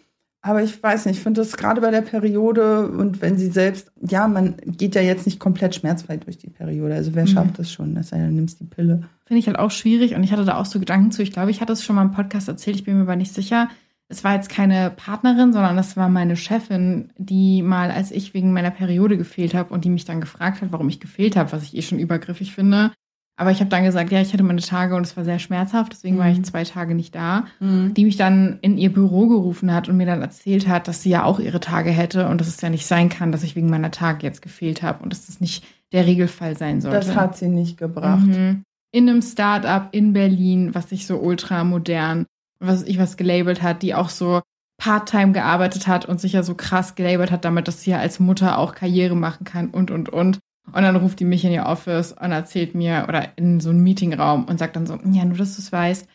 Aber 0.42 0.62
ich 0.62 0.82
weiß 0.82 1.04
nicht, 1.04 1.18
ich 1.18 1.22
finde 1.22 1.42
das 1.42 1.56
gerade 1.58 1.82
bei 1.82 1.90
der 1.90 2.00
Periode 2.00 2.88
und 2.88 3.20
wenn 3.20 3.36
sie 3.36 3.48
selbst, 3.48 3.92
ja, 4.00 4.26
man 4.26 4.54
geht 4.64 4.94
ja 4.94 5.02
jetzt 5.02 5.26
nicht 5.26 5.38
komplett 5.38 5.74
schmerzfrei 5.74 6.16
durch 6.16 6.38
die 6.38 6.48
Periode. 6.48 6.94
Also 6.94 7.14
wer 7.14 7.24
Mhm. 7.24 7.28
schafft 7.28 7.58
das 7.58 7.70
schon? 7.70 7.94
Das 7.94 8.08
denn, 8.10 8.26
du 8.26 8.34
nimmst 8.34 8.58
die 8.58 8.64
Pille. 8.64 9.02
Finde 9.26 9.40
ich 9.40 9.46
halt 9.48 9.58
auch 9.58 9.70
schwierig 9.70 10.14
und 10.14 10.22
ich 10.24 10.32
hatte 10.32 10.46
da 10.46 10.56
auch 10.56 10.64
so 10.64 10.80
Gedanken 10.80 11.10
zu. 11.10 11.22
Ich 11.22 11.32
glaube, 11.32 11.50
ich 11.50 11.60
hatte 11.60 11.74
es 11.74 11.84
schon 11.84 11.96
mal 11.96 12.02
im 12.02 12.12
Podcast 12.12 12.48
erzählt, 12.48 12.76
ich 12.76 12.84
bin 12.84 12.96
mir 12.96 13.02
aber 13.02 13.16
nicht 13.16 13.34
sicher. 13.34 13.68
Es 14.08 14.24
war 14.24 14.34
jetzt 14.34 14.48
keine 14.48 14.90
Partnerin, 14.90 15.52
sondern 15.52 15.76
das 15.76 15.96
war 15.98 16.08
meine 16.08 16.36
Chefin, 16.36 17.10
die 17.18 17.62
mal, 17.62 17.90
als 17.90 18.10
ich 18.10 18.32
wegen 18.32 18.52
meiner 18.52 18.70
Periode 18.70 19.18
gefehlt 19.18 19.52
habe 19.54 19.72
und 19.74 19.84
die 19.84 19.90
mich 19.90 20.06
dann 20.06 20.22
gefragt 20.22 20.62
hat, 20.62 20.72
warum 20.72 20.88
ich 20.88 21.00
gefehlt 21.00 21.36
habe, 21.36 21.52
was 21.52 21.62
ich 21.64 21.76
eh 21.76 21.82
schon 21.82 21.98
übergriffig 21.98 22.54
finde. 22.54 22.92
Aber 23.40 23.50
ich 23.50 23.60
habe 23.60 23.70
dann 23.70 23.84
gesagt, 23.84 24.12
ja, 24.12 24.20
ich 24.20 24.34
hatte 24.34 24.42
meine 24.42 24.60
Tage 24.60 24.94
und 24.94 25.06
es 25.06 25.16
war 25.16 25.24
sehr 25.24 25.38
schmerzhaft, 25.38 25.92
deswegen 25.92 26.18
war 26.18 26.26
Mhm. 26.26 26.32
ich 26.32 26.42
zwei 26.44 26.62
Tage 26.64 26.94
nicht 26.94 27.14
da. 27.14 27.44
Die 27.60 28.04
mich 28.04 28.16
dann 28.18 28.58
in 28.60 28.76
ihr 28.76 28.92
Büro 28.92 29.28
gerufen 29.28 29.72
hat 29.72 29.88
und 29.88 29.96
mir 29.96 30.04
dann 30.04 30.20
erzählt 30.20 30.68
hat, 30.68 30.88
dass 30.88 31.02
sie 31.02 31.08
ja 31.10 31.24
auch 31.24 31.40
ihre 31.40 31.58
Tage 31.60 31.90
hätte 31.90 32.28
und 32.28 32.38
dass 32.40 32.48
es 32.48 32.60
ja 32.60 32.68
nicht 32.68 32.86
sein 32.86 33.08
kann, 33.08 33.32
dass 33.32 33.42
ich 33.42 33.56
wegen 33.56 33.70
meiner 33.70 33.90
Tage 33.90 34.26
jetzt 34.26 34.42
gefehlt 34.42 34.82
habe 34.82 35.02
und 35.02 35.10
dass 35.10 35.24
das 35.26 35.40
nicht 35.40 35.64
der 35.92 36.04
Regelfall 36.06 36.54
sein 36.56 36.82
sollte. 36.82 36.98
Das 36.98 37.16
hat 37.16 37.36
sie 37.38 37.48
nicht 37.48 37.78
gebracht. 37.78 38.26
Mhm. 38.26 38.62
In 38.92 39.08
einem 39.08 39.22
Start-up 39.22 39.88
in 39.92 40.12
Berlin, 40.12 40.74
was 40.74 40.90
sich 40.90 41.06
so 41.06 41.16
ultra 41.18 41.64
modern, 41.64 42.26
was 42.62 42.82
ich 42.82 42.98
was 42.98 43.16
gelabelt 43.16 43.62
hat, 43.62 43.80
die 43.80 43.94
auch 43.94 44.10
so 44.10 44.42
Part-Time 44.82 45.32
gearbeitet 45.32 45.86
hat 45.86 46.04
und 46.04 46.20
sich 46.20 46.34
ja 46.34 46.42
so 46.42 46.54
krass 46.54 46.94
gelabelt 46.94 47.30
hat 47.30 47.44
damit, 47.46 47.68
dass 47.68 47.82
sie 47.82 47.90
ja 47.92 47.98
als 48.00 48.20
Mutter 48.20 48.58
auch 48.58 48.74
Karriere 48.74 49.14
machen 49.16 49.44
kann 49.44 49.68
und, 49.70 49.90
und, 49.90 50.08
und. 50.10 50.38
Und 50.74 50.82
dann 50.82 50.96
ruft 50.96 51.20
die 51.20 51.24
mich 51.24 51.44
in 51.44 51.52
ihr 51.52 51.66
Office 51.66 52.12
und 52.12 52.32
erzählt 52.32 52.74
mir 52.74 53.04
oder 53.08 53.28
in 53.36 53.60
so 53.60 53.70
einen 53.70 53.82
Meetingraum 53.82 54.44
und 54.44 54.58
sagt 54.58 54.76
dann 54.76 54.86
so, 54.86 54.98
ja, 55.10 55.24
nur 55.24 55.36
dass 55.36 55.56
du 55.56 55.62
es 55.62 55.72
weißt, 55.72 56.06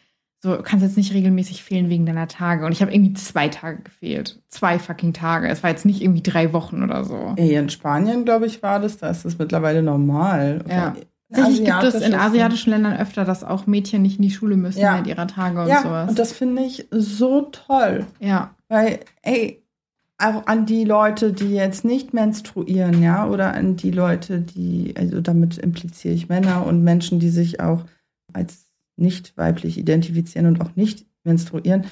so 0.44 0.56
du 0.58 0.62
kannst 0.64 0.84
jetzt 0.86 0.98
nicht 0.98 1.14
regelmäßig 1.14 1.64
fehlen 1.64 1.90
wegen 1.90 2.06
deiner 2.06 2.28
Tage. 2.28 2.66
Und 2.66 2.72
ich 2.72 2.82
habe 2.82 2.94
irgendwie 2.94 3.14
zwei 3.14 3.48
Tage 3.50 3.82
gefehlt. 3.82 4.42
Zwei 4.50 4.78
fucking 4.78 5.14
Tage. 5.14 5.48
Es 5.48 5.64
war 5.64 5.72
jetzt 5.72 5.86
nicht 5.86 6.02
irgendwie 6.02 6.22
drei 6.22 6.54
Wochen 6.54 6.84
oder 6.84 7.04
so. 7.04 7.34
Ey, 7.36 7.56
in 7.56 7.70
Spanien, 7.70 8.26
glaube 8.26 8.46
ich, 8.46 8.62
war 8.62 8.80
das, 8.80 8.98
da 8.98 9.10
ist 9.10 9.26
das 9.26 9.38
mittlerweile 9.40 9.82
normal. 9.82 10.64
Ja. 10.70 10.94
Tatsächlich 11.34 11.66
gibt 11.66 11.84
es 11.84 11.96
in 11.96 12.14
asiatischen 12.14 12.70
Ländern 12.70 12.96
öfter, 12.96 13.26
dass 13.26 13.44
auch 13.44 13.66
Mädchen 13.66 14.04
nicht 14.04 14.18
in 14.18 14.22
die 14.22 14.30
Schule 14.32 14.56
müssen 14.56 14.80
Ja. 14.80 14.94
während 14.94 15.08
ihrer 15.08 15.26
Tage 15.28 15.62
und 15.64 15.68
Ja, 15.68 15.82
sowas. 15.82 16.10
und 16.10 16.20
das 16.20 16.32
finde 16.34 16.62
ich 16.62 16.88
so 16.92 17.42
toll. 17.52 18.06
ja, 18.20 18.52
Weil, 18.70 19.00
ey, 19.24 19.64
auch 20.26 20.48
an 20.48 20.66
die 20.66 20.84
Leute, 20.84 21.34
die 21.34 21.54
jetzt 21.54 21.86
nicht 21.86 22.14
menstruieren, 22.14 23.02
ja, 23.02 23.28
oder 23.28 23.54
an 23.54 23.76
die 23.76 23.92
Leute, 23.92 24.42
die, 24.42 24.94
also 24.98 25.22
damit 25.22 25.58
impliziere 25.58 26.14
ich 26.14 26.30
Männer 26.30 26.66
und 26.66 26.84
Menschen, 26.84 27.20
die 27.20 27.30
sich 27.30 27.60
auch 27.60 27.86
als 28.34 28.66
nicht 28.98 29.38
weiblich 29.38 29.78
identifizieren 29.78 30.48
und 30.48 30.62
auch 30.62 30.76
nicht 30.76 31.06
menstruieren, 31.24 31.86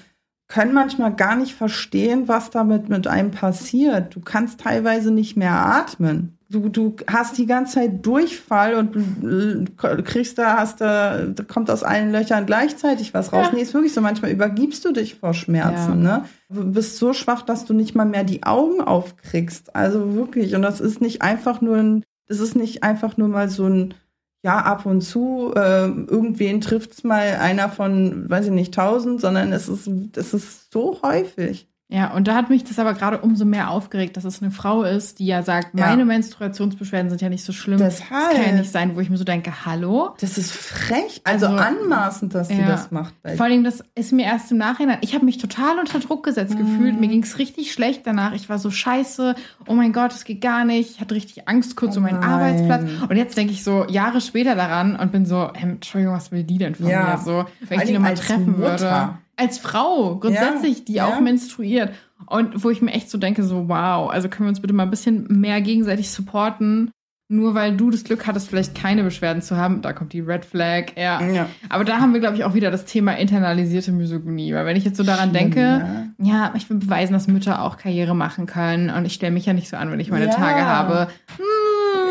können 0.48 0.74
manchmal 0.74 1.16
gar 1.16 1.36
nicht 1.36 1.54
verstehen, 1.54 2.28
was 2.28 2.50
damit 2.50 2.90
mit 2.90 3.08
einem 3.08 3.32
passiert. 3.32 4.16
Du 4.16 4.20
kannst 4.20 4.60
teilweise 4.60 5.12
nicht 5.12 5.36
mehr 5.36 5.54
atmen. 5.54 6.38
Du, 6.54 6.70
du 6.70 6.96
hast 7.08 7.40
die 7.40 7.48
ganze 7.48 7.74
Zeit 7.76 8.06
Durchfall 8.06 8.76
und 8.76 8.96
äh, 8.96 10.02
kriegst 10.04 10.38
da, 10.38 10.58
hast 10.58 10.82
da, 10.82 11.26
kommt 11.48 11.72
aus 11.72 11.82
allen 11.82 12.12
Löchern 12.12 12.46
gleichzeitig 12.46 13.12
was 13.16 13.34
raus. 13.34 13.48
Ja. 13.48 13.56
Nee, 13.56 13.64
ist 13.64 13.74
wirklich 13.74 13.92
so. 13.92 14.02
Manchmal 14.02 14.30
übergibst 14.30 14.86
du 14.86 14.92
dich 14.92 15.16
vor 15.16 15.34
Schmerzen, 15.34 16.04
ne? 16.04 16.26
Du 16.50 16.72
bist 16.72 16.98
so 16.98 17.14
schwach, 17.14 17.42
dass 17.42 17.66
du 17.66 17.74
nicht 17.74 17.96
mal 17.96 18.06
mehr 18.06 18.24
die 18.24 18.44
Augen 18.44 18.82
aufkriegst. 18.82 19.76
Also 19.76 20.14
wirklich. 20.14 20.54
Und 20.54 20.62
das 20.62 20.80
ist 20.80 21.02
nicht 21.02 21.24
einfach 21.24 21.60
nur 21.60 21.78
ein, 21.78 22.04
das 22.28 22.40
ist 22.40 22.56
nicht 22.56 22.84
einfach 22.84 23.18
nur 23.18 23.30
mal 23.30 23.50
so 23.50 23.66
ein, 23.66 23.96
ja, 24.44 24.60
ab 24.60 24.86
und 24.86 25.02
zu, 25.02 25.54
äh, 25.56 25.88
irgendwen 25.88 26.62
trifft's 26.62 27.04
mal 27.04 27.38
einer 27.40 27.70
von, 27.70 28.30
weiß 28.30 28.46
ich 28.46 28.52
nicht, 28.52 28.76
tausend, 28.76 29.22
sondern 29.22 29.52
es 29.54 29.68
ist, 29.70 29.90
es 30.16 30.36
ist 30.36 30.72
so 30.72 31.02
häufig. 31.02 31.68
Ja, 31.94 32.12
und 32.12 32.28
da 32.28 32.34
hat 32.34 32.50
mich 32.50 32.64
das 32.64 32.80
aber 32.80 32.94
gerade 32.96 33.20
umso 33.20 33.46
mehr 33.46 33.70
aufgeregt, 33.70 34.18
dass 34.18 34.24
es 34.26 34.42
eine 34.42 34.50
Frau 34.50 34.82
ist, 34.82 35.20
die 35.20 35.28
ja 35.28 35.44
sagt, 35.44 35.78
Ja. 35.78 35.86
meine 35.88 36.06
Menstruationsbeschwerden 36.06 37.10
sind 37.10 37.22
ja 37.22 37.30
nicht 37.30 37.44
so 37.46 37.54
schlimm. 37.54 37.78
Deshalb. 37.78 38.10
Das 38.10 38.34
kann 38.36 38.46
ja 38.48 38.52
nicht 38.60 38.72
sein, 38.72 38.96
wo 38.96 39.00
ich 39.00 39.10
mir 39.12 39.18
so 39.18 39.24
denke, 39.24 39.66
hallo? 39.66 40.16
Das 40.20 40.38
ist 40.38 40.52
frech, 40.52 41.22
also, 41.24 41.46
Also, 41.48 41.58
anmaßend, 41.64 42.34
dass 42.34 42.50
ja. 42.50 42.66
das 42.66 42.90
macht. 42.92 43.14
Bei 43.22 43.36
Vor 43.38 43.46
allem, 43.46 43.64
das 43.64 43.84
ist 43.96 44.12
mir 44.12 44.26
erst 44.26 44.52
im 44.52 44.58
Nachhinein, 44.58 44.98
ich 45.02 45.14
habe 45.14 45.24
mich 45.26 45.38
total 45.38 45.78
unter 45.80 46.00
Druck 46.00 46.24
gesetzt 46.24 46.58
gefühlt. 46.58 46.96
Mhm. 46.96 47.00
Mir 47.00 47.08
ging 47.10 47.22
es 47.24 47.38
richtig 47.38 47.72
schlecht 47.72 48.02
danach. 48.08 48.34
Ich 48.34 48.50
war 48.50 48.58
so 48.58 48.72
scheiße, 48.72 49.36
oh 49.68 49.74
mein 49.76 49.94
Gott, 49.94 50.14
es 50.14 50.24
geht 50.26 50.42
gar 50.42 50.66
nicht. 50.66 50.92
Ich 50.96 51.00
hatte 51.02 51.14
richtig 51.14 51.48
Angst 51.48 51.76
kurz 51.76 51.96
Oh 51.96 51.98
um 51.98 52.04
meinen 52.04 52.20
nein. 52.22 52.30
Arbeitsplatz. 52.30 52.84
Und 53.08 53.16
jetzt 53.16 53.38
denke 53.38 53.54
ich 53.54 53.64
so 53.64 53.86
Jahre 53.88 54.20
später 54.22 54.56
daran 54.56 54.96
und 54.96 55.12
bin 55.12 55.26
so, 55.26 55.50
ähm, 55.56 55.72
Entschuldigung, 55.76 56.16
was 56.16 56.32
will 56.32 56.44
die 56.44 56.58
denn 56.58 56.74
von 56.76 56.88
Ja. 56.88 57.12
mir? 57.12 57.18
So, 57.20 57.24
Vor 57.26 57.48
wenn 57.70 57.80
ich 57.82 57.86
die 57.88 57.94
nochmal 57.94 58.16
treffen 58.16 58.58
würde. 58.58 59.10
Als 59.36 59.58
Frau, 59.58 60.18
grundsätzlich, 60.18 60.86
die 60.86 60.94
Ja, 60.94 61.08
auch 61.08 61.16
ja. 61.16 61.22
menstruiert. 61.22 61.92
Und 62.28 62.64
wo 62.64 62.70
ich 62.70 62.82
mir 62.82 62.92
echt 62.92 63.10
so 63.10 63.18
denke, 63.18 63.44
so, 63.44 63.68
wow, 63.68 64.10
also 64.10 64.30
können 64.30 64.46
wir 64.46 64.50
uns 64.50 64.62
bitte 64.62 64.74
mal 64.74 64.84
ein 64.84 64.90
bisschen 64.92 65.26
mehr 65.40 65.60
gegenseitig 65.62 66.10
supporten. 66.12 66.92
Nur 67.30 67.56
weil 67.56 67.76
du 67.76 67.90
das 67.90 68.04
Glück 68.04 68.28
hattest, 68.28 68.50
vielleicht 68.50 68.76
keine 68.76 69.02
Beschwerden 69.04 69.42
zu 69.42 69.58
haben, 69.58 69.82
da 69.82 69.92
kommt 69.94 70.14
die 70.14 70.20
Red 70.20 70.46
Flag, 70.46 70.92
ja. 70.98 71.20
Ja. 71.22 71.48
Aber 71.70 71.84
da 71.84 71.98
haben 72.00 72.14
wir, 72.14 72.20
glaube 72.20 72.36
ich, 72.36 72.44
auch 72.44 72.54
wieder 72.54 72.70
das 72.70 72.86
Thema 72.86 73.14
internalisierte 73.18 73.92
Misogynie. 73.92 74.54
Weil 74.54 74.66
wenn 74.68 74.76
ich 74.76 74.84
jetzt 74.86 74.98
so 74.98 75.04
daran 75.04 75.30
Schlimm, 75.32 75.52
denke, 75.52 76.12
ja, 76.22 76.54
ich 76.56 76.70
will 76.70 76.78
beweisen, 76.78 77.14
dass 77.14 77.28
Mütter 77.28 77.64
auch 77.64 77.78
Karriere 77.78 78.14
machen 78.16 78.46
können 78.46 78.90
und 78.92 79.06
ich 79.06 79.14
stelle 79.14 79.32
mich 79.32 79.46
ja 79.48 79.54
nicht 79.54 79.70
so 79.70 79.78
an, 79.78 79.90
wenn 79.90 80.00
ich 80.00 80.12
meine 80.12 80.26
Ja. 80.28 80.32
Tage 80.36 80.62
habe. 80.66 81.08
Hm, 81.38 81.44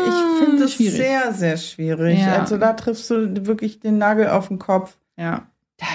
Ich 0.07 0.45
finde 0.45 0.63
es 0.65 0.77
sehr, 0.77 1.31
sehr 1.31 1.55
schwierig. 1.57 2.19
Ja. 2.19 2.39
Also 2.39 2.57
da 2.57 2.73
triffst 2.73 3.09
du 3.09 3.45
wirklich 3.45 3.79
den 3.79 3.97
Nagel 3.99 4.27
auf 4.29 4.49
den 4.49 4.59
Kopf. 4.59 4.97
Ja. 5.15 5.43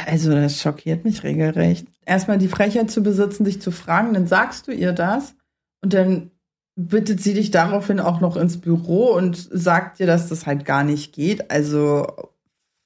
Also 0.06 0.32
das 0.32 0.60
schockiert 0.60 1.04
mich 1.04 1.22
regelrecht. 1.22 1.86
Erstmal 2.06 2.38
die 2.38 2.48
Frechheit 2.48 2.90
zu 2.90 3.02
besitzen, 3.02 3.44
dich 3.44 3.60
zu 3.60 3.70
fragen, 3.70 4.14
dann 4.14 4.26
sagst 4.26 4.66
du 4.68 4.72
ihr 4.72 4.92
das 4.92 5.34
und 5.82 5.94
dann 5.94 6.30
bittet 6.76 7.20
sie 7.22 7.34
dich 7.34 7.50
daraufhin 7.50 7.98
auch 8.00 8.20
noch 8.20 8.36
ins 8.36 8.58
Büro 8.60 9.06
und 9.06 9.36
sagt 9.36 9.98
dir, 9.98 10.06
dass 10.06 10.28
das 10.28 10.46
halt 10.46 10.64
gar 10.64 10.84
nicht 10.84 11.12
geht. 11.12 11.50
Also 11.50 12.06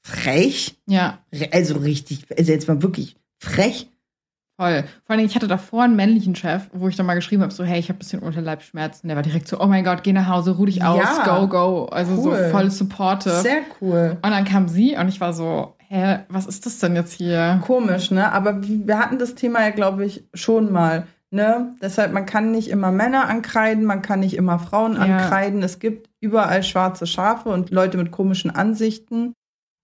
frech, 0.05 0.77
Ja, 0.87 1.19
also 1.53 1.77
richtig, 1.79 2.27
also 2.37 2.51
jetzt 2.53 2.67
mal 2.69 2.83
wirklich 2.83 3.17
frech. 3.39 3.89
voll. 4.59 4.85
Vor 5.05 5.17
allem, 5.17 5.25
ich 5.27 5.35
hatte 5.37 5.47
davor 5.49 5.83
einen 5.85 5.97
männlichen 5.97 6.35
Chef, 6.35 6.63
wo 6.73 6.89
ich 6.89 6.97
dann 6.97 7.07
mal 7.07 7.15
geschrieben 7.15 7.43
habe, 7.43 7.53
so, 7.53 7.65
hey, 7.65 7.79
ich 7.79 7.89
habe 7.89 7.97
ein 7.97 8.01
bisschen 8.01 8.21
Unterleibsschmerzen. 8.21 9.09
Der 9.09 9.17
war 9.17 9.23
direkt 9.23 9.47
so, 9.49 9.61
oh 9.61 9.67
mein 9.67 9.85
Gott, 9.85 10.03
geh 10.03 10.13
nach 10.13 10.29
Hause, 10.29 10.53
ruh 10.57 10.67
dich 10.67 10.83
aus, 10.83 10.99
Ja. 10.99 11.39
go, 11.41 11.49
go. 11.49 11.85
Also 11.87 12.13
Cool. 12.15 12.39
so 12.45 12.51
voll 12.51 12.71
supportive. 12.71 13.41
Sehr 13.43 13.63
cool. 13.81 14.17
und 14.23 14.31
dann 14.31 14.45
kam 14.45 14.69
sie 14.69 14.97
und 14.97 15.09
ich 15.09 15.21
war 15.21 15.33
so, 15.33 15.75
hä, 15.93 16.20
was 16.28 16.47
ist 16.47 16.64
das 16.64 16.78
denn 16.78 16.97
jetzt 16.97 17.12
hier? 17.12 17.61
Komisch, 17.66 18.11
ne? 18.11 18.32
Aber 18.32 18.61
wir 18.62 18.99
hatten 18.99 19.18
das 19.18 19.34
Thema 19.34 19.62
ja, 19.62 19.70
glaube 19.70 20.05
ich, 20.07 20.24
schon 20.32 20.72
mal. 20.72 21.07
Ne? 21.30 21.74
Deshalb, 21.80 22.12
man 22.12 22.26
kann 22.26 22.51
nicht 22.51 22.68
immer 22.68 22.93
Männer 22.93 23.28
ankreiden, 23.28 23.84
man 23.84 24.03
kann 24.03 24.20
nicht 24.20 24.36
immer 24.36 24.59
Frauen 24.59 24.95
Ja. 24.95 25.01
ankreiden. 25.03 25.62
Es 25.62 25.78
gibt 25.78 26.11
überall 26.20 26.62
schwarze 26.62 27.07
Schafe 27.07 27.49
und 27.49 27.70
Leute 27.70 27.97
mit 27.99 28.11
komischen 28.11 28.51
Ansichten. 28.51 29.32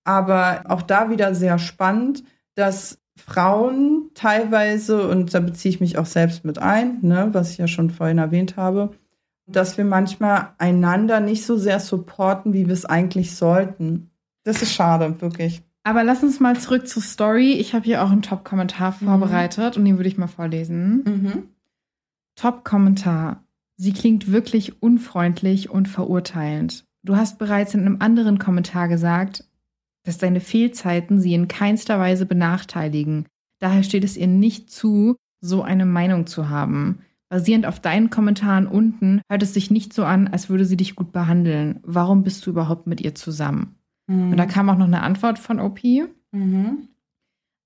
Aber 0.05 0.65
auch 0.69 0.83
da 0.83 1.11
wieder 1.11 1.35
sehr 1.35 1.59
spannend, 1.59 2.25
dass 2.55 2.99
Frauen 3.17 4.11
teilweise, 4.15 5.09
und 5.09 5.35
da 5.35 5.41
beziehe 5.41 5.75
ich 5.75 5.81
mich 5.81 5.99
auch 5.99 6.07
selbst 6.07 6.45
mit 6.45 6.59
ein, 6.59 6.99
ne, 7.03 7.29
was 7.33 7.51
ich 7.51 7.59
ja 7.59 7.67
schon 7.67 7.91
vorhin 7.91 8.19
erwähnt 8.19 8.57
habe, 8.57 8.91
dass 9.47 9.77
wir 9.77 9.85
manchmal 9.85 10.51
einander 10.59 11.21
nicht 11.21 11.45
so 11.45 11.57
sehr 11.57 11.81
supporten, 11.81 12.53
wie 12.53 12.67
wir 12.67 12.75
es 12.75 12.85
eigentlich 12.85 13.35
sollten. 13.37 14.11
Das 14.45 14.63
ist 14.63 14.73
schade, 14.73 15.21
wirklich. 15.21 15.63
Aber 15.89 16.05
lass 16.05 16.23
uns 16.23 16.39
mal 16.39 16.55
zurück 16.61 16.87
zur 16.87 17.03
Story. 17.03 17.53
Ich 17.53 17.73
habe 17.73 17.87
hier 17.87 18.03
auch 18.05 18.11
einen 18.11 18.21
Top-Kommentar 18.21 18.95
Mhm. 19.01 19.07
vorbereitet 19.07 19.79
und 19.79 19.87
den 19.87 19.97
würde 19.97 20.11
ich 20.11 20.19
mal 20.19 20.27
vorlesen. 20.27 21.49
Top-Kommentar. 22.37 23.43
Sie 23.77 23.95
klingt 23.95 24.31
wirklich 24.31 24.83
unfreundlich 24.83 25.71
und 25.71 25.89
verurteilend. 25.89 26.85
Du 27.05 27.17
hast 27.17 27.39
bereits 27.39 27.73
in 27.73 27.81
einem 27.81 27.97
anderen 28.01 28.39
Kommentar 28.39 28.89
gesagt, 28.89 29.45
dass 30.05 30.19
deine 30.19 30.41
Fehlzeiten 30.41 31.21
sie 31.21 31.33
in 31.33 31.49
keinster 31.49 31.99
Weise 31.99 32.27
benachteiligen. 32.27 33.25
Daher 33.59 33.83
steht 33.83 34.05
es 34.05 34.19
ihr 34.19 34.27
nicht 34.27 34.71
zu, 34.71 35.17
so 35.41 35.63
eine 35.63 35.87
Meinung 35.87 36.27
zu 36.27 36.51
haben. 36.51 36.99
Basierend 37.31 37.65
auf 37.65 37.81
deinen 37.81 38.11
Kommentaren 38.11 38.67
unten 38.67 39.23
hört 39.31 39.43
es 39.43 39.55
sich 39.55 39.71
nicht 39.71 39.95
so 39.95 40.05
an, 40.05 40.29
als 40.29 40.51
würde 40.51 40.67
sie 40.67 40.77
dich 40.77 40.97
gut 40.97 41.13
behandeln. 41.13 41.81
Warum 41.83 42.25
bist 42.25 42.45
du 42.45 42.51
überhaupt 42.51 42.87
mit 42.87 43.01
ihr 43.01 43.15
zusammen? 43.15 43.78
Mhm. 44.09 44.33
Und 44.33 44.37
da 44.37 44.47
kam 44.47 44.69
auch 44.69 44.77
noch 44.77 44.87
eine 44.87 45.03
Antwort 45.03 45.39
von 45.39 45.61
OP. 45.61 45.81
Mhm. 46.33 46.89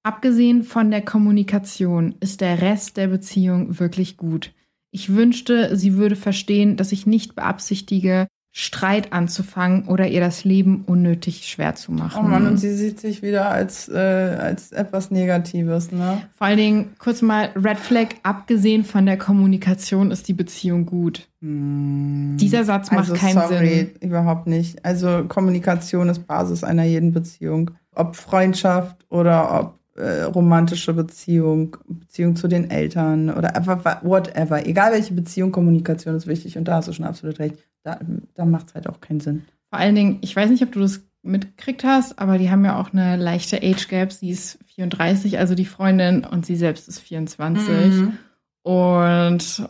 Abgesehen 0.05 0.65
von 0.65 0.91
der 0.91 1.03
Kommunikation 1.03 2.17
ist 2.21 2.41
der 2.41 2.61
Rest 2.61 2.97
der 2.97 3.07
Beziehung 3.07 3.79
wirklich 3.79 4.17
gut. 4.17 4.53
Ich 4.91 5.15
wünschte, 5.15 5.77
sie 5.77 5.95
würde 5.95 6.17
verstehen, 6.17 6.77
dass 6.77 6.93
ich 6.93 7.07
nicht 7.07 7.35
beabsichtige, 7.35 8.27
Streit 8.55 9.15
anzufangen 9.15 9.89
oder 9.89 10.09
ihr 10.09 10.21
das 10.21 10.45
Leben 10.45 10.85
unnötig 10.87 11.49
schwer 11.49 11.75
zu 11.75 11.91
machen. 11.91 12.23
Oh 12.23 12.29
Mann, 12.29 12.47
und 12.47 12.59
sie 12.59 12.75
sieht 12.75 13.01
sich 13.01 13.23
wieder 13.23 13.51
als, 13.51 13.89
äh, 13.89 13.97
als 13.97 14.73
etwas 14.73 15.11
Negatives, 15.11 15.91
ne? 15.91 16.23
Vor 16.37 16.49
allen 16.49 16.59
Dingen, 16.59 16.91
kurz 16.99 17.23
mal, 17.23 17.49
Red 17.57 17.79
Flag, 17.79 18.09
abgesehen 18.23 18.85
von 18.85 19.07
der 19.07 19.17
Kommunikation 19.17 20.11
ist 20.11 20.29
die 20.29 20.35
Beziehung 20.35 20.85
gut. 20.85 21.29
Dieser 21.41 22.65
Satz 22.65 22.91
macht 22.91 23.11
also, 23.11 23.15
keinen 23.15 23.41
sorry, 23.41 23.91
Sinn. 23.99 24.09
überhaupt 24.11 24.47
nicht. 24.47 24.85
Also 24.85 25.25
Kommunikation 25.29 26.11
ist 26.11 26.27
Basis 26.27 26.63
einer 26.63 26.85
jeden 26.85 27.13
Beziehung. 27.13 27.71
Ob 27.95 28.17
Freundschaft 28.17 28.97
oder 29.09 29.61
ob 29.61 29.79
äh, 29.99 30.23
romantische 30.25 30.93
Beziehung, 30.93 31.77
Beziehung 31.89 32.37
zu 32.37 32.49
den 32.49 32.71
Eltern 32.71 33.31
oder 33.31 33.57
einfach 33.57 34.03
whatever. 34.03 34.67
Egal 34.67 34.93
welche 34.93 35.15
Beziehung, 35.15 35.53
Kommunikation 35.53 36.17
ist 36.17 36.27
wichtig 36.27 36.59
und 36.59 36.69
da 36.69 36.77
hast 36.77 36.89
du 36.89 36.93
schon 36.93 37.07
absolut 37.07 37.39
recht. 37.39 37.57
Da, 37.83 37.99
da 38.35 38.45
macht 38.45 38.69
es 38.69 38.75
halt 38.75 38.89
auch 38.89 39.01
keinen 39.01 39.21
Sinn. 39.21 39.45
Vor 39.71 39.79
allen 39.79 39.95
Dingen, 39.95 40.19
ich 40.21 40.35
weiß 40.37 40.51
nicht, 40.51 40.63
ob 40.63 40.73
du 40.73 40.81
das 40.81 41.03
mitgekriegt 41.23 41.85
hast, 41.85 42.19
aber 42.19 42.39
die 42.39 42.51
haben 42.51 42.65
ja 42.65 42.79
auch 42.79 42.93
eine 42.93 43.17
leichte 43.17 43.63
Age 43.63 43.89
Gap. 43.89 44.13
Sie 44.13 44.31
ist 44.31 44.59
34, 44.75 45.39
also 45.39 45.55
die 45.55 45.65
Freundin, 45.65 46.25
und 46.25 46.45
sie 46.45 46.57
selbst 46.57 46.89
ist 46.89 46.99
24. 46.99 47.69
Mhm. 47.69 48.19
Und 48.63 49.69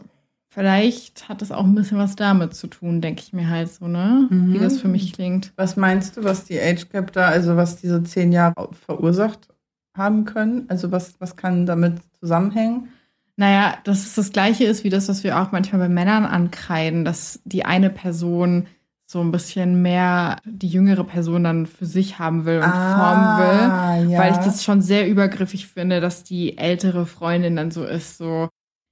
vielleicht 0.48 1.28
hat 1.28 1.40
das 1.40 1.52
auch 1.52 1.64
ein 1.64 1.74
bisschen 1.74 1.98
was 1.98 2.16
damit 2.16 2.54
zu 2.54 2.66
tun, 2.66 3.00
denke 3.00 3.22
ich 3.22 3.32
mir 3.32 3.48
halt 3.48 3.70
so, 3.70 3.86
ne? 3.86 4.28
Mhm. 4.30 4.52
Wie 4.52 4.58
das 4.58 4.78
für 4.78 4.88
mich 4.88 5.12
klingt. 5.12 5.52
Was 5.56 5.76
meinst 5.76 6.16
du, 6.16 6.24
was 6.24 6.44
die 6.44 6.60
Age 6.60 6.88
Gap 6.90 7.12
da, 7.12 7.28
also 7.28 7.56
was 7.56 7.76
diese 7.76 8.02
zehn 8.02 8.32
Jahre 8.32 8.70
verursacht 8.72 9.48
haben 9.96 10.24
können? 10.24 10.64
Also 10.68 10.90
was, 10.90 11.20
was 11.20 11.36
kann 11.36 11.66
damit 11.66 12.00
zusammenhängen? 12.18 12.88
Naja, 13.37 13.78
dass 13.85 14.05
es 14.05 14.14
das 14.14 14.33
Gleiche 14.33 14.64
ist 14.64 14.85
wie 14.85 14.91
das, 14.91 15.09
was 15.09 15.24
wir 15.24 15.41
auch 15.41 15.53
manchmal 15.53 15.80
bei 15.80 15.89
Männern 15.89 16.24
ankreiden, 16.24 17.05
dass 17.05 17.41
die 17.45 17.64
eine 17.64 17.91
Person 17.91 18.66
so 19.07 19.20
ein 19.20 19.30
bisschen 19.30 19.83
mehr 19.83 20.39
die 20.45 20.68
jüngere 20.68 21.05
Person 21.05 21.45
dann 21.45 21.66
für 21.66 21.87
sich 21.87 22.18
haben 22.18 22.47
will 22.47 22.59
und 22.59 22.64
ah, 22.64 22.97
formen 22.97 24.07
will, 24.07 24.12
ja. 24.12 24.18
weil 24.18 24.33
ich 24.33 24.39
das 24.39 24.64
schon 24.64 24.80
sehr 24.80 25.07
übergriffig 25.07 25.66
finde, 25.66 26.01
dass 26.01 26.24
die 26.24 26.57
ältere 26.57 27.05
Freundin 27.05 27.57
dann 27.57 27.70
so 27.70 27.85
ist, 27.85 28.16
so, 28.16 28.49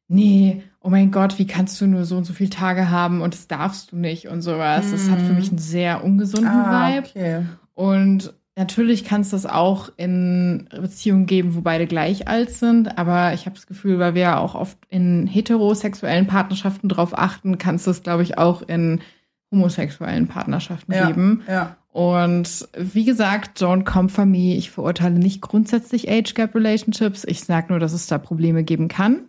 nee, 0.09 0.62
oh 0.80 0.91
mein 0.91 1.11
Gott, 1.11 1.38
wie 1.38 1.47
kannst 1.47 1.80
du 1.80 1.86
nur 1.86 2.05
so 2.05 2.18
und 2.18 2.24
so 2.24 2.34
viele 2.34 2.51
Tage 2.51 2.91
haben 2.91 3.22
und 3.22 3.32
das 3.32 3.49
darfst 3.49 3.93
du 3.93 3.97
nicht 3.97 4.28
und 4.28 4.43
sowas. 4.43 4.88
Mm. 4.88 4.93
Das 4.93 5.11
hat 5.11 5.20
für 5.20 5.32
mich 5.32 5.49
einen 5.49 5.59
sehr 5.59 6.05
ungesunden 6.05 6.51
ah, 6.51 6.97
Vibe. 6.97 7.09
Okay. 7.09 7.47
Und 7.74 8.34
Natürlich 8.61 9.04
kann 9.04 9.22
es 9.22 9.30
das 9.30 9.46
auch 9.46 9.90
in 9.96 10.68
Beziehungen 10.70 11.24
geben, 11.24 11.54
wo 11.54 11.62
beide 11.62 11.86
gleich 11.86 12.28
alt 12.28 12.50
sind, 12.50 12.98
aber 12.98 13.32
ich 13.32 13.46
habe 13.46 13.56
das 13.56 13.66
Gefühl, 13.66 13.98
weil 13.98 14.14
wir 14.14 14.20
ja 14.20 14.38
auch 14.38 14.54
oft 14.54 14.76
in 14.90 15.26
heterosexuellen 15.26 16.26
Partnerschaften 16.26 16.90
drauf 16.90 17.16
achten, 17.16 17.56
kann 17.56 17.76
es 17.76 17.84
das, 17.84 18.02
glaube 18.02 18.22
ich, 18.22 18.36
auch 18.36 18.61
in 18.61 19.00
homosexuellen 19.50 20.28
Partnerschaften 20.28 20.92
ja, 20.92 21.06
geben. 21.06 21.42
Ja. 21.48 21.78
Und 21.90 22.68
wie 22.76 23.06
gesagt, 23.06 23.62
don't 23.62 23.84
come 23.84 24.11
for 24.11 24.26
me. 24.26 24.54
Ich 24.56 24.70
verurteile 24.70 25.18
nicht 25.18 25.40
grundsätzlich 25.40 26.11
Age 26.11 26.34
Gap 26.34 26.54
Relationships. 26.54 27.24
Ich 27.26 27.40
sage 27.40 27.68
nur, 27.70 27.78
dass 27.78 27.94
es 27.94 28.08
da 28.08 28.18
Probleme 28.18 28.62
geben 28.62 28.88
kann 28.88 29.20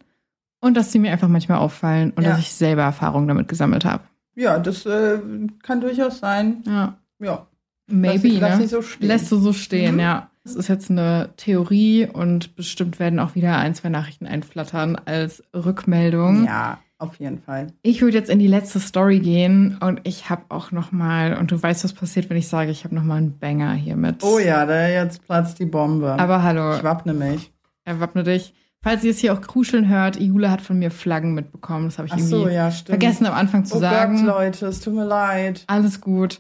und 0.60 0.76
dass 0.76 0.92
sie 0.92 1.00
mir 1.00 1.14
einfach 1.14 1.30
manchmal 1.30 1.60
auffallen 1.60 2.12
und 2.12 2.26
ja. 2.26 2.32
dass 2.32 2.40
ich 2.40 2.52
selber 2.52 2.82
Erfahrungen 2.82 3.30
damit 3.30 3.48
gesammelt 3.48 3.86
habe. 3.86 4.04
Ja, 4.36 4.60
das 4.60 4.86
äh, 4.86 5.20
kann 5.64 5.80
durchaus 5.80 6.20
sein. 6.20 6.64
Ja. 6.68 6.98
Ja. 7.20 7.48
Maybe, 7.92 8.30
lass 8.40 8.60
ne? 8.60 8.68
So 8.68 8.82
Lässt 9.00 9.32
du 9.32 9.38
so 9.38 9.54
stehen, 9.54 9.96
mhm. 9.96 10.02
ja. 10.02 10.28
Das 10.44 10.56
ist 10.56 10.70
jetzt 10.70 10.90
eine 10.90 11.30
Theorie 11.38 12.08
und 12.12 12.56
bestimmt 12.56 13.00
werden 13.00 13.20
auch 13.20 13.36
wieder 13.36 13.58
ein, 13.58 13.76
zwei 13.76 13.90
Nachrichten 13.90 14.26
einflattern 14.26 14.96
als 15.06 15.44
Rückmeldung. 15.54 16.46
Ja, 16.46 16.80
auf 16.98 17.20
jeden 17.20 17.40
Fall. 17.40 17.68
Ich 17.84 18.02
würde 18.02 18.18
jetzt 18.18 18.30
in 18.30 18.40
die 18.40 18.48
letzte 18.48 18.80
Story 18.80 19.20
gehen 19.20 19.78
und 19.82 20.02
ich 20.04 20.32
habe 20.32 20.46
auch 20.50 20.72
noch 20.72 20.92
mal 20.92 21.38
und 21.38 21.52
du 21.52 21.62
weißt, 21.62 21.84
was 21.84 21.94
passiert, 21.94 22.30
wenn 22.32 22.38
ich 22.38 22.48
sage, 22.48 22.72
ich 22.72 22.86
habe 22.86 22.96
noch 22.96 23.04
mal 23.04 23.18
einen 23.18 23.38
Banger 23.38 23.74
hier 23.74 23.96
mit. 23.96 24.24
Oh 24.24 24.40
ja, 24.40 24.66
da 24.66 24.88
jetzt 24.88 25.24
platzt 25.26 25.60
die 25.60 25.66
Bombe. 25.66 26.14
Aber 26.14 26.42
hallo. 26.42 26.76
Ich 26.76 26.84
wappne 26.84 27.14
mich. 27.14 27.52
Er 27.86 28.00
wappne 28.00 28.24
dich. 28.24 28.56
Falls 28.84 29.04
ihr 29.04 29.12
es 29.12 29.20
hier 29.20 29.34
auch 29.34 29.42
kruscheln 29.42 29.90
hört, 29.90 30.20
Jule 30.20 30.50
hat 30.50 30.62
von 30.62 30.80
mir 30.80 30.90
Flaggen 30.90 31.36
mitbekommen. 31.36 31.86
Das 31.86 32.00
habe 32.00 32.08
ich 32.08 32.14
Ach 32.14 32.18
irgendwie 32.18 32.36
so, 32.36 32.50
ja, 32.50 32.72
vergessen 32.72 33.28
am 33.28 33.36
Anfang 33.36 33.64
zu 33.64 33.78
oh 33.78 33.80
sagen. 33.80 34.26
Gott, 34.26 34.26
Leute, 34.26 34.66
es 34.66 34.80
tut 34.80 34.96
mir 34.96 35.06
leid. 35.06 35.64
Alles 35.68 36.02
gut. 36.02 36.40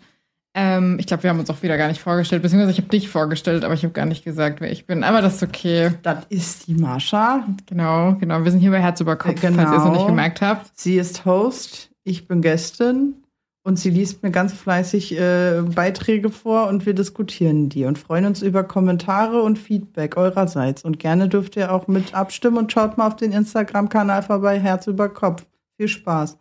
Ähm, 0.53 0.97
ich 0.99 1.07
glaube, 1.07 1.23
wir 1.23 1.29
haben 1.29 1.39
uns 1.39 1.49
auch 1.49 1.63
wieder 1.63 1.77
gar 1.77 1.87
nicht 1.87 2.01
vorgestellt, 2.01 2.41
beziehungsweise 2.41 2.71
ich 2.71 2.77
habe 2.79 2.89
dich 2.89 3.07
vorgestellt, 3.07 3.63
aber 3.63 3.73
ich 3.73 3.83
habe 3.83 3.93
gar 3.93 4.05
nicht 4.05 4.25
gesagt, 4.25 4.59
wer 4.59 4.71
ich 4.71 4.85
bin. 4.85 5.03
Aber 5.03 5.21
das 5.21 5.35
ist 5.35 5.43
okay. 5.43 5.91
Das 6.03 6.25
ist 6.29 6.67
die 6.67 6.75
Marsha. 6.75 7.47
Genau, 7.67 8.15
genau. 8.15 8.43
Wir 8.43 8.51
sind 8.51 8.59
hier 8.59 8.71
bei 8.71 8.81
Herz 8.81 8.99
über 8.99 9.15
Kopf, 9.15 9.39
genau. 9.39 9.55
falls 9.55 9.71
ihr 9.71 9.77
es 9.77 9.85
noch 9.85 9.93
nicht 9.93 10.07
gemerkt 10.07 10.41
habt. 10.41 10.71
Sie 10.77 10.97
ist 10.97 11.25
Host, 11.25 11.89
ich 12.03 12.27
bin 12.27 12.41
Gästin 12.41 13.15
und 13.63 13.79
sie 13.79 13.91
liest 13.91 14.23
mir 14.23 14.31
ganz 14.31 14.51
fleißig 14.51 15.17
äh, 15.17 15.61
Beiträge 15.73 16.29
vor 16.29 16.67
und 16.67 16.85
wir 16.85 16.95
diskutieren 16.95 17.69
die 17.69 17.85
und 17.85 17.97
freuen 17.97 18.25
uns 18.25 18.41
über 18.41 18.63
Kommentare 18.63 19.41
und 19.43 19.57
Feedback 19.57 20.17
eurerseits. 20.17 20.83
Und 20.83 20.99
gerne 20.99 21.29
dürft 21.29 21.55
ihr 21.55 21.71
auch 21.71 21.87
mit 21.87 22.13
abstimmen 22.13 22.57
und 22.57 22.71
schaut 22.71 22.97
mal 22.97 23.07
auf 23.07 23.15
den 23.15 23.31
Instagram-Kanal 23.31 24.23
vorbei, 24.23 24.59
Herz 24.59 24.87
über 24.87 25.07
Kopf. 25.07 25.45
Viel 25.81 25.87
Spaß. 25.87 26.37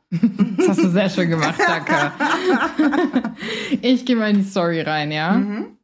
Das 0.59 0.69
hast 0.69 0.83
du 0.83 0.91
sehr 0.91 1.09
schön 1.09 1.31
gemacht, 1.31 1.59
danke. 1.67 2.13
Ich 3.81 4.05
gehe 4.05 4.15
mal 4.15 4.29
in 4.29 4.37
die 4.37 4.45
Story 4.45 4.83
rein, 4.83 5.11
ja? 5.11 5.33
Mhm. 5.33 5.79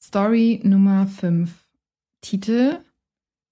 Story 0.00 0.60
Nummer 0.62 1.08
5. 1.08 1.50
Titel 2.20 2.78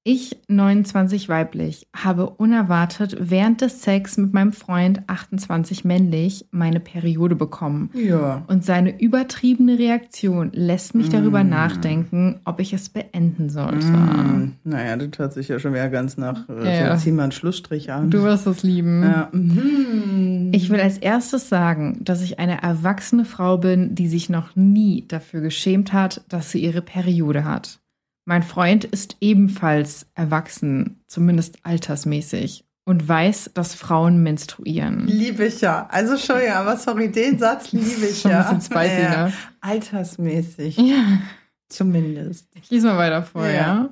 ich, 0.06 0.36
29 0.46 1.28
weiblich, 1.28 1.88
habe 1.94 2.30
unerwartet 2.30 3.16
während 3.18 3.60
des 3.60 3.82
Sex 3.82 4.16
mit 4.16 4.32
meinem 4.32 4.52
Freund 4.52 5.02
28 5.08 5.84
männlich 5.84 6.46
meine 6.52 6.78
Periode 6.78 7.34
bekommen. 7.34 7.90
Ja. 7.92 8.44
Und 8.46 8.64
seine 8.64 9.00
übertriebene 9.00 9.78
Reaktion 9.78 10.52
lässt 10.52 10.94
mich 10.94 11.08
mm. 11.08 11.12
darüber 11.12 11.42
nachdenken, 11.42 12.40
ob 12.44 12.60
ich 12.60 12.72
es 12.72 12.88
beenden 12.88 13.50
sollte. 13.50 13.88
Mm. 13.88 14.52
Naja, 14.62 14.96
das 14.96 15.18
hört 15.18 15.32
sich 15.32 15.48
ja 15.48 15.58
schon 15.58 15.74
wieder 15.74 15.88
ganz 15.88 16.16
nach, 16.16 16.48
äh, 16.48 16.82
ja. 16.82 16.96
so 16.96 17.02
zieh 17.02 17.10
mal 17.10 17.24
einen 17.24 17.32
Schlussstrich 17.32 17.90
an. 17.90 18.10
Du 18.10 18.22
wirst 18.22 18.46
es 18.46 18.62
lieben. 18.62 19.02
Ja. 19.02 19.28
Mm. 19.32 20.52
Ich 20.52 20.70
will 20.70 20.80
als 20.80 20.98
erstes 20.98 21.48
sagen, 21.48 21.98
dass 22.00 22.22
ich 22.22 22.38
eine 22.38 22.62
erwachsene 22.62 23.24
Frau 23.24 23.58
bin, 23.58 23.96
die 23.96 24.06
sich 24.06 24.30
noch 24.30 24.54
nie 24.54 25.04
dafür 25.08 25.40
geschämt 25.40 25.92
hat, 25.92 26.22
dass 26.28 26.52
sie 26.52 26.60
ihre 26.60 26.82
Periode 26.82 27.44
hat. 27.44 27.80
Mein 28.26 28.42
Freund 28.42 28.84
ist 28.84 29.16
ebenfalls 29.20 30.06
erwachsen, 30.14 31.00
zumindest 31.06 31.60
altersmäßig, 31.62 32.64
und 32.84 33.08
weiß, 33.08 33.52
dass 33.54 33.74
Frauen 33.74 34.22
menstruieren. 34.22 35.06
Liebe 35.06 35.46
ich 35.46 35.60
ja. 35.60 35.88
Also 35.90 36.16
schon 36.16 36.40
ja, 36.44 36.60
aber 36.60 36.76
sorry, 36.76 37.10
den 37.10 37.38
Satz 37.38 37.72
liebe 37.72 38.06
ich 38.06 38.20
schon 38.20 38.32
ja. 38.32 38.48
Ein 38.48 38.58
bisschen 38.58 38.78
spicy, 38.78 39.02
ja. 39.02 39.26
ne? 39.26 39.32
Altersmäßig. 39.60 40.76
Ja. 40.76 41.20
Zumindest. 41.68 42.48
Ich 42.54 42.70
lese 42.70 42.88
mal 42.88 42.98
weiter 42.98 43.22
vor, 43.22 43.46
ja. 43.46 43.52
ja. 43.52 43.88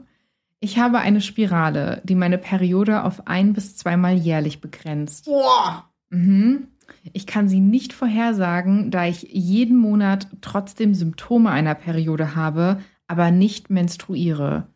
Ich 0.61 0.79
habe 0.79 0.99
eine 0.99 1.21
Spirale, 1.21 2.01
die 2.05 2.15
meine 2.15 2.39
Periode 2.39 3.05
auf 3.05 3.27
ein 3.27 3.53
bis 3.53 3.77
zweimal 3.77 4.15
jährlich 4.15 4.61
begrenzt. 4.61 5.27
Boah! 5.27 5.91
Mhm. 6.11 6.69
Ich 7.13 7.27
kann 7.27 7.49
sie 7.49 7.61
nicht 7.61 7.93
vorhersagen, 7.93 8.91
da 8.91 9.07
ich 9.07 9.29
jeden 9.31 9.77
Monat 9.77 10.29
trotzdem 10.41 10.95
Symptome 10.95 11.51
einer 11.51 11.75
Periode 11.75 12.35
habe, 12.35 12.81
aber 13.07 13.31
nicht 13.31 13.71
menstruiere. 13.71 14.67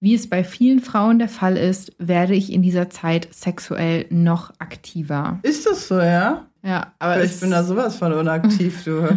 Wie 0.00 0.14
es 0.14 0.30
bei 0.30 0.44
vielen 0.44 0.80
Frauen 0.80 1.18
der 1.18 1.28
Fall 1.28 1.56
ist, 1.56 1.92
werde 1.98 2.34
ich 2.34 2.52
in 2.52 2.62
dieser 2.62 2.88
Zeit 2.88 3.28
sexuell 3.32 4.06
noch 4.10 4.52
aktiver. 4.60 5.40
Ist 5.42 5.66
das 5.66 5.88
so, 5.88 5.98
ja? 5.98 6.46
Ja, 6.62 6.92
aber 6.98 7.22
ich 7.22 7.40
bin 7.40 7.50
da 7.50 7.62
sowas 7.64 7.96
von 7.96 8.12
unaktiv, 8.12 8.84
du. 8.84 9.00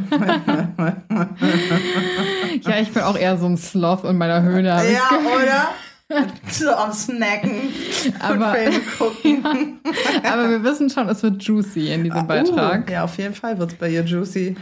ja, 2.62 2.80
ich 2.80 2.92
bin 2.92 3.04
auch 3.04 3.18
eher 3.18 3.38
so 3.38 3.46
ein 3.48 3.58
Sloth 3.58 4.04
in 4.06 4.18
meiner 4.18 4.42
Höhle. 4.42 4.70
Ja, 4.70 5.10
oder? 5.36 5.70
so 6.52 6.70
am 6.72 6.92
Snacken 6.92 7.70
aber, 8.20 8.56
gucken. 8.98 9.80
Ja, 10.24 10.34
aber 10.34 10.50
wir 10.50 10.64
wissen 10.64 10.90
schon, 10.90 11.08
es 11.10 11.24
wird 11.24 11.42
juicy 11.44 11.92
in 11.94 12.04
diesem 12.04 12.24
uh, 12.24 12.28
Beitrag. 12.28 12.90
Ja, 12.90 13.04
auf 13.04 13.18
jeden 13.18 13.34
Fall 13.34 13.58
wird 13.58 13.72
es 13.72 13.78
bei 13.78 13.90
ihr 13.90 14.04
juicy. 14.04 14.56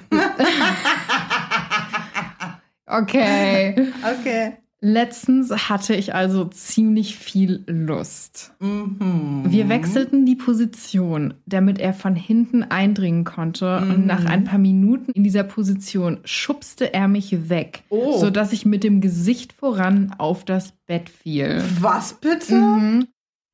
Okay. 2.90 3.88
Okay. 4.20 4.54
Letztens 4.82 5.52
hatte 5.70 5.94
ich 5.94 6.16
also 6.16 6.46
ziemlich 6.46 7.18
viel 7.18 7.66
Lust. 7.68 8.54
Mhm. 8.60 9.44
Wir 9.46 9.68
wechselten 9.68 10.26
die 10.26 10.38
Position, 10.38 11.34
damit 11.46 11.80
er 11.80 11.94
von 11.94 12.16
hinten 12.16 12.64
eindringen 12.64 13.26
konnte. 13.26 13.82
Mhm. 13.82 13.92
Und 13.92 14.06
nach 14.06 14.24
ein 14.24 14.46
paar 14.46 14.58
Minuten 14.58 15.12
in 15.12 15.26
dieser 15.26 15.44
Position 15.44 16.20
schubste 16.24 16.94
er 16.94 17.10
mich 17.10 17.50
weg, 17.50 17.84
oh. 17.90 18.18
sodass 18.18 18.54
ich 18.54 18.66
mit 18.66 18.86
dem 18.86 19.02
Gesicht 19.02 19.52
voran 19.52 20.16
auf 20.18 20.46
das 20.46 20.72
Bett 20.86 21.10
fiel. 21.10 21.62
Was 21.82 22.14
bitte? 22.14 22.56
Mhm. 22.56 23.08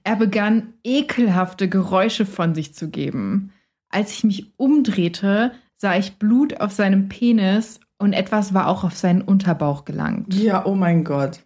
Er 0.04 0.16
begann 0.18 0.74
ekelhafte 0.84 1.68
Geräusche 1.68 2.28
von 2.28 2.54
sich 2.54 2.76
zu 2.76 2.92
geben. 2.92 3.52
Als 3.90 4.12
ich 4.12 4.24
mich 4.24 4.54
umdrehte, 4.58 5.54
sah 5.78 5.98
ich 5.98 6.18
Blut 6.20 6.62
auf 6.62 6.72
seinem 6.72 7.10
Penis 7.10 7.80
und 8.06 8.14
etwas 8.14 8.54
war 8.54 8.68
auch 8.68 8.84
auf 8.84 8.96
seinen 8.96 9.24
Unterbauch 9.24 9.84
gelangt. 9.84 10.32
Ja, 10.32 10.64
oh 10.66 10.76
mein 10.76 11.04
Gott. 11.04 11.40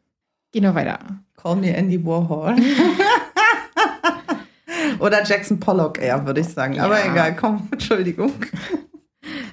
Geh 0.51 0.59
noch 0.59 0.75
weiter. 0.75 0.99
Call 1.37 1.55
me 1.55 1.73
Andy 1.73 2.05
Warhol. 2.05 2.57
Oder 4.99 5.23
Jackson 5.23 5.61
Pollock 5.61 6.01
eher, 6.01 6.25
würde 6.25 6.41
ich 6.41 6.49
sagen. 6.49 6.73
Ja. 6.73 6.83
Aber 6.83 7.03
egal, 7.05 7.33
komm, 7.37 7.69
Entschuldigung. 7.71 8.33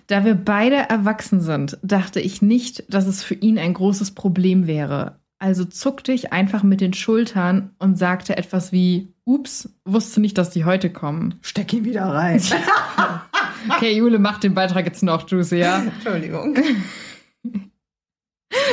Da 0.09 0.25
wir 0.25 0.35
beide 0.35 0.75
erwachsen 0.75 1.41
sind, 1.41 1.79
dachte 1.83 2.19
ich 2.19 2.43
nicht, 2.43 2.93
dass 2.93 3.07
es 3.07 3.23
für 3.23 3.35
ihn 3.35 3.57
ein 3.57 3.75
großes 3.75 4.11
Problem 4.11 4.67
wäre. 4.67 5.21
Also 5.39 5.65
zuckte 5.65 6.11
ich 6.11 6.33
einfach 6.33 6.65
mit 6.65 6.81
den 6.81 6.93
Schultern 6.93 7.71
und 7.79 7.97
sagte 7.97 8.37
etwas 8.37 8.73
wie, 8.73 9.15
ups, 9.25 9.69
wusste 9.85 10.21
nicht, 10.21 10.39
dass 10.39 10.51
die 10.51 10.65
heute 10.65 10.91
kommen. 10.91 11.39
Steck 11.41 11.73
ihn 11.73 11.85
wieder 11.85 12.07
rein. 12.07 12.43
Okay, 13.71 13.97
Jule, 13.97 14.19
mach 14.19 14.39
den 14.39 14.55
Beitrag 14.55 14.87
jetzt 14.87 15.03
noch 15.03 15.29
juicy, 15.29 15.57
ja? 15.59 15.83
Entschuldigung. 15.97 16.57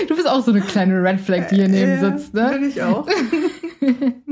Du 0.08 0.16
bist 0.16 0.30
auch 0.30 0.44
so 0.44 0.52
eine 0.52 0.62
kleine 0.62 1.02
Red 1.04 1.20
Flag, 1.20 1.50
die 1.50 1.56
hier 1.56 1.68
neben 1.68 1.92
Ja, 1.92 2.00
sitzt, 2.00 2.34
ne? 2.34 2.50
Bin 2.54 2.70
ich 2.70 2.82
auch. 2.82 3.08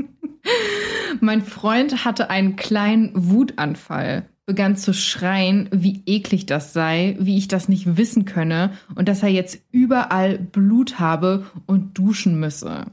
Mein 1.20 1.42
Freund 1.42 2.04
hatte 2.04 2.30
einen 2.30 2.56
kleinen 2.56 3.10
Wutanfall, 3.14 4.28
begann 4.46 4.76
zu 4.76 4.94
schreien, 4.94 5.68
wie 5.72 6.02
eklig 6.06 6.46
das 6.46 6.72
sei, 6.72 7.16
wie 7.20 7.38
ich 7.38 7.48
das 7.48 7.68
nicht 7.68 7.96
wissen 7.96 8.24
könne 8.24 8.72
und 8.94 9.08
dass 9.08 9.22
er 9.22 9.28
jetzt 9.28 9.60
überall 9.72 10.38
Blut 10.38 10.98
habe 10.98 11.46
und 11.66 11.98
duschen 11.98 12.40
müsse. 12.40 12.86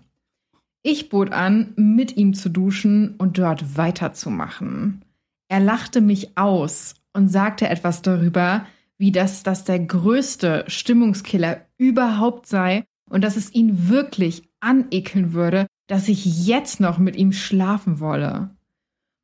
Ich 0.81 1.09
bot 1.09 1.31
an, 1.31 1.73
mit 1.75 2.17
ihm 2.17 2.33
zu 2.33 2.49
duschen 2.49 3.15
und 3.17 3.37
dort 3.37 3.77
weiterzumachen. 3.77 5.03
Er 5.49 5.59
lachte 5.59 6.01
mich 6.01 6.37
aus 6.37 6.95
und 7.19 7.27
sagte 7.27 7.67
etwas 7.67 8.01
darüber, 8.01 8.65
wie 8.97 9.11
das 9.11 9.43
das 9.43 9.65
der 9.65 9.79
größte 9.79 10.63
Stimmungskiller 10.67 11.65
überhaupt 11.77 12.47
sei 12.47 12.85
und 13.09 13.25
dass 13.25 13.35
es 13.35 13.53
ihn 13.53 13.89
wirklich 13.89 14.49
anekeln 14.61 15.33
würde, 15.33 15.67
dass 15.87 16.07
ich 16.07 16.47
jetzt 16.47 16.79
noch 16.79 16.97
mit 16.97 17.17
ihm 17.17 17.33
schlafen 17.33 17.99
wolle. 17.99 18.55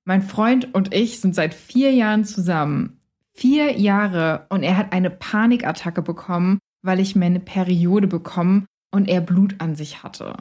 Mein 0.03 0.21
Freund 0.21 0.73
und 0.75 0.93
ich 0.93 1.21
sind 1.21 1.35
seit 1.35 1.53
vier 1.53 1.93
Jahren 1.93 2.25
zusammen. 2.25 2.99
Vier 3.31 3.79
Jahre 3.79 4.45
und 4.49 4.63
er 4.63 4.75
hat 4.75 4.91
eine 4.91 5.09
Panikattacke 5.09 6.01
bekommen, 6.01 6.59
weil 6.81 6.99
ich 6.99 7.15
meine 7.15 7.39
Periode 7.39 8.07
bekommen 8.07 8.65
und 8.91 9.07
er 9.07 9.21
Blut 9.21 9.55
an 9.59 9.75
sich 9.75 10.03
hatte. 10.03 10.35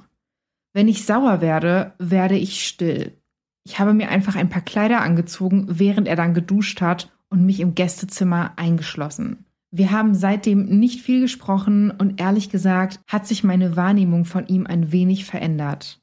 Wenn 0.73 0.89
ich 0.89 1.07
sauer 1.07 1.41
werde, 1.41 1.93
werde 1.99 2.37
ich 2.37 2.67
still. 2.67 3.17
Ich 3.65 3.79
habe 3.79 3.95
mir 3.95 4.09
einfach 4.09 4.35
ein 4.35 4.49
paar 4.49 4.63
Kleider 4.63 5.03
angezogen, 5.03 5.67
während 5.69 6.09
er 6.09 6.17
dann 6.17 6.35
geduscht 6.35 6.81
hat 6.81 7.14
und 7.35 7.45
mich 7.45 7.59
im 7.59 7.75
Gästezimmer 7.75 8.53
eingeschlossen. 8.55 9.45
Wir 9.73 9.91
haben 9.91 10.15
seitdem 10.15 10.67
nicht 10.67 11.01
viel 11.01 11.21
gesprochen 11.21 11.91
und 11.91 12.21
ehrlich 12.21 12.49
gesagt 12.49 13.01
hat 13.09 13.27
sich 13.27 13.43
meine 13.43 13.75
Wahrnehmung 13.75 14.25
von 14.25 14.47
ihm 14.47 14.69
ein 14.69 14.93
wenig 14.93 15.25
verändert. 15.25 16.01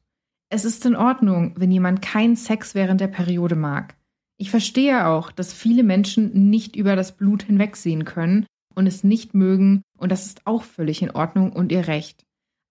Es 0.50 0.66
ist 0.66 0.86
in 0.86 0.98
Ordnung, 0.98 1.54
wenn 1.56 1.72
jemand 1.72 2.02
keinen 2.02 2.36
Sex 2.36 2.76
während 2.76 3.00
der 3.00 3.08
Periode 3.08 3.56
mag. 3.56 3.96
Ich 4.36 4.52
verstehe 4.52 5.08
auch, 5.08 5.32
dass 5.32 5.54
viele 5.54 5.84
Menschen 5.84 6.50
nicht 6.50 6.76
über 6.76 6.98
das 6.98 7.16
Blut 7.16 7.44
hinwegsehen 7.44 8.04
können 8.04 8.46
und 8.76 8.88
es 8.88 9.06
nicht 9.06 9.34
mögen 9.34 9.84
und 9.98 10.12
das 10.12 10.26
ist 10.26 10.46
auch 10.46 10.64
völlig 10.64 11.02
in 11.02 11.12
Ordnung 11.12 11.54
und 11.54 11.72
ihr 11.72 11.88
Recht. 11.88 12.26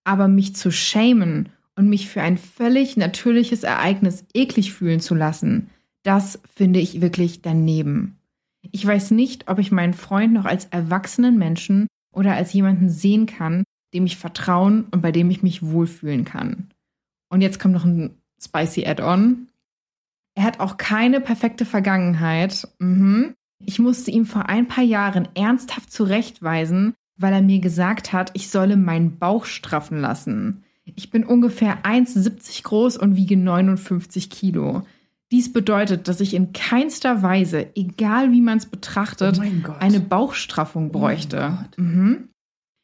Aber 0.05 0.29
mich 0.29 0.55
zu 0.55 0.71
schämen 0.71 1.49
und 1.77 1.89
mich 1.89 2.11
für 2.11 2.21
ein 2.21 2.37
völlig 2.37 2.99
natürliches 2.99 3.63
Ereignis 3.63 4.27
eklig 4.35 4.75
fühlen 4.75 5.01
zu 5.01 5.15
lassen, 5.15 5.71
das 6.03 6.41
finde 6.55 6.81
ich 6.81 7.01
wirklich 7.01 7.41
daneben. 7.41 8.20
Ich 8.63 8.87
weiß 8.87 9.13
nicht, 9.13 9.49
ob 9.49 9.59
ich 9.59 9.73
meinen 9.73 9.95
Freund 9.95 10.33
noch 10.33 10.45
als 10.45 10.67
erwachsenen 10.67 11.39
Menschen 11.39 11.87
oder 12.13 12.35
als 12.35 12.53
jemanden 12.53 12.91
sehen 12.91 13.27
kann, 13.27 13.65
dem 13.95 14.07
ich 14.07 14.17
vertrauen 14.17 14.85
und 14.91 15.01
bei 15.01 15.13
dem 15.13 15.31
ich 15.31 15.43
mich 15.43 15.63
wohlfühlen 15.63 16.25
kann. 16.25 16.71
Und 17.31 17.41
jetzt 17.41 17.59
kommt 17.59 17.75
noch 17.75 17.85
ein 17.85 18.17
spicy 18.43 18.87
Add-on. 18.87 19.49
Er 20.35 20.45
hat 20.45 20.61
auch 20.61 20.77
keine 20.77 21.21
perfekte 21.21 21.65
Vergangenheit. 21.65 22.69
Mhm. 22.79 23.35
Ich 23.65 23.79
musste 23.79 24.11
ihm 24.11 24.25
vor 24.25 24.49
ein 24.49 24.69
paar 24.69 24.85
Jahren 24.85 25.29
ernsthaft 25.35 25.93
zurechtweisen, 25.93 26.95
weil 27.19 27.33
er 27.33 27.43
mir 27.43 27.61
gesagt 27.61 28.13
hat, 28.13 28.31
ich 28.35 28.49
solle 28.49 28.77
meinen 28.77 29.19
Bauch 29.19 29.45
straffen 29.45 30.01
lassen. 30.01 30.65
Ich 30.85 31.11
bin 31.11 31.25
ungefähr 31.25 31.85
1,70 31.85 32.63
groß 32.65 32.97
und 32.97 33.17
wiege 33.17 33.37
59 33.37 34.31
Kilo. 34.31 34.83
Dies 35.33 35.53
bedeutet, 35.53 36.09
dass 36.09 36.21
ich 36.21 36.35
in 36.35 36.53
keinster 36.53 37.23
Weise, 37.23 37.75
egal 37.77 38.33
wie 38.33 38.41
man 38.41 38.59
es 38.59 38.67
betrachtet, 38.67 39.39
Oh 39.41 39.73
eine 39.79 40.01
Bauchstraffung 40.01 40.91
bräuchte. 40.91 41.57
Gott. 41.59 41.79
mhm. 41.79 42.29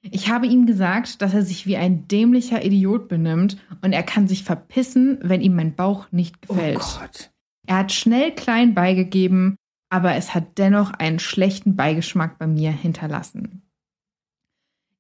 Ich 0.09 0.31
habe 0.31 0.47
ihm 0.47 0.67
gesagt, 0.67 1.21
dass 1.21 1.35
er 1.35 1.43
sich 1.43 1.67
wie 1.67 1.77
ein 1.77 2.07
dämlicher 2.07 2.65
Idiot 2.65 3.09
benimmt 3.09 3.57
und 3.83 3.93
er 3.93 4.05
kann 4.05 4.29
sich 4.29 4.45
verpissen, 4.45 5.19
wenn 5.23 5.41
ihm 5.41 5.57
mein 5.57 5.75
Bauch 5.75 6.07
nicht 6.13 6.37
Oh 6.47 6.55
gefällt. 6.55 6.79
Gott. 6.79 7.31
Er 7.67 7.79
hat 7.79 7.93
schnell 7.93 8.33
klein 8.33 8.75
beigegeben, 8.75 9.57
aber 9.91 10.15
es 10.15 10.33
hat 10.33 10.59
dennoch 10.59 10.93
einen 10.93 11.19
schlechten 11.19 11.75
Beigeschmack 11.75 12.39
bei 12.39 12.47
mir 12.47 12.71
hinterlassen. 12.71 13.63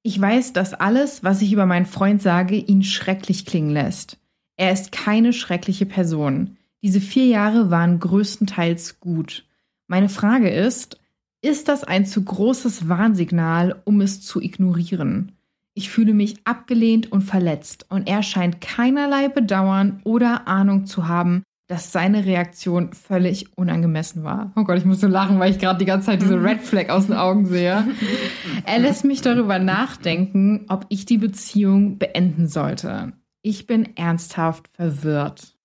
Ich 0.03 0.21
weiß, 0.21 0.53
dass 0.53 0.75
alles, 0.75 1.23
was 1.23 1.43
ich 1.43 1.53
über 1.53 1.67
meinen 1.67 1.87
Freund 1.87 2.21
sage, 2.21 2.57
ihn 2.57 2.83
schrecklich 2.83 3.47
klingen 3.47 3.71
lässt. 3.71 4.19
Er 4.57 4.73
ist 4.73 4.91
keine 4.91 5.33
schreckliche 5.33 5.87
Person. 5.87 6.57
Diese 6.87 7.01
vier 7.01 7.27
Jahre 7.27 7.69
waren 7.69 7.99
größtenteils 7.99 9.01
gut. 9.01 9.45
Meine 9.89 10.09
Frage 10.09 10.51
ist, 10.51 11.01
ist 11.43 11.67
das 11.67 11.83
ein 11.83 12.07
zu 12.07 12.23
großes 12.23 12.89
Warnsignal, 12.89 13.83
um 13.83 14.01
es 14.01 14.21
zu 14.21 14.41
ignorieren? 14.41 15.33
Ich 15.75 15.91
fühle 15.91 16.15
mich 16.15 16.37
abgelehnt 16.45 17.11
und 17.11 17.23
verletzt 17.23 17.87
und 17.89 18.07
er 18.07 18.23
scheint 18.23 18.61
keinerlei 18.61 19.29
Bedauern 19.29 20.01
oder 20.05 20.47
Ahnung 20.47 20.87
zu 20.87 21.09
haben, 21.09 21.43
dass 21.67 21.91
seine 21.91 22.25
Reaktion 22.25 22.93
völlig 22.93 23.59
unangemessen 23.59 24.23
war. 24.23 24.53
Oh 24.55 24.63
Gott, 24.63 24.79
ich 24.79 24.85
muss 24.85 25.01
so 25.01 25.09
lachen, 25.09 25.41
weil 25.41 25.51
ich 25.51 25.59
gerade 25.59 25.81
die 25.81 25.87
ganze 25.87 26.07
Zeit 26.07 26.23
diese 26.23 26.41
Red 26.41 26.61
Flag 26.61 26.91
aus 26.91 27.09
den 27.09 27.17
Augen 27.17 27.47
sehe. 27.47 27.85
Er 28.65 28.79
lässt 28.79 29.05
mich 29.05 29.23
darüber 29.23 29.59
nachdenken, 29.59 30.67
ob 30.69 30.87
ich 30.89 31.05
die 31.05 31.19
Beziehung 31.19 31.99
beenden 31.99 32.47
sollte. 32.47 33.13
Ich 33.43 33.67
bin 33.67 33.97
ernsthaft 33.97 34.69
verwirrt. 34.69 35.56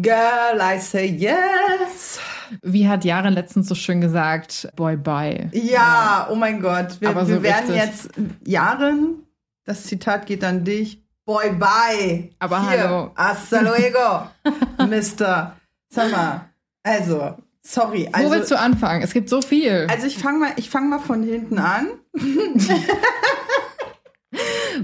Girl, 0.00 0.60
I 0.60 0.78
say 0.78 1.06
yes. 1.06 2.20
Wie 2.62 2.88
hat 2.88 3.04
Jaren 3.04 3.34
letztens 3.34 3.68
so 3.68 3.74
schön 3.74 4.00
gesagt, 4.00 4.68
boy, 4.76 4.96
bye. 4.96 5.50
Ja, 5.52 6.28
oh 6.30 6.34
mein 6.34 6.60
Gott. 6.60 7.00
Wir, 7.00 7.08
Aber 7.10 7.24
so 7.26 7.32
wir 7.32 7.42
werden 7.42 7.70
richtig. 7.70 7.94
jetzt 7.94 8.10
Jahren, 8.46 9.26
das 9.64 9.84
Zitat 9.84 10.26
geht 10.26 10.44
an 10.44 10.64
dich. 10.64 11.02
Boy, 11.26 11.50
bye. 11.50 12.30
Aber 12.38 12.68
Hier, 12.70 12.84
hallo. 12.84 13.12
Hasta 13.16 13.60
luego, 13.60 14.28
Mister. 14.88 15.56
Sag 15.92 16.10
mal, 16.10 16.48
also, 16.82 17.36
sorry. 17.62 18.08
Wo 18.10 18.16
Also, 18.16 18.30
willst 18.30 18.50
du 18.50 18.58
anfangen? 18.58 19.02
Es 19.02 19.12
gibt 19.12 19.28
so 19.28 19.42
viel. 19.42 19.86
also 19.90 20.06
ich 20.06 20.16
fange 20.18 20.38
mal, 20.38 20.52
ich 20.56 20.70
fang 20.70 20.88
mal 20.88 21.00
von 21.00 21.22
hinten 21.22 21.58
an. 21.58 21.88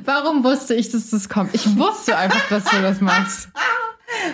Warum 0.04 0.42
wusste 0.44 0.74
ich, 0.74 0.90
dass 0.90 1.10
das 1.10 1.28
kommt? 1.28 1.54
Ich 1.54 1.78
wusste 1.78 2.16
einfach, 2.16 2.48
dass 2.48 2.64
du 2.64 2.82
das 2.82 3.00
machst. 3.00 3.48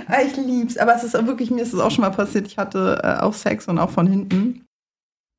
Ah, 0.06 0.20
Ich 0.26 0.36
lieb's, 0.36 0.76
aber 0.76 0.94
es 0.94 1.04
ist 1.04 1.16
auch 1.16 1.26
wirklich, 1.26 1.50
mir 1.50 1.62
ist 1.62 1.72
es 1.72 1.80
auch 1.80 1.90
schon 1.90 2.02
mal 2.02 2.10
passiert. 2.10 2.46
Ich 2.46 2.58
hatte 2.58 3.00
äh, 3.02 3.20
auch 3.22 3.34
Sex 3.34 3.68
und 3.68 3.78
auch 3.78 3.90
von 3.90 4.06
hinten. 4.06 4.64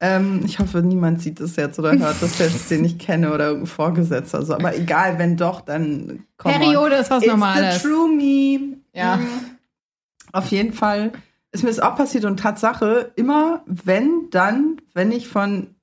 Ähm, 0.04 0.42
ich 0.46 0.58
hoffe, 0.60 0.82
niemand 0.82 1.22
sieht 1.22 1.40
das 1.40 1.56
jetzt 1.58 1.78
oder 1.78 1.92
hört 1.92 2.22
das 2.22 2.40
jetzt, 2.40 2.72
den 2.72 2.84
ich 2.86 2.98
kenne 2.98 3.32
oder 3.34 3.48
irgendein 3.48 3.68
Vorgesetzter. 3.68 4.44
So. 4.44 4.56
Aber 4.56 4.76
egal, 4.76 5.20
wenn 5.20 5.38
doch, 5.38 5.62
dann 5.62 6.26
on. 6.44 6.52
Periode 6.52 6.96
ist 6.96 7.12
was 7.12 7.22
It's 7.24 7.32
Normales. 7.32 7.82
the 7.84 7.88
true 7.88 8.08
me. 8.10 8.78
Ja. 8.94 9.18
Mhm. 9.18 9.28
Auf 10.32 10.48
jeden 10.48 10.74
Fall 10.74 11.12
ist 11.52 11.64
mir 11.64 11.70
das 11.70 11.80
auch 11.80 11.96
passiert 11.96 12.26
und 12.26 12.40
Tatsache, 12.40 13.12
immer 13.16 13.62
wenn, 13.68 14.30
dann, 14.32 14.78
wenn 14.94 15.12
ich 15.12 15.28
von 15.28 15.76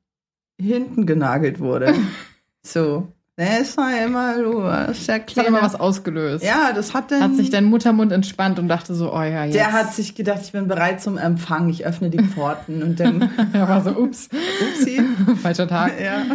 hinten 0.60 1.06
genagelt 1.06 1.60
wurde. 1.60 1.94
so. 2.62 3.06
Ne, 3.38 3.60
es 3.60 3.76
war 3.76 4.04
immer, 4.04 4.36
du 4.36 4.64
warst 4.64 5.06
der 5.06 5.20
Das 5.20 5.36
hat 5.36 5.46
immer 5.46 5.62
was 5.62 5.76
ausgelöst. 5.76 6.44
Ja, 6.44 6.72
das 6.72 6.92
hat 6.92 7.12
dann. 7.12 7.22
Hat 7.22 7.36
sich 7.36 7.50
dein 7.50 7.66
Muttermund 7.66 8.10
entspannt 8.10 8.58
und 8.58 8.66
dachte 8.66 8.96
so, 8.96 9.14
oh 9.14 9.22
ja, 9.22 9.44
jetzt. 9.44 9.54
Der 9.54 9.70
hat 9.70 9.94
sich 9.94 10.16
gedacht, 10.16 10.40
ich 10.42 10.50
bin 10.50 10.66
bereit 10.66 11.00
zum 11.00 11.16
Empfang, 11.18 11.68
ich 11.68 11.86
öffne 11.86 12.10
die 12.10 12.18
Pforten 12.20 12.82
und 12.82 12.98
dann, 12.98 13.30
Er 13.52 13.68
war 13.68 13.80
so, 13.84 13.90
ups, 13.90 14.28
upsi, 14.60 15.00
falscher 15.42 15.68
Tag. 15.68 15.92
ja. 16.00 16.24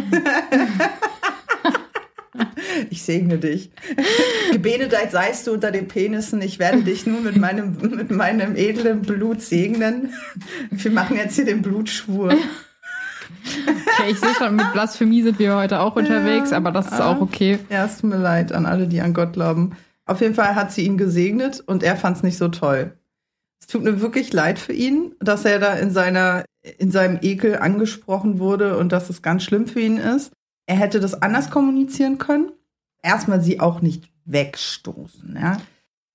Ich 2.90 3.04
segne 3.04 3.38
dich. 3.38 3.70
Gebenedeit 4.50 5.12
seist 5.12 5.46
du 5.46 5.52
unter 5.52 5.70
den 5.70 5.86
Penissen. 5.86 6.42
Ich 6.42 6.58
werde 6.58 6.82
dich 6.82 7.06
nun 7.06 7.22
mit 7.22 7.36
meinem, 7.36 7.76
mit 7.80 8.10
meinem 8.10 8.56
edlen 8.56 9.02
Blut 9.02 9.40
segnen. 9.40 10.12
Wir 10.72 10.90
machen 10.90 11.16
jetzt 11.16 11.36
hier 11.36 11.44
den 11.44 11.62
Blutschwur. 11.62 12.34
Okay, 13.56 14.10
ich 14.10 14.18
sehe 14.18 14.34
schon, 14.34 14.56
mit 14.56 14.72
Blasphemie 14.72 15.22
sind 15.22 15.38
wir 15.38 15.54
heute 15.56 15.80
auch 15.80 15.96
unterwegs, 15.96 16.52
aber 16.52 16.72
das 16.72 16.86
ist 16.86 17.00
auch 17.00 17.20
okay. 17.20 17.58
Ja, 17.70 17.84
es 17.84 17.98
tut 17.98 18.10
mir 18.10 18.16
leid 18.16 18.52
an 18.52 18.66
alle, 18.66 18.86
die 18.86 19.00
an 19.00 19.14
Gott 19.14 19.32
glauben. 19.34 19.76
Auf 20.06 20.20
jeden 20.20 20.34
Fall 20.34 20.54
hat 20.54 20.72
sie 20.72 20.84
ihn 20.84 20.98
gesegnet 20.98 21.60
und 21.60 21.82
er 21.82 21.96
fand 21.96 22.16
es 22.18 22.22
nicht 22.22 22.36
so 22.36 22.48
toll. 22.48 22.92
Es 23.60 23.66
tut 23.66 23.82
mir 23.82 24.00
wirklich 24.00 24.32
leid 24.32 24.58
für 24.58 24.74
ihn, 24.74 25.14
dass 25.20 25.44
er 25.44 25.58
da 25.58 25.74
in 25.74 25.90
seiner, 25.90 26.44
in 26.78 26.90
seinem 26.90 27.18
Ekel 27.22 27.58
angesprochen 27.58 28.38
wurde 28.38 28.76
und 28.76 28.92
dass 28.92 29.08
es 29.08 29.22
ganz 29.22 29.42
schlimm 29.42 29.66
für 29.66 29.80
ihn 29.80 29.96
ist. 29.96 30.32
Er 30.66 30.76
hätte 30.76 31.00
das 31.00 31.22
anders 31.22 31.50
kommunizieren 31.50 32.18
können. 32.18 32.52
Erstmal 33.02 33.40
sie 33.40 33.60
auch 33.60 33.80
nicht 33.80 34.10
wegstoßen, 34.24 35.38
ja. 35.40 35.58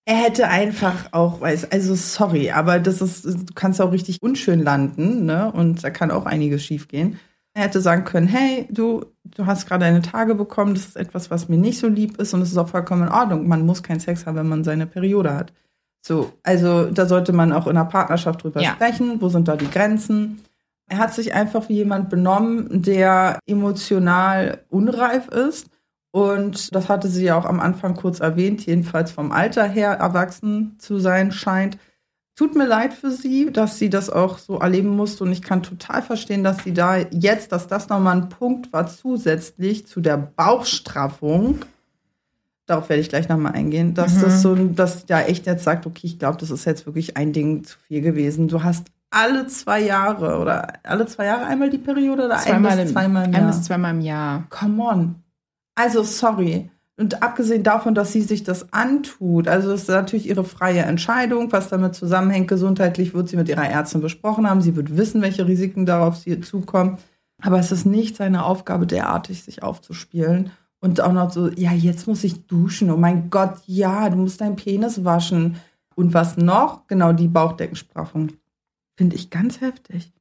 Er 0.10 0.16
hätte 0.16 0.48
einfach 0.48 1.10
auch, 1.12 1.40
weiß, 1.40 1.72
also 1.72 1.94
sorry, 1.94 2.50
aber 2.50 2.80
das 2.80 3.00
ist, 3.00 3.26
du 3.26 3.54
kannst 3.54 3.80
auch 3.80 3.92
richtig 3.92 4.24
unschön 4.24 4.60
landen, 4.64 5.26
ne? 5.26 5.52
Und 5.52 5.84
da 5.84 5.92
kann 5.92 6.10
auch 6.10 6.26
einiges 6.26 6.64
schiefgehen. 6.66 7.20
Er 7.54 7.66
hätte 7.66 7.80
sagen 7.80 8.06
können, 8.06 8.26
hey, 8.26 8.68
du, 8.72 9.06
du 9.24 9.46
hast 9.46 9.68
gerade 9.68 9.86
eine 9.86 10.02
Tage 10.02 10.34
bekommen, 10.34 10.74
das 10.74 10.88
ist 10.88 10.96
etwas, 10.98 11.30
was 11.30 11.48
mir 11.48 11.58
nicht 11.60 11.78
so 11.78 11.88
lieb 11.88 12.18
ist 12.20 12.34
und 12.34 12.42
es 12.42 12.50
ist 12.50 12.58
auch 12.58 12.70
vollkommen 12.70 13.04
in 13.04 13.10
Ordnung. 13.10 13.48
Man 13.48 13.68
muss 13.68 13.84
keinen 13.84 14.00
Sex 14.00 14.26
haben, 14.26 14.36
wenn 14.38 14.50
man 14.50 14.64
seine 14.64 14.88
Periode 14.88 15.32
hat. 15.36 15.54
So, 16.02 16.34
also 16.42 16.86
da 16.90 17.06
sollte 17.06 17.32
man 17.32 17.54
auch 17.54 17.68
in 17.68 17.78
einer 17.78 17.86
Partnerschaft 17.86 18.42
drüber 18.44 18.62
Ja. 18.62 18.72
sprechen. 18.72 19.22
Wo 19.22 19.30
sind 19.30 19.48
da 19.48 19.58
die 19.58 19.70
Grenzen? 19.70 20.42
Er 20.88 20.98
hat 20.98 21.14
sich 21.14 21.36
einfach 21.36 21.70
wie 21.70 21.76
jemand 21.76 22.10
benommen, 22.10 22.82
der 22.82 23.38
emotional 23.46 24.62
unreif 24.70 25.28
ist 25.28 25.68
Und 26.12 26.74
das 26.74 26.90
hatte 26.90 27.08
sie 27.08 27.26
ja 27.26 27.38
auch 27.38 27.46
am 27.46 27.60
Anfang 27.60 27.96
kurz 27.96 28.20
erwähnt, 28.20 28.66
jedenfalls 28.66 29.12
vom 29.12 29.32
Alter 29.32 29.66
her 29.68 29.92
erwachsen 29.94 30.76
zu 30.80 31.00
sein 31.00 31.32
scheint. 31.32 31.78
Tut 32.36 32.56
mir 32.56 32.66
leid 32.66 32.94
für 32.94 33.12
sie, 33.12 33.52
dass 33.52 33.78
sie 33.78 33.90
das 33.90 34.10
auch 34.10 34.38
so 34.38 34.60
erleben 34.60 34.90
musste. 34.96 35.24
Und 35.26 35.32
ich 35.34 35.42
kann 35.42 35.62
total 35.62 36.02
verstehen, 36.02 36.44
dass 36.44 36.64
sie 36.64 36.74
da 36.74 36.98
jetzt, 36.98 37.52
dass 37.52 37.68
das 37.68 37.90
nochmal 37.90 38.16
ein 38.18 38.30
Punkt 38.30 38.72
war, 38.74 38.88
zusätzlich 38.88 39.86
zu 39.88 40.00
der 40.02 40.18
Bauchstraffung. 40.18 41.60
Darauf 42.66 42.88
werde 42.90 43.02
ich 43.02 43.10
gleich 43.10 43.28
nochmal 43.30 43.54
eingehen, 43.54 43.94
dass 43.94 44.16
Mhm. 44.16 44.22
das 44.22 44.42
so, 44.42 44.56
dass 44.56 45.06
da 45.06 45.22
echt 45.22 45.46
jetzt 45.48 45.64
sagt, 45.64 45.86
okay, 45.86 46.02
ich 46.08 46.18
glaube, 46.20 46.38
das 46.38 46.50
ist 46.50 46.66
jetzt 46.66 46.86
wirklich 46.86 47.18
ein 47.18 47.34
Ding 47.34 47.64
zu 47.66 47.78
viel 47.88 48.02
gewesen. 48.02 48.48
Du 48.48 48.64
hast 48.64 48.88
alle 49.10 49.48
zwei 49.48 49.82
Jahre 49.82 50.40
oder 50.40 50.74
alle 50.84 51.08
zwei 51.08 51.26
Jahre 51.26 51.46
einmal 51.46 51.70
die 51.72 51.78
Periode 51.80 52.26
oder 52.26 52.38
Zweimal 52.38 52.72
ein 52.74 52.80
im, 52.80 52.84
bis 52.86 52.94
zweimal 52.94 53.26
im 53.26 53.36
ein 53.36 53.42
Jahr? 53.42 53.48
bis 53.52 53.62
zweimal 53.64 53.94
im 53.96 54.02
Jahr. 54.02 54.44
Come 54.50 54.84
on. 54.84 55.16
Also, 55.80 56.04
sorry. 56.04 56.70
Und 56.98 57.24
abgesehen 57.24 57.64
davon, 57.64 57.96
dass 57.96 58.12
sie 58.12 58.22
sich 58.22 58.44
das 58.44 58.74
antut, 58.74 59.48
also 59.48 59.70
das 59.70 59.84
ist 59.84 59.88
natürlich 59.88 60.28
ihre 60.28 60.44
freie 60.44 60.82
Entscheidung, 60.82 61.54
was 61.54 61.70
damit 61.70 61.96
zusammenhängt. 61.96 62.50
Gesundheitlich 62.50 63.14
wird 63.14 63.30
sie 63.30 63.38
mit 63.38 63.48
ihrer 63.48 63.66
Ärztin 63.66 64.02
besprochen 64.02 64.50
haben. 64.50 64.60
Sie 64.60 64.76
wird 64.76 64.98
wissen, 64.98 65.22
welche 65.22 65.48
Risiken 65.48 65.86
darauf 65.86 66.18
sie 66.18 66.42
zukommen. 66.42 66.98
Aber 67.42 67.60
es 67.60 67.72
ist 67.72 67.86
nicht 67.86 68.18
seine 68.18 68.44
Aufgabe, 68.44 68.88
derartig 68.88 69.42
sich 69.42 69.64
aufzuspielen. 69.64 70.52
Und 70.82 71.00
auch 71.00 71.14
noch 71.14 71.32
so, 71.32 71.48
ja, 71.48 71.72
jetzt 71.72 72.08
muss 72.08 72.26
ich 72.26 72.46
duschen. 72.46 72.92
Oh 72.92 72.98
mein 72.98 73.30
Gott, 73.30 73.56
ja, 73.66 74.10
du 74.10 74.18
musst 74.18 74.42
deinen 74.42 74.58
Penis 74.58 75.06
waschen. 75.06 75.56
Und 75.96 76.14
was 76.14 76.36
noch? 76.36 76.88
Genau, 76.88 77.14
die 77.14 77.30
Bauchdeckenspraffung. 77.30 78.34
Finde 78.98 79.16
ich 79.16 79.30
ganz 79.30 79.62
heftig. 79.62 80.12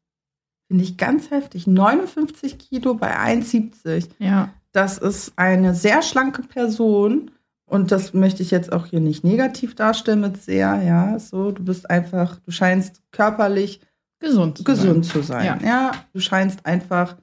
Finde 0.69 0.85
ich 0.85 0.97
ganz 0.97 1.33
heftig. 1.33 1.67
59 1.67 2.61
Kilo 2.61 2.95
bei 2.95 3.19
1,70. 3.19 4.11
Ja. 4.21 4.51
Das 4.73 4.99
ist 4.99 5.33
eine 5.37 5.75
sehr 5.75 6.03
schlanke 6.03 6.43
Person. 6.43 7.31
Und 7.67 7.93
das 7.93 8.15
möchte 8.15 8.43
ich 8.43 8.51
jetzt 8.51 8.73
auch 8.73 8.87
hier 8.87 9.01
nicht 9.01 9.25
negativ 9.25 9.75
darstellen 9.75 10.21
mit 10.23 10.43
sehr, 10.43 10.83
ja, 10.83 11.19
so. 11.19 11.53
Du 11.53 11.63
bist 11.65 11.91
einfach, 11.91 12.39
du 12.41 12.51
scheinst 12.51 13.03
körperlich 13.13 13.81
Gesund. 14.21 14.59
Zu 14.59 14.65
gesund 14.65 15.05
sein. 15.05 15.13
zu 15.13 15.23
sein. 15.23 15.45
Ja. 15.47 15.59
Ja. 15.69 15.93
du 16.13 16.19
scheinst 16.21 16.67
einfach 16.67 17.17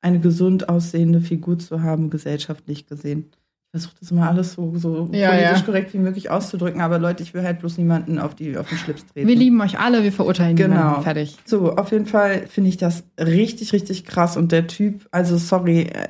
eine 0.00 0.18
gesund 0.18 0.68
aussehende 0.68 1.20
Figur 1.20 1.58
zu 1.58 1.82
haben, 1.82 2.10
gesellschaftlich 2.10 2.86
gesehen. 2.86 3.30
Ich 3.74 3.80
versuche 3.80 3.94
das 4.00 4.10
immer 4.10 4.28
alles 4.28 4.54
so, 4.54 4.72
so 4.76 5.08
Ja, 5.12 5.30
politisch 5.30 5.58
ja. 5.58 5.64
korrekt 5.64 5.94
wie 5.94 5.98
möglich 5.98 6.30
auszudrücken, 6.30 6.80
aber 6.80 6.98
Leute, 6.98 7.22
ich 7.22 7.32
will 7.32 7.42
halt 7.44 7.60
bloß 7.60 7.78
niemanden 7.78 8.18
auf, 8.18 8.34
die, 8.34 8.56
auf 8.58 8.68
den 8.68 8.76
Schlips 8.78 9.06
treten. 9.06 9.28
Wir 9.28 9.36
lieben 9.36 9.60
euch 9.60 9.78
alle, 9.78 10.02
wir 10.02 10.12
verurteilen 10.12 10.56
Genau. 10.56 10.74
niemanden. 10.74 11.02
Fertig. 11.02 11.36
So, 11.44 11.76
auf 11.76 11.92
jeden 11.92 12.06
Fall 12.06 12.46
finde 12.48 12.70
ich 12.70 12.76
das 12.76 13.04
richtig, 13.20 13.72
richtig 13.72 14.04
krass. 14.04 14.36
Und 14.36 14.50
der 14.52 14.66
Typ, 14.66 15.06
also 15.12 15.36
sorry, 15.38 15.82
äh, 15.82 16.08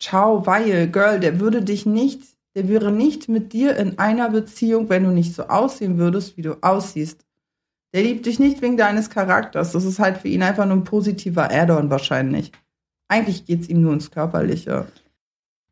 ciao, 0.00 0.46
weil, 0.46 0.88
Girl, 0.88 1.20
der 1.20 1.40
würde 1.40 1.62
dich 1.62 1.86
nicht, 1.86 2.20
der 2.56 2.68
wäre 2.68 2.92
nicht 2.92 3.28
mit 3.28 3.52
dir 3.52 3.76
in 3.76 3.98
einer 3.98 4.30
Beziehung, 4.30 4.88
wenn 4.88 5.04
du 5.04 5.10
nicht 5.10 5.34
so 5.34 5.44
aussehen 5.48 5.98
würdest, 5.98 6.36
wie 6.36 6.42
du 6.42 6.54
aussiehst. 6.62 7.24
Der 7.94 8.02
liebt 8.02 8.26
dich 8.26 8.38
nicht 8.38 8.60
wegen 8.62 8.76
deines 8.76 9.10
Charakters. 9.10 9.72
Das 9.72 9.84
ist 9.84 9.98
halt 9.98 10.18
für 10.18 10.28
ihn 10.28 10.42
einfach 10.42 10.66
nur 10.66 10.76
ein 10.76 10.84
positiver 10.84 11.50
Add-on 11.52 11.90
wahrscheinlich. 11.90 12.52
Eigentlich 13.08 13.44
geht 13.44 13.60
es 13.62 13.68
ihm 13.68 13.82
nur 13.82 13.92
ins 13.92 14.10
Körperliche. 14.10 14.86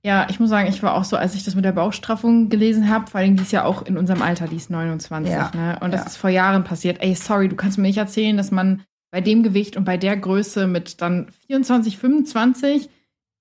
Ja, 0.05 0.27
ich 0.29 0.41
muss 0.41 0.51
sagen, 0.51 0.69
ich 0.69 0.83
war 0.83 0.95
auch 0.95 1.05
so, 1.05 1.17
als 1.17 1.35
ich 1.35 1.45
das 1.45 1.55
mit 1.55 1.65
der 1.65 1.73
Bauchstraffung 1.73 2.49
gelesen 2.49 2.89
habe, 2.91 3.09
vor 3.09 3.21
allem 3.21 3.37
die 3.37 3.43
ist 3.43 3.53
ja 3.53 3.65
auch 3.65 3.83
in 3.87 3.97
unserem 3.97 4.21
Alter, 4.21 4.49
die 4.49 4.57
ist 4.57 4.69
29, 4.71 5.33
Ja. 5.33 5.51
ne? 5.55 5.79
Und 5.81 5.93
das 5.93 6.01
Ja. 6.01 6.07
ist 6.09 6.17
vor 6.17 6.31
Jahren 6.31 6.65
passiert. 6.65 7.01
Ey, 7.01 7.15
sorry, 7.15 7.49
du 7.49 7.55
kannst 7.57 7.79
mir 7.79 7.85
nicht 7.87 7.99
erzählen, 7.99 8.37
dass 8.37 8.51
man 8.51 8.83
bei 9.13 9.21
dem 9.21 9.43
Gewicht 9.45 9.77
und 9.77 9.85
bei 9.85 9.97
der 9.97 10.17
Größe 10.17 10.67
mit 10.67 11.01
dann 11.01 11.29
24, 11.47 11.99
25 11.99 12.89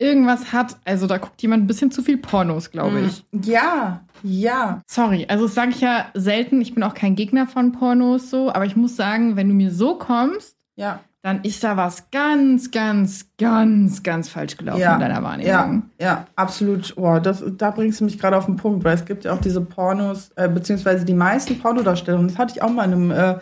irgendwas 0.01 0.51
hat. 0.51 0.77
Also 0.83 1.07
da 1.07 1.17
guckt 1.17 1.41
jemand 1.41 1.63
ein 1.63 1.67
bisschen 1.67 1.91
zu 1.91 2.01
viel 2.01 2.17
Pornos, 2.17 2.71
glaube 2.71 3.01
ich. 3.01 3.23
Ja, 3.45 4.01
ja. 4.23 4.81
Sorry, 4.87 5.25
also 5.29 5.45
das 5.45 5.53
sage 5.55 5.71
ich 5.71 5.81
ja 5.81 6.07
selten. 6.13 6.59
Ich 6.61 6.73
bin 6.73 6.83
auch 6.83 6.93
kein 6.93 7.15
Gegner 7.15 7.47
von 7.47 7.71
Pornos 7.71 8.29
so, 8.29 8.51
aber 8.51 8.65
ich 8.65 8.75
muss 8.75 8.95
sagen, 8.95 9.35
wenn 9.35 9.47
du 9.47 9.53
mir 9.53 9.71
so 9.71 9.95
kommst, 9.97 10.55
Ja. 10.75 10.99
dann 11.21 11.43
ist 11.43 11.63
da 11.63 11.77
was 11.77 12.09
ganz, 12.11 12.71
ganz, 12.71 13.27
ganz, 13.37 14.01
ganz 14.01 14.27
falsch 14.29 14.57
gelaufen 14.57 14.81
Ja, 14.81 14.95
in 14.95 14.99
deiner 15.01 15.15
Ja, 15.15 15.23
Wahrnehmung. 15.23 15.83
ja, 15.99 16.25
absolut. 16.35 16.93
Oh, 16.97 17.19
das, 17.19 17.43
da 17.57 17.69
bringst 17.71 17.99
du 18.01 18.05
mich 18.05 18.17
gerade 18.17 18.35
auf 18.37 18.47
den 18.47 18.55
Punkt, 18.55 18.83
weil 18.83 18.95
es 18.95 19.05
gibt 19.05 19.23
ja 19.25 19.33
auch 19.33 19.41
diese 19.41 19.61
Pornos, 19.61 20.31
äh, 20.35 20.49
beziehungsweise 20.49 21.05
die 21.05 21.13
meisten 21.13 21.59
Pornodarstellungen. 21.59 22.27
Das 22.27 22.37
hatte 22.39 22.53
ich 22.55 22.63
auch 22.63 22.71
mal 22.71 22.85
in 22.85 22.93
einem 22.93 23.11
äh, 23.11 23.35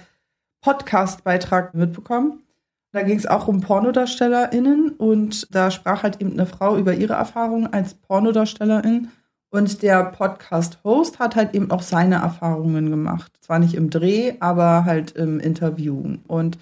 Podcast-Beitrag 0.61 1.73
mitbekommen. 1.73 2.43
Da 2.91 3.03
ging 3.03 3.17
es 3.17 3.27
auch 3.27 3.47
um 3.47 3.61
PornodarstellerInnen 3.61 4.89
und 4.91 5.53
da 5.53 5.69
sprach 5.69 6.03
halt 6.03 6.21
eben 6.21 6.33
eine 6.33 6.47
Frau 6.47 6.77
über 6.77 6.93
ihre 6.93 7.13
Erfahrungen 7.13 7.71
als 7.71 7.93
Pornodarstellerin. 7.93 9.09
Und 9.51 9.81
der 9.81 10.03
Podcast-Host 10.05 11.19
hat 11.19 11.35
halt 11.35 11.55
eben 11.55 11.71
auch 11.71 11.81
seine 11.81 12.15
Erfahrungen 12.15 12.89
gemacht. 12.89 13.31
Zwar 13.41 13.59
nicht 13.59 13.73
im 13.73 13.89
Dreh, 13.89 14.33
aber 14.39 14.85
halt 14.85 15.11
im 15.11 15.39
Interview. 15.39 16.17
Und 16.27 16.57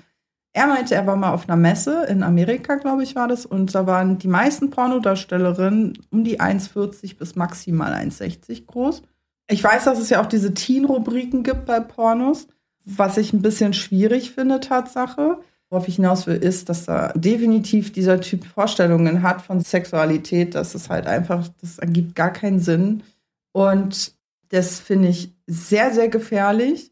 er 0.54 0.68
meinte, 0.68 0.96
er 0.96 1.06
war 1.06 1.16
mal 1.16 1.34
auf 1.34 1.48
einer 1.48 1.58
Messe 1.58 2.06
in 2.06 2.24
Amerika, 2.24 2.76
glaube 2.76 3.04
ich, 3.04 3.16
war 3.16 3.28
das. 3.28 3.46
Und 3.46 3.76
da 3.76 3.86
waren 3.86 4.18
die 4.18 4.28
meisten 4.28 4.70
Pornodarstellerinnen 4.70 6.00
um 6.10 6.24
die 6.24 6.40
1,40 6.40 7.18
bis 7.18 7.36
maximal 7.36 7.94
1,60 7.94 8.66
groß. 8.66 9.02
Ich 9.50 9.64
weiß, 9.64 9.84
dass 9.86 10.00
es 10.00 10.10
ja 10.10 10.22
auch 10.22 10.26
diese 10.26 10.54
Teen-Rubriken 10.54 11.44
gibt 11.44 11.66
bei 11.66 11.80
Pornos, 11.80 12.48
was 12.86 13.18
ich 13.18 13.34
ein 13.34 13.42
bisschen 13.42 13.74
schwierig 13.74 14.32
finde, 14.32 14.60
Tatsache. 14.60 15.40
Worauf 15.70 15.88
ich 15.88 15.96
hinaus 15.98 16.28
will, 16.28 16.38
ist, 16.38 16.70
dass 16.70 16.86
da 16.86 17.12
definitiv 17.14 17.92
dieser 17.92 18.22
Typ 18.22 18.46
Vorstellungen 18.46 19.22
hat 19.22 19.42
von 19.42 19.60
Sexualität. 19.60 20.56
Das 20.56 20.76
ist 20.76 20.90
halt 20.90 21.08
einfach, 21.08 21.48
das 21.62 21.78
ergibt 21.78 22.16
gar 22.16 22.32
keinen 22.32 22.60
Sinn. 22.60 23.04
Und 23.52 24.14
das 24.50 24.80
finde 24.80 25.10
ich 25.10 25.34
sehr, 25.46 25.94
sehr 25.94 26.08
gefährlich 26.08 26.92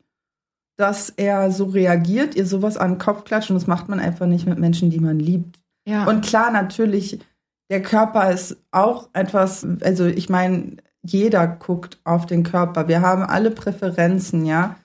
dass 0.77 1.09
er 1.09 1.51
so 1.51 1.65
reagiert, 1.65 2.35
ihr 2.35 2.45
sowas 2.45 2.77
an 2.77 2.93
den 2.93 2.97
Kopf 2.97 3.23
klatscht 3.23 3.49
und 3.49 3.55
das 3.55 3.67
macht 3.67 3.87
man 3.87 3.99
einfach 3.99 4.25
nicht 4.25 4.45
mit 4.45 4.59
Menschen, 4.59 4.89
die 4.89 4.99
man 4.99 5.19
liebt. 5.19 5.59
Ja. 5.87 6.05
Und 6.05 6.25
klar, 6.25 6.51
natürlich, 6.51 7.19
der 7.69 7.81
Körper 7.81 8.31
ist 8.31 8.57
auch 8.71 9.09
etwas, 9.13 9.65
also 9.81 10.05
ich 10.05 10.29
meine, 10.29 10.77
jeder 11.01 11.47
guckt 11.47 11.99
auf 12.03 12.25
den 12.25 12.43
Körper. 12.43 12.87
Wir 12.87 13.01
haben 13.01 13.23
alle 13.23 13.51
Präferenzen, 13.51 14.45
ja. 14.45 14.75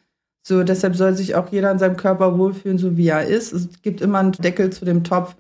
So, 0.42 0.62
deshalb 0.64 0.96
soll 0.96 1.14
sich 1.14 1.34
auch 1.34 1.50
jeder 1.52 1.70
in 1.70 1.78
seinem 1.78 1.96
Körper 1.96 2.38
wohlfühlen, 2.38 2.78
so 2.78 2.96
wie 2.96 3.08
er 3.08 3.24
ist. 3.26 3.52
Es 3.52 3.68
gibt 3.82 4.00
immer 4.00 4.18
einen 4.20 4.32
Deckel 4.32 4.70
zu 4.70 4.84
dem 4.84 5.04
Topf, 5.04 5.36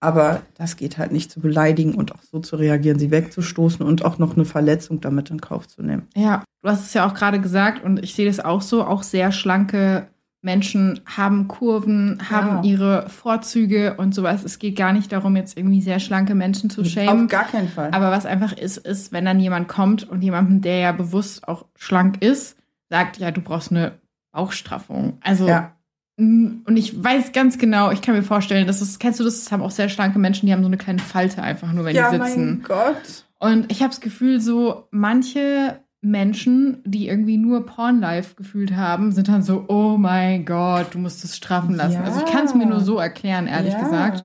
aber 0.00 0.42
das 0.56 0.76
geht 0.76 0.96
halt 0.98 1.10
nicht 1.12 1.30
zu 1.32 1.40
beleidigen 1.40 1.94
und 1.94 2.14
auch 2.14 2.22
so 2.22 2.38
zu 2.38 2.56
reagieren, 2.56 2.98
sie 2.98 3.10
wegzustoßen 3.10 3.84
und 3.84 4.04
auch 4.04 4.18
noch 4.18 4.36
eine 4.36 4.44
Verletzung 4.44 5.00
damit 5.00 5.30
in 5.30 5.40
Kauf 5.40 5.66
zu 5.66 5.82
nehmen. 5.82 6.06
Ja, 6.14 6.44
du 6.62 6.68
hast 6.68 6.84
es 6.86 6.94
ja 6.94 7.06
auch 7.08 7.14
gerade 7.14 7.40
gesagt 7.40 7.82
und 7.82 8.02
ich 8.02 8.14
sehe 8.14 8.26
das 8.26 8.38
auch 8.40 8.62
so. 8.62 8.84
Auch 8.84 9.02
sehr 9.02 9.32
schlanke 9.32 10.06
Menschen 10.40 11.00
haben 11.06 11.48
Kurven, 11.48 12.18
haben 12.30 12.62
Ja. 12.62 12.70
ihre 12.70 13.08
Vorzüge 13.08 13.94
und 13.96 14.14
sowas. 14.14 14.44
Es 14.44 14.58
geht 14.58 14.76
gar 14.76 14.92
nicht 14.92 15.10
darum, 15.10 15.36
jetzt 15.36 15.56
irgendwie 15.56 15.80
sehr 15.80 15.98
schlanke 16.00 16.34
Menschen 16.34 16.68
zu 16.70 16.82
Auf 16.82 16.86
schämen. 16.86 17.28
gar 17.28 17.44
keinen 17.44 17.68
Fall. 17.68 17.90
Aber 17.92 18.10
was 18.10 18.26
einfach 18.26 18.52
ist, 18.52 18.76
ist, 18.76 19.10
wenn 19.10 19.24
dann 19.24 19.40
jemand 19.40 19.68
kommt 19.68 20.08
und 20.08 20.22
jemandem, 20.22 20.60
der 20.60 20.78
ja 20.78 20.92
bewusst 20.92 21.48
auch 21.48 21.64
schlank 21.76 22.22
ist, 22.22 22.56
sagt, 22.90 23.16
ja, 23.16 23.30
du 23.30 23.40
brauchst 23.40 23.70
eine 23.72 23.92
Bauchstraffung. 24.34 25.18
Also, 25.22 25.48
ja. 25.48 25.72
mm, 26.18 26.62
und 26.66 26.76
ich 26.76 27.02
weiß 27.02 27.32
ganz 27.32 27.56
genau, 27.58 27.90
ich 27.90 28.02
kann 28.02 28.14
mir 28.14 28.22
vorstellen, 28.22 28.66
das 28.66 28.82
ist, 28.82 28.98
kennst 29.00 29.20
du 29.20 29.24
das, 29.24 29.42
das 29.44 29.52
haben 29.52 29.62
auch 29.62 29.70
sehr 29.70 29.88
schlanke 29.88 30.18
Menschen, 30.18 30.46
die 30.46 30.52
haben 30.52 30.62
so 30.62 30.68
eine 30.68 30.76
kleine 30.76 30.98
Falte 30.98 31.42
einfach 31.42 31.72
nur, 31.72 31.84
wenn 31.84 31.96
ja, 31.96 32.10
die 32.10 32.16
sitzen. 32.24 32.46
mein 32.46 32.62
Gott. 32.62 33.24
Und 33.38 33.70
ich 33.72 33.80
habe 33.80 33.90
das 33.90 34.00
Gefühl, 34.00 34.40
so 34.40 34.88
manche 34.90 35.80
Menschen, 36.00 36.82
die 36.84 37.08
irgendwie 37.08 37.38
nur 37.38 37.64
Porn-Life 37.64 38.34
gefühlt 38.34 38.76
haben, 38.76 39.10
sind 39.12 39.28
dann 39.28 39.42
so, 39.42 39.64
oh 39.68 39.96
mein 39.96 40.44
Gott, 40.44 40.88
du 40.94 40.98
musst 40.98 41.24
es 41.24 41.34
straffen 41.36 41.74
lassen. 41.74 41.94
Ja. 41.94 42.04
Also 42.04 42.20
ich 42.24 42.30
kann 42.30 42.44
es 42.44 42.54
mir 42.54 42.66
nur 42.66 42.80
so 42.80 42.98
erklären, 42.98 43.46
ehrlich 43.46 43.72
Ja. 43.72 43.80
gesagt. 43.80 44.22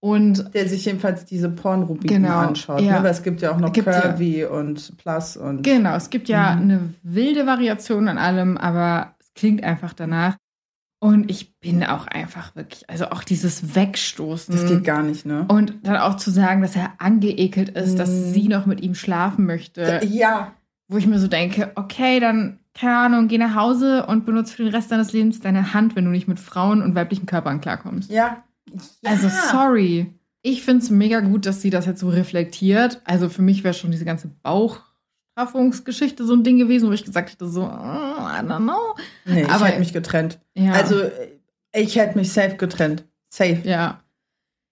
Und 0.00 0.52
Der 0.54 0.68
sich 0.68 0.84
jedenfalls 0.84 1.24
diese 1.24 1.48
Pornrubriken 1.48 2.22
Genau, 2.22 2.36
anschaut. 2.38 2.80
ja. 2.82 2.98
Ne? 2.98 3.04
Weil 3.04 3.10
es 3.12 3.22
gibt 3.22 3.40
ja 3.40 3.52
auch 3.52 3.58
noch 3.58 3.72
Gibt 3.72 3.86
ja. 3.86 4.00
Curvy 4.00 4.44
und 4.44 4.98
Plus 4.98 5.36
und. 5.36 5.62
genau, 5.62 5.94
es 5.96 6.10
gibt 6.10 6.28
ja 6.28 6.56
Mhm. 6.56 6.62
eine 6.62 6.80
wilde 7.02 7.46
Variation 7.46 8.08
an 8.08 8.18
allem, 8.18 8.58
aber 8.58 9.13
klingt 9.34 9.62
einfach 9.64 9.92
danach. 9.92 10.36
Und 11.00 11.30
ich 11.30 11.58
bin 11.60 11.84
auch 11.84 12.06
einfach 12.06 12.56
wirklich, 12.56 12.88
also 12.88 13.10
auch 13.10 13.24
dieses 13.24 13.74
Wegstoßen. 13.74 14.54
Das 14.54 14.66
geht 14.66 14.84
gar 14.84 15.02
nicht, 15.02 15.26
ne? 15.26 15.44
Und 15.48 15.74
dann 15.82 15.96
auch 15.98 16.16
zu 16.16 16.30
sagen, 16.30 16.62
dass 16.62 16.76
er 16.76 16.92
angeekelt 16.98 17.68
ist, 17.70 17.98
dass 17.98 18.08
Mhm. 18.08 18.32
sie 18.32 18.48
noch 18.48 18.64
mit 18.64 18.80
ihm 18.80 18.94
schlafen 18.94 19.44
möchte. 19.46 20.00
Ja. 20.08 20.52
wo 20.88 20.98
ich 20.98 21.06
mir 21.06 21.18
so 21.18 21.28
denke, 21.28 21.72
okay, 21.76 22.20
dann, 22.20 22.58
keine 22.74 22.96
Ahnung, 22.98 23.26
geh 23.28 23.38
nach 23.38 23.54
Hause 23.54 24.04
und 24.06 24.26
benutze 24.26 24.54
für 24.54 24.64
den 24.64 24.74
Rest 24.74 24.92
deines 24.92 25.12
Lebens 25.14 25.40
deine 25.40 25.72
Hand, 25.72 25.96
wenn 25.96 26.04
du 26.04 26.10
nicht 26.10 26.28
mit 26.28 26.38
Frauen 26.38 26.82
und 26.82 26.94
weiblichen 26.94 27.24
Körpern 27.24 27.62
klarkommst. 27.62 28.10
Ja. 28.10 28.44
Also, 29.02 29.28
Ja. 29.28 29.32
sorry. 29.50 30.12
Ich 30.42 30.62
finde 30.62 30.84
es 30.84 30.90
mega 30.90 31.20
gut, 31.20 31.46
dass 31.46 31.62
sie 31.62 31.70
das 31.70 31.86
jetzt 31.86 32.00
so 32.00 32.10
reflektiert. 32.10 33.00
Also, 33.06 33.30
für 33.30 33.40
mich 33.40 33.64
wäre 33.64 33.72
schon 33.72 33.92
diese 33.92 34.04
ganze 34.04 34.28
Bauchstraffungsgeschichte 35.34 36.24
so 36.24 36.34
ein 36.34 36.44
Ding 36.44 36.58
gewesen, 36.58 36.88
wo 36.88 36.92
ich 36.92 37.04
gesagt 37.04 37.32
hätte, 37.32 37.48
so, 37.48 37.62
I 37.62 37.66
don't 37.66 38.58
know. 38.58 38.94
Nee, 39.24 39.42
ich 39.42 39.50
Aber- 39.50 39.66
hätte 39.66 39.78
mich 39.80 39.92
getrennt. 39.92 40.38
Ja. 40.54 40.72
Also, 40.72 41.02
ich 41.74 41.96
hätte 41.96 42.16
mich 42.18 42.32
safe 42.32 42.56
getrennt. 42.56 43.04
Safe. 43.30 43.60
ja. 43.64 44.00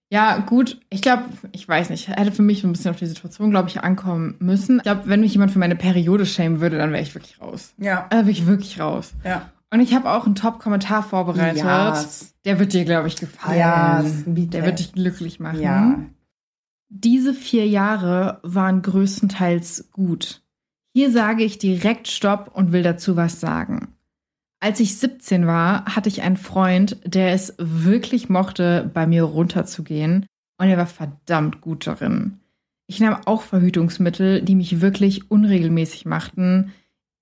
Ja, 0.09 0.37
gut. 0.37 0.79
Ich 0.91 1.01
glaube, 1.01 1.23
ich 1.53 1.67
weiß 1.67 1.89
nicht, 1.89 2.07
hätte 2.07 2.31
für 2.31 2.43
mich 2.43 2.61
so 2.61 2.67
ein 2.67 2.71
bisschen 2.71 2.91
auf 2.91 2.97
die 2.97 3.07
Situation, 3.07 3.49
glaube 3.49 3.69
ich, 3.69 3.81
ankommen 3.81 4.35
müssen. 4.37 4.77
Ich 4.77 4.83
glaube, 4.83 5.01
wenn 5.05 5.21
mich 5.21 5.33
jemand 5.33 5.51
für 5.51 5.57
meine 5.57 5.75
Periode 5.75 6.27
schämen 6.27 6.61
würde, 6.61 6.77
dann 6.77 6.91
wäre 6.91 7.01
ich 7.01 7.15
wirklich 7.15 7.41
raus. 7.41 7.73
Ja. 7.79 8.05
Da 8.11 8.17
wäre 8.17 8.29
ich 8.29 8.45
wirklich 8.45 8.79
raus. 8.79 9.13
Ja. 9.25 9.49
Und 9.71 9.79
ich 9.79 9.95
habe 9.95 10.11
auch 10.11 10.27
einen 10.27 10.35
Top-Kommentar 10.35 11.01
vorbereitet. 11.01 11.63
Yes. 11.63 12.35
Der 12.45 12.59
wird 12.59 12.73
dir, 12.73 12.85
glaube 12.85 13.07
ich, 13.07 13.15
gefallen. 13.15 13.57
Ja, 13.57 14.03
bitte. 14.27 14.49
Der 14.49 14.65
wird 14.67 14.77
dich 14.77 14.93
glücklich 14.93 15.39
machen. 15.39 15.59
Ja. 15.59 15.97
Diese 16.89 17.33
vier 17.33 17.65
Jahre 17.67 18.39
waren 18.43 18.83
größtenteils 18.83 19.89
gut. 19.91 20.42
Hier 20.93 21.11
sage 21.11 21.43
ich 21.43 21.57
direkt 21.57 22.07
Stopp 22.07 22.51
und 22.53 22.71
will 22.71 22.83
dazu 22.83 23.15
was 23.15 23.39
sagen. 23.39 23.95
Als 24.59 24.79
ich 24.79 24.97
17 24.97 25.45
war, 25.45 25.85
hatte 25.85 26.07
ich 26.07 26.21
einen 26.21 26.37
Freund, 26.37 26.97
der 27.03 27.33
es 27.33 27.55
wirklich 27.57 28.29
mochte, 28.29 28.89
bei 28.93 29.05
mir 29.05 29.23
runterzugehen. 29.23 30.25
Und 30.57 30.67
er 30.69 30.77
war 30.77 30.85
verdammt 30.85 31.59
gut 31.61 31.87
darin. 31.87 32.39
Ich 32.87 32.99
nahm 32.99 33.17
auch 33.25 33.41
Verhütungsmittel, 33.41 34.41
die 34.41 34.55
mich 34.55 34.79
wirklich 34.81 35.31
unregelmäßig 35.31 36.05
machten. 36.05 36.71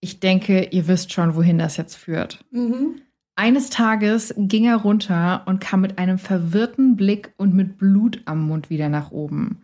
Ich 0.02 0.20
denke, 0.20 0.66
ihr 0.72 0.88
wisst 0.88 1.14
schon, 1.14 1.36
wohin 1.36 1.58
das 1.58 1.78
jetzt 1.78 1.96
führt. 1.96 2.44
Mhm. 2.52 3.02
Eines 3.36 3.70
Tages 3.70 4.34
ging 4.38 4.66
er 4.66 4.78
runter 4.78 5.44
und 5.46 5.62
kam 5.62 5.82
mit 5.82 5.98
einem 5.98 6.18
verwirrten 6.18 6.96
Blick 6.96 7.34
und 7.38 7.56
mit 7.56 7.78
Blut 7.78 8.22
am 8.26 8.46
Mund 8.46 8.70
wieder 8.70 8.90
nach 8.90 9.12
oben. 9.12 9.64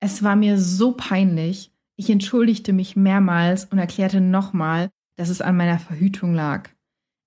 Es 0.00 0.22
war 0.22 0.36
mir 0.36 0.58
so 0.58 0.92
peinlich. 0.92 1.72
Ich 2.00 2.08
entschuldigte 2.08 2.72
mich 2.72 2.94
mehrmals 2.94 3.64
und 3.64 3.78
erklärte 3.78 4.20
nochmal, 4.20 4.88
dass 5.16 5.30
es 5.30 5.40
an 5.40 5.56
meiner 5.56 5.80
Verhütung 5.80 6.32
lag. 6.32 6.70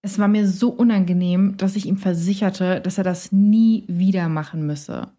Es 0.01 0.17
war 0.17 0.29
mir 0.29 0.47
so 0.47 0.69
unangenehm, 0.69 1.57
dass 1.57 1.75
ich 1.75 1.85
ihm 1.85 1.97
versicherte, 1.97 2.79
dass 2.79 2.97
er 2.97 3.03
das 3.03 3.33
nie 3.33 3.83
wieder 3.87 4.29
machen 4.29 4.65
müsse. 4.65 5.11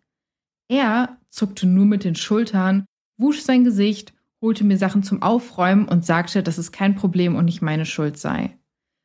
Er 0.69 1.19
zuckte 1.29 1.67
nur 1.67 1.85
mit 1.85 2.03
den 2.03 2.15
Schultern, 2.15 2.87
wusch 3.19 3.43
sein 3.43 3.63
Gesicht, 3.63 4.15
holte 4.41 4.65
mir 4.65 4.79
Sachen 4.79 5.03
zum 5.03 5.21
Aufräumen 5.21 5.87
und 5.87 6.05
sagte, 6.05 6.43
dass 6.43 6.57
es 6.57 6.73
kein 6.73 6.95
Problem 6.95 7.37
und 7.37 7.45
nicht 7.45 7.61
meine 7.61 7.85
Schuld 7.85 8.17
sei. 8.17 8.57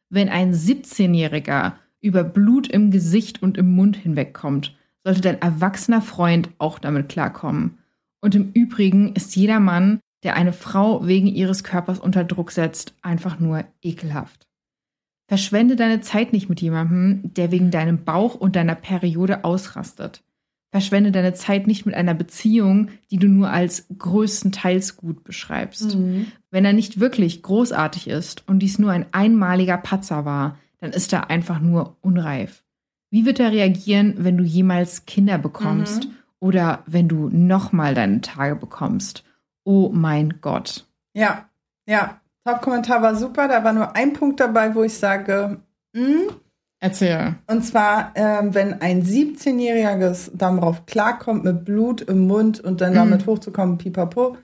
Wenn 0.09 0.29
ein 0.29 0.53
17-Jähriger 0.53 1.73
über 1.99 2.23
Blut 2.23 2.69
im 2.69 2.89
Gesicht 2.89 3.43
und 3.43 3.57
im 3.57 3.75
Mund 3.75 3.97
hinwegkommt, 3.97 4.77
sollte 5.03 5.19
dein 5.19 5.41
erwachsener 5.41 6.01
Freund 6.01 6.49
auch 6.57 6.79
damit 6.79 7.09
klarkommen. 7.09 7.79
Und 8.21 8.33
im 8.33 8.51
Übrigen 8.53 9.13
ist 9.13 9.35
jeder 9.35 9.59
Mann, 9.59 9.99
der 10.23 10.35
eine 10.35 10.53
Frau 10.53 11.05
wegen 11.05 11.27
ihres 11.27 11.63
Körpers 11.63 11.99
unter 11.99 12.23
Druck 12.23 12.51
setzt, 12.51 12.93
einfach 13.01 13.39
nur 13.39 13.65
ekelhaft. 13.81 14.47
Verschwende 15.27 15.75
deine 15.75 16.01
Zeit 16.01 16.31
nicht 16.31 16.49
mit 16.49 16.61
jemandem, 16.61 17.33
der 17.33 17.51
wegen 17.51 17.69
deinem 17.69 18.05
Bauch 18.05 18.35
und 18.35 18.55
deiner 18.55 18.75
Periode 18.75 19.43
ausrastet. 19.43 20.23
Verschwende 20.71 21.11
deine 21.11 21.33
Zeit 21.33 21.67
nicht 21.67 21.85
mit 21.85 21.95
einer 21.95 22.13
Beziehung, 22.13 22.89
die 23.11 23.17
du 23.17 23.27
nur 23.27 23.49
als 23.49 23.87
größtenteils 23.97 24.97
gut 24.97 25.23
beschreibst. 25.23 25.95
Mhm. 25.95 26.27
Wenn 26.51 26.65
er 26.65 26.73
nicht 26.73 26.99
wirklich 26.99 27.41
großartig 27.41 28.07
ist 28.07 28.47
und 28.47 28.59
dies 28.59 28.79
nur 28.79 28.91
ein 28.91 29.05
einmaliger 29.11 29.77
Patzer 29.77 30.25
war, 30.25 30.57
dann 30.79 30.91
ist 30.91 31.13
er 31.13 31.29
einfach 31.29 31.59
nur 31.59 31.97
unreif. 32.01 32.63
Wie 33.09 33.25
wird 33.25 33.39
er 33.39 33.51
reagieren, 33.51 34.15
wenn 34.17 34.37
du 34.37 34.43
jemals 34.43 35.05
Kinder 35.05 35.37
bekommst 35.37 36.05
Mhm. 36.05 36.11
oder 36.39 36.83
wenn 36.85 37.07
du 37.07 37.29
nochmal 37.29 37.95
deine 37.95 38.21
Tage 38.21 38.55
bekommst? 38.55 39.23
Oh 39.67 39.89
mein 39.93 40.39
Gott. 40.39 40.87
Ja, 41.13 41.49
ja. 41.85 42.21
Top-Kommentar 42.45 43.01
war 43.01 43.15
super. 43.15 43.49
Da 43.49 43.65
war 43.65 43.73
nur 43.73 43.93
ein 43.97 44.13
Punkt 44.13 44.39
dabei, 44.39 44.73
wo 44.73 44.83
ich 44.83 44.93
sage, 44.97 45.57
mm. 45.93 46.29
Erzähl. 46.79 47.35
und 47.47 47.63
zwar, 47.63 48.13
ähm, 48.15 48.53
wenn 48.53 48.81
ein 48.81 49.03
17-Jähriges 49.03 50.31
darauf 50.33 50.85
klarkommt, 50.85 51.43
mit 51.43 51.65
Blut 51.65 51.99
im 52.01 52.27
Mund 52.27 52.61
und 52.61 52.79
dann 52.79 52.91
Mhm. 52.91 52.95
damit 52.95 53.25
hochzukommen, 53.27 53.77
pipapo. 53.77 54.37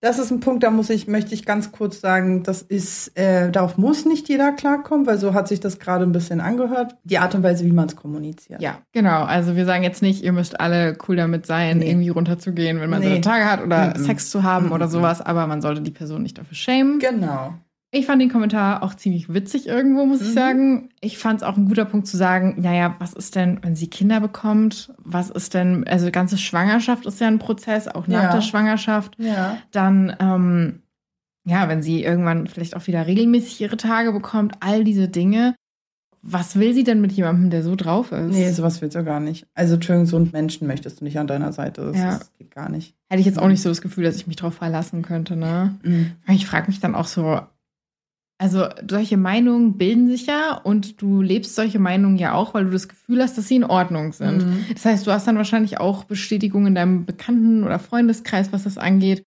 Das 0.00 0.20
ist 0.20 0.30
ein 0.30 0.38
Punkt, 0.38 0.62
da 0.62 0.70
muss 0.70 0.90
ich, 0.90 1.08
möchte 1.08 1.34
ich 1.34 1.44
ganz 1.44 1.72
kurz 1.72 2.00
sagen, 2.00 2.44
das 2.44 2.62
ist, 2.62 3.18
äh, 3.18 3.50
darauf 3.50 3.78
muss 3.78 4.04
nicht 4.04 4.28
jeder 4.28 4.52
klarkommen, 4.52 5.06
weil 5.08 5.18
so 5.18 5.34
hat 5.34 5.48
sich 5.48 5.58
das 5.58 5.80
gerade 5.80 6.04
ein 6.04 6.12
bisschen 6.12 6.40
angehört. 6.40 6.94
Die 7.02 7.18
Art 7.18 7.34
und 7.34 7.42
Weise, 7.42 7.64
wie 7.64 7.72
man 7.72 7.88
es 7.88 7.96
kommuniziert. 7.96 8.62
Ja, 8.62 8.78
genau. 8.92 9.24
Also 9.24 9.56
wir 9.56 9.64
sagen 9.64 9.82
jetzt 9.82 10.00
nicht, 10.00 10.22
ihr 10.22 10.32
müsst 10.32 10.60
alle 10.60 10.96
cool 11.08 11.16
damit 11.16 11.46
sein, 11.46 11.78
Nee. 11.78 11.90
irgendwie 11.90 12.10
runterzugehen, 12.10 12.80
wenn 12.80 12.90
man 12.90 13.00
Nee. 13.00 13.08
seine 13.08 13.20
Tage 13.22 13.44
hat 13.50 13.60
oder 13.60 13.94
Mhm. 13.98 14.04
Sex 14.04 14.30
zu 14.30 14.44
haben 14.44 14.66
Mhm. 14.66 14.72
oder 14.72 14.86
sowas, 14.86 15.20
aber 15.20 15.48
man 15.48 15.60
sollte 15.60 15.80
die 15.80 15.90
Person 15.90 16.22
nicht 16.22 16.38
dafür 16.38 16.54
schämen. 16.56 17.00
Genau. 17.00 17.54
Ich 17.90 18.04
fand 18.04 18.20
den 18.20 18.28
Kommentar 18.30 18.82
auch 18.82 18.94
ziemlich 18.94 19.32
witzig 19.32 19.66
irgendwo, 19.66 20.04
muss 20.04 20.20
ich 20.20 20.28
Mhm. 20.28 20.32
sagen. 20.34 20.88
Ich 21.00 21.16
fand 21.16 21.40
es 21.40 21.42
auch 21.46 21.56
ein 21.56 21.64
guter 21.66 21.86
Punkt 21.86 22.06
zu 22.06 22.18
sagen, 22.18 22.56
naja, 22.58 22.96
was 22.98 23.14
ist 23.14 23.34
denn, 23.34 23.60
wenn 23.62 23.74
sie 23.76 23.88
Kinder 23.88 24.20
bekommt? 24.20 24.92
Was 24.98 25.30
ist 25.30 25.54
denn, 25.54 25.86
also 25.88 26.10
ganze 26.10 26.36
Schwangerschaft 26.36 27.06
ist 27.06 27.18
ja 27.20 27.28
ein 27.28 27.38
Prozess, 27.38 27.88
auch 27.88 28.06
nach 28.06 28.24
Ja. 28.24 28.32
der 28.32 28.42
Schwangerschaft. 28.42 29.16
Ja. 29.18 29.56
Dann, 29.70 30.14
ähm, 30.20 30.82
ja, 31.46 31.66
wenn 31.70 31.80
sie 31.80 32.04
irgendwann 32.04 32.46
vielleicht 32.46 32.76
auch 32.76 32.86
wieder 32.86 33.06
regelmäßig 33.06 33.58
ihre 33.62 33.78
Tage 33.78 34.12
bekommt, 34.12 34.56
all 34.60 34.84
diese 34.84 35.08
Dinge. 35.08 35.54
Was 36.20 36.58
will 36.58 36.74
sie 36.74 36.84
denn 36.84 37.00
mit 37.00 37.12
jemandem, 37.12 37.48
der 37.48 37.62
so 37.62 37.74
drauf 37.74 38.12
ist? 38.12 38.32
Nee, 38.34 38.50
sowas 38.50 38.82
willst 38.82 38.96
du 38.96 39.04
gar 39.04 39.20
nicht. 39.20 39.46
Also, 39.54 39.74
Entschuldigung, 39.74 40.04
so 40.06 40.16
einen 40.16 40.30
Menschen 40.32 40.66
möchtest 40.66 41.00
du 41.00 41.04
nicht 41.04 41.18
an 41.18 41.28
deiner 41.28 41.52
Seite. 41.52 41.86
Das, 41.86 41.96
Ja. 41.96 42.18
das 42.18 42.34
geht 42.34 42.50
gar 42.50 42.68
nicht. 42.68 42.94
Hätte 43.08 43.20
ich 43.20 43.26
jetzt 43.26 43.38
auch 43.38 43.46
nicht 43.48 43.62
so 43.62 43.68
das 43.70 43.80
Gefühl, 43.80 44.04
dass 44.04 44.16
ich 44.16 44.26
mich 44.26 44.36
drauf 44.36 44.54
verlassen 44.54 45.00
könnte, 45.02 45.36
ne? 45.36 45.78
Mhm. 45.84 46.10
Ich 46.28 46.44
frage 46.44 46.66
mich 46.66 46.80
dann 46.80 46.94
auch 46.96 47.06
so, 47.06 47.40
also 48.38 48.68
solche 48.88 49.16
Meinungen 49.16 49.76
bilden 49.78 50.08
sich 50.08 50.26
ja 50.26 50.54
und 50.54 51.02
du 51.02 51.20
lebst 51.22 51.56
solche 51.56 51.80
Meinungen 51.80 52.16
ja 52.18 52.34
auch, 52.34 52.54
weil 52.54 52.64
du 52.64 52.70
das 52.70 52.88
Gefühl 52.88 53.20
hast, 53.20 53.36
dass 53.36 53.48
sie 53.48 53.56
in 53.56 53.64
Ordnung 53.64 54.12
sind. 54.12 54.46
Mhm. 54.46 54.64
Das 54.72 54.84
heißt, 54.84 55.06
du 55.06 55.10
hast 55.12 55.26
dann 55.26 55.36
wahrscheinlich 55.36 55.80
auch 55.80 56.04
Bestätigung 56.04 56.66
in 56.66 56.76
deinem 56.76 57.04
Bekannten- 57.04 57.64
oder 57.64 57.80
Freundeskreis, 57.80 58.52
was 58.52 58.62
das 58.62 58.78
angeht. 58.78 59.24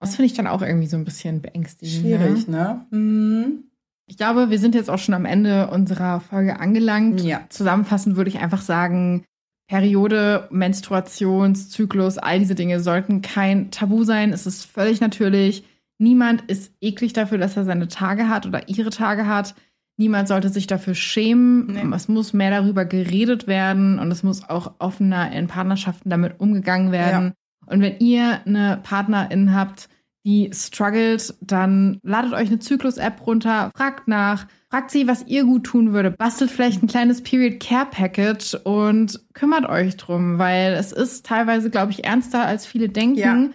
Das 0.00 0.16
finde 0.16 0.26
ich 0.26 0.34
dann 0.34 0.46
auch 0.46 0.62
irgendwie 0.62 0.86
so 0.86 0.96
ein 0.96 1.04
bisschen 1.04 1.40
beängstigend. 1.40 2.00
Schwierig, 2.02 2.48
Ne? 2.48 2.84
ne? 2.90 2.98
Mhm. 2.98 3.64
Ich 4.10 4.16
glaube, 4.16 4.48
wir 4.50 4.58
sind 4.58 4.74
jetzt 4.74 4.88
auch 4.88 4.98
schon 4.98 5.14
am 5.14 5.26
Ende 5.26 5.68
unserer 5.68 6.20
Folge 6.20 6.58
angelangt. 6.58 7.20
Ja. 7.22 7.42
Zusammenfassend 7.50 8.16
würde 8.16 8.30
ich 8.30 8.38
einfach 8.38 8.62
sagen, 8.62 9.24
Periode, 9.68 10.48
Menstruationszyklus, 10.50 12.16
all 12.18 12.38
diese 12.38 12.54
Dinge 12.54 12.80
sollten 12.80 13.20
kein 13.22 13.70
Tabu 13.70 14.04
sein. 14.04 14.32
Es 14.32 14.46
ist 14.46 14.64
völlig 14.64 15.00
natürlich. 15.00 15.62
Niemand 15.98 16.42
ist 16.42 16.72
eklig 16.80 17.12
dafür, 17.12 17.38
dass 17.38 17.56
er 17.56 17.64
seine 17.64 17.88
Tage 17.88 18.28
hat 18.28 18.46
oder 18.46 18.68
ihre 18.68 18.90
Tage 18.90 19.26
hat. 19.26 19.54
Niemand 19.96 20.28
sollte 20.28 20.48
sich 20.48 20.68
dafür 20.68 20.94
schämen. 20.94 21.66
Nee. 21.66 21.94
Es 21.94 22.06
muss 22.06 22.32
mehr 22.32 22.50
darüber 22.50 22.84
geredet 22.84 23.48
werden 23.48 23.98
und 23.98 24.12
es 24.12 24.22
muss 24.22 24.48
auch 24.48 24.74
offener 24.78 25.32
in 25.32 25.48
Partnerschaften 25.48 26.08
damit 26.08 26.38
umgegangen 26.38 26.92
werden. 26.92 27.32
Und 27.66 27.82
wenn 27.82 27.98
ihr 27.98 28.40
eine 28.46 28.78
Partnerin 28.82 29.54
habt, 29.54 29.88
die 30.24 30.50
struggelt, 30.52 31.34
dann 31.40 31.98
ladet 32.02 32.32
euch 32.32 32.48
eine 32.48 32.58
Zyklus-App 32.58 33.26
runter, 33.26 33.70
fragt 33.74 34.08
nach, 34.08 34.46
fragt 34.70 34.90
sie, 34.90 35.08
was 35.08 35.26
ihr 35.26 35.44
gut 35.44 35.64
tun 35.64 35.92
würde, 35.92 36.10
bastelt 36.10 36.50
vielleicht 36.50 36.82
ein 36.82 36.88
kleines 36.88 37.22
Period 37.22 37.60
Care 37.60 37.86
Package 37.90 38.54
und 38.64 39.20
kümmert 39.32 39.68
euch 39.68 39.96
drum, 39.96 40.38
weil 40.38 40.74
es 40.74 40.92
ist 40.92 41.24
teilweise, 41.26 41.70
glaube 41.70 41.92
ich, 41.92 42.04
ernster 42.04 42.44
als 42.44 42.66
viele 42.66 42.88
denken. 42.88 43.18
Ja. 43.18 43.48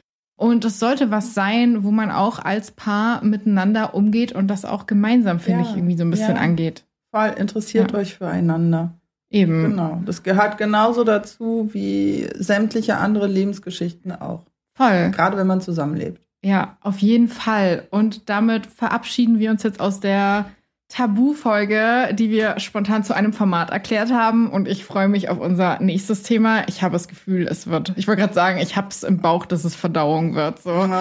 Und 0.44 0.66
es 0.66 0.78
sollte 0.78 1.10
was 1.10 1.34
sein, 1.34 1.86
wo 1.86 1.92
man 1.92 2.12
auch 2.12 2.38
als 2.38 2.72
Paar 2.72 3.24
miteinander 3.24 3.96
umgeht 3.96 4.34
und 4.34 4.48
das 4.50 4.66
auch 4.66 4.88
gemeinsam, 4.88 5.40
finde 5.40 5.62
Ja. 5.64 5.70
ich, 5.70 5.78
irgendwie 5.78 5.96
so 5.96 6.04
ein 6.04 6.12
bisschen 6.12 6.36
Ja. 6.36 6.42
angeht. 6.42 6.84
Voll 7.12 7.34
interessiert 7.38 7.94
Ja. 7.94 8.00
euch 8.00 8.16
füreinander. 8.16 8.92
Eben. 9.30 9.64
Genau. 9.70 10.02
Das 10.06 10.22
gehört 10.22 10.58
genauso 10.58 11.06
dazu 11.06 11.70
wie 11.72 12.28
sämtliche 12.36 12.98
andere 12.98 13.28
Lebensgeschichten 13.28 14.12
auch. 14.12 14.44
Voll. 14.76 15.12
Gerade 15.12 15.38
wenn 15.38 15.48
man 15.48 15.62
zusammenlebt. 15.62 16.22
Ja, 16.44 16.76
auf 16.82 16.98
jeden 17.00 17.30
Fall. 17.30 17.88
Und 17.90 18.30
damit 18.30 18.66
verabschieden 18.66 19.40
wir 19.40 19.50
uns 19.50 19.64
jetzt 19.64 19.80
aus 19.80 20.02
der 20.02 20.48
Tabu-Folge, 20.94 22.14
die 22.14 22.30
wir 22.30 22.60
spontan 22.60 23.04
zu 23.04 23.16
einem 23.16 23.34
Format 23.34 23.72
erklärt 23.72 24.14
haben. 24.14 24.50
Und 24.50 24.68
ich 24.68 24.86
freue 24.86 25.08
mich 25.08 25.30
auf 25.30 25.40
unser 25.40 25.82
nächstes 25.82 26.22
Thema. 26.22 26.68
Ich 26.68 26.84
habe 26.84 26.94
das 26.94 27.08
Gefühl, 27.08 27.48
es 27.48 27.66
wird, 27.66 27.94
ich 27.96 28.08
wollte 28.08 28.22
gerade 28.22 28.34
sagen, 28.36 28.60
ich 28.60 28.76
habe 28.76 28.90
es 28.90 29.02
im 29.02 29.18
Bauch, 29.18 29.48
dass 29.48 29.64
es 29.64 29.76
Verdauung 29.76 30.36
wird. 30.36 30.62
So. 30.62 30.72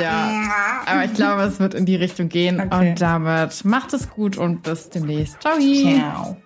Ja. 0.00 0.30
Aber 0.86 1.04
ich 1.04 1.12
glaube, 1.14 1.42
es 1.42 1.58
wird 1.58 1.74
in 1.74 1.84
die 1.84 1.96
Richtung 1.96 2.28
gehen. 2.28 2.60
Okay. 2.60 2.90
Und 2.90 3.00
damit 3.00 3.64
macht 3.64 3.92
es 3.92 4.08
gut 4.08 4.38
und 4.38 4.62
bis 4.62 4.88
demnächst. 4.88 5.40
Ciao. 5.42 5.58
Ciao. 5.58 6.36